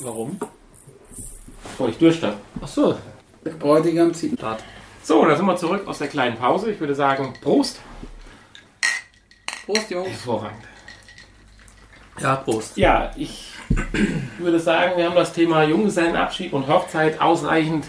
Warum? 0.00 0.38
Bevor 1.62 1.88
ich 1.88 1.98
durchstarte. 1.98 2.36
Ach 2.60 2.68
so. 2.68 2.98
der 3.44 3.50
Bräutigam 3.52 4.12
zieht. 4.12 4.38
Start. 4.38 4.62
So, 5.02 5.24
da 5.24 5.36
sind 5.36 5.46
wir 5.46 5.56
zurück 5.56 5.86
aus 5.86 5.98
der 5.98 6.08
kleinen 6.08 6.36
Pause. 6.36 6.70
Ich 6.70 6.80
würde 6.80 6.94
sagen, 6.94 7.34
Prost. 7.42 7.80
Prost, 9.66 9.90
Jungs. 9.90 10.08
Hervorragend. 10.08 10.64
Ja, 12.20 12.36
Prost. 12.36 12.76
Ja, 12.76 13.10
ich 13.16 13.52
würde 14.38 14.60
sagen, 14.60 14.96
wir 14.96 15.06
haben 15.06 15.14
das 15.16 15.32
Thema 15.32 15.62
Junggesellenabschied 15.64 16.52
und 16.52 16.68
Hochzeit 16.68 17.20
ausreichend 17.20 17.84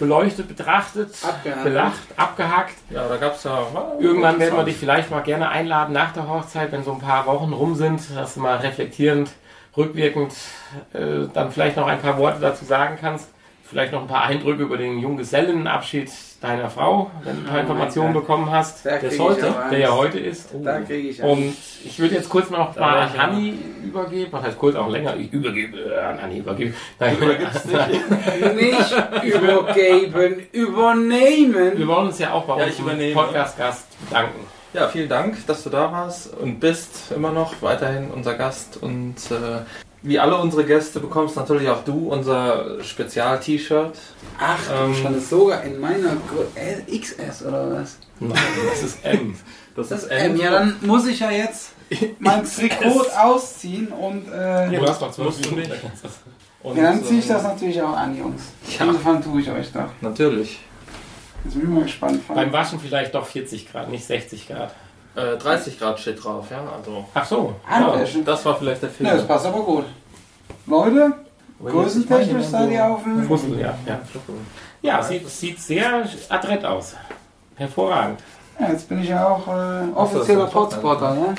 beleuchtet, 0.00 0.48
betrachtet, 0.48 1.14
Abgehakt. 1.22 1.64
belacht, 1.64 2.00
abgehakt. 2.16 2.74
Ja, 2.88 3.06
da 3.06 3.16
gab's 3.16 3.44
ja. 3.44 3.66
Irgendwann 4.00 4.40
werden 4.40 4.56
wir 4.56 4.64
dich 4.64 4.76
vielleicht 4.76 5.10
mal 5.10 5.20
gerne 5.20 5.50
einladen 5.50 5.92
nach 5.92 6.12
der 6.12 6.26
Hochzeit, 6.26 6.72
wenn 6.72 6.82
so 6.82 6.92
ein 6.92 6.98
paar 6.98 7.26
Wochen 7.26 7.52
rum 7.52 7.76
sind, 7.76 8.00
dass 8.16 8.34
du 8.34 8.40
mal 8.40 8.56
reflektierend, 8.56 9.30
rückwirkend 9.76 10.32
äh, 10.92 11.28
dann 11.32 11.52
vielleicht 11.52 11.76
noch 11.76 11.86
ein 11.86 12.00
paar 12.00 12.18
Worte 12.18 12.40
dazu 12.40 12.64
sagen 12.64 12.98
kannst. 13.00 13.28
Vielleicht 13.70 13.92
noch 13.92 14.00
ein 14.02 14.08
paar 14.08 14.24
Eindrücke 14.24 14.64
über 14.64 14.76
den 14.76 14.98
Junggesellenabschied 14.98 16.10
deiner 16.40 16.68
Frau, 16.70 17.10
wenn 17.22 17.36
du 17.36 17.42
ein 17.42 17.46
paar 17.46 17.58
Oh 17.58 17.60
Informationen 17.60 18.12
mein 18.12 18.22
bekommen 18.22 18.50
hast, 18.50 18.84
Da 18.84 18.90
Der 18.90 18.98
krieg 18.98 19.08
ist 19.10 19.14
ich 19.14 19.20
heute, 19.20 19.54
der 19.70 19.78
ja 19.78 19.94
heute 19.94 20.18
ist. 20.18 20.48
Da 20.62 20.80
kriege 20.80 21.08
ich 21.08 21.22
Und 21.22 21.54
ich 21.84 21.98
würde 22.00 22.16
jetzt 22.16 22.28
kurz 22.28 22.50
noch 22.50 22.74
Da 22.74 22.80
mal 22.80 22.98
an. 22.98 23.16
Hanni 23.18 23.58
übergeben. 23.84 24.32
Was 24.32 24.42
heißt 24.42 24.58
kurz 24.58 24.74
auch 24.74 24.88
länger? 24.88 25.14
Ich 25.16 25.32
übergebe, 25.32 25.78
äh, 25.78 26.00
an 26.00 26.20
Hanni 26.20 26.38
übergebe. 26.38 26.74
Nein, 26.98 27.16
Nicht 28.56 28.94
übergeben, 29.24 30.46
übernehmen. 30.52 31.78
wir 31.78 31.86
wollen 31.86 32.08
uns 32.08 32.18
ja 32.18 32.32
auch 32.32 32.44
bei 32.46 32.58
Ja, 32.58 32.66
ich 32.66 32.78
unserem. 32.80 33.14
Podcast-Gast 33.14 33.86
bedanken. 34.08 34.40
Ja, 34.72 34.88
vielen 34.88 35.08
Dank, 35.08 35.46
dass 35.46 35.62
du 35.64 35.70
da 35.70 35.92
warst 35.92 36.32
und 36.36 36.58
bist 36.60 37.12
immer 37.14 37.30
noch 37.32 37.54
weiterhin 37.60 38.10
unser 38.10 38.34
Gast. 38.34 38.78
Und 38.82 39.16
äh, 39.30 39.60
wie 40.02 40.18
alle 40.18 40.36
unsere 40.38 40.64
Gäste 40.64 41.00
bekommst 41.00 41.36
natürlich 41.36 41.68
auch 41.68 41.84
du 41.84 42.08
unser 42.08 42.82
Spezial-T-Shirt. 42.82 43.98
Ach, 44.38 44.58
Ähm. 44.72 44.92
du 44.92 44.98
standest 44.98 45.30
sogar 45.30 45.62
in 45.62 45.78
meiner 45.80 46.16
äh, 46.54 46.98
XS 46.98 47.44
oder 47.44 47.70
was? 47.72 47.98
Nein, 48.18 48.38
das 48.70 48.82
ist 48.82 49.04
M. 49.04 49.36
Das 49.76 49.90
ist 49.90 50.04
M. 50.10 50.36
Ja, 50.36 50.50
dann 50.50 50.76
muss 50.82 51.06
ich 51.06 51.20
ja 51.20 51.30
jetzt 51.30 51.72
mein 52.18 52.44
Trikot 52.44 53.06
ausziehen 53.18 53.88
und 53.88 54.28
äh, 54.32 54.72
Ja, 54.72 54.80
du 54.80 54.86
hast 54.86 55.00
doch 55.02 55.10
zwölf 55.12 55.28
Musst 55.28 55.44
du 55.44 55.50
Minuten. 55.50 55.70
nicht. 55.70 55.82
Und, 56.62 56.76
ja, 56.76 56.82
dann 56.84 57.02
ziehe 57.04 57.20
ich 57.20 57.26
das 57.26 57.42
ähm, 57.42 57.48
natürlich 57.48 57.80
auch 57.82 57.96
an, 57.96 58.16
Jungs. 58.18 58.42
Ja. 58.78 58.84
Insofern 58.86 59.22
tue 59.22 59.40
ich 59.40 59.50
euch 59.50 59.72
doch. 59.72 59.88
Natürlich. 60.02 60.60
Jetzt 61.44 61.54
bin 61.54 61.62
ich 61.62 61.68
mal 61.70 61.82
gespannt. 61.84 62.22
Von. 62.26 62.36
Beim 62.36 62.52
Waschen 62.52 62.78
vielleicht 62.78 63.14
doch 63.14 63.26
40 63.26 63.72
Grad, 63.72 63.88
nicht 63.90 64.04
60 64.04 64.46
Grad. 64.48 64.74
Äh, 65.14 65.36
30 65.36 65.78
Grad 65.78 65.98
steht 65.98 66.22
drauf, 66.22 66.46
ja. 66.50 66.62
Also, 66.76 67.04
Ach 67.14 67.24
so. 67.24 67.54
Handwäsche. 67.66 68.22
das 68.22 68.44
war 68.44 68.56
vielleicht 68.56 68.82
der 68.82 68.90
Ja, 68.90 69.12
das 69.12 69.22
Fehler. 69.22 69.22
passt 69.24 69.46
aber 69.46 69.60
gut. 69.62 69.84
Leute, 70.66 71.12
Größentechnisch 71.64 72.46
seid 72.46 72.70
ihr 72.70 72.84
auf 72.86 73.02
dem. 73.02 73.24
Fussel, 73.26 73.58
ja. 73.60 73.74
Ja, 73.86 74.00
ja 74.82 75.02
sieht, 75.02 75.28
sieht 75.28 75.60
sehr 75.60 76.04
adrett 76.28 76.64
aus. 76.64 76.94
Hervorragend. 77.56 78.20
Ja, 78.58 78.70
jetzt 78.70 78.88
bin 78.88 79.02
ich 79.02 79.08
ja 79.08 79.28
auch 79.28 79.46
äh, 79.46 79.90
offizieller 79.94 80.20
das 80.20 80.28
ist 80.28 80.30
ein 80.30 80.50
Podspotter, 80.50 81.14
ja? 81.14 81.34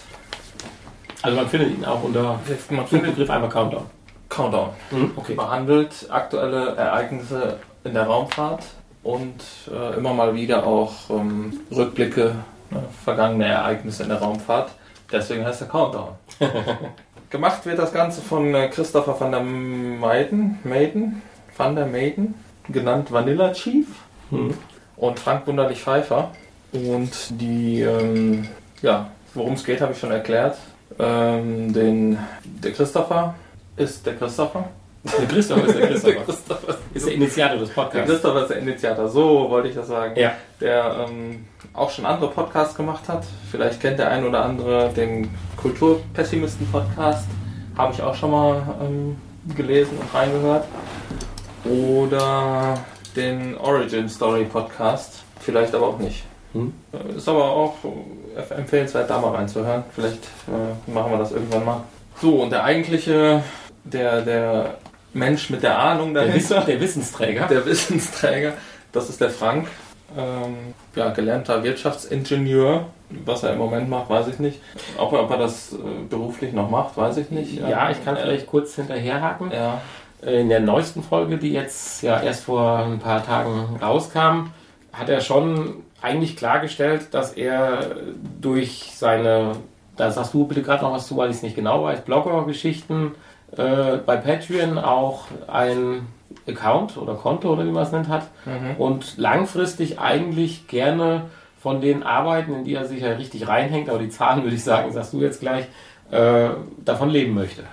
Also 1.22 1.38
man 1.38 1.48
findet 1.50 1.78
ihn 1.78 1.86
auch 1.86 2.04
unter 2.04 2.40
Man 2.70 2.88
findet 2.88 2.90
Suchbegriff 2.90 3.30
einfach 3.30 3.50
Countdown. 3.50 3.86
Countdown. 4.30 4.70
Mhm, 4.92 5.12
okay. 5.16 5.36
behandelt 5.36 6.08
aktuelle 6.10 6.76
Ereignisse 6.76 7.60
in 7.84 7.94
der 7.94 8.04
Raumfahrt 8.04 8.64
und 9.06 9.44
äh, 9.72 9.96
immer 9.98 10.14
mal 10.14 10.34
wieder 10.36 10.66
auch 10.66 11.10
ähm, 11.12 11.60
Rückblicke, 11.72 12.36
ne, 12.72 12.84
vergangene 13.04 13.46
Ereignisse 13.46 14.04
in 14.04 14.10
der 14.10 14.18
Raumfahrt. 14.18 14.72
Deswegen 15.12 15.46
heißt 15.46 15.62
der 15.62 15.68
Countdown. 15.68 16.10
Gemacht 17.30 17.66
wird 17.66 17.78
das 17.80 17.94
Ganze 17.94 18.22
von 18.22 18.54
äh, 18.56 18.68
Christopher 18.70 19.20
van 19.20 19.32
der 19.32 19.42
Meiden, 19.42 20.58
Maiden, 20.64 21.22
van 21.56 21.76
der 21.76 21.86
Maiden, 21.86 22.34
genannt 22.68 23.12
Vanilla 23.12 23.54
Chief 23.54 23.88
Mhm. 24.32 24.56
und 24.98 25.20
Frank 25.20 25.46
Wunderlich 25.46 25.82
Pfeiffer. 25.84 26.32
Und 26.74 27.12
die, 27.40 27.82
ähm, 27.82 28.48
ja, 28.82 29.12
worum 29.36 29.54
es 29.54 29.64
geht, 29.64 29.82
habe 29.82 29.94
ich 29.94 30.00
schon 30.00 30.10
erklärt. 30.12 30.58
Ähm, 30.98 31.72
den, 31.74 32.18
der 32.44 32.72
Christopher 32.74 33.36
ist 33.78 34.04
der 34.08 34.16
Christopher. 34.16 34.68
Der 35.06 35.28
Christoph 35.28 35.66
ist 35.66 35.78
der 35.78 35.88
Christoph. 35.88 36.26
Christopher 36.26 36.78
ist 36.94 37.06
der 37.06 37.14
Initiator 37.14 37.60
des 37.60 37.68
der 37.70 37.76
Podcasts. 37.76 38.10
Christopher 38.10 38.42
ist 38.42 38.50
der 38.50 38.58
Initiator, 38.58 39.08
so 39.08 39.50
wollte 39.50 39.68
ich 39.70 39.76
das 39.76 39.88
sagen. 39.88 40.20
Ja. 40.20 40.32
Der 40.60 41.08
ähm, 41.08 41.46
auch 41.74 41.92
schon 41.92 42.06
andere 42.06 42.32
Podcasts 42.32 42.76
gemacht 42.76 43.08
hat. 43.08 43.24
Vielleicht 43.52 43.80
kennt 43.80 44.00
der 44.00 44.10
ein 44.10 44.26
oder 44.26 44.44
andere 44.44 44.90
den 44.90 45.30
Kulturpessimisten-Podcast. 45.58 47.28
Habe 47.78 47.94
ich 47.94 48.02
auch 48.02 48.16
schon 48.16 48.32
mal 48.32 48.62
ähm, 48.82 49.18
gelesen 49.56 49.98
und 50.00 50.14
reingehört. 50.14 50.66
Oder 51.66 52.80
den 53.16 53.58
Origin 53.58 54.10
Story 54.10 54.46
Podcast. 54.46 55.24
Vielleicht 55.40 55.76
aber 55.76 55.88
auch 55.88 56.00
nicht. 56.00 56.24
Hm? 56.54 56.74
Ist 57.16 57.28
aber 57.30 57.44
auch 57.44 57.76
empfehlenswert, 58.56 59.10
da 59.10 59.20
mal 59.20 59.36
reinzuhören. 59.36 59.84
Vielleicht 59.94 60.24
äh, 60.48 60.92
machen 60.92 61.12
wir 61.12 61.18
das 61.20 61.32
irgendwann 61.32 61.66
mal. 61.66 61.84
So, 62.22 62.42
und 62.42 62.52
der 62.52 62.64
eigentliche, 62.64 63.44
der, 63.84 64.22
der 64.22 64.78
Mensch 65.16 65.50
mit 65.50 65.64
der 65.64 65.80
Ahnung 65.80 66.14
Der, 66.14 66.26
dahinter, 66.28 66.62
der 66.62 66.80
Wissensträger. 66.80 67.48
der 67.48 67.66
Wissensträger, 67.66 68.54
das 68.92 69.10
ist 69.10 69.22
der 69.22 69.30
Frank. 69.30 69.68
Ähm, 70.18 70.74
ja, 70.96 71.10
gelernter 71.10 71.64
Wirtschaftsingenieur. 71.64 72.86
Was 73.26 73.44
er 73.44 73.54
im 73.54 73.60
Moment 73.60 73.90
macht, 73.90 74.10
weiß 74.10 74.28
ich 74.28 74.40
nicht. 74.40 74.60
Ob 74.98 75.14
er, 75.14 75.24
ob 75.24 75.32
er 75.32 75.38
das 75.38 75.74
äh, 75.74 75.78
beruflich 76.10 76.54
noch 76.54 76.70
macht, 76.70 76.96
weiß 76.98 77.18
ich 77.18 77.32
nicht. 77.32 77.60
Ja, 77.60 77.90
ich 77.90 78.04
kann 78.04 78.16
Äh, 78.16 78.22
vielleicht 78.22 78.48
kurz 78.48 78.76
hinterherhaken. 78.76 79.52
Ja, 79.52 79.82
In 80.22 80.50
der 80.50 80.60
neuesten 80.60 81.02
Folge, 81.04 81.38
die 81.38 81.54
jetzt 81.54 82.02
ja 82.04 82.20
erst 82.20 82.44
vor 82.46 82.80
ein 82.80 83.00
paar 83.00 83.26
Tagen 83.26 83.78
rauskam, 83.82 84.52
hat 84.94 85.10
er 85.10 85.22
schon 85.22 85.84
eigentlich 86.02 86.36
klargestellt, 86.38 87.08
dass 87.14 87.34
er 87.34 87.96
durch 88.42 88.92
seine, 88.96 89.54
da 89.98 90.12
sagst 90.12 90.34
du 90.34 90.46
bitte 90.48 90.62
gerade 90.62 90.84
noch 90.84 90.94
was 90.94 91.08
zu, 91.08 91.18
weil 91.18 91.30
ich 91.30 91.38
es 91.38 91.44
nicht 91.44 91.56
genau 91.56 91.84
weiß, 91.84 92.02
Blogger-Geschichten 92.02 93.12
äh, 93.58 93.98
bei 94.06 94.18
Patreon 94.18 94.78
auch 94.78 95.26
ein 95.48 96.08
Account 96.48 96.98
oder 96.98 97.16
Konto 97.16 97.54
oder 97.54 97.66
wie 97.66 97.72
man 97.72 97.84
es 97.84 97.92
nennt 97.92 98.08
hat 98.08 98.28
mhm. 98.46 98.76
und 98.78 99.18
langfristig 99.18 100.00
eigentlich 100.00 100.68
gerne 100.68 101.24
von 101.60 101.82
den 101.82 102.04
Arbeiten, 102.04 102.54
in 102.54 102.64
die 102.64 102.76
er 102.76 102.86
sich 102.86 103.02
ja 103.02 103.14
richtig 103.14 103.48
reinhängt, 103.48 103.90
aber 103.90 104.00
die 104.00 104.10
Zahlen 104.10 104.44
würde 104.44 104.56
ich 104.56 104.64
sagen, 104.64 104.92
sagst 104.92 105.14
du 105.14 105.22
jetzt 105.22 105.40
gleich, 105.40 105.66
äh, 106.12 106.50
davon 106.84 107.10
leben 107.10 107.34
möchte. 107.34 107.64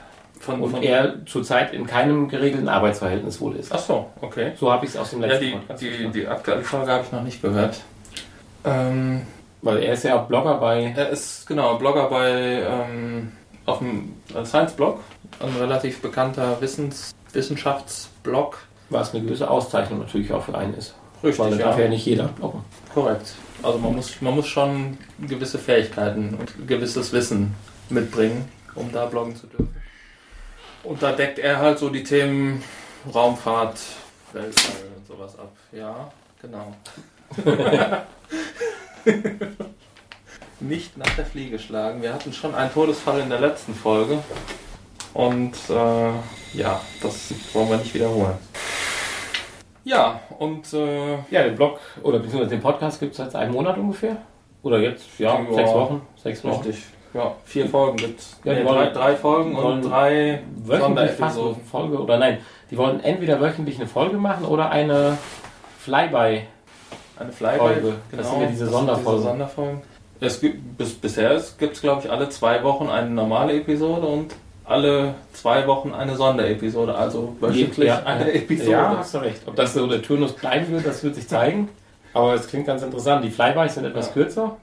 von, 0.41 0.61
Und 0.62 0.70
von, 0.70 0.83
er 0.83 1.26
zurzeit 1.26 1.74
in 1.74 1.87
keinem 1.87 2.28
geregelten 2.28 2.68
Arbeitsverhältnis 2.68 3.41
wohl 3.41 3.54
ist. 3.57 3.71
Ach 3.72 3.79
so, 3.79 4.07
okay. 4.22 4.53
So 4.57 4.72
habe 4.72 4.87
ich 4.87 4.92
es 4.92 4.96
aus 4.96 5.11
dem 5.11 5.21
Ja, 5.21 5.26
letzten 5.29 5.45
die, 5.45 5.53
Podcast 5.53 5.83
die, 5.83 6.09
die 6.09 6.26
aktuelle 6.26 6.63
Folge 6.63 6.91
habe 6.91 7.04
ich 7.04 7.13
noch 7.13 7.22
nicht 7.22 7.42
gehört. 7.42 7.80
Ähm, 8.64 9.22
Weil 9.61 9.79
er 9.83 9.92
ist 9.92 10.04
ja 10.04 10.18
auch 10.21 10.26
Blogger 10.26 10.54
bei. 10.54 10.95
er 10.96 11.11
ist 11.11 11.46
genau 11.46 11.76
Blogger 11.76 12.09
bei 12.09 12.63
ähm, 12.67 13.33
auf 13.67 13.79
dem 13.79 14.14
Science-Blog, 14.45 15.01
ein 15.41 15.57
relativ 15.57 16.01
bekannter 16.01 16.61
Wissens, 16.61 17.14
Wissenschaftsblog. 17.33 18.59
Was 18.91 19.14
eine 19.14 19.25
gewisse 19.25 19.49
Auszeichnung 19.49 20.01
natürlich 20.01 20.33
auch 20.33 20.45
für 20.45 20.57
einen 20.57 20.75
ist. 20.75 20.95
Richtig, 21.22 21.39
Weil 21.39 21.51
da 21.53 21.57
ja. 21.57 21.67
darf 21.67 21.79
ja 21.79 21.89
nicht 21.89 22.05
jeder 22.05 22.29
bloggen. 22.29 22.64
Korrekt. 22.93 23.34
Also 23.63 23.79
man 23.79 23.95
muss, 23.95 24.21
man 24.21 24.34
muss 24.34 24.49
schon 24.49 24.99
gewisse 25.21 25.59
Fähigkeiten 25.59 26.34
und 26.34 26.67
gewisses 26.67 27.13
Wissen 27.13 27.55
mitbringen, 27.89 28.49
um 28.75 28.91
da 28.93 29.07
bloggen 29.07 29.37
zu 29.37 29.47
dürfen. 29.47 29.75
Und 30.83 31.03
da 31.03 31.13
deckt 31.13 31.39
er 31.39 31.59
halt 31.59 31.79
so 31.79 31.89
die 31.89 32.03
Themen 32.03 32.63
Raumfahrt, 33.14 33.79
Weltall 34.33 34.89
und 34.97 35.07
sowas 35.07 35.39
ab. 35.39 35.53
Ja, 35.71 36.11
genau. 36.41 36.75
Nicht 40.63 40.97
nach 40.97 41.11
der 41.17 41.26
Fliege 41.26 41.59
schlagen. 41.59 42.03
Wir 42.03 42.14
hatten 42.14 42.33
schon 42.33 42.55
einen 42.55 42.72
Todesfall 42.72 43.21
in 43.21 43.29
der 43.30 43.41
letzten 43.41 43.75
Folge. 43.75 44.18
Und 45.13 45.55
äh, 45.68 46.57
ja, 46.59 46.80
das 47.03 47.34
wollen 47.53 47.68
wir 47.71 47.76
nicht 47.79 47.93
wiederholen. 47.93 48.34
Ja, 49.84 50.21
und 50.39 50.72
äh, 50.72 51.14
Ja, 51.30 51.43
den 51.43 51.57
Blog 51.57 51.80
oder 52.03 52.18
beziehungsweise 52.21 52.51
den 52.51 52.63
Podcast 52.63 53.01
gibt 53.01 53.13
es 53.13 53.18
seit 53.18 53.34
einem 53.34 53.53
Monat 53.53 53.76
ungefähr. 53.76 54.17
Oder 54.63 54.79
jetzt, 54.79 55.07
ja, 55.18 55.39
Ja. 55.41 55.55
sechs 55.55 55.71
Wochen. 55.72 56.03
Sechs 56.22 56.45
Wochen. 56.45 56.63
Richtig. 56.64 56.84
Ja, 57.14 57.34
vier 57.45 57.68
Folgen 57.68 57.97
gibt's. 57.97 58.39
Ja, 58.45 58.55
nee, 58.55 58.63
drei, 58.64 58.87
drei 58.91 59.17
Folgen 59.17 59.55
und 59.57 59.83
drei 59.83 60.43
Sonderepisoden. 60.64 61.63
Folge. 61.64 61.99
Oder 62.01 62.17
nein, 62.18 62.39
die 62.71 62.79
wollen 62.79 63.01
entweder 63.01 63.39
wöchentlich 63.41 63.76
eine 63.76 63.87
Folge 63.89 64.17
machen 64.17 64.47
oder 64.47 64.71
eine 64.71 65.18
Flyby. 65.80 66.45
Eine 67.18 67.33
Flyby. 67.33 67.59
Folge. 67.59 67.95
Das 68.13 68.30
sind 68.30 68.41
ja 68.41 68.47
diese 68.47 68.64
das 68.64 68.72
Sonderfolgen. 68.72 69.22
Sonderfolgen. 69.25 69.83
Es 70.24 70.40
gibt, 70.40 70.78
bis, 70.78 70.94
bisher 70.94 71.40
gibt 71.58 71.74
es, 71.74 71.80
glaube 71.82 72.03
ich, 72.04 72.11
alle 72.11 72.28
zwei 72.28 72.62
Wochen 72.62 72.88
eine 72.88 73.11
normale 73.11 73.54
Episode 73.54 74.07
und 74.07 74.34
alle 74.64 75.14
zwei 75.32 75.66
Wochen 75.66 75.92
eine 75.92 76.14
Sonderepisode. 76.16 76.94
Also 76.94 77.36
wöchentlich 77.40 77.88
Ja, 77.88 78.03
eine. 78.04 78.32
Episode. 78.32 78.70
Ja, 78.70 78.96
hast 78.99 79.14
du 79.14 79.18
recht. 79.18 79.42
Ob 79.46 79.57
das 79.57 79.74
so 79.74 79.86
der 79.88 80.00
Turnus 80.00 80.32
bleiben 80.32 80.70
wird, 80.70 80.86
das 80.86 81.03
wird 81.03 81.16
sich 81.16 81.26
zeigen. 81.28 81.68
Aber 82.14 82.34
es 82.34 82.46
klingt 82.46 82.66
ganz 82.66 82.82
interessant. 82.82 83.24
Die 83.24 83.30
Flybys 83.30 83.74
sind 83.74 83.84
etwas 83.84 84.07
Ja. 84.08 84.12
kürzer, 84.12 84.57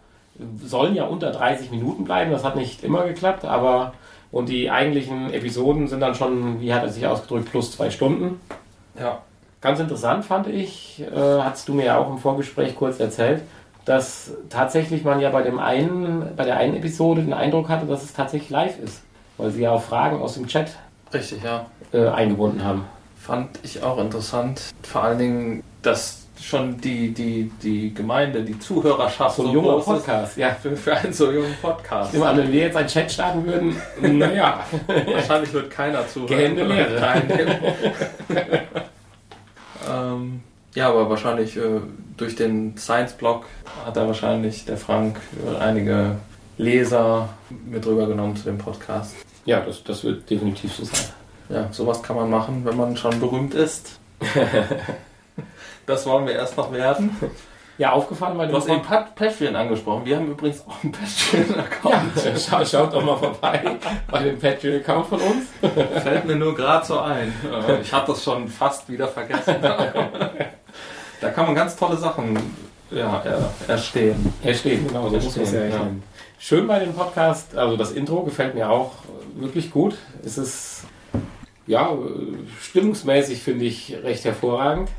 sollen 0.64 0.96
ja 0.96 1.04
unter 1.06 1.32
30 1.32 1.72
Minuten 1.72 2.06
bleiben. 2.06 2.32
Das 2.32 2.44
hat 2.46 2.56
nicht 2.56 2.84
immer 2.84 3.04
geklappt, 3.06 3.44
aber 3.44 3.94
und 4.32 4.48
die 4.48 4.70
eigentlichen 4.72 5.34
Episoden 5.34 5.88
sind 5.88 6.00
dann 6.00 6.16
schon, 6.16 6.62
wie 6.62 6.74
hat 6.74 6.84
er 6.84 6.90
sich 6.90 7.06
ausgedrückt, 7.06 7.52
plus 7.52 7.72
zwei 7.74 7.90
Stunden. 7.90 8.40
ja. 9.00 9.20
Ganz 9.62 9.82
interessant 9.82 10.24
fand 10.24 10.48
ich, 10.48 11.02
äh, 11.14 11.20
hast 11.42 11.68
du 11.68 11.74
mir 11.74 11.84
ja 11.88 11.98
auch 11.98 12.10
im 12.10 12.18
Vorgespräch 12.18 12.78
kurz 12.78 12.98
erzählt, 13.02 13.42
dass 13.90 14.34
tatsächlich 14.52 15.04
man 15.04 15.20
ja 15.20 15.32
bei 15.32 15.42
dem 15.42 15.58
einen, 15.58 16.36
bei 16.36 16.44
der 16.46 16.58
einen 16.58 16.76
Episode 16.76 17.24
den 17.24 17.34
Eindruck 17.34 17.70
hatte, 17.70 17.88
dass 17.88 18.04
es 18.04 18.14
tatsächlich 18.14 18.52
live 18.52 18.78
ist, 18.78 19.02
weil 19.38 19.50
sie 19.50 19.64
ja 19.64 19.72
auch 19.72 19.82
Fragen 19.82 20.22
aus 20.22 20.36
dem 20.36 20.46
Chat 20.46 20.78
Richtig, 21.12 21.42
ja. 21.44 21.66
äh, 21.92 22.08
eingebunden 22.08 22.64
haben. 22.64 22.86
Fand 23.20 23.58
ich 23.64 23.82
auch 23.82 23.98
interessant. 23.98 24.62
Vor 24.84 25.02
allen 25.02 25.18
Dingen, 25.18 25.64
dass 25.82 26.28
schon 26.40 26.80
die, 26.80 27.16
die, 27.16 27.52
die 27.64 27.92
Gemeinde, 27.92 28.44
die 28.44 28.60
Zuhörerschaft 28.60 29.38
So 29.38 29.48
ein 29.48 29.54
junger 29.54 29.72
groß 29.72 29.82
ist 29.82 30.06
Podcast, 30.06 30.38
ja. 30.38 30.52
für, 30.52 30.78
für 30.78 30.96
einen 30.96 31.12
so 31.12 31.32
jungen 31.32 31.56
Podcast. 31.60 32.14
Immer 32.14 32.38
wenn 32.38 32.52
wir 32.52 32.66
jetzt 32.66 32.78
einen 32.78 32.88
Chat 32.88 33.12
starten 33.12 33.44
würden, 33.44 33.76
naja, 34.20 34.66
Wahrscheinlich 34.86 35.52
wird 35.52 35.72
keiner 35.72 36.08
zuhören. 36.08 36.28
Gehände 36.28 36.64
Leere. 36.64 36.96
teilnehmen. 36.96 37.56
Ja, 40.76 40.90
aber 40.90 41.10
wahrscheinlich 41.10 41.58
äh, 41.58 41.82
durch 42.20 42.36
den 42.36 42.78
Science-Blog 42.78 43.46
hat 43.86 43.96
da 43.96 44.06
wahrscheinlich 44.08 44.66
der 44.66 44.78
Frank 44.78 45.18
äh, 45.46 45.58
einige 45.58 46.18
Leser 46.58 47.30
mit 47.50 47.86
rübergenommen 47.86 48.36
zu 48.36 48.44
dem 48.44 48.58
Podcast. 48.58 49.16
Ja, 49.46 49.62
das, 49.62 49.84
das 49.84 50.04
wird 50.04 50.30
definitiv 50.30 50.74
so 50.76 50.84
sein. 50.84 51.06
Ja, 51.50 51.68
sowas 51.72 52.04
kann 52.04 52.16
man 52.16 52.30
machen, 52.30 52.64
wenn 52.66 52.78
man 52.78 52.96
schon 52.98 53.20
berühmt 53.20 53.54
ist. 53.54 54.00
das 55.86 56.06
wollen 56.06 56.28
wir 56.28 56.34
erst 56.34 56.58
noch 56.58 56.72
werden. 56.72 57.16
Ja, 57.78 57.94
aufgefallen 57.94 58.38
bei 58.38 58.46
Du 58.46 58.58
hast 58.58 58.68
eben 58.68 58.82
Pat- 58.82 59.16
Patreon 59.16 59.56
angesprochen. 59.56 60.04
Wir 60.06 60.18
haben 60.18 60.30
übrigens 60.30 60.62
auch 60.68 60.84
einen 60.84 60.92
Patreon-Account. 60.92 62.52
ja, 62.52 62.66
schaut, 62.66 62.94
doch 62.94 63.04
mal 63.04 63.16
vorbei 63.16 63.78
bei 64.12 64.24
dem 64.24 64.38
Patreon-Account 64.38 65.08
von 65.08 65.22
uns. 65.22 65.46
Fällt 66.04 66.26
mir 66.26 66.36
nur 66.36 66.54
gerade 66.54 66.86
so 66.86 67.00
ein. 67.00 67.34
Ich 67.82 67.94
habe 67.94 68.08
das 68.08 68.22
schon 68.22 68.50
fast 68.50 68.90
wieder 68.90 69.08
vergessen. 69.08 69.56
da 71.22 71.30
kann 71.30 71.46
man 71.46 71.56
ganz 71.56 71.76
tolle 71.76 71.98
Sachen 71.98 72.38
ja, 72.92 73.22
er- 73.24 73.52
erstehen. 73.68 74.34
Erstehen, 74.44 74.88
genau, 74.88 75.10
so 75.10 75.16
muss 75.16 75.36
man 75.36 75.46
es 75.46 75.52
ja 75.52 75.60
Erstehen, 75.60 75.72
ja. 75.72 75.78
erkennen. 75.78 76.04
Schön 76.40 76.68
bei 76.68 76.80
dem 76.80 76.94
Podcast, 76.94 77.56
also 77.58 77.76
das 77.76 77.92
Intro 77.92 78.24
gefällt 78.24 78.56
mir 78.56 78.70
auch 78.70 78.94
wirklich 79.36 79.72
gut. 79.72 79.98
Es 80.24 80.38
ist, 80.38 80.84
ja, 81.68 81.92
stimmungsmäßig 82.62 83.42
finde 83.44 83.66
ich 83.66 83.96
recht 84.04 84.24
hervorragend 84.24 84.90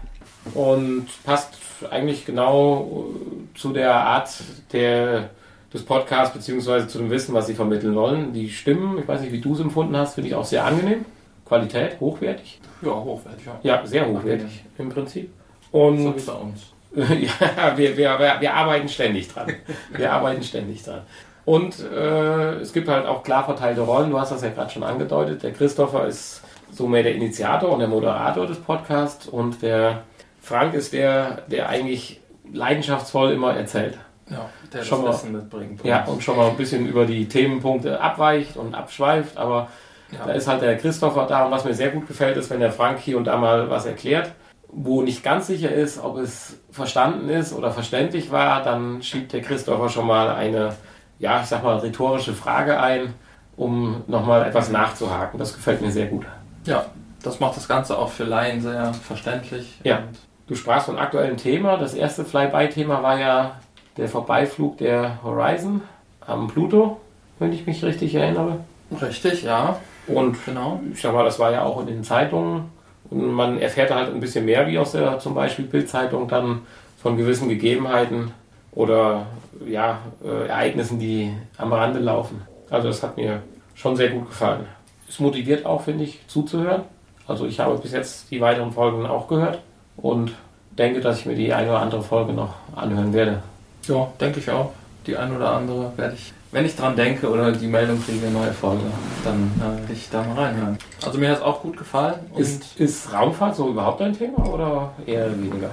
und 0.54 1.06
passt 1.24 1.54
eigentlich 1.90 2.26
genau 2.26 3.08
äh, 3.54 3.58
zu 3.58 3.72
der 3.72 3.94
Art 3.94 4.30
der, 4.72 5.30
des 5.72 5.82
Podcasts 5.82 6.34
beziehungsweise 6.34 6.88
zu 6.88 6.98
dem 6.98 7.08
Wissen, 7.10 7.34
was 7.34 7.46
sie 7.46 7.54
vermitteln 7.54 7.94
wollen. 7.94 8.32
Die 8.34 8.50
Stimmen, 8.50 8.98
ich 8.98 9.08
weiß 9.08 9.22
nicht, 9.22 9.32
wie 9.32 9.40
du 9.40 9.54
es 9.54 9.60
empfunden 9.60 9.96
hast, 9.96 10.14
finde 10.14 10.28
ich 10.28 10.34
auch 10.34 10.44
sehr 10.44 10.64
angenehm. 10.64 11.06
Qualität, 11.46 11.98
hochwertig. 11.98 12.60
Ja, 12.82 12.92
hochwertig. 12.92 13.46
Ja. 13.46 13.58
Ja, 13.62 13.86
sehr 13.86 14.06
hochwertig 14.06 14.62
im 14.78 14.90
Prinzip. 14.90 15.32
Und 15.72 15.98
So 15.98 16.16
wie 16.16 16.20
bei 16.20 16.32
uns. 16.32 16.72
ja, 16.94 17.76
wir, 17.76 17.96
wir, 17.96 18.18
wir, 18.40 18.54
arbeiten 18.54 18.88
ständig 18.88 19.32
dran. 19.32 19.52
Wir 19.90 20.12
arbeiten 20.12 20.42
ständig 20.42 20.82
dran. 20.82 21.02
Und 21.44 21.78
äh, 21.80 22.54
es 22.56 22.72
gibt 22.72 22.88
halt 22.88 23.06
auch 23.06 23.22
klar 23.22 23.44
verteilte 23.44 23.80
Rollen. 23.82 24.10
Du 24.10 24.18
hast 24.18 24.32
das 24.32 24.42
ja 24.42 24.50
gerade 24.50 24.70
schon 24.70 24.82
angedeutet. 24.82 25.42
Der 25.42 25.52
Christopher 25.52 26.06
ist 26.06 26.42
so 26.72 26.86
mehr 26.86 27.02
der 27.02 27.14
Initiator 27.14 27.70
und 27.70 27.78
der 27.80 27.88
Moderator 27.88 28.46
des 28.46 28.58
Podcasts 28.58 29.26
und 29.28 29.62
der 29.62 30.02
Frank 30.40 30.74
ist 30.74 30.92
der, 30.92 31.42
der 31.48 31.68
eigentlich 31.68 32.20
leidenschaftsvoll 32.52 33.32
immer 33.32 33.54
erzählt. 33.56 33.98
Ja, 34.28 34.48
der 34.72 34.82
Schon 34.84 35.04
das 35.04 35.24
mal- 35.24 35.32
mitbringt. 35.32 35.84
Ja, 35.84 36.04
und 36.04 36.22
schon 36.22 36.36
mal 36.36 36.48
ein 36.50 36.56
bisschen 36.56 36.86
über 36.86 37.04
die 37.06 37.26
Themenpunkte 37.28 38.00
abweicht 38.00 38.56
und 38.56 38.74
abschweift, 38.74 39.36
aber 39.36 39.68
Ja. 40.12 40.26
da 40.26 40.32
ist 40.32 40.46
halt 40.46 40.62
der 40.62 40.76
Christopher 40.76 41.26
da 41.26 41.44
und 41.46 41.50
was 41.50 41.64
mir 41.64 41.74
sehr 41.74 41.90
gut 41.90 42.06
gefällt, 42.06 42.36
ist, 42.36 42.50
wenn 42.50 42.60
der 42.60 42.70
Frank 42.72 42.98
hier 43.00 43.16
und 43.16 43.24
da 43.24 43.36
mal 43.36 43.68
was 43.70 43.86
erklärt, 43.86 44.30
wo 44.72 45.02
nicht 45.02 45.22
ganz 45.22 45.46
sicher 45.46 45.70
ist, 45.72 46.02
ob 46.02 46.18
es 46.18 46.58
verstanden 46.70 47.28
ist 47.28 47.52
oder 47.52 47.70
verständlich 47.70 48.30
war, 48.30 48.62
dann 48.62 49.02
schiebt 49.02 49.32
der 49.32 49.42
Christopher 49.42 49.88
schon 49.88 50.06
mal 50.06 50.30
eine, 50.30 50.74
ja, 51.18 51.40
ich 51.40 51.46
sag 51.46 51.62
mal, 51.62 51.78
rhetorische 51.78 52.34
Frage 52.34 52.80
ein, 52.80 53.14
um 53.56 54.02
nochmal 54.06 54.46
etwas 54.46 54.70
nachzuhaken. 54.70 55.38
Das 55.38 55.54
gefällt 55.54 55.80
mir 55.80 55.90
sehr 55.90 56.06
gut. 56.06 56.26
ja, 56.64 56.86
das 57.22 57.38
macht 57.40 57.56
das 57.56 57.68
Ganze 57.68 57.98
auch 57.98 58.08
für 58.08 58.24
Laien 58.24 58.60
sehr 58.62 58.94
verständlich. 58.94 59.78
Ja. 59.84 60.04
Du 60.46 60.54
sprachst 60.54 60.86
von 60.86 60.98
aktuellem 60.98 61.36
Thema. 61.36 61.76
Das 61.76 61.94
erste 61.94 62.24
Flyby-Thema 62.24 63.02
war 63.02 63.20
ja 63.20 63.60
der 63.96 64.08
Vorbeiflug 64.08 64.78
der 64.78 65.22
Horizon 65.22 65.82
am 66.26 66.48
Pluto, 66.48 67.00
wenn 67.38 67.52
ich 67.52 67.66
mich 67.66 67.84
richtig 67.84 68.14
erinnere. 68.14 68.60
Richtig, 69.00 69.42
ja, 69.42 69.78
Und 70.06 70.44
genau. 70.44 70.80
ich 70.92 71.00
sag 71.00 71.12
mal, 71.12 71.24
das 71.24 71.38
war 71.38 71.52
ja 71.52 71.62
auch 71.62 71.80
in 71.80 71.86
den 71.86 72.02
Zeitungen. 72.02 72.72
Und 73.10 73.26
man 73.32 73.58
erfährt 73.58 73.92
halt 73.92 74.12
ein 74.12 74.20
bisschen 74.20 74.44
mehr, 74.44 74.66
wie 74.66 74.78
aus 74.78 74.92
der 74.92 75.18
zum 75.18 75.34
Beispiel 75.34 75.64
Bildzeitung 75.66 76.28
dann 76.28 76.62
von 77.02 77.16
gewissen 77.16 77.48
Gegebenheiten 77.48 78.32
oder 78.72 79.26
ja, 79.66 79.98
äh, 80.24 80.46
Ereignissen, 80.46 80.98
die 80.98 81.32
am 81.58 81.72
Rande 81.72 81.98
laufen. 81.98 82.42
Also 82.70 82.88
das 82.88 83.02
hat 83.02 83.16
mir 83.16 83.42
schon 83.74 83.96
sehr 83.96 84.10
gut 84.10 84.28
gefallen. 84.28 84.66
Es 85.08 85.18
motiviert 85.18 85.66
auch, 85.66 85.82
finde 85.82 86.04
ich, 86.04 86.20
zuzuhören. 86.28 86.82
Also 87.26 87.46
ich 87.46 87.58
habe 87.58 87.76
bis 87.78 87.92
jetzt 87.92 88.30
die 88.30 88.40
weiteren 88.40 88.72
Folgen 88.72 89.06
auch 89.06 89.26
gehört 89.28 89.60
und 89.96 90.32
denke, 90.78 91.00
dass 91.00 91.18
ich 91.18 91.26
mir 91.26 91.34
die 91.34 91.52
eine 91.52 91.68
oder 91.70 91.80
andere 91.80 92.02
Folge 92.02 92.32
noch 92.32 92.54
anhören 92.74 93.12
werde. 93.12 93.42
Ja, 93.86 94.08
denke 94.20 94.40
ich 94.40 94.50
auch. 94.50 94.72
Die 95.06 95.16
ein 95.16 95.34
oder 95.34 95.52
andere 95.52 95.92
werde 95.96 96.14
ich, 96.14 96.32
wenn 96.52 96.64
ich 96.66 96.74
dran 96.76 96.96
denke 96.96 97.28
oder 97.30 97.52
die 97.52 97.66
Meldung 97.66 98.02
kriege, 98.04 98.26
neue 98.28 98.52
Folge, 98.52 98.82
dann 99.24 99.50
äh, 99.58 99.80
werde 99.80 99.92
ich 99.92 100.08
da 100.10 100.22
mal 100.22 100.34
reinhören. 100.44 100.78
Also 101.04 101.18
mir 101.18 101.30
hat 101.30 101.36
es 101.38 101.42
auch 101.42 101.62
gut 101.62 101.76
gefallen 101.76 102.20
und 102.32 102.40
Ist, 102.40 102.78
ist 102.80 103.12
Raumfahrt 103.12 103.54
so 103.56 103.68
überhaupt 103.68 104.00
ein 104.02 104.16
Thema 104.16 104.46
oder 104.48 104.92
eher 105.06 105.30
weniger? 105.40 105.70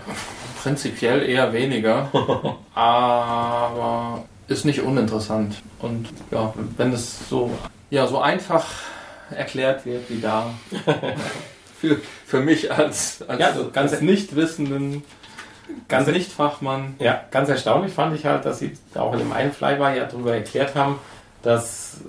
prinzipiell 0.61 1.23
eher 1.29 1.53
weniger, 1.53 2.09
aber 2.75 4.23
ist 4.47 4.65
nicht 4.65 4.81
uninteressant. 4.81 5.61
Und 5.79 6.09
ja, 6.31 6.53
wenn 6.77 6.91
es 6.93 7.29
so, 7.29 7.51
ja, 7.89 8.07
so 8.07 8.19
einfach 8.19 8.65
erklärt 9.29 9.85
wird 9.85 10.09
wie 10.09 10.19
da, 10.19 10.51
für, 11.79 11.97
für 12.25 12.39
mich 12.41 12.71
als, 12.71 13.23
als, 13.27 13.39
Ja, 13.39 13.53
so 13.53 13.69
ganz- 13.71 13.93
als 13.93 14.01
Nichtwissenden, 14.01 15.03
Ganz- 15.87 16.07
Nichtfachmann, 16.07 16.95
Ja, 16.99 17.21
ganz 17.31 17.49
erstaunlich 17.49 17.93
fand 17.93 18.15
ich 18.15 18.25
halt, 18.25 18.45
dass 18.45 18.59
sie 18.59 18.73
auch 18.95 19.13
in 19.13 19.19
dem 19.19 19.31
einen 19.31 19.51
Flyby 19.51 19.97
ja 19.97 20.05
darüber 20.05 20.33
erklärt 20.35 20.75
haben, 20.75 20.95
dass 21.43 22.01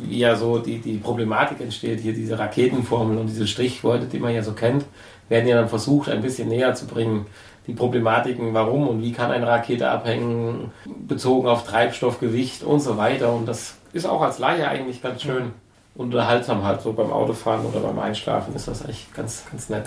äh, 0.00 0.14
ja 0.14 0.36
so 0.36 0.58
die, 0.58 0.78
die 0.78 0.96
Problematik 0.98 1.60
entsteht, 1.60 2.00
hier 2.00 2.12
diese 2.14 2.38
Raketenformel 2.38 3.18
und 3.18 3.26
diese 3.26 3.46
Strichworte, 3.46 4.06
die 4.06 4.18
man 4.18 4.34
ja 4.34 4.42
so 4.42 4.52
kennt, 4.52 4.84
werden 5.28 5.48
ja 5.48 5.56
dann 5.56 5.68
versucht, 5.68 6.08
ein 6.08 6.22
bisschen 6.22 6.48
näher 6.48 6.74
zu 6.74 6.86
bringen. 6.86 7.26
Die 7.66 7.72
Problematiken, 7.74 8.54
warum 8.54 8.86
und 8.86 9.02
wie 9.02 9.12
kann 9.12 9.32
eine 9.32 9.46
Rakete 9.46 9.90
abhängen, 9.90 10.70
bezogen 11.08 11.48
auf 11.48 11.66
Treibstoff, 11.66 12.20
Gewicht 12.20 12.62
und 12.62 12.78
so 12.78 12.96
weiter. 12.96 13.32
Und 13.32 13.46
das 13.46 13.74
ist 13.92 14.06
auch 14.06 14.22
als 14.22 14.38
Laie 14.38 14.68
eigentlich 14.68 15.02
ganz 15.02 15.22
schön 15.22 15.50
unterhaltsam 15.96 16.62
halt, 16.62 16.80
so 16.82 16.92
beim 16.92 17.10
Autofahren 17.10 17.66
oder 17.66 17.80
beim 17.80 17.98
Einschlafen 17.98 18.54
ist 18.54 18.68
das 18.68 18.82
eigentlich 18.84 19.08
ganz, 19.14 19.44
ganz 19.50 19.68
nett. 19.68 19.86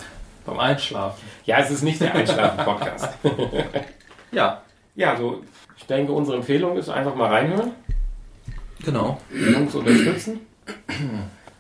Beim 0.50 0.60
Einschlafen. 0.60 1.22
Ja, 1.46 1.58
es 1.60 1.70
ist 1.72 1.84
nicht 1.84 2.02
der 2.02 2.14
Einschlafen-Podcast. 2.16 3.10
Ja, 4.32 4.62
Ja, 4.96 5.12
also 5.12 5.42
ich 5.78 5.86
denke, 5.88 6.12
unsere 6.12 6.38
Empfehlung 6.38 6.78
ist 6.78 6.90
einfach 6.90 7.16
mal 7.16 7.30
reinhören, 7.30 7.72
genau. 8.86 9.18
die 9.32 9.52
Jungs 9.54 9.74
unterstützen. 9.74 10.42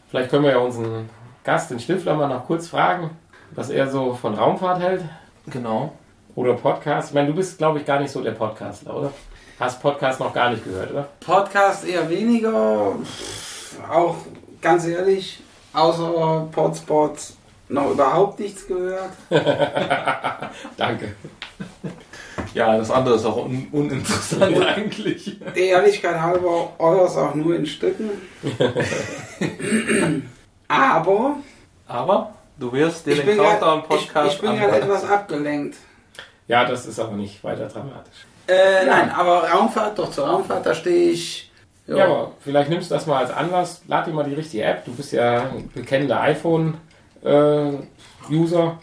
Vielleicht 0.09 0.29
können 0.29 0.43
wir 0.43 0.51
ja 0.51 0.57
unseren 0.59 1.09
Gast, 1.43 1.71
den 1.71 1.79
Stifler, 1.79 2.13
mal 2.15 2.27
noch 2.27 2.45
kurz 2.45 2.67
fragen, 2.67 3.09
was 3.51 3.69
er 3.71 3.89
so 3.89 4.13
von 4.13 4.35
Raumfahrt 4.35 4.81
hält 4.81 5.03
Genau. 5.47 5.93
oder 6.35 6.53
Podcast. 6.53 7.09
Ich 7.09 7.15
meine, 7.15 7.29
du 7.29 7.33
bist, 7.33 7.57
glaube 7.57 7.79
ich, 7.79 7.85
gar 7.85 7.99
nicht 7.99 8.11
so 8.11 8.21
der 8.21 8.31
Podcastler, 8.33 8.95
oder? 8.95 9.11
Hast 9.59 9.81
Podcast 9.81 10.19
noch 10.19 10.31
gar 10.33 10.51
nicht 10.51 10.63
gehört, 10.63 10.91
oder? 10.91 11.07
Podcast 11.19 11.87
eher 11.87 12.07
weniger. 12.09 12.93
Auch 13.91 14.15
ganz 14.61 14.85
ehrlich, 14.85 15.41
außer 15.73 16.47
Podspot 16.51 17.17
noch 17.69 17.91
überhaupt 17.91 18.39
nichts 18.39 18.67
gehört. 18.67 19.11
Danke. 20.77 21.15
Ja, 22.53 22.77
das 22.77 22.89
andere 22.89 23.15
ist 23.15 23.25
auch 23.25 23.45
un 23.45 23.67
uninteressant 23.71 24.61
eigentlich. 24.61 25.39
Der 25.55 25.63
Ehrlichkeit 25.63 26.19
halber, 26.19 26.73
eures 26.79 27.15
auch 27.15 27.35
nur 27.35 27.55
in 27.55 27.65
Stücken. 27.65 28.09
Aber 30.67 31.37
Aber 31.87 32.33
du 32.57 32.71
wirst 32.71 33.05
dir 33.05 33.13
ich 33.13 33.21
den 33.21 33.29
ich, 33.29 33.37
Countdown-Podcast 33.37 34.33
ich 34.33 34.41
bin 34.41 34.55
gerade 34.55 34.77
etwas 34.81 35.03
abgelenkt. 35.07 35.77
Ja, 36.47 36.65
das 36.65 36.87
ist 36.87 36.99
aber 36.99 37.13
nicht 37.13 37.43
weiter 37.43 37.67
dramatisch. 37.67 38.25
Äh, 38.47 38.85
nein, 38.85 39.11
aber 39.11 39.47
Raumfahrt, 39.47 39.99
doch 39.99 40.09
zur 40.09 40.27
Raumfahrt, 40.27 40.65
da 40.65 40.73
stehe 40.73 41.11
ich. 41.11 41.51
Ja, 41.85 42.05
aber 42.05 42.31
vielleicht 42.39 42.69
nimmst 42.69 42.89
du 42.89 42.95
das 42.95 43.05
mal 43.05 43.19
als 43.23 43.31
Anlass. 43.31 43.81
Lad 43.87 44.07
dir 44.07 44.11
mal 44.13 44.23
die 44.23 44.33
richtige 44.33 44.63
App. 44.63 44.85
Du 44.85 44.93
bist 44.93 45.11
ja 45.11 45.43
ein 45.43 45.69
bekennender 45.73 46.21
iPhone-User. 47.23 48.79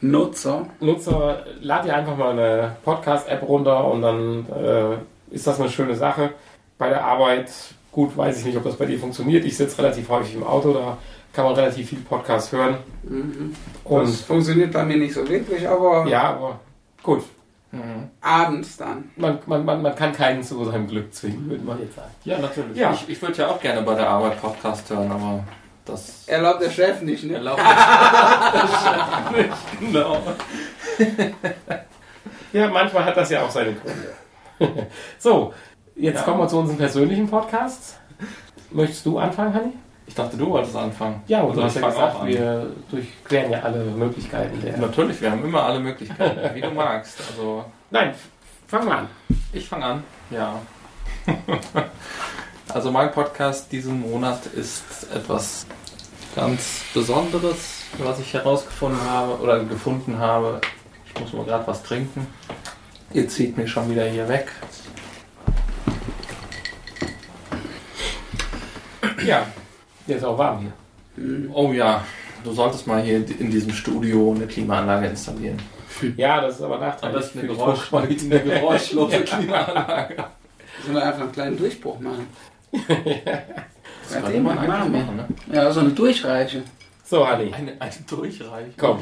Nutzer. 0.00 0.66
Nutzer, 0.80 1.44
lad 1.60 1.84
dir 1.84 1.96
einfach 1.96 2.16
mal 2.16 2.32
eine 2.32 2.76
Podcast-App 2.84 3.42
runter 3.48 3.90
und 3.90 4.02
dann 4.02 4.46
äh, 4.50 5.34
ist 5.34 5.46
das 5.46 5.60
eine 5.60 5.70
schöne 5.70 5.94
Sache. 5.94 6.30
Bei 6.78 6.90
der 6.90 7.04
Arbeit, 7.04 7.50
gut, 7.90 8.16
weiß 8.16 8.38
ich 8.38 8.44
nicht, 8.44 8.56
ob 8.56 8.64
das 8.64 8.76
bei 8.76 8.84
dir 8.86 8.98
funktioniert. 8.98 9.44
Ich 9.44 9.56
sitze 9.56 9.78
relativ 9.78 10.08
häufig 10.10 10.34
im 10.34 10.44
Auto, 10.44 10.72
da 10.74 10.98
kann 11.32 11.46
man 11.46 11.54
relativ 11.54 11.88
viel 11.88 12.00
Podcast 12.00 12.52
hören. 12.52 12.76
Mhm. 13.02 13.54
Und 13.84 14.02
Das 14.08 14.20
funktioniert 14.20 14.72
bei 14.72 14.84
mir 14.84 14.98
nicht 14.98 15.14
so 15.14 15.26
wirklich, 15.26 15.66
aber 15.66 16.06
ja, 16.06 16.34
aber 16.34 16.60
gut. 17.02 17.24
Mhm. 17.72 18.08
abends 18.20 18.76
dann. 18.76 19.10
Man, 19.16 19.38
man, 19.46 19.64
man, 19.64 19.82
man 19.82 19.94
kann 19.94 20.12
keinen 20.12 20.42
zu 20.42 20.64
seinem 20.64 20.86
Glück 20.86 21.12
zwingen, 21.12 21.50
würde 21.50 21.64
man 21.64 21.80
jetzt 21.80 21.96
sagen. 21.96 22.10
Ja, 22.24 22.38
natürlich. 22.38 22.76
Ja. 22.76 22.92
Ich, 22.92 23.08
ich 23.08 23.20
würde 23.20 23.36
ja 23.38 23.48
auch 23.48 23.60
gerne 23.60 23.82
bei 23.82 23.94
der 23.94 24.08
Arbeit 24.08 24.40
Podcast 24.40 24.88
hören, 24.88 25.10
aber 25.10 25.42
das 25.86 26.26
Erlaubt 26.28 26.60
der 26.62 26.70
Chef 26.70 27.00
nicht, 27.02 27.24
ne? 27.24 27.34
erlaubt 27.34 27.60
mich 29.32 29.44
nicht. 29.44 29.52
Genau. 29.80 30.22
Ja, 32.52 32.68
manchmal 32.68 33.04
hat 33.04 33.16
das 33.16 33.30
ja 33.30 33.42
auch 33.42 33.50
seine 33.50 33.74
Gründe. 33.74 34.86
so, 35.18 35.52
jetzt 35.94 36.16
Ja. 36.18 36.22
kommen 36.22 36.40
wir 36.40 36.48
zu 36.48 36.58
unseren 36.58 36.78
persönlichen 36.78 37.28
Podcasts. 37.28 37.98
Möchtest 38.70 39.04
du 39.06 39.18
anfangen, 39.18 39.54
Hanni? 39.54 39.72
Ich 40.06 40.14
dachte, 40.14 40.36
du 40.36 40.48
wolltest 40.50 40.76
anfangen. 40.76 41.22
Ja, 41.26 41.40
und 41.40 41.48
Also 41.50 41.60
du 41.60 41.66
hast 41.66 41.76
ich 41.76 41.82
ja 41.82 41.88
gesagt, 41.88 42.26
wir 42.26 42.66
durchqueren 42.90 43.50
ja 43.50 43.58
alle 43.60 43.84
Möglichkeiten 43.84 44.60
der. 44.62 44.76
Natürlich, 44.78 45.20
wir 45.20 45.30
haben 45.32 45.44
immer 45.44 45.64
alle 45.64 45.80
Möglichkeiten, 45.80 46.54
wie 46.54 46.60
du 46.60 46.70
magst. 46.70 47.18
Also 47.30 47.64
Nein, 47.90 48.14
fang 48.68 48.84
mal 48.86 48.98
an. 48.98 49.08
ich 49.52 49.68
fange 49.68 49.84
an. 49.84 50.04
Ja. 50.30 50.60
also 52.76 52.90
mein 52.90 53.10
Podcast 53.10 53.72
diesen 53.72 54.02
Monat 54.02 54.44
ist 54.44 54.84
etwas 55.10 55.64
ganz 56.34 56.82
Besonderes, 56.92 57.84
was 57.96 58.20
ich 58.20 58.34
herausgefunden 58.34 59.00
habe 59.00 59.40
oder 59.40 59.64
gefunden 59.64 60.18
habe. 60.18 60.60
Ich 61.06 61.18
muss 61.18 61.32
mal 61.32 61.46
gerade 61.46 61.66
was 61.66 61.82
trinken. 61.82 62.26
Ihr 63.14 63.26
zieht 63.30 63.56
mich 63.56 63.70
schon 63.70 63.90
wieder 63.90 64.04
hier 64.04 64.28
weg. 64.28 64.52
Ja, 69.24 69.46
der 70.06 70.18
ist 70.18 70.24
auch 70.24 70.36
warm 70.36 70.60
hier. 70.60 71.50
Oh 71.54 71.72
ja, 71.72 72.04
du 72.44 72.52
solltest 72.52 72.86
mal 72.86 73.02
hier 73.02 73.16
in 73.16 73.50
diesem 73.50 73.72
Studio 73.72 74.34
eine 74.36 74.46
Klimaanlage 74.46 75.06
installieren. 75.06 75.56
Ja, 76.18 76.42
das 76.42 76.56
ist 76.56 76.62
aber 76.62 76.76
nachteilig 76.76 77.16
besten 77.16 77.40
für 77.40 77.46
eine, 77.46 77.56
Geräusch 77.56 77.94
eine 77.94 78.40
geräuschlose 78.42 79.20
Klimaanlage. 79.24 80.26
Sollen 80.82 80.94
wir 80.94 81.02
einfach 81.06 81.22
einen 81.22 81.32
kleinen 81.32 81.56
Durchbruch 81.56 81.98
machen? 82.00 82.26
Das 84.08 84.22
könnte 84.22 84.40
man 84.40 84.56
eigentlich 84.58 85.02
machen, 85.02 85.16
ne? 85.16 85.26
Ja, 85.52 85.72
so 85.72 85.80
eine 85.80 85.90
Durchreiche. 85.90 86.62
So, 87.04 87.26
Hanni, 87.26 87.52
Eine, 87.52 87.72
eine 87.80 87.92
Durchreiche. 88.08 88.70
komm. 88.78 89.00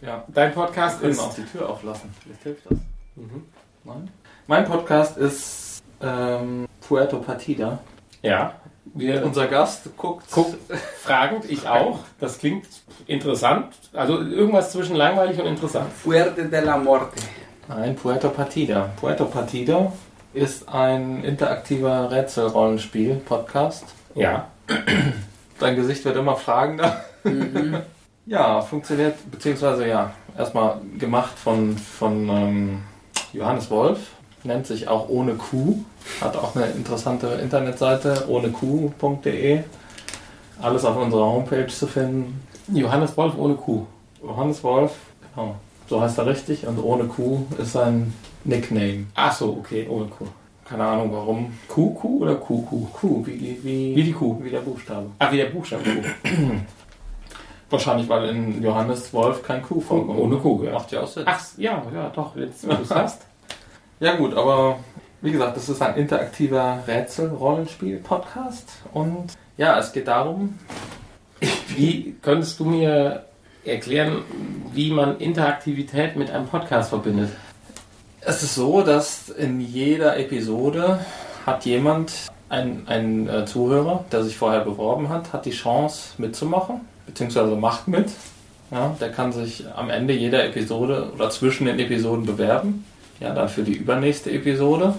Ja, 0.00 0.24
Dein 0.28 0.52
Podcast 0.52 1.00
können 1.00 1.12
ist. 1.12 1.18
wir 1.18 1.24
auch 1.24 1.34
die 1.34 1.44
Tür 1.44 1.68
auflassen. 1.68 2.10
Vielleicht 2.22 2.42
hilft 2.44 2.66
das. 2.70 2.78
Mhm. 3.16 3.42
Nein? 3.84 4.08
Mein 4.46 4.64
Podcast 4.64 5.16
ist 5.16 5.82
ähm, 6.00 6.66
Puerto 6.86 7.18
Partida. 7.18 7.78
Ja, 8.22 8.54
wir 8.94 9.24
Unser 9.24 9.46
Gast 9.48 9.96
guckt, 9.96 10.30
Guckt. 10.30 10.56
fragend, 11.02 11.44
ich 11.50 11.66
auch. 11.68 12.00
Das 12.20 12.38
klingt 12.38 12.66
interessant. 13.08 13.74
Also 13.92 14.20
irgendwas 14.20 14.70
zwischen 14.70 14.94
langweilig 14.94 15.40
und 15.40 15.46
interessant. 15.46 15.92
Fuerte 15.92 16.44
de 16.44 16.60
la 16.64 16.76
Morte. 16.76 17.16
Nein, 17.68 17.96
Puerto 17.96 18.28
Partida. 18.28 18.90
Puerto 19.00 19.24
Partida 19.24 19.92
ist 20.36 20.68
ein 20.68 21.24
interaktiver 21.24 22.10
Rätselrollenspiel-Podcast. 22.10 23.84
Ja. 24.14 24.48
Dein 25.58 25.76
Gesicht 25.76 26.04
wird 26.04 26.16
immer 26.16 26.36
fragender. 26.36 27.02
Mhm. 27.24 27.78
Ja, 28.28 28.60
funktioniert, 28.60 29.14
beziehungsweise 29.30 29.86
ja, 29.86 30.10
erstmal 30.36 30.80
gemacht 30.98 31.38
von, 31.38 31.78
von 31.78 32.28
ähm, 32.28 32.82
Johannes 33.32 33.70
Wolf, 33.70 34.00
nennt 34.42 34.66
sich 34.66 34.88
auch 34.88 35.08
ohne 35.08 35.34
Kuh, 35.34 35.84
hat 36.20 36.36
auch 36.36 36.56
eine 36.56 36.66
interessante 36.66 37.28
Internetseite, 37.40 38.24
ohneq.de. 38.28 39.60
Alles 40.60 40.84
auf 40.84 40.96
unserer 40.96 41.26
Homepage 41.26 41.68
zu 41.68 41.86
finden. 41.86 42.42
Johannes 42.66 43.16
Wolf 43.16 43.34
ohne 43.38 43.54
Kuh. 43.54 43.86
Johannes 44.20 44.64
Wolf, 44.64 44.90
genau, 45.32 45.54
so 45.88 46.00
heißt 46.00 46.18
er 46.18 46.26
richtig, 46.26 46.66
und 46.66 46.80
ohne 46.80 47.04
Kuh 47.04 47.46
ist 47.58 47.74
sein 47.74 48.12
Nickname. 48.46 49.06
Ach 49.14 49.32
so, 49.32 49.56
okay, 49.60 49.86
ohne 49.88 50.06
Kuh. 50.06 50.26
Keine 50.64 50.84
Ahnung 50.84 51.12
warum. 51.12 51.52
Kuh, 51.68 51.94
Kuh 51.94 52.22
oder 52.22 52.34
Kuh, 52.36 52.62
Kuh? 52.92 53.24
Wie, 53.26 53.36
die- 53.36 53.58
wie, 53.62 53.94
Wie 53.96 54.02
die 54.02 54.12
Kuh. 54.12 54.38
wie 54.42 54.50
der 54.50 54.60
Buchstabe. 54.60 55.06
Ach, 55.18 55.30
wie 55.30 55.36
der 55.36 55.46
Buchstabe 55.46 55.82
Kuh. 55.84 56.02
Wahrscheinlich, 57.70 58.08
weil 58.08 58.28
in 58.30 58.62
Johannes 58.62 59.12
Wolf 59.12 59.42
kein 59.42 59.60
Kuh 59.62 59.80
vorkommt. 59.80 60.18
Ohne 60.18 60.36
Kuh, 60.36 60.62
ja. 60.64 60.72
Macht 60.72 60.90
ja 60.92 61.00
auch 61.02 61.08
Sinn. 61.08 61.24
Ach, 61.26 61.40
ja, 61.56 61.82
ja, 61.94 62.10
doch, 62.14 62.36
jetzt 62.36 62.64
wo 62.66 62.72
du 62.74 62.82
es 62.82 62.90
hast. 62.94 63.22
Ja 64.00 64.14
gut, 64.16 64.34
aber 64.34 64.78
wie 65.22 65.32
gesagt, 65.32 65.56
das 65.56 65.68
ist 65.68 65.80
ein 65.82 65.96
interaktiver 65.96 66.80
Rätsel-Rollenspiel-Podcast 66.86 68.68
und 68.92 69.32
ja, 69.56 69.78
es 69.78 69.92
geht 69.92 70.06
darum, 70.08 70.58
Wie 71.68 72.14
könntest 72.22 72.60
du 72.60 72.64
mir 72.66 73.24
erklären, 73.64 74.22
wie 74.72 74.90
man 74.92 75.18
Interaktivität 75.18 76.16
mit 76.16 76.30
einem 76.30 76.46
Podcast 76.46 76.90
verbindet? 76.90 77.30
Es 78.26 78.42
ist 78.42 78.56
so, 78.56 78.82
dass 78.82 79.28
in 79.28 79.60
jeder 79.60 80.18
Episode 80.18 80.98
hat 81.46 81.64
jemand, 81.64 82.12
ein, 82.48 82.82
ein 82.86 83.28
äh, 83.28 83.44
Zuhörer, 83.44 84.04
der 84.10 84.24
sich 84.24 84.36
vorher 84.36 84.60
beworben 84.60 85.08
hat, 85.08 85.32
hat 85.32 85.46
die 85.46 85.52
Chance 85.52 86.10
mitzumachen, 86.18 86.80
beziehungsweise 87.06 87.54
macht 87.56 87.88
mit. 87.88 88.10
Ja, 88.70 88.96
der 89.00 89.12
kann 89.12 89.32
sich 89.32 89.64
am 89.76 89.90
Ende 89.90 90.12
jeder 90.12 90.44
Episode 90.44 91.12
oder 91.14 91.30
zwischen 91.30 91.66
den 91.66 91.78
Episoden 91.78 92.26
bewerben, 92.26 92.84
ja, 93.20 93.32
dann 93.32 93.48
für 93.48 93.62
die 93.62 93.74
übernächste 93.74 94.32
Episode 94.32 94.94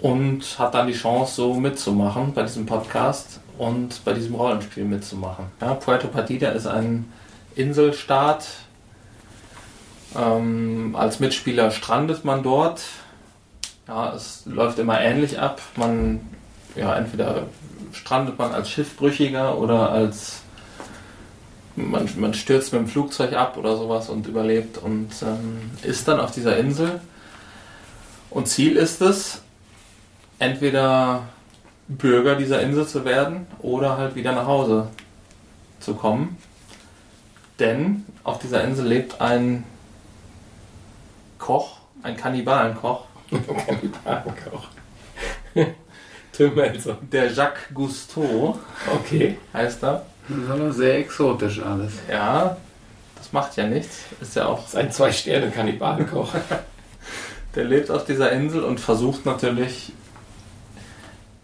und 0.00 0.58
hat 0.58 0.74
dann 0.74 0.86
die 0.86 0.92
Chance, 0.92 1.34
so 1.34 1.54
mitzumachen 1.54 2.34
bei 2.34 2.42
diesem 2.42 2.66
Podcast 2.66 3.40
und 3.56 4.04
bei 4.04 4.12
diesem 4.12 4.34
Rollenspiel 4.34 4.84
mitzumachen. 4.84 5.46
Ja, 5.62 5.74
Puerto 5.74 6.08
Partida 6.08 6.50
ist 6.50 6.66
ein 6.66 7.10
Inselstaat. 7.56 8.46
Ähm, 10.16 10.94
als 10.96 11.20
Mitspieler 11.20 11.70
strandet 11.70 12.24
man 12.24 12.42
dort. 12.42 12.82
Ja, 13.86 14.14
es 14.14 14.42
läuft 14.46 14.78
immer 14.78 15.00
ähnlich 15.00 15.38
ab. 15.38 15.60
Man, 15.76 16.20
ja, 16.74 16.96
entweder 16.96 17.46
strandet 17.92 18.38
man 18.38 18.52
als 18.52 18.70
Schiffbrüchiger 18.70 19.58
oder 19.58 19.90
als 19.90 20.42
man, 21.76 22.08
man 22.16 22.34
stürzt 22.34 22.72
mit 22.72 22.82
dem 22.82 22.88
Flugzeug 22.88 23.34
ab 23.34 23.56
oder 23.56 23.76
sowas 23.76 24.08
und 24.08 24.26
überlebt 24.26 24.78
und 24.78 25.10
ähm, 25.22 25.70
ist 25.82 26.08
dann 26.08 26.20
auf 26.20 26.32
dieser 26.32 26.56
Insel. 26.56 27.00
Und 28.30 28.48
Ziel 28.48 28.76
ist 28.76 29.00
es, 29.00 29.42
entweder 30.38 31.22
Bürger 31.86 32.34
dieser 32.34 32.60
Insel 32.60 32.86
zu 32.86 33.04
werden 33.04 33.46
oder 33.60 33.96
halt 33.96 34.14
wieder 34.14 34.32
nach 34.32 34.46
Hause 34.46 34.88
zu 35.80 35.94
kommen. 35.94 36.36
Denn 37.58 38.04
auf 38.24 38.38
dieser 38.38 38.62
Insel 38.64 38.86
lebt 38.86 39.20
ein 39.20 39.64
Koch, 41.48 41.78
ein 42.02 42.14
Kannibalenkoch, 42.14 43.04
Kannibalenkoch. 43.30 44.68
Tim 46.32 46.54
Melzer. 46.54 46.98
der 47.10 47.32
Jacques 47.32 47.74
Cousteau 47.74 48.58
Okay. 49.00 49.38
heißt 49.54 49.82
er. 49.82 50.04
Das 50.28 50.36
ist 50.36 50.50
aber 50.50 50.72
sehr 50.72 50.98
exotisch 50.98 51.62
alles. 51.62 51.94
Ja, 52.06 52.54
das 53.16 53.32
macht 53.32 53.56
ja 53.56 53.66
nichts. 53.66 54.00
Ist 54.20 54.36
ja 54.36 54.44
auch 54.44 54.58
Das 54.60 54.68
ist 54.68 54.76
ein 54.76 54.92
Zwei-Sterne-Kannibalenkoch. 54.92 56.34
Der 57.54 57.64
lebt 57.64 57.90
auf 57.90 58.04
dieser 58.04 58.30
Insel 58.32 58.62
und 58.62 58.78
versucht 58.78 59.24
natürlich, 59.24 59.94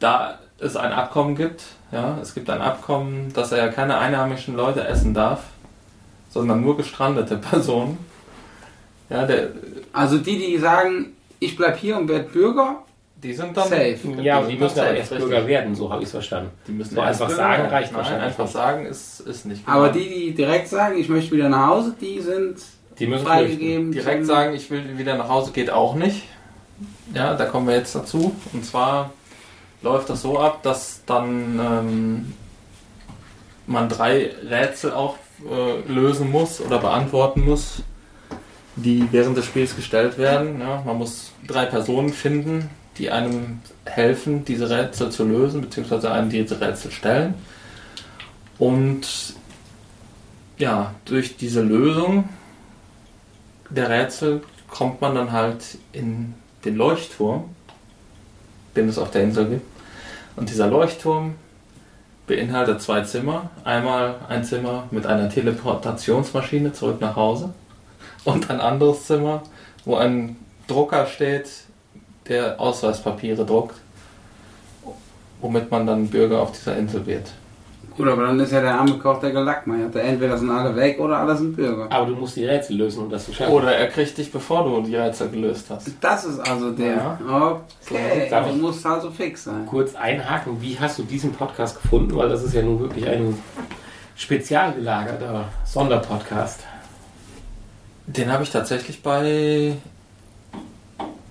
da 0.00 0.38
es 0.58 0.76
ein 0.76 0.92
Abkommen 0.92 1.34
gibt, 1.34 1.62
ja, 1.92 2.18
es 2.20 2.34
gibt 2.34 2.50
ein 2.50 2.60
Abkommen, 2.60 3.32
dass 3.32 3.52
er 3.52 3.58
ja 3.58 3.68
keine 3.68 3.96
einheimischen 3.96 4.54
Leute 4.54 4.86
essen 4.86 5.14
darf, 5.14 5.44
sondern 6.28 6.60
nur 6.60 6.76
gestrandete 6.76 7.38
Personen. 7.38 7.96
Ja, 9.10 9.26
der, 9.26 9.48
Also 9.94 10.18
die, 10.18 10.38
die 10.38 10.58
sagen, 10.58 11.12
ich 11.40 11.56
bleib 11.56 11.78
hier 11.78 11.96
und 11.96 12.08
werde 12.08 12.28
Bürger, 12.28 12.82
die 13.22 13.32
sind 13.32 13.56
dann 13.56 13.68
Safe. 13.68 13.96
ja, 14.20 14.36
aber 14.36 14.46
sind 14.46 14.56
die 14.56 14.62
müssen 14.62 14.76
dann 14.76 14.84
aber 14.84 14.88
safe, 14.88 14.96
erst 14.98 15.12
richtig. 15.12 15.28
Bürger 15.30 15.46
werden, 15.46 15.74
so 15.74 15.90
habe 15.90 16.02
ich 16.02 16.06
es 16.06 16.10
verstanden. 16.12 16.50
Die 16.66 16.72
müssen 16.72 16.94
So 16.94 17.00
einfach 17.00 17.28
Bürger 17.28 17.42
sagen 17.42 17.66
reicht 17.68 17.92
Nein, 17.92 17.98
wahrscheinlich 17.98 18.24
einfach 18.26 18.44
nicht. 18.44 18.52
sagen 18.52 18.86
ist, 18.86 19.20
ist 19.20 19.46
nicht 19.46 19.62
aber 19.66 19.90
genau. 19.90 20.04
die, 20.04 20.08
die 20.10 20.34
direkt 20.34 20.68
sagen, 20.68 20.98
ich 20.98 21.08
möchte 21.08 21.34
wieder 21.34 21.48
nach 21.48 21.68
Hause, 21.68 21.94
die 21.98 22.20
sind 22.20 22.58
Die 22.98 23.06
müssen 23.06 23.24
freigegeben. 23.24 23.92
Direkt 23.92 24.26
sagen, 24.26 24.54
ich 24.54 24.70
will 24.70 24.98
wieder 24.98 25.16
nach 25.16 25.28
Hause, 25.28 25.52
geht 25.52 25.70
auch 25.70 25.94
nicht. 25.94 26.24
Ja, 27.14 27.34
da 27.34 27.46
kommen 27.46 27.66
wir 27.68 27.76
jetzt 27.76 27.94
dazu. 27.94 28.34
Und 28.52 28.64
zwar 28.64 29.10
läuft 29.80 30.10
das 30.10 30.22
so 30.22 30.38
ab, 30.38 30.62
dass 30.62 31.02
dann 31.06 31.58
ähm, 31.58 32.32
man 33.66 33.88
drei 33.88 34.32
Rätsel 34.48 34.92
auch 34.92 35.16
äh, 35.50 35.90
lösen 35.90 36.30
muss 36.30 36.60
oder 36.60 36.78
beantworten 36.78 37.44
muss, 37.44 37.82
die 38.76 39.06
während 39.12 39.36
des 39.36 39.46
Spiels 39.46 39.76
gestellt 39.76 40.18
werden. 40.18 40.60
Ja, 40.60 40.82
man 40.84 40.98
muss 40.98 41.32
drei 41.46 41.66
Personen 41.66 42.10
finden, 42.10 42.70
die 42.98 43.10
einem 43.10 43.60
helfen, 43.84 44.44
diese 44.44 44.70
Rätsel 44.70 45.10
zu 45.10 45.24
lösen, 45.24 45.60
beziehungsweise 45.60 46.10
einem 46.10 46.30
diese 46.30 46.60
Rätsel 46.60 46.90
stellen. 46.90 47.34
Und 48.58 49.34
ja, 50.58 50.94
durch 51.04 51.36
diese 51.36 51.62
Lösung 51.62 52.28
der 53.68 53.88
Rätsel 53.90 54.42
kommt 54.68 55.00
man 55.00 55.14
dann 55.14 55.32
halt 55.32 55.78
in 55.92 56.34
den 56.64 56.76
Leuchtturm, 56.76 57.50
den 58.76 58.88
es 58.88 58.98
auf 58.98 59.10
der 59.10 59.22
Insel 59.22 59.46
gibt. 59.46 59.66
Und 60.36 60.50
dieser 60.50 60.68
Leuchtturm 60.68 61.34
beinhaltet 62.26 62.80
zwei 62.80 63.02
Zimmer. 63.02 63.50
Einmal 63.64 64.16
ein 64.28 64.44
Zimmer 64.44 64.88
mit 64.90 65.06
einer 65.06 65.28
Teleportationsmaschine 65.28 66.72
zurück 66.72 67.00
nach 67.00 67.16
Hause 67.16 67.52
und 68.24 68.50
ein 68.50 68.60
anderes 68.60 69.06
Zimmer, 69.06 69.42
wo 69.84 69.96
ein 69.96 70.36
Drucker 70.66 71.06
steht, 71.06 71.48
der 72.28 72.60
Ausweispapiere 72.60 73.44
druckt, 73.44 73.76
womit 75.40 75.70
man 75.70 75.86
dann 75.86 76.08
Bürger 76.08 76.40
auf 76.40 76.52
dieser 76.52 76.76
Insel 76.76 77.04
wird. 77.06 77.30
Gut, 77.96 78.08
aber 78.08 78.26
dann 78.26 78.40
ist 78.40 78.50
ja 78.50 78.60
der 78.60 78.74
arme 78.74 78.98
Koch 78.98 79.20
der 79.20 79.30
Gelackmeierte. 79.30 80.02
Entweder 80.02 80.36
sind 80.36 80.50
alle 80.50 80.74
weg 80.74 80.98
oder 80.98 81.18
alle 81.18 81.36
sind 81.36 81.54
Bürger. 81.54 81.86
Aber 81.90 82.06
du 82.06 82.16
musst 82.16 82.34
die 82.34 82.44
Rätsel 82.44 82.76
lösen, 82.76 83.04
um 83.04 83.10
das 83.10 83.26
zu 83.26 83.32
schaffen. 83.32 83.52
Oder 83.52 83.76
er 83.76 83.86
kriegt 83.86 84.18
dich, 84.18 84.32
bevor 84.32 84.64
du 84.64 84.82
die 84.82 84.96
Rätsel 84.96 85.28
gelöst 85.28 85.66
hast. 85.70 85.88
Das 86.00 86.24
ist 86.24 86.40
also 86.40 86.72
der. 86.72 87.18
Ja. 87.24 87.60
Okay, 87.88 88.28
du 88.30 88.54
musst 88.54 88.84
also 88.84 89.10
fix 89.10 89.44
sein. 89.44 89.64
kurz 89.66 89.94
einhaken, 89.94 90.60
wie 90.60 90.76
hast 90.78 90.98
du 90.98 91.04
diesen 91.04 91.32
Podcast 91.32 91.80
gefunden? 91.80 92.16
Weil 92.16 92.28
das 92.28 92.42
ist 92.42 92.54
ja 92.54 92.62
nun 92.62 92.80
wirklich 92.80 93.06
ein 93.06 93.38
spezial 94.16 94.72
gelagerter 94.72 95.44
Sonderpodcast. 95.64 96.64
Den 98.06 98.30
habe 98.30 98.42
ich 98.42 98.50
tatsächlich 98.50 99.02
bei 99.02 99.76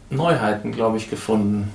Neuheiten, 0.09 0.71
glaube 0.71 0.97
ich, 0.97 1.09
gefunden. 1.09 1.71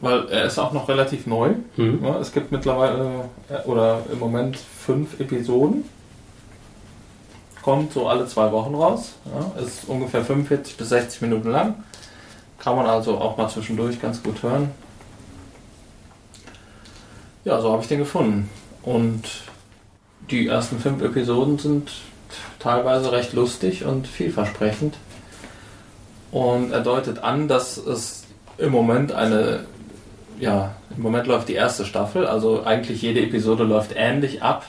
Weil 0.00 0.28
er 0.28 0.44
ist 0.44 0.58
auch 0.58 0.72
noch 0.72 0.88
relativ 0.88 1.26
neu. 1.26 1.54
Hm. 1.76 2.04
Ja, 2.04 2.18
es 2.18 2.32
gibt 2.32 2.52
mittlerweile 2.52 3.30
äh, 3.48 3.66
oder 3.66 4.02
im 4.12 4.18
Moment 4.18 4.56
fünf 4.56 5.18
Episoden. 5.20 5.84
Kommt 7.62 7.92
so 7.92 8.08
alle 8.08 8.26
zwei 8.26 8.52
Wochen 8.52 8.74
raus. 8.74 9.14
Ja, 9.24 9.62
ist 9.62 9.88
ungefähr 9.88 10.22
45 10.22 10.76
bis 10.76 10.88
60 10.90 11.22
Minuten 11.22 11.50
lang. 11.50 11.76
Kann 12.58 12.76
man 12.76 12.86
also 12.86 13.16
auch 13.18 13.38
mal 13.38 13.48
zwischendurch 13.48 14.00
ganz 14.00 14.22
gut 14.22 14.42
hören. 14.42 14.70
Ja, 17.44 17.60
so 17.60 17.72
habe 17.72 17.82
ich 17.82 17.88
den 17.88 18.00
gefunden. 18.00 18.50
Und 18.82 19.22
die 20.30 20.48
ersten 20.48 20.78
fünf 20.78 21.02
Episoden 21.02 21.58
sind 21.58 21.90
teilweise 22.64 23.12
recht 23.12 23.32
lustig 23.34 23.84
und 23.84 24.08
vielversprechend. 24.08 24.96
Und 26.32 26.72
er 26.72 26.80
deutet 26.80 27.22
an, 27.22 27.46
dass 27.46 27.76
es 27.76 28.24
im 28.58 28.72
Moment 28.72 29.12
eine, 29.12 29.66
ja, 30.40 30.74
im 30.96 31.02
Moment 31.02 31.26
läuft 31.28 31.48
die 31.48 31.54
erste 31.54 31.84
Staffel, 31.84 32.26
also 32.26 32.64
eigentlich 32.64 33.02
jede 33.02 33.20
Episode 33.20 33.62
läuft 33.64 33.92
ähnlich 33.94 34.42
ab. 34.42 34.64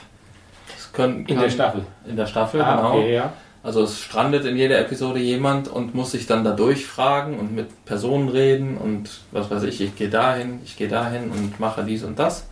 Können, 0.92 1.26
In 1.26 1.38
der 1.38 1.50
Staffel. 1.50 1.84
In 2.06 2.16
der 2.16 2.26
Staffel, 2.26 2.62
Ah, 2.62 2.76
genau. 2.76 2.98
okay, 2.98 3.14
ja. 3.14 3.32
Also 3.62 3.82
es 3.82 4.00
strandet 4.00 4.44
in 4.46 4.56
jeder 4.56 4.78
Episode 4.78 5.18
jemand 5.18 5.68
und 5.68 5.94
muss 5.94 6.12
sich 6.12 6.26
dann 6.26 6.44
da 6.44 6.52
durchfragen 6.52 7.38
und 7.38 7.52
mit 7.54 7.84
Personen 7.84 8.28
reden 8.28 8.76
und 8.78 9.10
was 9.32 9.50
weiß 9.50 9.64
ich, 9.64 9.80
ich 9.80 9.96
gehe 9.96 10.08
dahin, 10.08 10.60
ich 10.64 10.76
gehe 10.78 10.88
dahin 10.88 11.30
und 11.32 11.58
mache 11.60 11.82
dies 11.84 12.04
und 12.04 12.18
das. 12.18 12.46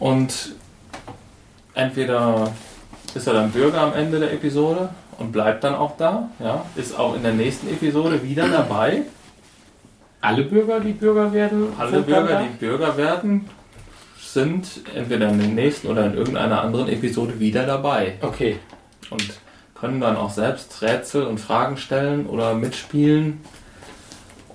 Und 0.00 0.52
entweder 1.74 2.50
ist 3.14 3.26
er 3.26 3.32
dann 3.34 3.50
Bürger 3.50 3.80
am 3.80 3.94
Ende 3.94 4.20
der 4.20 4.32
Episode 4.32 4.90
und 5.18 5.32
bleibt 5.32 5.64
dann 5.64 5.74
auch 5.74 5.96
da, 5.96 6.28
ja, 6.38 6.64
ist 6.76 6.98
auch 6.98 7.14
in 7.16 7.22
der 7.22 7.32
nächsten 7.32 7.68
Episode 7.68 8.22
wieder 8.22 8.48
dabei. 8.48 9.02
Alle 10.20 10.42
Bürger, 10.44 10.80
die 10.80 10.92
Bürger 10.92 11.32
werden, 11.32 11.68
Alle 11.78 12.02
Bürger, 12.02 12.26
da? 12.28 12.42
die 12.42 12.56
Bürger 12.58 12.96
werden, 12.96 13.48
sind 14.20 14.66
entweder 14.94 15.28
in 15.30 15.38
der 15.38 15.48
nächsten 15.48 15.86
oder 15.88 16.06
in 16.06 16.14
irgendeiner 16.14 16.60
anderen 16.62 16.88
Episode 16.88 17.38
wieder 17.40 17.64
dabei 17.66 18.14
Okay. 18.20 18.58
und 19.10 19.22
können 19.74 20.00
dann 20.00 20.16
auch 20.16 20.30
selbst 20.30 20.82
Rätsel 20.82 21.22
und 21.24 21.38
Fragen 21.38 21.76
stellen 21.76 22.26
oder 22.26 22.54
mitspielen 22.54 23.40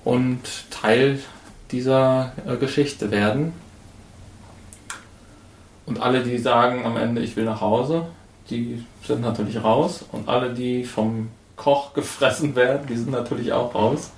und 0.04 0.42
Teil 0.70 1.20
dieser 1.72 2.34
äh, 2.46 2.58
Geschichte 2.58 3.10
werden. 3.10 3.54
Und 5.86 6.02
alle, 6.02 6.24
die 6.24 6.38
sagen 6.38 6.86
am 6.86 6.98
Ende, 6.98 7.22
ich 7.22 7.36
will 7.36 7.46
nach 7.46 7.62
Hause, 7.62 8.06
die 8.50 8.84
sind 9.06 9.22
natürlich 9.22 9.64
raus. 9.64 10.06
Und 10.12 10.28
alle, 10.28 10.54
die 10.54 10.84
vom 10.84 11.30
Koch 11.56 11.94
gefressen 11.94 12.56
werden, 12.56 12.88
die 12.88 12.96
sind 12.98 13.12
natürlich 13.12 13.52
auch 13.54 13.74
raus. 13.74 14.12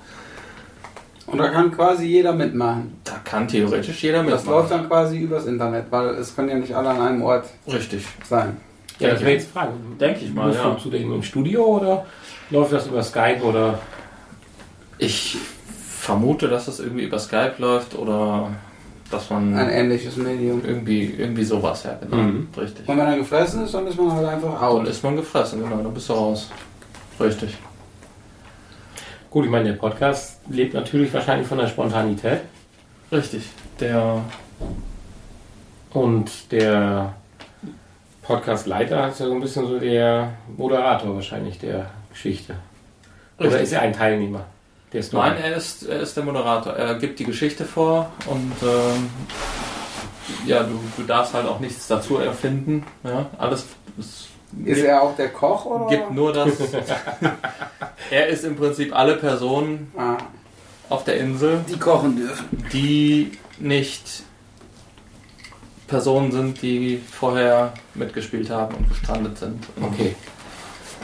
Und 1.27 1.39
da 1.39 1.47
kann 1.49 1.72
quasi 1.72 2.06
jeder 2.06 2.34
mitmachen. 2.34 2.99
Da 3.03 3.14
kann 3.23 3.47
theoretisch 3.47 4.03
jeder 4.03 4.23
Das 4.23 4.43
mitmachen. 4.43 4.49
läuft 4.52 4.72
dann 4.72 4.88
quasi 4.88 5.18
übers 5.18 5.45
Internet, 5.47 5.85
weil 5.89 6.10
es 6.10 6.35
können 6.35 6.49
ja 6.49 6.56
nicht 6.56 6.73
alle 6.76 6.89
an 6.89 7.02
einem 7.02 7.23
Ort 7.23 7.45
Richtig. 7.68 8.06
sein. 8.30 8.57
Ja, 8.99 9.10
das 9.10 9.22
wäre 9.22 9.31
jetzt 9.31 9.47
die 9.47 9.52
Frage. 9.52 9.73
Denke 9.99 10.23
ich 10.23 10.34
mal, 10.34 10.47
Musst 10.47 10.60
ja. 10.60 10.69
du 10.72 10.80
zu 10.80 10.89
dem 10.89 11.11
im 11.14 11.23
Studio 11.23 11.65
oder 11.65 12.06
läuft 12.52 12.72
das 12.73 12.88
über 12.88 13.02
Skype 13.03 13.41
oder 13.41 13.80
Ich 14.99 15.38
vermute, 15.99 16.47
dass 16.47 16.65
das 16.68 16.80
irgendwie 16.80 17.03
über 17.06 17.18
Skype 17.19 17.56
läuft 17.57 17.95
oder 17.95 18.52
dass 19.11 19.30
man 19.30 19.56
Ein 19.56 19.69
ähnliches 19.69 20.15
Medium. 20.18 20.64
irgendwie, 20.65 21.06
irgendwie 21.18 21.44
sowas, 21.44 21.84
ja, 21.84 21.95
genau. 22.02 22.18
Mhm. 22.18 22.48
Richtig. 22.57 22.88
Und 22.88 22.98
wenn 22.98 23.06
er 23.06 23.18
gefressen 23.18 23.64
ist, 23.64 23.73
dann 23.73 23.86
ist 23.88 23.98
man 23.98 24.11
halt 24.11 24.27
einfach 24.27 24.53
Dann 24.53 24.64
out. 24.64 24.88
ist 24.88 25.03
man 25.03 25.15
gefressen, 25.15 25.61
genau, 25.64 25.77
dann 25.82 25.94
bist 25.94 26.10
du 26.10 26.14
raus. 26.14 26.49
Richtig. 27.19 27.56
Gut, 29.30 29.45
ich 29.45 29.52
meine, 29.52 29.65
der 29.65 29.73
Podcast 29.73 30.40
lebt 30.49 30.73
natürlich 30.73 31.14
wahrscheinlich 31.14 31.48
von 31.48 31.57
der 31.57 31.68
Spontanität 31.68 32.41
Richtig. 33.11 33.44
Der 33.80 34.22
und 35.91 36.52
der 36.52 37.14
Podcast-Leiter 38.23 39.10
ist 39.10 39.19
ja 39.19 39.27
so 39.27 39.34
ein 39.34 39.40
bisschen 39.41 39.68
so 39.68 39.77
der 39.80 40.34
Moderator 40.57 41.14
wahrscheinlich 41.15 41.60
der 41.60 41.91
Geschichte. 42.10 42.56
Oder 43.38 43.49
Richtig. 43.49 43.64
ist 43.64 43.72
er 43.73 43.82
ein 43.82 43.94
Teilnehmer? 43.94 44.45
Der 44.96 45.02
ist 45.02 45.12
Nein, 45.12 45.36
er 45.36 45.58
ist, 45.58 45.84
er 45.84 46.00
ist 46.00 46.16
der 46.16 46.24
Moderator. 46.24 46.72
Er 46.72 46.96
gibt 46.96 47.20
die 47.20 47.26
Geschichte 47.26 47.66
vor 47.66 48.14
und 48.28 48.54
ähm, 48.64 49.10
ja, 50.46 50.64
du, 50.64 50.80
du 50.96 51.04
darfst 51.04 51.34
halt 51.34 51.46
auch 51.48 51.60
nichts 51.60 51.88
dazu 51.88 52.16
erfinden. 52.18 52.86
Ja, 53.04 53.26
alles 53.38 53.66
es 54.00 54.30
Ist 54.64 54.76
gibt, 54.76 54.88
er 54.88 55.04
auch 55.04 55.14
der 55.18 55.34
Koch 55.34 55.66
oder? 55.66 55.88
gibt 55.88 56.12
nur 56.12 56.32
das. 56.32 56.54
er 58.10 58.28
ist 58.28 58.46
im 58.46 58.56
Prinzip 58.56 58.96
alle 58.96 59.18
Personen 59.18 59.92
ah, 59.98 60.16
auf 60.88 61.04
der 61.04 61.18
Insel, 61.18 61.66
die 61.68 61.78
kochen 61.78 62.16
dürfen. 62.16 62.66
die 62.72 63.34
nicht 63.60 64.24
Personen 65.88 66.32
sind, 66.32 66.62
die 66.62 67.02
vorher 67.12 67.74
mitgespielt 67.96 68.50
haben 68.50 68.76
und 68.76 68.88
gestrandet 68.88 69.40
sind. 69.40 69.62
Und 69.76 69.88
Okay. 69.88 70.16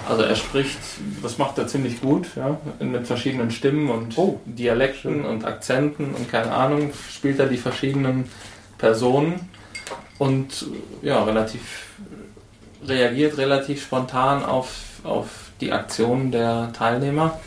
Also 0.10 0.23
er 0.23 0.36
spricht, 0.36 0.80
das 1.23 1.38
macht 1.38 1.57
er 1.57 1.68
ziemlich 1.68 2.02
gut, 2.02 2.28
ja, 2.36 2.57
mit 2.80 3.07
verschiedenen 3.07 3.52
Stimmen 3.52 3.90
und 3.90 4.18
Oh, 4.18 4.40
Dialekten 4.45 5.23
und 5.26 5.45
Akzenten 5.45 6.14
und 6.14 6.30
keine 6.30 6.52
Ahnung, 6.52 6.91
spielt 7.10 7.40
er 7.40 7.45
die 7.48 7.57
verschiedenen 7.57 8.26
Personen 8.78 9.49
und 10.18 10.65
ja, 11.02 11.23
relativ 11.23 11.61
reagiert 12.86 13.38
relativ 13.38 13.84
spontan 13.84 14.44
auf, 14.44 14.69
auf 15.03 15.28
die 15.61 15.72
Aktionen 15.72 16.32
der 16.32 16.72
Teilnehmer. 16.73 17.40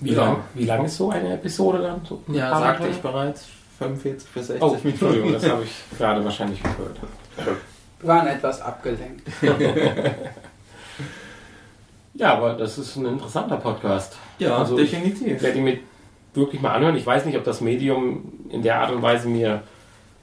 Wie 0.00 0.12
Ja. 0.12 0.24
lang, 0.24 0.36
wie 0.54 0.64
lang 0.64 0.84
ist 0.84 0.96
so 0.96 1.10
eine 1.10 1.34
Episode 1.34 1.78
dann? 1.82 2.00
So 2.08 2.22
ein 2.28 2.34
Ja, 2.34 2.56
sagte 2.58 2.88
ich 2.88 2.96
bereits, 2.98 3.46
45 3.78 4.28
bis 4.30 4.46
60 4.46 4.62
Oh, 4.62 4.68
Minuten. 4.70 4.88
Entschuldigung, 4.88 5.32
das 5.32 5.48
habe 5.48 5.64
ich 5.64 5.98
gerade 5.98 6.24
wahrscheinlich 6.24 6.62
gehört. 6.62 6.96
Wir 8.00 8.08
waren 8.08 8.26
etwas 8.26 8.60
abgelenkt. 8.62 9.28
Ja, 12.14 12.34
aber 12.34 12.52
das 12.52 12.76
ist 12.76 12.96
ein 12.96 13.06
interessanter 13.06 13.56
Podcast. 13.56 14.16
Ja, 14.38 14.58
Also 14.58 14.76
definitiv. 14.76 15.26
Ich 15.36 15.42
werde 15.42 15.58
ihn 15.58 15.64
mir 15.64 15.78
wirklich 16.34 16.60
mal 16.60 16.72
anhören. 16.74 16.96
Ich 16.96 17.06
weiß 17.06 17.24
nicht, 17.24 17.38
ob 17.38 17.44
das 17.44 17.60
Medium 17.62 18.32
in 18.50 18.62
der 18.62 18.80
Art 18.80 18.90
und 18.92 19.00
Weise 19.00 19.28
mir 19.28 19.62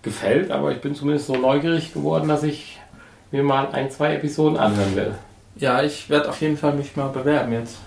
gefällt, 0.03 0.51
aber 0.51 0.71
ich 0.71 0.79
bin 0.79 0.93
zumindest 0.93 1.25
so 1.27 1.35
neugierig 1.35 1.93
geworden, 1.93 2.27
dass 2.27 2.43
ich 2.43 2.79
mir 3.31 3.41
mal 3.41 3.69
ein, 3.71 3.89
zwei 3.89 4.13
Episoden 4.13 4.57
anhören 4.57 4.95
will. 4.95 5.15
Ja, 5.55 5.81
ich 5.81 6.09
werde 6.09 6.29
auf 6.29 6.39
jeden 6.39 6.57
Fall 6.57 6.73
mich 6.73 6.95
mal 6.95 7.07
bewerben 7.07 7.53
jetzt. 7.53 7.77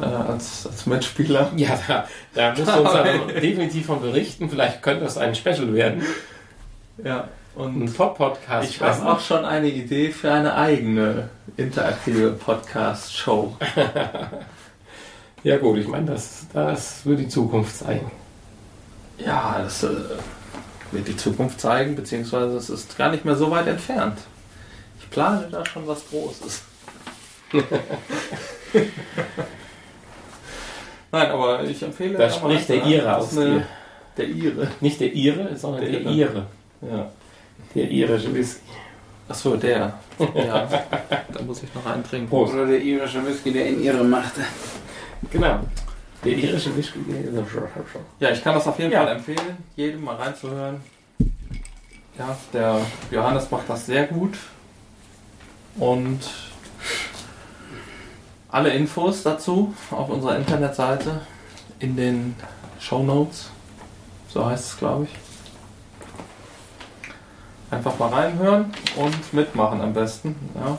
Äh, 0.00 0.04
als, 0.04 0.66
als 0.66 0.86
Mitspieler. 0.86 1.50
Ja, 1.56 1.78
da, 1.88 2.06
da 2.34 2.50
musst 2.50 2.68
du 2.68 2.80
uns 2.80 2.92
dann 2.92 3.28
definitiv 3.40 3.86
von 3.86 4.00
berichten. 4.00 4.48
Vielleicht 4.48 4.80
könnte 4.82 5.04
das 5.04 5.18
ein 5.18 5.34
Special 5.34 5.74
werden. 5.74 6.02
Ja, 7.02 7.26
und 7.58 7.82
Ein 7.82 7.92
Top-Podcast. 7.94 8.70
Ich 8.70 8.80
habe 8.80 9.10
auch 9.10 9.20
schon 9.20 9.44
eine 9.44 9.68
Idee 9.68 10.10
für 10.10 10.32
eine 10.32 10.54
eigene 10.54 11.28
interaktive 11.56 12.32
Podcast-Show. 12.32 13.56
Ja 15.44 15.56
gut, 15.56 15.78
ich 15.78 15.86
meine, 15.86 16.06
das, 16.06 16.46
das 16.52 17.06
wird 17.06 17.20
die 17.20 17.28
Zukunft 17.28 17.76
zeigen. 17.76 18.10
Ja, 19.24 19.60
das 19.62 19.84
äh, 19.84 19.90
wird 20.90 21.06
die 21.06 21.16
Zukunft 21.16 21.60
zeigen, 21.60 21.94
beziehungsweise 21.94 22.56
es 22.56 22.68
ist 22.68 22.98
gar 22.98 23.12
nicht 23.12 23.24
mehr 23.24 23.36
so 23.36 23.48
weit 23.48 23.68
entfernt. 23.68 24.18
Ich 25.00 25.08
plane 25.10 25.46
da 25.48 25.64
schon 25.64 25.86
was 25.86 26.02
Großes. 26.10 26.62
Nein, 31.12 31.30
aber 31.30 31.62
ich 31.62 31.80
empfehle. 31.84 32.18
Da 32.18 32.28
spricht 32.30 32.68
der 32.68 32.84
Ire 32.84 33.16
aus 33.16 33.38
eine- 33.38 33.50
dir. 33.50 33.66
Der 34.16 34.28
Ire. 34.28 34.68
Nicht 34.80 35.00
der 35.00 35.12
Ire, 35.14 35.56
sondern 35.56 35.82
Der 35.82 36.00
der. 36.00 36.10
Ire. 36.10 36.46
Ja. 36.82 37.10
Der 37.74 37.90
irische 37.90 38.34
Whisky. 38.34 38.60
Achso, 39.28 39.56
der. 39.56 39.98
Ja. 40.34 40.66
da 41.32 41.42
muss 41.42 41.62
ich 41.62 41.72
noch 41.74 41.86
einen 41.86 42.02
trinken. 42.02 42.28
Prost. 42.28 42.54
Oder 42.54 42.66
der 42.66 42.80
irische 42.80 43.24
Whisky, 43.26 43.52
der 43.52 43.66
in 43.68 43.82
ihre 43.82 44.02
machte. 44.02 44.40
Genau. 45.30 45.60
Der 46.24 46.32
irische 46.32 46.76
Whisky. 46.76 46.98
der. 47.06 47.44
Ja, 48.20 48.30
ich 48.34 48.42
kann 48.42 48.54
das 48.54 48.66
auf 48.66 48.78
jeden 48.78 48.90
Ja. 48.90 49.04
Fall 49.04 49.16
empfehlen, 49.16 49.56
jedem 49.76 50.02
mal 50.04 50.16
reinzuhören. 50.16 50.80
Ja, 52.18 52.36
der 52.52 52.80
Johannes 53.12 53.48
macht 53.50 53.68
das 53.68 53.86
sehr 53.86 54.06
gut. 54.06 54.36
Und 55.76 56.18
alle 58.48 58.70
Infos 58.70 59.22
dazu 59.22 59.72
auf 59.92 60.08
unserer 60.08 60.36
Internetseite 60.36 61.20
in 61.78 61.94
den 61.96 62.34
Show 62.80 63.02
Notes. 63.04 63.50
So 64.28 64.44
heißt 64.44 64.72
es, 64.72 64.76
glaube 64.78 65.04
ich. 65.04 65.10
Einfach 67.70 67.98
mal 67.98 68.08
reinhören 68.08 68.72
und 68.96 69.32
mitmachen 69.34 69.80
am 69.80 69.92
besten. 69.92 70.34
Ja. 70.54 70.78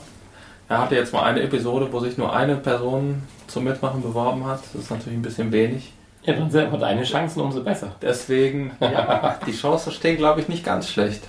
Er 0.69 0.81
hatte 0.81 0.95
jetzt 0.95 1.13
mal 1.13 1.23
eine 1.23 1.41
Episode, 1.41 1.87
wo 1.91 1.99
sich 1.99 2.17
nur 2.17 2.33
eine 2.33 2.55
Person 2.55 3.23
zum 3.47 3.63
Mitmachen 3.63 4.01
beworben 4.01 4.45
hat. 4.45 4.61
Das 4.73 4.83
ist 4.83 4.91
natürlich 4.91 5.17
ein 5.17 5.23
bisschen 5.23 5.51
wenig. 5.51 5.93
Ja, 6.23 6.33
dann 6.33 6.51
sind 6.51 6.67
aber 6.67 6.77
deine 6.77 7.03
Chancen 7.03 7.41
umso 7.41 7.63
besser. 7.63 7.95
Deswegen, 8.01 8.71
ja, 8.79 9.39
die 9.47 9.51
Chancen 9.51 9.91
stehen, 9.91 10.17
glaube 10.17 10.41
ich, 10.41 10.47
nicht 10.47 10.63
ganz 10.63 10.89
schlecht. 10.89 11.23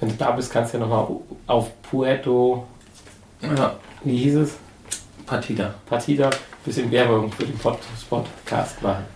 Wenn 0.00 0.10
du 0.10 0.14
da 0.16 0.32
bist, 0.32 0.52
kannst 0.52 0.74
du 0.74 0.78
ja 0.78 0.86
nochmal 0.86 1.06
auf 1.46 1.70
Puerto, 1.82 2.66
Ja, 3.40 3.74
wie 4.02 4.16
hieß 4.16 4.36
es? 4.36 4.56
Partida. 5.26 5.74
Partida, 5.86 6.30
bisschen 6.64 6.90
Werbung 6.90 7.32
für 7.32 7.44
den 7.44 7.56
Pod 7.58 7.78
Podcast 8.08 8.82
machen. 8.82 9.13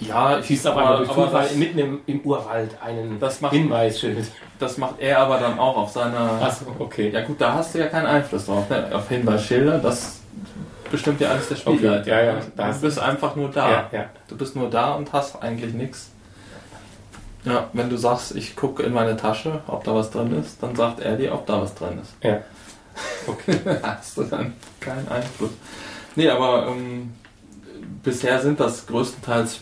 Ja, 0.00 0.38
ich 0.38 0.46
Schießt 0.46 0.66
aber, 0.68 0.82
aber, 0.82 0.96
durch 0.98 1.08
Zufall 1.08 1.42
das, 1.44 1.54
mitten 1.56 1.78
im, 1.78 2.00
im 2.06 2.20
Urwald 2.20 2.76
einen 2.80 3.18
Das 3.18 3.40
macht- 3.40 3.52
Hinweisschild. 3.54 4.26
das 4.58 4.78
macht 4.78 5.00
er 5.00 5.18
aber 5.18 5.38
dann 5.38 5.58
auch 5.58 5.76
auf 5.76 5.90
seiner. 5.90 6.40
Achso, 6.40 6.66
okay. 6.78 7.10
Ja 7.10 7.22
gut, 7.22 7.40
da 7.40 7.54
hast 7.54 7.74
du 7.74 7.78
ja 7.80 7.86
keinen 7.86 8.06
Einfluss 8.06 8.46
drauf. 8.46 8.68
Ne? 8.70 8.88
Auf 8.92 9.08
Hinweisschilder, 9.08 9.78
das 9.78 10.20
bestimmt 10.90 11.20
ja 11.20 11.30
alles 11.30 11.48
der 11.48 11.56
Spieler. 11.56 11.98
Okay, 12.00 12.10
ja, 12.10 12.20
ja, 12.22 12.34
Du 12.72 12.80
bist 12.80 12.98
einfach 13.00 13.34
nur 13.34 13.50
da. 13.50 13.70
Ja, 13.70 13.88
ja. 13.92 14.04
Du 14.28 14.36
bist 14.36 14.54
nur 14.54 14.70
da 14.70 14.94
und 14.94 15.12
hast 15.12 15.42
eigentlich 15.42 15.74
nichts. 15.74 16.10
Ja, 17.44 17.68
wenn 17.72 17.88
du 17.90 17.96
sagst, 17.96 18.36
ich 18.36 18.56
gucke 18.56 18.82
in 18.82 18.92
meine 18.92 19.16
Tasche, 19.16 19.60
ob 19.66 19.82
da 19.84 19.94
was 19.94 20.10
drin 20.10 20.38
ist, 20.38 20.62
dann 20.62 20.76
sagt 20.76 21.00
er 21.00 21.16
dir, 21.16 21.32
ob 21.32 21.46
da 21.46 21.60
was 21.62 21.74
drin 21.74 21.98
ist. 22.02 22.12
Ja. 22.22 22.38
Okay. 23.28 23.56
hast 23.82 24.16
du 24.16 24.24
dann 24.24 24.54
keinen 24.80 25.06
Einfluss. 25.08 25.50
Nee, 26.16 26.28
aber 26.30 26.66
ähm, 26.66 27.12
bisher 28.02 28.40
sind 28.40 28.58
das 28.58 28.86
größtenteils 28.88 29.60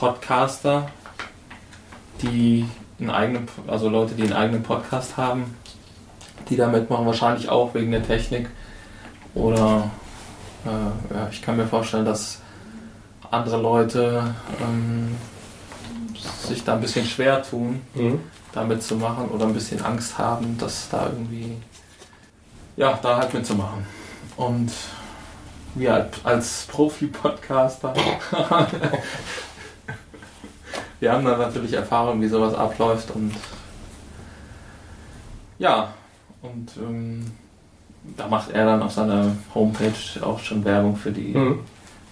Podcaster, 0.00 0.88
die 2.22 2.66
einen 2.98 3.10
eigenen, 3.10 3.48
also 3.66 3.90
Leute, 3.90 4.14
die 4.14 4.22
einen 4.22 4.32
eigenen 4.32 4.62
Podcast 4.62 5.18
haben, 5.18 5.54
die 6.48 6.56
da 6.56 6.68
mitmachen, 6.68 7.04
wahrscheinlich 7.04 7.50
auch 7.50 7.74
wegen 7.74 7.90
der 7.92 8.02
Technik. 8.02 8.48
Oder 9.34 9.90
äh, 10.64 11.14
ja, 11.14 11.28
ich 11.30 11.42
kann 11.42 11.58
mir 11.58 11.66
vorstellen, 11.66 12.06
dass 12.06 12.40
andere 13.30 13.60
Leute 13.60 14.34
ähm, 14.62 15.16
sich 16.46 16.64
da 16.64 16.74
ein 16.74 16.80
bisschen 16.80 17.04
schwer 17.04 17.42
tun, 17.42 17.82
Mhm. 17.94 18.20
da 18.52 18.64
mitzumachen 18.64 19.28
oder 19.28 19.44
ein 19.44 19.52
bisschen 19.54 19.84
Angst 19.84 20.16
haben, 20.16 20.56
dass 20.56 20.88
da 20.88 21.04
irgendwie, 21.06 21.58
ja, 22.76 22.98
da 23.02 23.18
halt 23.18 23.34
mitzumachen. 23.34 23.86
Und 24.38 24.72
wir 25.74 26.08
als 26.24 26.66
Profi-Podcaster, 26.72 27.94
wir 31.00 31.12
haben 31.12 31.24
da 31.24 31.36
natürlich 31.36 31.72
Erfahrung, 31.72 32.20
wie 32.20 32.28
sowas 32.28 32.54
abläuft 32.54 33.10
und 33.14 33.32
ja, 35.58 35.92
und 36.42 36.70
ähm, 36.78 37.26
da 38.16 38.26
macht 38.28 38.50
er 38.50 38.64
dann 38.64 38.82
auf 38.82 38.92
seiner 38.92 39.32
Homepage 39.54 39.92
auch 40.22 40.38
schon 40.40 40.64
Werbung 40.64 40.96
für 40.96 41.10
die, 41.12 41.34
Mhm. 41.36 41.60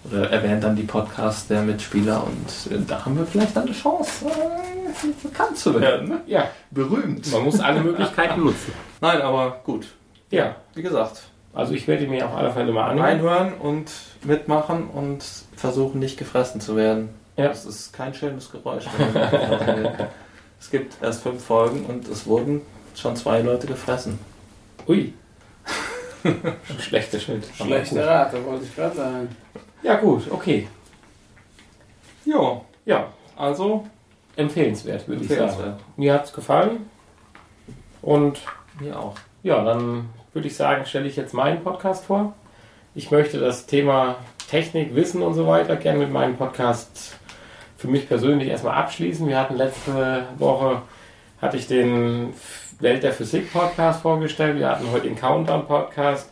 oder 0.04 0.30
erwähnt 0.30 0.62
dann 0.64 0.76
die 0.76 0.82
Podcasts 0.82 1.46
der 1.48 1.62
Mitspieler 1.62 2.22
und 2.24 2.72
äh, 2.72 2.78
da 2.86 3.04
haben 3.04 3.16
wir 3.16 3.26
vielleicht 3.26 3.56
dann 3.56 3.64
eine 3.64 3.72
Chance, 3.72 4.26
äh, 4.26 5.26
bekannt 5.26 5.56
zu 5.56 5.80
werden. 5.80 6.08
Ne? 6.08 6.20
Ja, 6.26 6.48
Berühmt. 6.70 7.30
man 7.32 7.44
muss 7.44 7.58
alle 7.60 7.80
Möglichkeiten 7.80 8.40
nutzen. 8.44 8.72
Nein, 9.00 9.20
aber 9.22 9.60
gut. 9.64 9.86
Ja, 10.30 10.56
Wie 10.74 10.82
gesagt, 10.82 11.22
also 11.54 11.72
ich 11.72 11.88
werde 11.88 12.06
mir 12.06 12.26
auf 12.26 12.34
alle 12.36 12.50
Fälle 12.52 12.70
mal 12.72 12.90
anhören. 12.90 13.06
reinhören 13.06 13.52
und 13.54 13.90
mitmachen 14.24 14.88
und 14.90 15.24
versuchen 15.56 15.98
nicht 16.00 16.18
gefressen 16.18 16.60
zu 16.60 16.76
werden. 16.76 17.08
Ja. 17.38 17.48
Das 17.48 17.64
ist 17.64 17.92
kein 17.92 18.12
schönes 18.12 18.50
Geräusch. 18.50 18.84
es 20.60 20.70
gibt 20.70 21.00
erst 21.00 21.22
fünf 21.22 21.44
Folgen 21.44 21.86
und 21.86 22.08
es 22.08 22.26
wurden 22.26 22.62
schon 22.96 23.14
zwei 23.14 23.40
Leute 23.42 23.68
gefressen. 23.68 24.18
Ui. 24.88 25.14
Schlechter 26.80 27.20
Schnitt. 27.20 27.44
Aber 27.58 27.68
Schlechte 27.68 27.94
gut. 27.94 28.04
Rate, 28.04 28.44
wollte 28.44 28.64
ich 28.64 28.74
gerade 28.74 28.96
sagen. 28.96 29.36
Ja 29.84 29.94
gut, 29.94 30.24
okay. 30.30 30.66
Ja, 32.24 32.60
Ja, 32.84 33.12
also 33.36 33.86
empfehlenswert, 34.34 35.06
würde 35.06 35.22
ich 35.22 35.28
sagen. 35.30 35.76
Mir 35.96 36.14
hat 36.14 36.24
es 36.24 36.32
gefallen. 36.32 36.90
Und 38.02 38.40
Mir 38.80 38.98
auch. 38.98 39.14
ja, 39.44 39.62
dann 39.64 40.08
würde 40.32 40.48
ich 40.48 40.56
sagen, 40.56 40.84
stelle 40.86 41.06
ich 41.06 41.14
jetzt 41.14 41.34
meinen 41.34 41.62
Podcast 41.62 42.06
vor. 42.06 42.34
Ich 42.96 43.12
möchte 43.12 43.38
das 43.38 43.66
Thema 43.66 44.16
Technik, 44.50 44.94
Wissen 44.94 45.22
und 45.22 45.34
so 45.34 45.46
weiter 45.46 45.76
gerne 45.76 46.00
mit 46.00 46.10
meinem 46.10 46.36
Podcast 46.36 47.17
für 47.78 47.86
mich 47.88 48.08
persönlich 48.08 48.48
erstmal 48.48 48.74
abschließen. 48.74 49.26
Wir 49.28 49.38
hatten 49.38 49.56
letzte 49.56 50.26
Woche, 50.36 50.82
hatte 51.40 51.56
ich 51.56 51.68
den 51.68 52.34
Welt 52.80 53.04
der 53.04 53.12
Physik 53.12 53.52
Podcast 53.52 54.02
vorgestellt. 54.02 54.58
Wir 54.58 54.68
hatten 54.68 54.90
heute 54.90 55.06
den 55.06 55.14
Countdown 55.14 55.64
Podcast. 55.64 56.30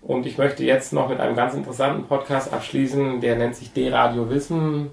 Und 0.00 0.26
ich 0.26 0.38
möchte 0.38 0.62
jetzt 0.62 0.92
noch 0.92 1.08
mit 1.08 1.18
einem 1.18 1.34
ganz 1.34 1.54
interessanten 1.54 2.06
Podcast 2.06 2.52
abschließen, 2.52 3.20
der 3.20 3.34
nennt 3.34 3.56
sich 3.56 3.72
D-Radio 3.72 4.30
Wissen, 4.30 4.90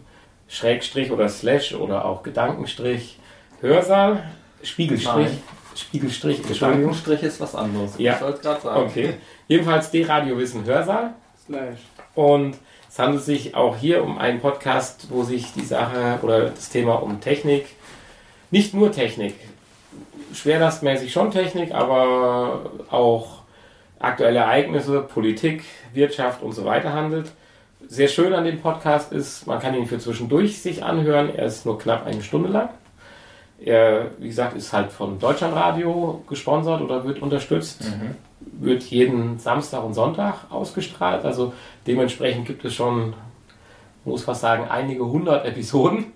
Schrägstrich 0.47 1.11
oder 1.11 1.29
Slash 1.29 1.75
oder 1.75 2.05
auch 2.05 2.23
Gedankenstrich, 2.23 3.19
Hörsaal, 3.61 4.23
Spiegelstrich, 4.63 5.27
Nein. 5.27 5.43
Spiegelstrich. 5.75 6.41
Gedankenstrich 6.41 7.21
ist 7.21 7.39
was 7.39 7.53
anderes. 7.53 7.99
Ja. 7.99 8.15
Ich 8.15 8.21
wollte 8.21 8.41
gerade 8.41 8.61
sagen. 8.61 8.81
Okay. 8.81 9.13
Jedenfalls 9.47 9.91
D-Radio 9.91 10.35
Wissen 10.39 10.65
Hörsaal. 10.65 11.13
Slash. 11.45 11.77
Und 12.15 12.57
es 12.93 12.99
handelt 12.99 13.23
sich 13.23 13.55
auch 13.55 13.75
hier 13.75 14.03
um 14.03 14.19
einen 14.19 14.39
Podcast, 14.39 15.07
wo 15.09 15.23
sich 15.23 15.51
die 15.53 15.65
Sache 15.65 16.19
oder 16.21 16.51
das 16.51 16.69
Thema 16.69 17.01
um 17.01 17.21
Technik, 17.21 17.65
nicht 18.51 18.75
nur 18.75 18.91
Technik, 18.91 19.33
schwerlastmäßig 20.31 21.11
schon 21.11 21.31
Technik, 21.31 21.73
aber 21.73 22.69
auch 22.91 23.39
aktuelle 23.97 24.41
Ereignisse, 24.41 25.01
Politik, 25.01 25.63
Wirtschaft 25.95 26.43
und 26.43 26.51
so 26.51 26.65
weiter 26.65 26.93
handelt. 26.93 27.31
Sehr 27.87 28.09
schön 28.09 28.31
an 28.31 28.45
dem 28.45 28.61
Podcast 28.61 29.11
ist, 29.11 29.47
man 29.47 29.59
kann 29.59 29.73
ihn 29.73 29.87
für 29.87 29.97
zwischendurch 29.97 30.61
sich 30.61 30.83
anhören. 30.83 31.33
Er 31.35 31.47
ist 31.47 31.65
nur 31.65 31.79
knapp 31.79 32.05
eine 32.05 32.21
Stunde 32.21 32.49
lang. 32.49 32.69
Er, 33.59 34.11
wie 34.19 34.27
gesagt, 34.27 34.55
ist 34.55 34.71
halt 34.71 34.91
von 34.91 35.17
Deutschlandradio 35.17 36.23
gesponsert 36.29 36.81
oder 36.81 37.03
wird 37.05 37.23
unterstützt 37.23 37.85
Mhm. 37.85 38.15
Wird 38.51 38.83
jeden 38.83 39.39
Samstag 39.39 39.83
und 39.83 39.93
Sonntag 39.93 40.51
ausgestrahlt. 40.51 41.25
Also 41.25 41.53
dementsprechend 41.87 42.45
gibt 42.45 42.65
es 42.65 42.73
schon, 42.73 43.13
muss 44.05 44.23
fast 44.23 44.41
sagen, 44.41 44.65
einige 44.69 45.05
hundert 45.05 45.45
Episoden. 45.45 46.13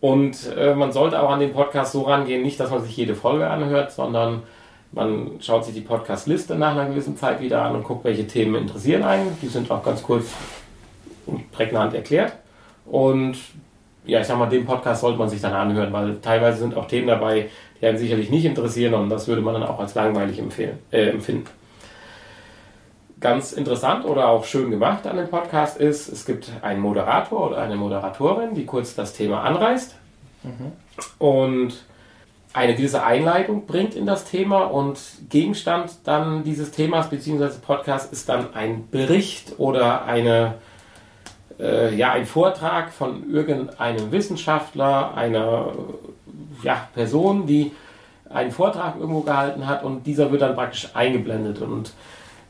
Und 0.00 0.52
äh, 0.56 0.74
man 0.74 0.92
sollte 0.92 1.20
auch 1.22 1.30
an 1.30 1.40
den 1.40 1.52
Podcast 1.52 1.92
so 1.92 2.02
rangehen, 2.02 2.42
nicht, 2.42 2.60
dass 2.60 2.70
man 2.70 2.82
sich 2.82 2.96
jede 2.96 3.14
Folge 3.14 3.48
anhört, 3.48 3.92
sondern 3.92 4.42
man 4.92 5.32
schaut 5.40 5.64
sich 5.64 5.74
die 5.74 5.80
Podcast-Liste 5.80 6.54
nach 6.54 6.72
einer 6.72 6.86
gewissen 6.86 7.16
Zeit 7.16 7.40
wieder 7.40 7.62
an 7.62 7.74
und 7.74 7.84
guckt, 7.84 8.04
welche 8.04 8.26
Themen 8.26 8.54
interessieren 8.54 9.02
einen. 9.02 9.36
Die 9.42 9.48
sind 9.48 9.70
auch 9.70 9.82
ganz 9.82 10.02
kurz 10.02 10.26
und 11.26 11.50
prägnant 11.50 11.94
erklärt. 11.94 12.34
Und 12.84 13.36
ja, 14.04 14.20
ich 14.20 14.26
sag 14.26 14.38
mal, 14.38 14.46
den 14.46 14.64
Podcast 14.64 15.00
sollte 15.00 15.18
man 15.18 15.28
sich 15.28 15.40
dann 15.40 15.52
anhören, 15.52 15.92
weil 15.92 16.16
teilweise 16.20 16.58
sind 16.58 16.76
auch 16.76 16.86
Themen 16.86 17.08
dabei, 17.08 17.50
die 17.80 17.86
einen 17.86 17.98
sicherlich 17.98 18.30
nicht 18.30 18.44
interessieren 18.44 18.94
und 18.94 19.10
das 19.10 19.28
würde 19.28 19.42
man 19.42 19.54
dann 19.54 19.62
auch 19.62 19.78
als 19.78 19.94
langweilig 19.94 20.38
empfehlen, 20.38 20.78
äh, 20.90 21.10
empfinden. 21.10 21.48
Ganz 23.20 23.52
interessant 23.52 24.04
oder 24.04 24.28
auch 24.28 24.44
schön 24.44 24.70
gemacht 24.70 25.06
an 25.06 25.16
dem 25.16 25.28
Podcast 25.28 25.78
ist, 25.78 26.08
es 26.08 26.26
gibt 26.26 26.52
einen 26.62 26.80
Moderator 26.80 27.50
oder 27.50 27.58
eine 27.58 27.76
Moderatorin, 27.76 28.54
die 28.54 28.66
kurz 28.66 28.94
das 28.94 29.14
Thema 29.14 29.42
anreißt 29.42 29.96
und 31.18 31.74
eine 32.52 32.74
gewisse 32.74 33.04
Einleitung 33.04 33.66
bringt 33.66 33.94
in 33.94 34.06
das 34.06 34.24
Thema 34.24 34.64
und 34.64 34.98
Gegenstand 35.28 35.92
dann 36.04 36.44
dieses 36.44 36.70
Themas 36.70 37.10
bzw. 37.10 37.58
Podcast 37.64 38.12
ist 38.12 38.28
dann 38.28 38.54
ein 38.54 38.88
Bericht 38.90 39.58
oder 39.58 40.04
eine 40.04 40.54
äh, 41.58 41.94
ja, 41.94 42.12
ein 42.12 42.26
Vortrag 42.26 42.92
von 42.92 43.30
irgendeinem 43.30 44.12
Wissenschaftler, 44.12 45.14
einer 45.14 45.72
ja, 46.62 46.88
Person, 46.94 47.46
die 47.46 47.72
einen 48.30 48.50
Vortrag 48.50 48.96
irgendwo 48.98 49.20
gehalten 49.20 49.66
hat 49.66 49.84
und 49.84 50.06
dieser 50.06 50.32
wird 50.32 50.42
dann 50.42 50.54
praktisch 50.54 50.90
eingeblendet 50.94 51.60
und 51.60 51.92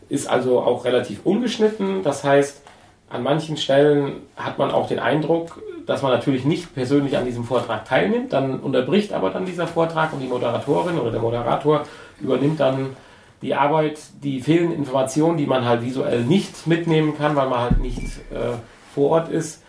ist 0.09 0.29
also 0.29 0.61
auch 0.61 0.85
relativ 0.85 1.21
ungeschnitten. 1.25 2.03
Das 2.03 2.25
heißt, 2.25 2.63
an 3.11 3.23
manchen 3.23 3.57
Stellen 3.57 4.23
hat 4.37 4.59
man 4.59 4.71
auch 4.71 4.89
den 4.89 4.99
Eindruck, 4.99 5.63
dass 5.87 6.03
man 6.03 6.11
natürlich 6.13 6.45
nicht 6.45 6.75
persönlich 6.75 7.17
an 7.17 7.25
diesem 7.25 7.45
Vortrag 7.45 7.85
teilnimmt, 7.85 8.33
dann 8.33 8.59
unterbricht 8.61 9.13
aber 9.13 9.31
dann 9.31 9.47
dieser 9.47 9.67
Vortrag 9.67 10.13
und 10.13 10.21
die 10.21 10.27
Moderatorin 10.27 10.99
oder 10.99 11.13
der 11.13 11.21
Moderator 11.21 11.85
übernimmt 12.21 12.59
dann 12.59 12.97
die 13.43 13.55
Arbeit, 13.55 13.99
die 14.23 14.41
fehlenden 14.41 14.77
Informationen, 14.77 15.37
die 15.37 15.47
man 15.47 15.65
halt 15.65 15.83
visuell 15.83 16.25
nicht 16.25 16.67
mitnehmen 16.67 17.17
kann, 17.17 17.37
weil 17.37 17.49
man 17.49 17.61
halt 17.61 17.79
nicht 17.79 18.03
äh, 18.33 18.57
vor 18.95 19.11
Ort 19.11 19.29
ist, 19.29 19.63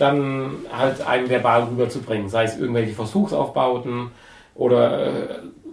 dann 0.00 0.52
halt 0.72 1.06
einem 1.06 1.28
verbal 1.28 1.64
rüberzubringen, 1.64 2.28
sei 2.28 2.44
es 2.44 2.58
irgendwelche 2.58 2.94
Versuchsaufbauten 2.94 4.10
oder 4.54 5.06
äh, 5.06 5.10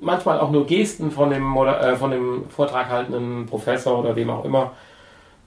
manchmal 0.02 0.40
auch 0.40 0.52
nur 0.52 0.66
Gesten 0.66 1.12
von 1.12 1.30
dem, 1.30 1.56
äh, 1.56 1.96
von 1.96 2.12
dem 2.12 2.50
Vortrag 2.50 2.90
haltenden 2.90 3.46
Professor 3.46 4.00
oder 4.00 4.16
wem 4.16 4.30
auch 4.30 4.46
immer. 4.46 4.72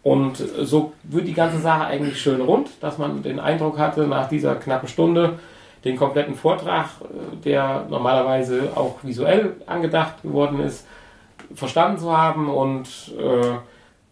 Und 0.03 0.37
so 0.37 0.93
wird 1.03 1.29
die 1.29 1.35
ganze 1.35 1.59
Sache 1.59 1.85
eigentlich 1.85 2.21
schön 2.21 2.41
rund, 2.41 2.71
dass 2.81 2.97
man 2.97 3.23
den 3.23 3.39
Eindruck 3.39 3.79
hatte, 3.79 4.07
nach 4.07 4.29
dieser 4.29 4.55
knappen 4.55 4.89
Stunde 4.89 5.39
den 5.85 5.97
kompletten 5.97 6.35
Vortrag, 6.35 6.87
äh, 7.03 7.37
der 7.45 7.87
normalerweise 7.89 8.73
auch 8.75 8.97
visuell 9.03 9.57
angedacht 9.67 10.23
geworden 10.23 10.61
ist, 10.61 10.87
verstanden 11.55 11.99
zu 11.99 12.17
haben 12.17 12.49
und 12.49 12.87
äh, 13.19 13.57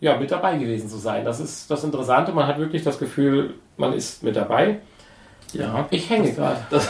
ja, 0.00 0.16
mit 0.16 0.30
dabei 0.30 0.56
gewesen 0.56 0.88
zu 0.88 0.96
sein. 0.96 1.24
Das 1.24 1.40
ist 1.40 1.70
das 1.70 1.84
Interessante. 1.84 2.32
Man 2.32 2.46
hat 2.46 2.58
wirklich 2.58 2.82
das 2.84 2.98
Gefühl, 2.98 3.54
man 3.76 3.92
ist 3.92 4.22
mit 4.22 4.36
dabei. 4.36 4.78
Ja. 5.52 5.86
Ich 5.90 6.10
hänge 6.10 6.32
gerade. 6.32 6.58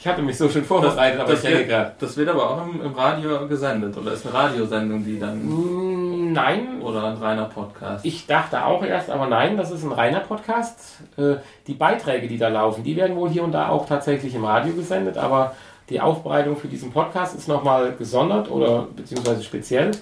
ich 0.00 0.06
hatte 0.06 0.22
mich 0.22 0.36
so 0.36 0.48
schön 0.48 0.64
vorbereitet, 0.64 1.20
aber 1.20 1.30
das, 1.30 1.44
ich 1.44 1.50
hänge 1.50 1.66
gerade. 1.66 1.92
das 1.98 2.16
wird 2.16 2.28
aber 2.28 2.50
auch 2.50 2.66
im, 2.66 2.82
im 2.82 2.92
Radio 2.94 3.46
gesendet. 3.46 3.96
Oder 3.96 4.12
ist 4.12 4.26
eine 4.26 4.34
Radiosendung, 4.34 5.04
die 5.04 5.18
dann. 5.18 5.44
Mm, 5.44 6.32
Nein, 6.32 6.82
Oder 6.82 7.04
ein 7.04 7.16
reiner 7.16 7.46
Podcast? 7.46 8.04
Ich 8.04 8.26
dachte 8.26 8.64
auch 8.64 8.84
erst, 8.84 9.10
aber 9.10 9.26
nein, 9.26 9.56
das 9.56 9.70
ist 9.70 9.82
ein 9.82 9.92
reiner 9.92 10.20
Podcast. 10.20 10.98
Äh, 11.16 11.36
Die 11.66 11.74
Beiträge, 11.74 12.28
die 12.28 12.38
da 12.38 12.48
laufen, 12.48 12.84
die 12.84 12.96
werden 12.96 13.16
wohl 13.16 13.30
hier 13.30 13.44
und 13.44 13.52
da 13.52 13.68
auch 13.68 13.86
tatsächlich 13.86 14.34
im 14.34 14.44
Radio 14.44 14.74
gesendet, 14.74 15.16
aber 15.16 15.54
die 15.88 16.00
Aufbereitung 16.00 16.56
für 16.56 16.68
diesen 16.68 16.92
Podcast 16.92 17.34
ist 17.34 17.48
nochmal 17.48 17.94
gesondert 17.96 18.50
oder 18.50 18.88
beziehungsweise 18.94 19.42
speziell. 19.42 19.92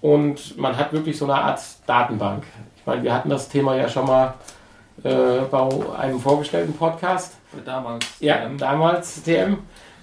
Und 0.00 0.58
man 0.58 0.76
hat 0.76 0.92
wirklich 0.92 1.18
so 1.18 1.26
eine 1.26 1.34
Art 1.34 1.60
Datenbank. 1.86 2.44
Ich 2.76 2.86
meine, 2.86 3.02
wir 3.02 3.12
hatten 3.12 3.28
das 3.28 3.48
Thema 3.48 3.76
ja 3.76 3.88
schon 3.88 4.06
mal 4.06 4.34
äh, 5.02 5.40
bei 5.50 5.68
einem 5.98 6.20
vorgestellten 6.20 6.74
Podcast. 6.74 7.36
Damals. 7.64 8.06
Ja, 8.20 8.36
ähm, 8.44 8.58
damals 8.58 9.22
TM. 9.22 9.58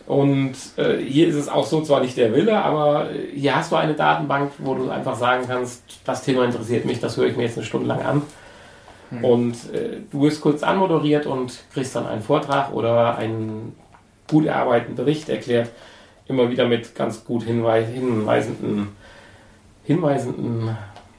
Und 0.05 0.55
äh, 0.77 0.97
hier 0.97 1.27
ist 1.27 1.35
es 1.35 1.49
auch 1.49 1.65
so, 1.65 1.81
zwar 1.81 1.99
nicht 1.99 2.15
der 2.15 2.33
Wille, 2.33 2.57
aber 2.57 3.11
äh, 3.11 3.35
hier 3.35 3.55
hast 3.55 3.71
du 3.71 3.75
eine 3.75 3.93
Datenbank, 3.93 4.53
wo 4.59 4.73
du 4.73 4.89
einfach 4.89 5.17
sagen 5.17 5.43
kannst, 5.47 5.83
das 6.05 6.23
Thema 6.23 6.45
interessiert 6.45 6.85
mich, 6.85 7.01
das 7.01 7.17
höre 7.17 7.25
ich 7.25 7.35
mir 7.35 7.43
jetzt 7.43 7.57
eine 7.57 7.65
Stunde 7.65 7.87
lang 7.87 8.01
an. 8.01 8.21
Hm. 9.09 9.23
Und 9.25 9.53
äh, 9.73 9.97
du 10.09 10.21
wirst 10.21 10.41
kurz 10.41 10.63
anmoderiert 10.63 11.25
und 11.25 11.59
kriegst 11.73 11.95
dann 11.95 12.07
einen 12.07 12.21
Vortrag 12.21 12.71
oder 12.71 13.17
einen 13.17 13.75
gut 14.29 14.45
erarbeiteten 14.45 14.95
Bericht 14.95 15.27
erklärt, 15.27 15.69
immer 16.27 16.49
wieder 16.49 16.67
mit 16.67 16.95
ganz 16.95 17.25
gut 17.25 17.43
hinwei 17.43 17.83
hinweisenden, 17.83 18.89
hinweisenden, 19.87 20.77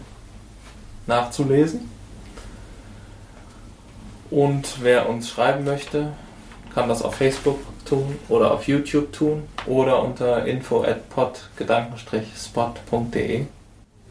nachzulesen. 1.06 1.90
Und 4.30 4.76
wer 4.80 5.10
uns 5.10 5.28
schreiben 5.28 5.64
möchte, 5.64 6.14
kann 6.74 6.88
das 6.88 7.02
auf 7.02 7.16
Facebook 7.16 7.58
tun 7.86 8.18
oder 8.28 8.52
auf 8.52 8.68
YouTube 8.68 9.12
tun 9.12 9.48
oder 9.66 10.02
unter 10.02 10.44
info 10.44 10.82
at 10.82 11.08
pod-spot.de. 11.08 11.86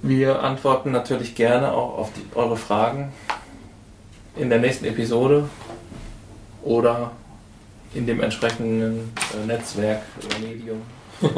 Wir 0.02 0.44
antworten 0.44 0.92
natürlich 0.92 1.36
gerne 1.36 1.72
auch 1.74 1.98
auf 1.98 2.12
die, 2.14 2.26
eure 2.36 2.58
Fragen 2.58 3.14
in 4.36 4.50
der 4.50 4.60
nächsten 4.60 4.86
Episode 4.86 5.50
oder 6.64 7.12
in 7.94 8.06
dem 8.06 8.22
entsprechenden 8.22 9.14
äh, 9.34 9.46
Netzwerk 9.46 10.02
oder 10.26 10.40
Medium, 10.40 10.82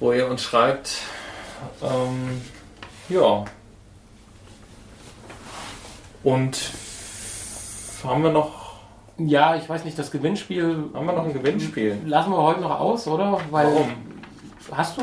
wo 0.00 0.12
ihr 0.12 0.26
uns 0.28 0.42
schreibt. 0.42 0.98
Ähm, 1.82 2.40
ja. 3.08 3.44
Und 6.22 6.58
haben 8.02 8.22
wir 8.22 8.32
noch 8.32 8.63
Ja, 9.18 9.56
ich 9.56 9.68
weiß 9.68 9.84
nicht, 9.84 9.98
das 9.98 10.10
Gewinnspiel 10.10 10.90
haben 10.92 11.06
wir 11.06 11.12
noch 11.12 11.24
ein 11.24 11.32
Gewinnspiel? 11.32 11.98
lassen 12.04 12.30
wir 12.30 12.42
heute 12.42 12.60
noch 12.60 12.80
aus, 12.80 13.06
oder? 13.06 13.40
Weil, 13.50 13.66
Warum? 13.66 13.92
Hast 14.72 14.98
du? 14.98 15.02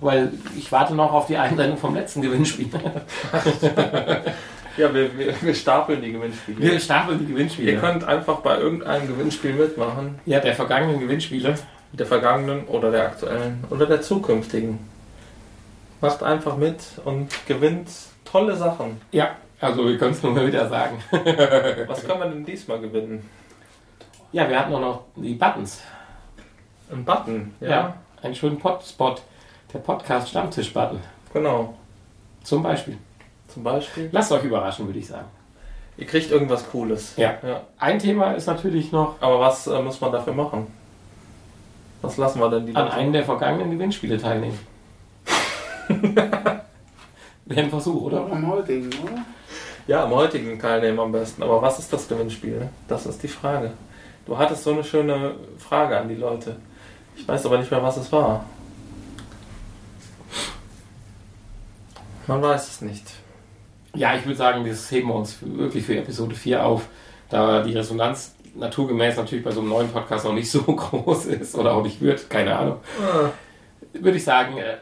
Weil 0.00 0.32
ich 0.56 0.70
warte 0.70 0.94
noch 0.94 1.12
auf 1.12 1.26
die 1.26 1.36
Einsendung 1.36 1.76
vom 1.76 1.94
letzten 1.94 2.22
Gewinnspiel. 2.22 2.70
Ja, 4.76 4.94
wir, 4.94 5.16
wir, 5.18 5.34
wir 5.42 5.54
stapeln 5.54 6.00
die 6.00 6.12
Gewinnspiele. 6.12 6.58
Wir 6.58 6.80
stapeln 6.80 7.18
die 7.18 7.26
Gewinnspiele. 7.26 7.72
Ihr 7.72 7.78
könnt 7.80 8.04
einfach 8.04 8.38
bei 8.38 8.58
irgendeinem 8.58 9.08
Gewinnspiel 9.08 9.52
mitmachen. 9.52 10.18
ja, 10.26 10.40
der 10.40 10.54
vergangenen 10.54 11.00
Gewinnspiele. 11.00 11.54
Der 11.92 12.06
vergangenen 12.06 12.64
oder 12.64 12.90
der 12.90 13.06
aktuellen 13.06 13.64
oder 13.68 13.84
der 13.86 14.00
zukünftigen. 14.00 14.78
Macht 16.00 16.22
einfach 16.22 16.56
mit 16.56 16.78
und 17.04 17.28
gewinnt 17.46 17.90
tolle 18.24 18.56
Sachen. 18.56 19.00
Ja, 19.10 19.32
also 19.60 19.86
wir 19.86 19.98
können 19.98 20.12
es 20.12 20.22
nur 20.22 20.32
mal 20.32 20.46
wieder 20.46 20.68
sagen. 20.68 21.02
Was 21.86 22.06
können 22.06 22.20
wir 22.20 22.28
denn 22.28 22.44
diesmal 22.44 22.80
gewinnen? 22.80 23.28
Ja, 24.32 24.48
wir 24.48 24.58
hatten 24.58 24.74
auch 24.74 24.80
noch 24.80 25.04
die 25.16 25.34
Buttons. 25.34 25.82
Ein 26.90 27.04
Button. 27.04 27.54
Ja. 27.60 27.94
Einen 28.22 28.34
schönen 28.34 28.58
Podspot. 28.58 29.22
Der 29.72 29.78
Podcast 29.78 30.30
Stammtisch-Button. 30.30 31.00
Genau. 31.32 31.74
Zum 32.42 32.62
Beispiel. 32.62 32.98
Zum 33.48 33.62
Beispiel. 33.62 34.08
Lasst 34.12 34.32
euch 34.32 34.44
überraschen, 34.44 34.86
würde 34.86 34.98
ich 34.98 35.08
sagen. 35.08 35.28
Ihr 35.96 36.06
kriegt 36.06 36.30
irgendwas 36.30 36.68
Cooles. 36.70 37.16
Ja. 37.16 37.34
ja. 37.42 37.62
Ein 37.78 37.98
Thema 37.98 38.32
ist 38.32 38.46
natürlich 38.46 38.90
noch 38.90 39.20
Aber 39.20 39.40
was 39.40 39.66
äh, 39.66 39.82
muss 39.82 40.00
man 40.00 40.12
dafür 40.12 40.32
machen? 40.32 40.66
Was 42.02 42.16
lassen 42.16 42.40
wir 42.40 42.48
denn 42.48 42.66
die 42.66 42.74
an 42.74 42.84
Leute? 42.84 42.96
einem 42.96 43.12
der 43.12 43.24
vergangenen 43.24 43.70
Gewinnspiele 43.72 44.16
teilnehmen. 44.16 44.58
Wäre 47.44 47.60
ein 47.62 47.70
Versuch, 47.70 48.02
oder? 48.02 48.30
Am 48.30 48.46
heutigen, 48.48 48.88
oder? 49.02 49.24
Ja, 49.86 50.04
am 50.04 50.10
heutigen 50.10 50.58
teilnehmen 50.58 51.00
am 51.00 51.12
besten. 51.12 51.42
Aber 51.42 51.60
was 51.62 51.78
ist 51.78 51.92
das 51.92 52.08
Gewinnspiel? 52.08 52.68
Das 52.88 53.06
ist 53.06 53.22
die 53.22 53.28
Frage. 53.28 53.72
Du 54.26 54.38
hattest 54.38 54.64
so 54.64 54.72
eine 54.72 54.84
schöne 54.84 55.34
Frage 55.58 55.98
an 55.98 56.08
die 56.08 56.14
Leute. 56.14 56.56
Ich 57.16 57.26
weiß 57.26 57.46
aber 57.46 57.58
nicht 57.58 57.70
mehr, 57.70 57.82
was 57.82 57.96
es 57.96 58.12
war. 58.12 58.44
Man 62.26 62.42
weiß 62.42 62.68
es 62.68 62.80
nicht. 62.80 63.06
Ja, 63.94 64.14
ich 64.14 64.24
würde 64.24 64.36
sagen, 64.36 64.64
das 64.64 64.90
heben 64.92 65.08
wir 65.08 65.16
uns 65.16 65.38
wirklich 65.42 65.84
für 65.84 65.96
Episode 65.96 66.34
4 66.34 66.64
auf, 66.64 66.86
da 67.28 67.62
die 67.62 67.72
Resonanz 67.72 68.36
naturgemäß 68.54 69.16
natürlich 69.16 69.44
bei 69.44 69.50
so 69.50 69.60
einem 69.60 69.70
neuen 69.70 69.88
Podcast 69.88 70.24
noch 70.24 70.32
nicht 70.32 70.50
so 70.50 70.62
groß 70.62 71.26
ist 71.26 71.56
oder 71.56 71.74
auch 71.74 71.82
nicht 71.82 72.00
wird, 72.00 72.30
keine 72.30 72.56
Ahnung. 72.56 72.78
Würde 73.92 74.16
ich 74.16 74.24
sagen, 74.24 74.58
äh, 74.58 74.76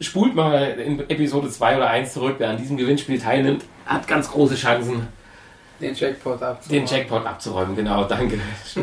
spult 0.00 0.34
mal 0.34 0.62
in 0.78 1.00
Episode 1.10 1.50
2 1.50 1.76
oder 1.76 1.90
1 1.90 2.12
zurück, 2.12 2.36
wer 2.38 2.50
an 2.50 2.56
diesem 2.56 2.76
Gewinnspiel 2.76 3.20
teilnimmt, 3.20 3.64
hat 3.86 4.06
ganz 4.06 4.30
große 4.30 4.54
Chancen, 4.54 5.08
Den 5.80 5.94
Jackpot 5.94 6.42
abzuholen. 6.42 6.86
den 6.86 6.86
Jackpot 6.86 7.26
abzuräumen. 7.26 7.76
Genau, 7.76 8.04
danke. 8.04 8.38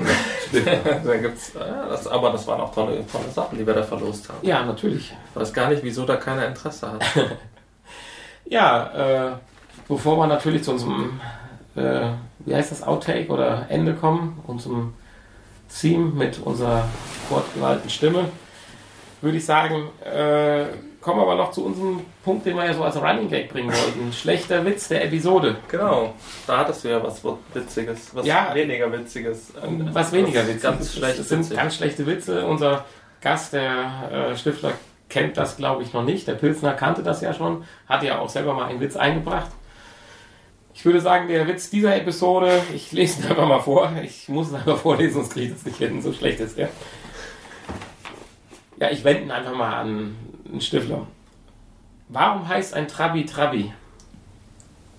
da 1.06 1.18
gibt's, 1.18 1.52
ja, 1.54 1.88
das, 1.88 2.08
aber 2.08 2.32
das 2.32 2.46
waren 2.48 2.62
auch 2.62 2.74
tolle, 2.74 3.06
tolle 3.12 3.30
Sachen, 3.34 3.58
die 3.58 3.66
wir 3.68 3.74
da 3.74 3.84
verlost 3.84 4.30
haben. 4.30 4.40
ja, 4.42 4.64
natürlich. 4.64 5.14
Ich 5.30 5.36
weiß 5.40 5.54
gar 5.54 5.70
nicht, 5.70 5.84
wieso 5.84 6.06
da 6.06 6.16
keiner 6.18 6.48
Interesse 6.48 6.92
hat. 6.92 7.04
Ja, 8.48 9.32
äh, 9.32 9.32
bevor 9.88 10.18
wir 10.18 10.28
natürlich 10.28 10.64
zu 10.64 10.72
unserem, 10.74 11.20
äh, 11.76 12.10
wie 12.40 12.54
heißt 12.54 12.72
das, 12.72 12.84
Outtake 12.84 13.28
oder 13.30 13.66
Ende 13.70 13.96
kommen, 13.96 14.40
unserem 14.46 14.94
Theme 15.82 16.12
mit 16.12 16.38
unserer 16.38 16.88
fortgewalten 17.28 17.90
Stimme, 17.90 18.30
würde 19.22 19.38
ich 19.38 19.46
sagen, 19.46 19.90
äh, 20.04 20.66
kommen 21.06 21.20
wir 21.20 21.24
aber 21.24 21.36
noch 21.36 21.52
zu 21.52 21.64
unserem 21.64 22.02
Punkt, 22.24 22.48
den 22.48 22.56
wir 22.58 22.66
ja 22.66 22.74
so 22.74 22.84
als 22.84 23.00
Running 23.00 23.30
Gag 23.30 23.48
bringen 23.50 23.70
wollten. 23.70 24.12
Schlechter 24.22 24.66
Witz 24.66 24.88
der 24.88 25.06
Episode. 25.06 25.58
genau, 25.68 26.16
da 26.48 26.58
hattest 26.58 26.84
du 26.84 26.88
ja 26.90 27.04
was 27.04 27.22
Witziges, 27.54 28.16
was 28.16 28.26
Ja. 28.26 28.50
weniger 28.56 28.92
Witziges. 28.92 29.54
Was 29.92 30.12
weniger 30.12 30.42
Was 30.42 30.48
Witz. 30.48 30.62
Ganz 30.64 30.94
schlecht 30.96 31.20
Das 31.20 31.30
sind 31.30 31.40
witzig. 31.42 31.58
ganz 31.58 31.76
schlechte 31.76 32.08
Witze. 32.08 32.44
Unser 32.48 32.86
Gast, 33.22 33.54
der 33.54 34.32
äh, 34.32 34.36
Stifter, 34.36 34.72
kennt 35.08 35.38
das, 35.38 35.58
glaube 35.58 35.84
ich, 35.84 35.94
noch 35.94 36.04
nicht. 36.04 36.28
Der 36.28 36.34
Pilsner 36.34 36.74
kannte 36.74 37.04
das 37.04 37.22
ja 37.22 37.36
schon, 37.36 37.66
hat 37.88 38.02
ja 38.02 38.18
auch 38.18 38.30
selber 38.30 38.56
mal 38.56 38.66
einen 38.66 38.80
Witz 38.80 38.96
eingebracht. 38.96 39.52
Ich 40.74 40.84
würde 40.86 41.02
sagen, 41.02 41.28
der 41.28 41.48
Witz 41.48 41.70
dieser 41.70 41.96
Episode, 41.96 42.64
ich 42.74 42.92
lese 42.92 43.22
ihn 43.22 43.30
einfach 43.30 43.48
mal 43.48 43.60
vor. 43.62 43.92
Ich 44.04 44.28
muss 44.28 44.48
es 44.48 44.56
einfach 44.56 44.78
vorlesen, 44.80 45.22
sonst 45.22 45.34
kriege 45.34 45.46
ich 45.50 45.54
das 45.54 45.66
nicht 45.66 45.78
hin. 45.78 46.02
So 46.02 46.12
schlecht 46.12 46.40
ist 46.40 46.58
der. 46.58 46.70
Ja, 48.78 48.90
ich 48.90 49.04
wende 49.04 49.22
ihn 49.22 49.32
einfach 49.32 49.54
mal 49.56 49.72
an 49.74 50.16
einen 50.56 50.62
Stifler. 50.62 51.06
Warum 52.08 52.48
heißt 52.48 52.74
ein 52.74 52.88
Trabi 52.88 53.26
Trabi? 53.26 53.74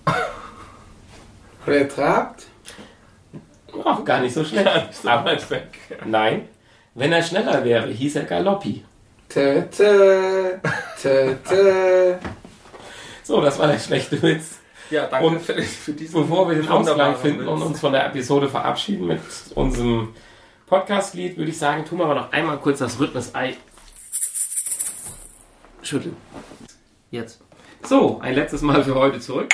Retrapt. 1.67 2.45
Ach, 3.83 4.03
gar 4.05 4.21
nicht 4.21 4.33
so 4.33 4.43
schlecht. 4.43 4.93
so 4.93 5.09
Aber 5.09 5.31
weg. 5.49 5.79
nein, 6.05 6.47
wenn 6.93 7.11
er 7.11 7.23
schneller 7.23 7.63
wäre, 7.63 7.87
hieß 7.87 8.17
er 8.17 8.23
Galoppi. 8.25 8.83
Tö, 9.29 9.63
tö, 9.75 10.57
tö, 11.01 11.35
tö. 11.47 12.15
So, 13.23 13.41
das 13.41 13.59
war 13.59 13.67
der 13.67 13.79
schlechte 13.79 14.21
Witz. 14.21 14.59
Ja, 14.89 15.07
danke 15.07 15.27
Und 15.27 15.41
für, 15.41 15.61
für 15.61 15.91
diesen 15.91 16.21
Bevor 16.21 16.47
wir 16.49 16.55
den 16.55 16.67
Ausgleich 16.69 17.17
finden 17.17 17.47
und 17.47 17.61
uns 17.61 17.79
von 17.79 17.91
der 17.91 18.05
Episode 18.05 18.47
verabschieden 18.47 19.07
mit 19.07 19.19
unserem 19.55 20.13
Podcast-Lied, 20.67 21.37
würde 21.37 21.51
ich 21.51 21.57
sagen, 21.57 21.83
tun 21.83 21.99
wir 21.99 22.05
aber 22.05 22.15
noch 22.15 22.31
einmal 22.31 22.57
kurz 22.57 22.79
das 22.79 22.99
Rhythmus-Ei 22.99 23.55
schütteln. 25.87 26.15
Jetzt. 27.11 27.41
So, 27.83 28.19
ein 28.21 28.35
letztes 28.35 28.61
Mal 28.61 28.83
für 28.83 28.95
heute 28.95 29.19
zurück. 29.19 29.49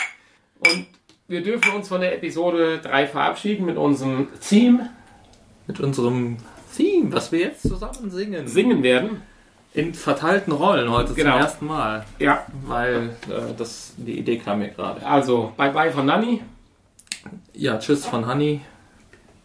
Und 0.59 0.87
wir 1.27 1.43
dürfen 1.43 1.71
uns 1.73 1.87
von 1.87 2.01
der 2.01 2.15
Episode 2.15 2.79
3 2.79 3.07
verabschieden 3.07 3.65
mit 3.65 3.77
unserem 3.77 4.27
Theme 4.39 4.89
Mit 5.67 5.79
unserem 5.79 6.37
Theme, 6.75 7.11
was 7.13 7.31
wir 7.31 7.39
jetzt 7.39 7.61
zusammen 7.63 8.09
singen. 8.11 8.47
singen 8.47 8.81
werden. 8.83 9.21
In 9.73 9.93
verteilten 9.93 10.51
Rollen 10.53 10.89
heute 10.91 11.13
Genau. 11.13 11.31
zum 11.33 11.41
ersten 11.41 11.65
Mal. 11.65 12.05
Ja, 12.19 12.45
Weil 12.65 13.09
äh, 13.29 13.53
das, 13.57 13.93
die 13.97 14.19
Idee 14.19 14.37
kam 14.37 14.59
mir 14.59 14.69
gerade. 14.69 15.05
also 15.05 15.51
Bye 15.57 15.71
Bye 15.71 15.91
von 15.91 16.05
Nanni. 16.05 16.41
Ja, 17.53 17.77
tschüss 17.79 18.05
von 18.05 18.27
Honey. 18.27 18.61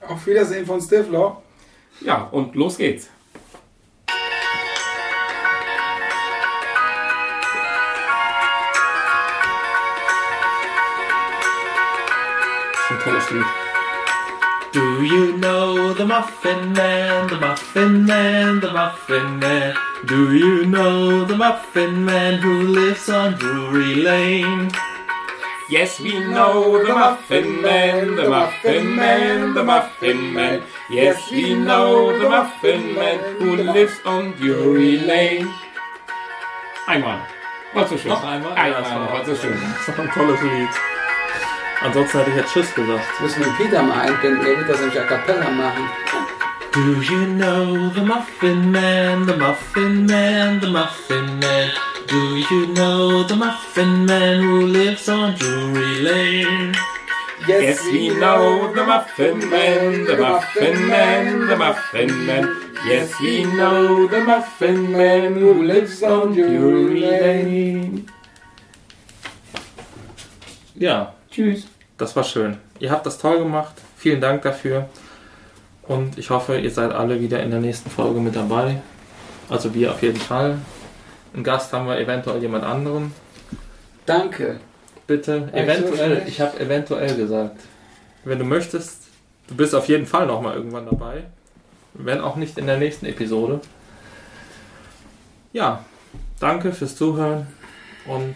Auf 0.06 0.26
Wiedersehen 0.26 0.66
von 0.66 0.80
Stifler. 0.80 1.42
Ja, 2.00 2.22
und 2.30 2.54
los 2.54 2.76
geht's. 2.76 3.08
Das 13.14 13.24
ist 13.24 13.30
ein 13.30 13.30
tolles 13.30 13.30
Lied. 13.30 13.46
Do 14.72 15.02
you 15.02 15.32
know 15.38 15.94
the 15.94 16.04
Muffin 16.04 16.72
Man, 16.74 17.28
the 17.28 17.36
Muffin 17.36 18.04
Man, 18.06 18.60
the 18.60 18.70
Muffin 18.70 19.38
Man? 19.38 19.74
Do 20.06 20.32
you 20.32 20.64
know 20.66 21.24
the 21.26 21.34
Muffin 21.36 22.04
Man 22.04 22.38
who 22.42 22.62
lives 22.74 23.08
on 23.08 23.34
Drury 23.38 23.94
Lane? 23.96 24.68
Yes, 25.70 26.00
we 26.00 26.12
know 26.20 26.78
the 26.84 26.92
Muffin 26.92 27.60
Man, 27.62 28.16
the 28.16 28.28
Muffin 28.28 28.94
Man, 28.96 29.54
the 29.54 29.62
Muffin 29.64 30.32
Man. 30.34 30.62
Yes, 30.90 31.30
we 31.30 31.54
know 31.54 32.12
the 32.18 32.28
Muffin 32.28 32.94
Man 32.94 33.18
who 33.38 33.56
lives 33.72 33.98
on 34.04 34.32
Drury 34.38 34.98
Lane. 34.98 35.48
Einmal. 36.86 37.18
War 37.74 37.86
zu 37.86 37.98
schön. 37.98 38.10
Noch 38.10 38.24
einmal? 38.24 38.52
Einmal, 38.54 38.82
war- 39.12 39.24
zu 39.24 39.34
schön. 39.36 39.58
Das 39.78 39.88
ist 39.88 39.98
ein 40.00 40.10
tolles 40.12 40.40
Lied. 40.42 40.68
Ansonsten 41.80 42.18
hätte 42.18 42.30
ich 42.30 42.36
jetzt 42.36 42.52
Tschüss 42.52 42.74
gesagt. 42.74 43.20
Müssen 43.20 43.44
wir 43.44 43.52
Peter 43.52 43.82
mal 43.82 44.00
einbinden, 44.00 44.44
der 44.44 44.58
wird 44.58 44.68
das 44.68 44.80
nämlich 44.80 45.00
a 45.00 45.04
cappella 45.04 45.50
machen. 45.50 45.88
Do 46.72 47.00
you 47.00 47.24
know 47.36 47.90
the 47.94 48.00
Muffin 48.02 48.72
Man, 48.72 49.26
the 49.26 49.36
Muffin 49.36 50.06
Man, 50.06 50.60
the 50.60 50.66
Muffin 50.66 51.38
Man? 51.38 51.70
Do 52.08 52.36
you 52.36 52.66
know 52.74 53.22
the 53.22 53.36
Muffin 53.36 54.06
Man 54.06 54.42
who 54.42 54.66
lives 54.66 55.08
on 55.08 55.34
Drury 55.36 56.00
Lane? 56.02 56.74
Yes, 57.46 57.80
we 57.84 58.08
know 58.08 58.72
the 58.74 58.84
Muffin 58.84 59.38
Man, 59.48 60.04
the 60.04 60.16
Muffin 60.16 60.88
Man, 60.88 61.46
the 61.46 61.56
Muffin 61.56 62.26
Man. 62.26 62.72
Yes, 62.86 63.12
we 63.20 63.44
know 63.44 64.06
the 64.06 64.20
Muffin 64.20 64.92
Man 64.92 65.34
who 65.34 65.62
lives 65.62 66.02
on 66.02 66.34
Drury 66.34 67.00
Lane. 67.00 68.06
Ja, 70.74 71.14
Tschüss. 71.38 71.66
das 71.98 72.16
war 72.16 72.24
schön. 72.24 72.56
Ihr 72.80 72.90
habt 72.90 73.06
das 73.06 73.18
toll 73.18 73.38
gemacht. 73.38 73.74
Vielen 73.96 74.20
Dank 74.20 74.42
dafür. 74.42 74.88
Und 75.82 76.18
ich 76.18 76.30
hoffe, 76.30 76.58
ihr 76.58 76.70
seid 76.70 76.90
alle 76.92 77.20
wieder 77.20 77.40
in 77.42 77.50
der 77.50 77.60
nächsten 77.60 77.90
Folge 77.90 78.18
mit 78.20 78.34
dabei. 78.36 78.82
Also 79.48 79.72
wir 79.72 79.92
auf 79.92 80.02
jeden 80.02 80.18
Fall. 80.18 80.58
Ein 81.34 81.44
Gast 81.44 81.72
haben 81.72 81.86
wir 81.86 81.98
eventuell 81.98 82.40
jemand 82.42 82.64
anderen. 82.64 83.12
Danke. 84.04 84.58
Bitte, 85.06 85.42
War 85.42 85.46
ich 85.48 85.52
so 85.52 85.58
eventuell. 85.84 86.10
schlecht? 86.16 86.28
Ich 86.28 86.40
habe 86.40 86.58
eventuell 86.60 87.16
gesagt. 87.16 87.60
Wenn 88.24 88.38
du 88.38 88.44
möchtest, 88.44 89.04
du 89.46 89.54
bist 89.56 89.74
auf 89.74 89.86
jeden 89.88 90.06
Fall 90.06 90.26
nochmal 90.26 90.56
irgendwann 90.56 90.86
dabei. 90.86 91.24
Wenn 91.94 92.20
auch 92.20 92.36
nicht 92.36 92.58
in 92.58 92.66
der 92.66 92.78
nächsten 92.78 93.06
Episode. 93.06 93.60
Ja, 95.52 95.84
danke 96.40 96.72
fürs 96.72 96.96
Zuhören 96.96 97.46
und 98.06 98.34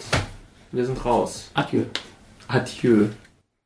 wir 0.71 0.87
sind 0.87 1.05
raus. 1.05 1.51
Adieu. 1.55 1.83
Adieu. 2.53 3.09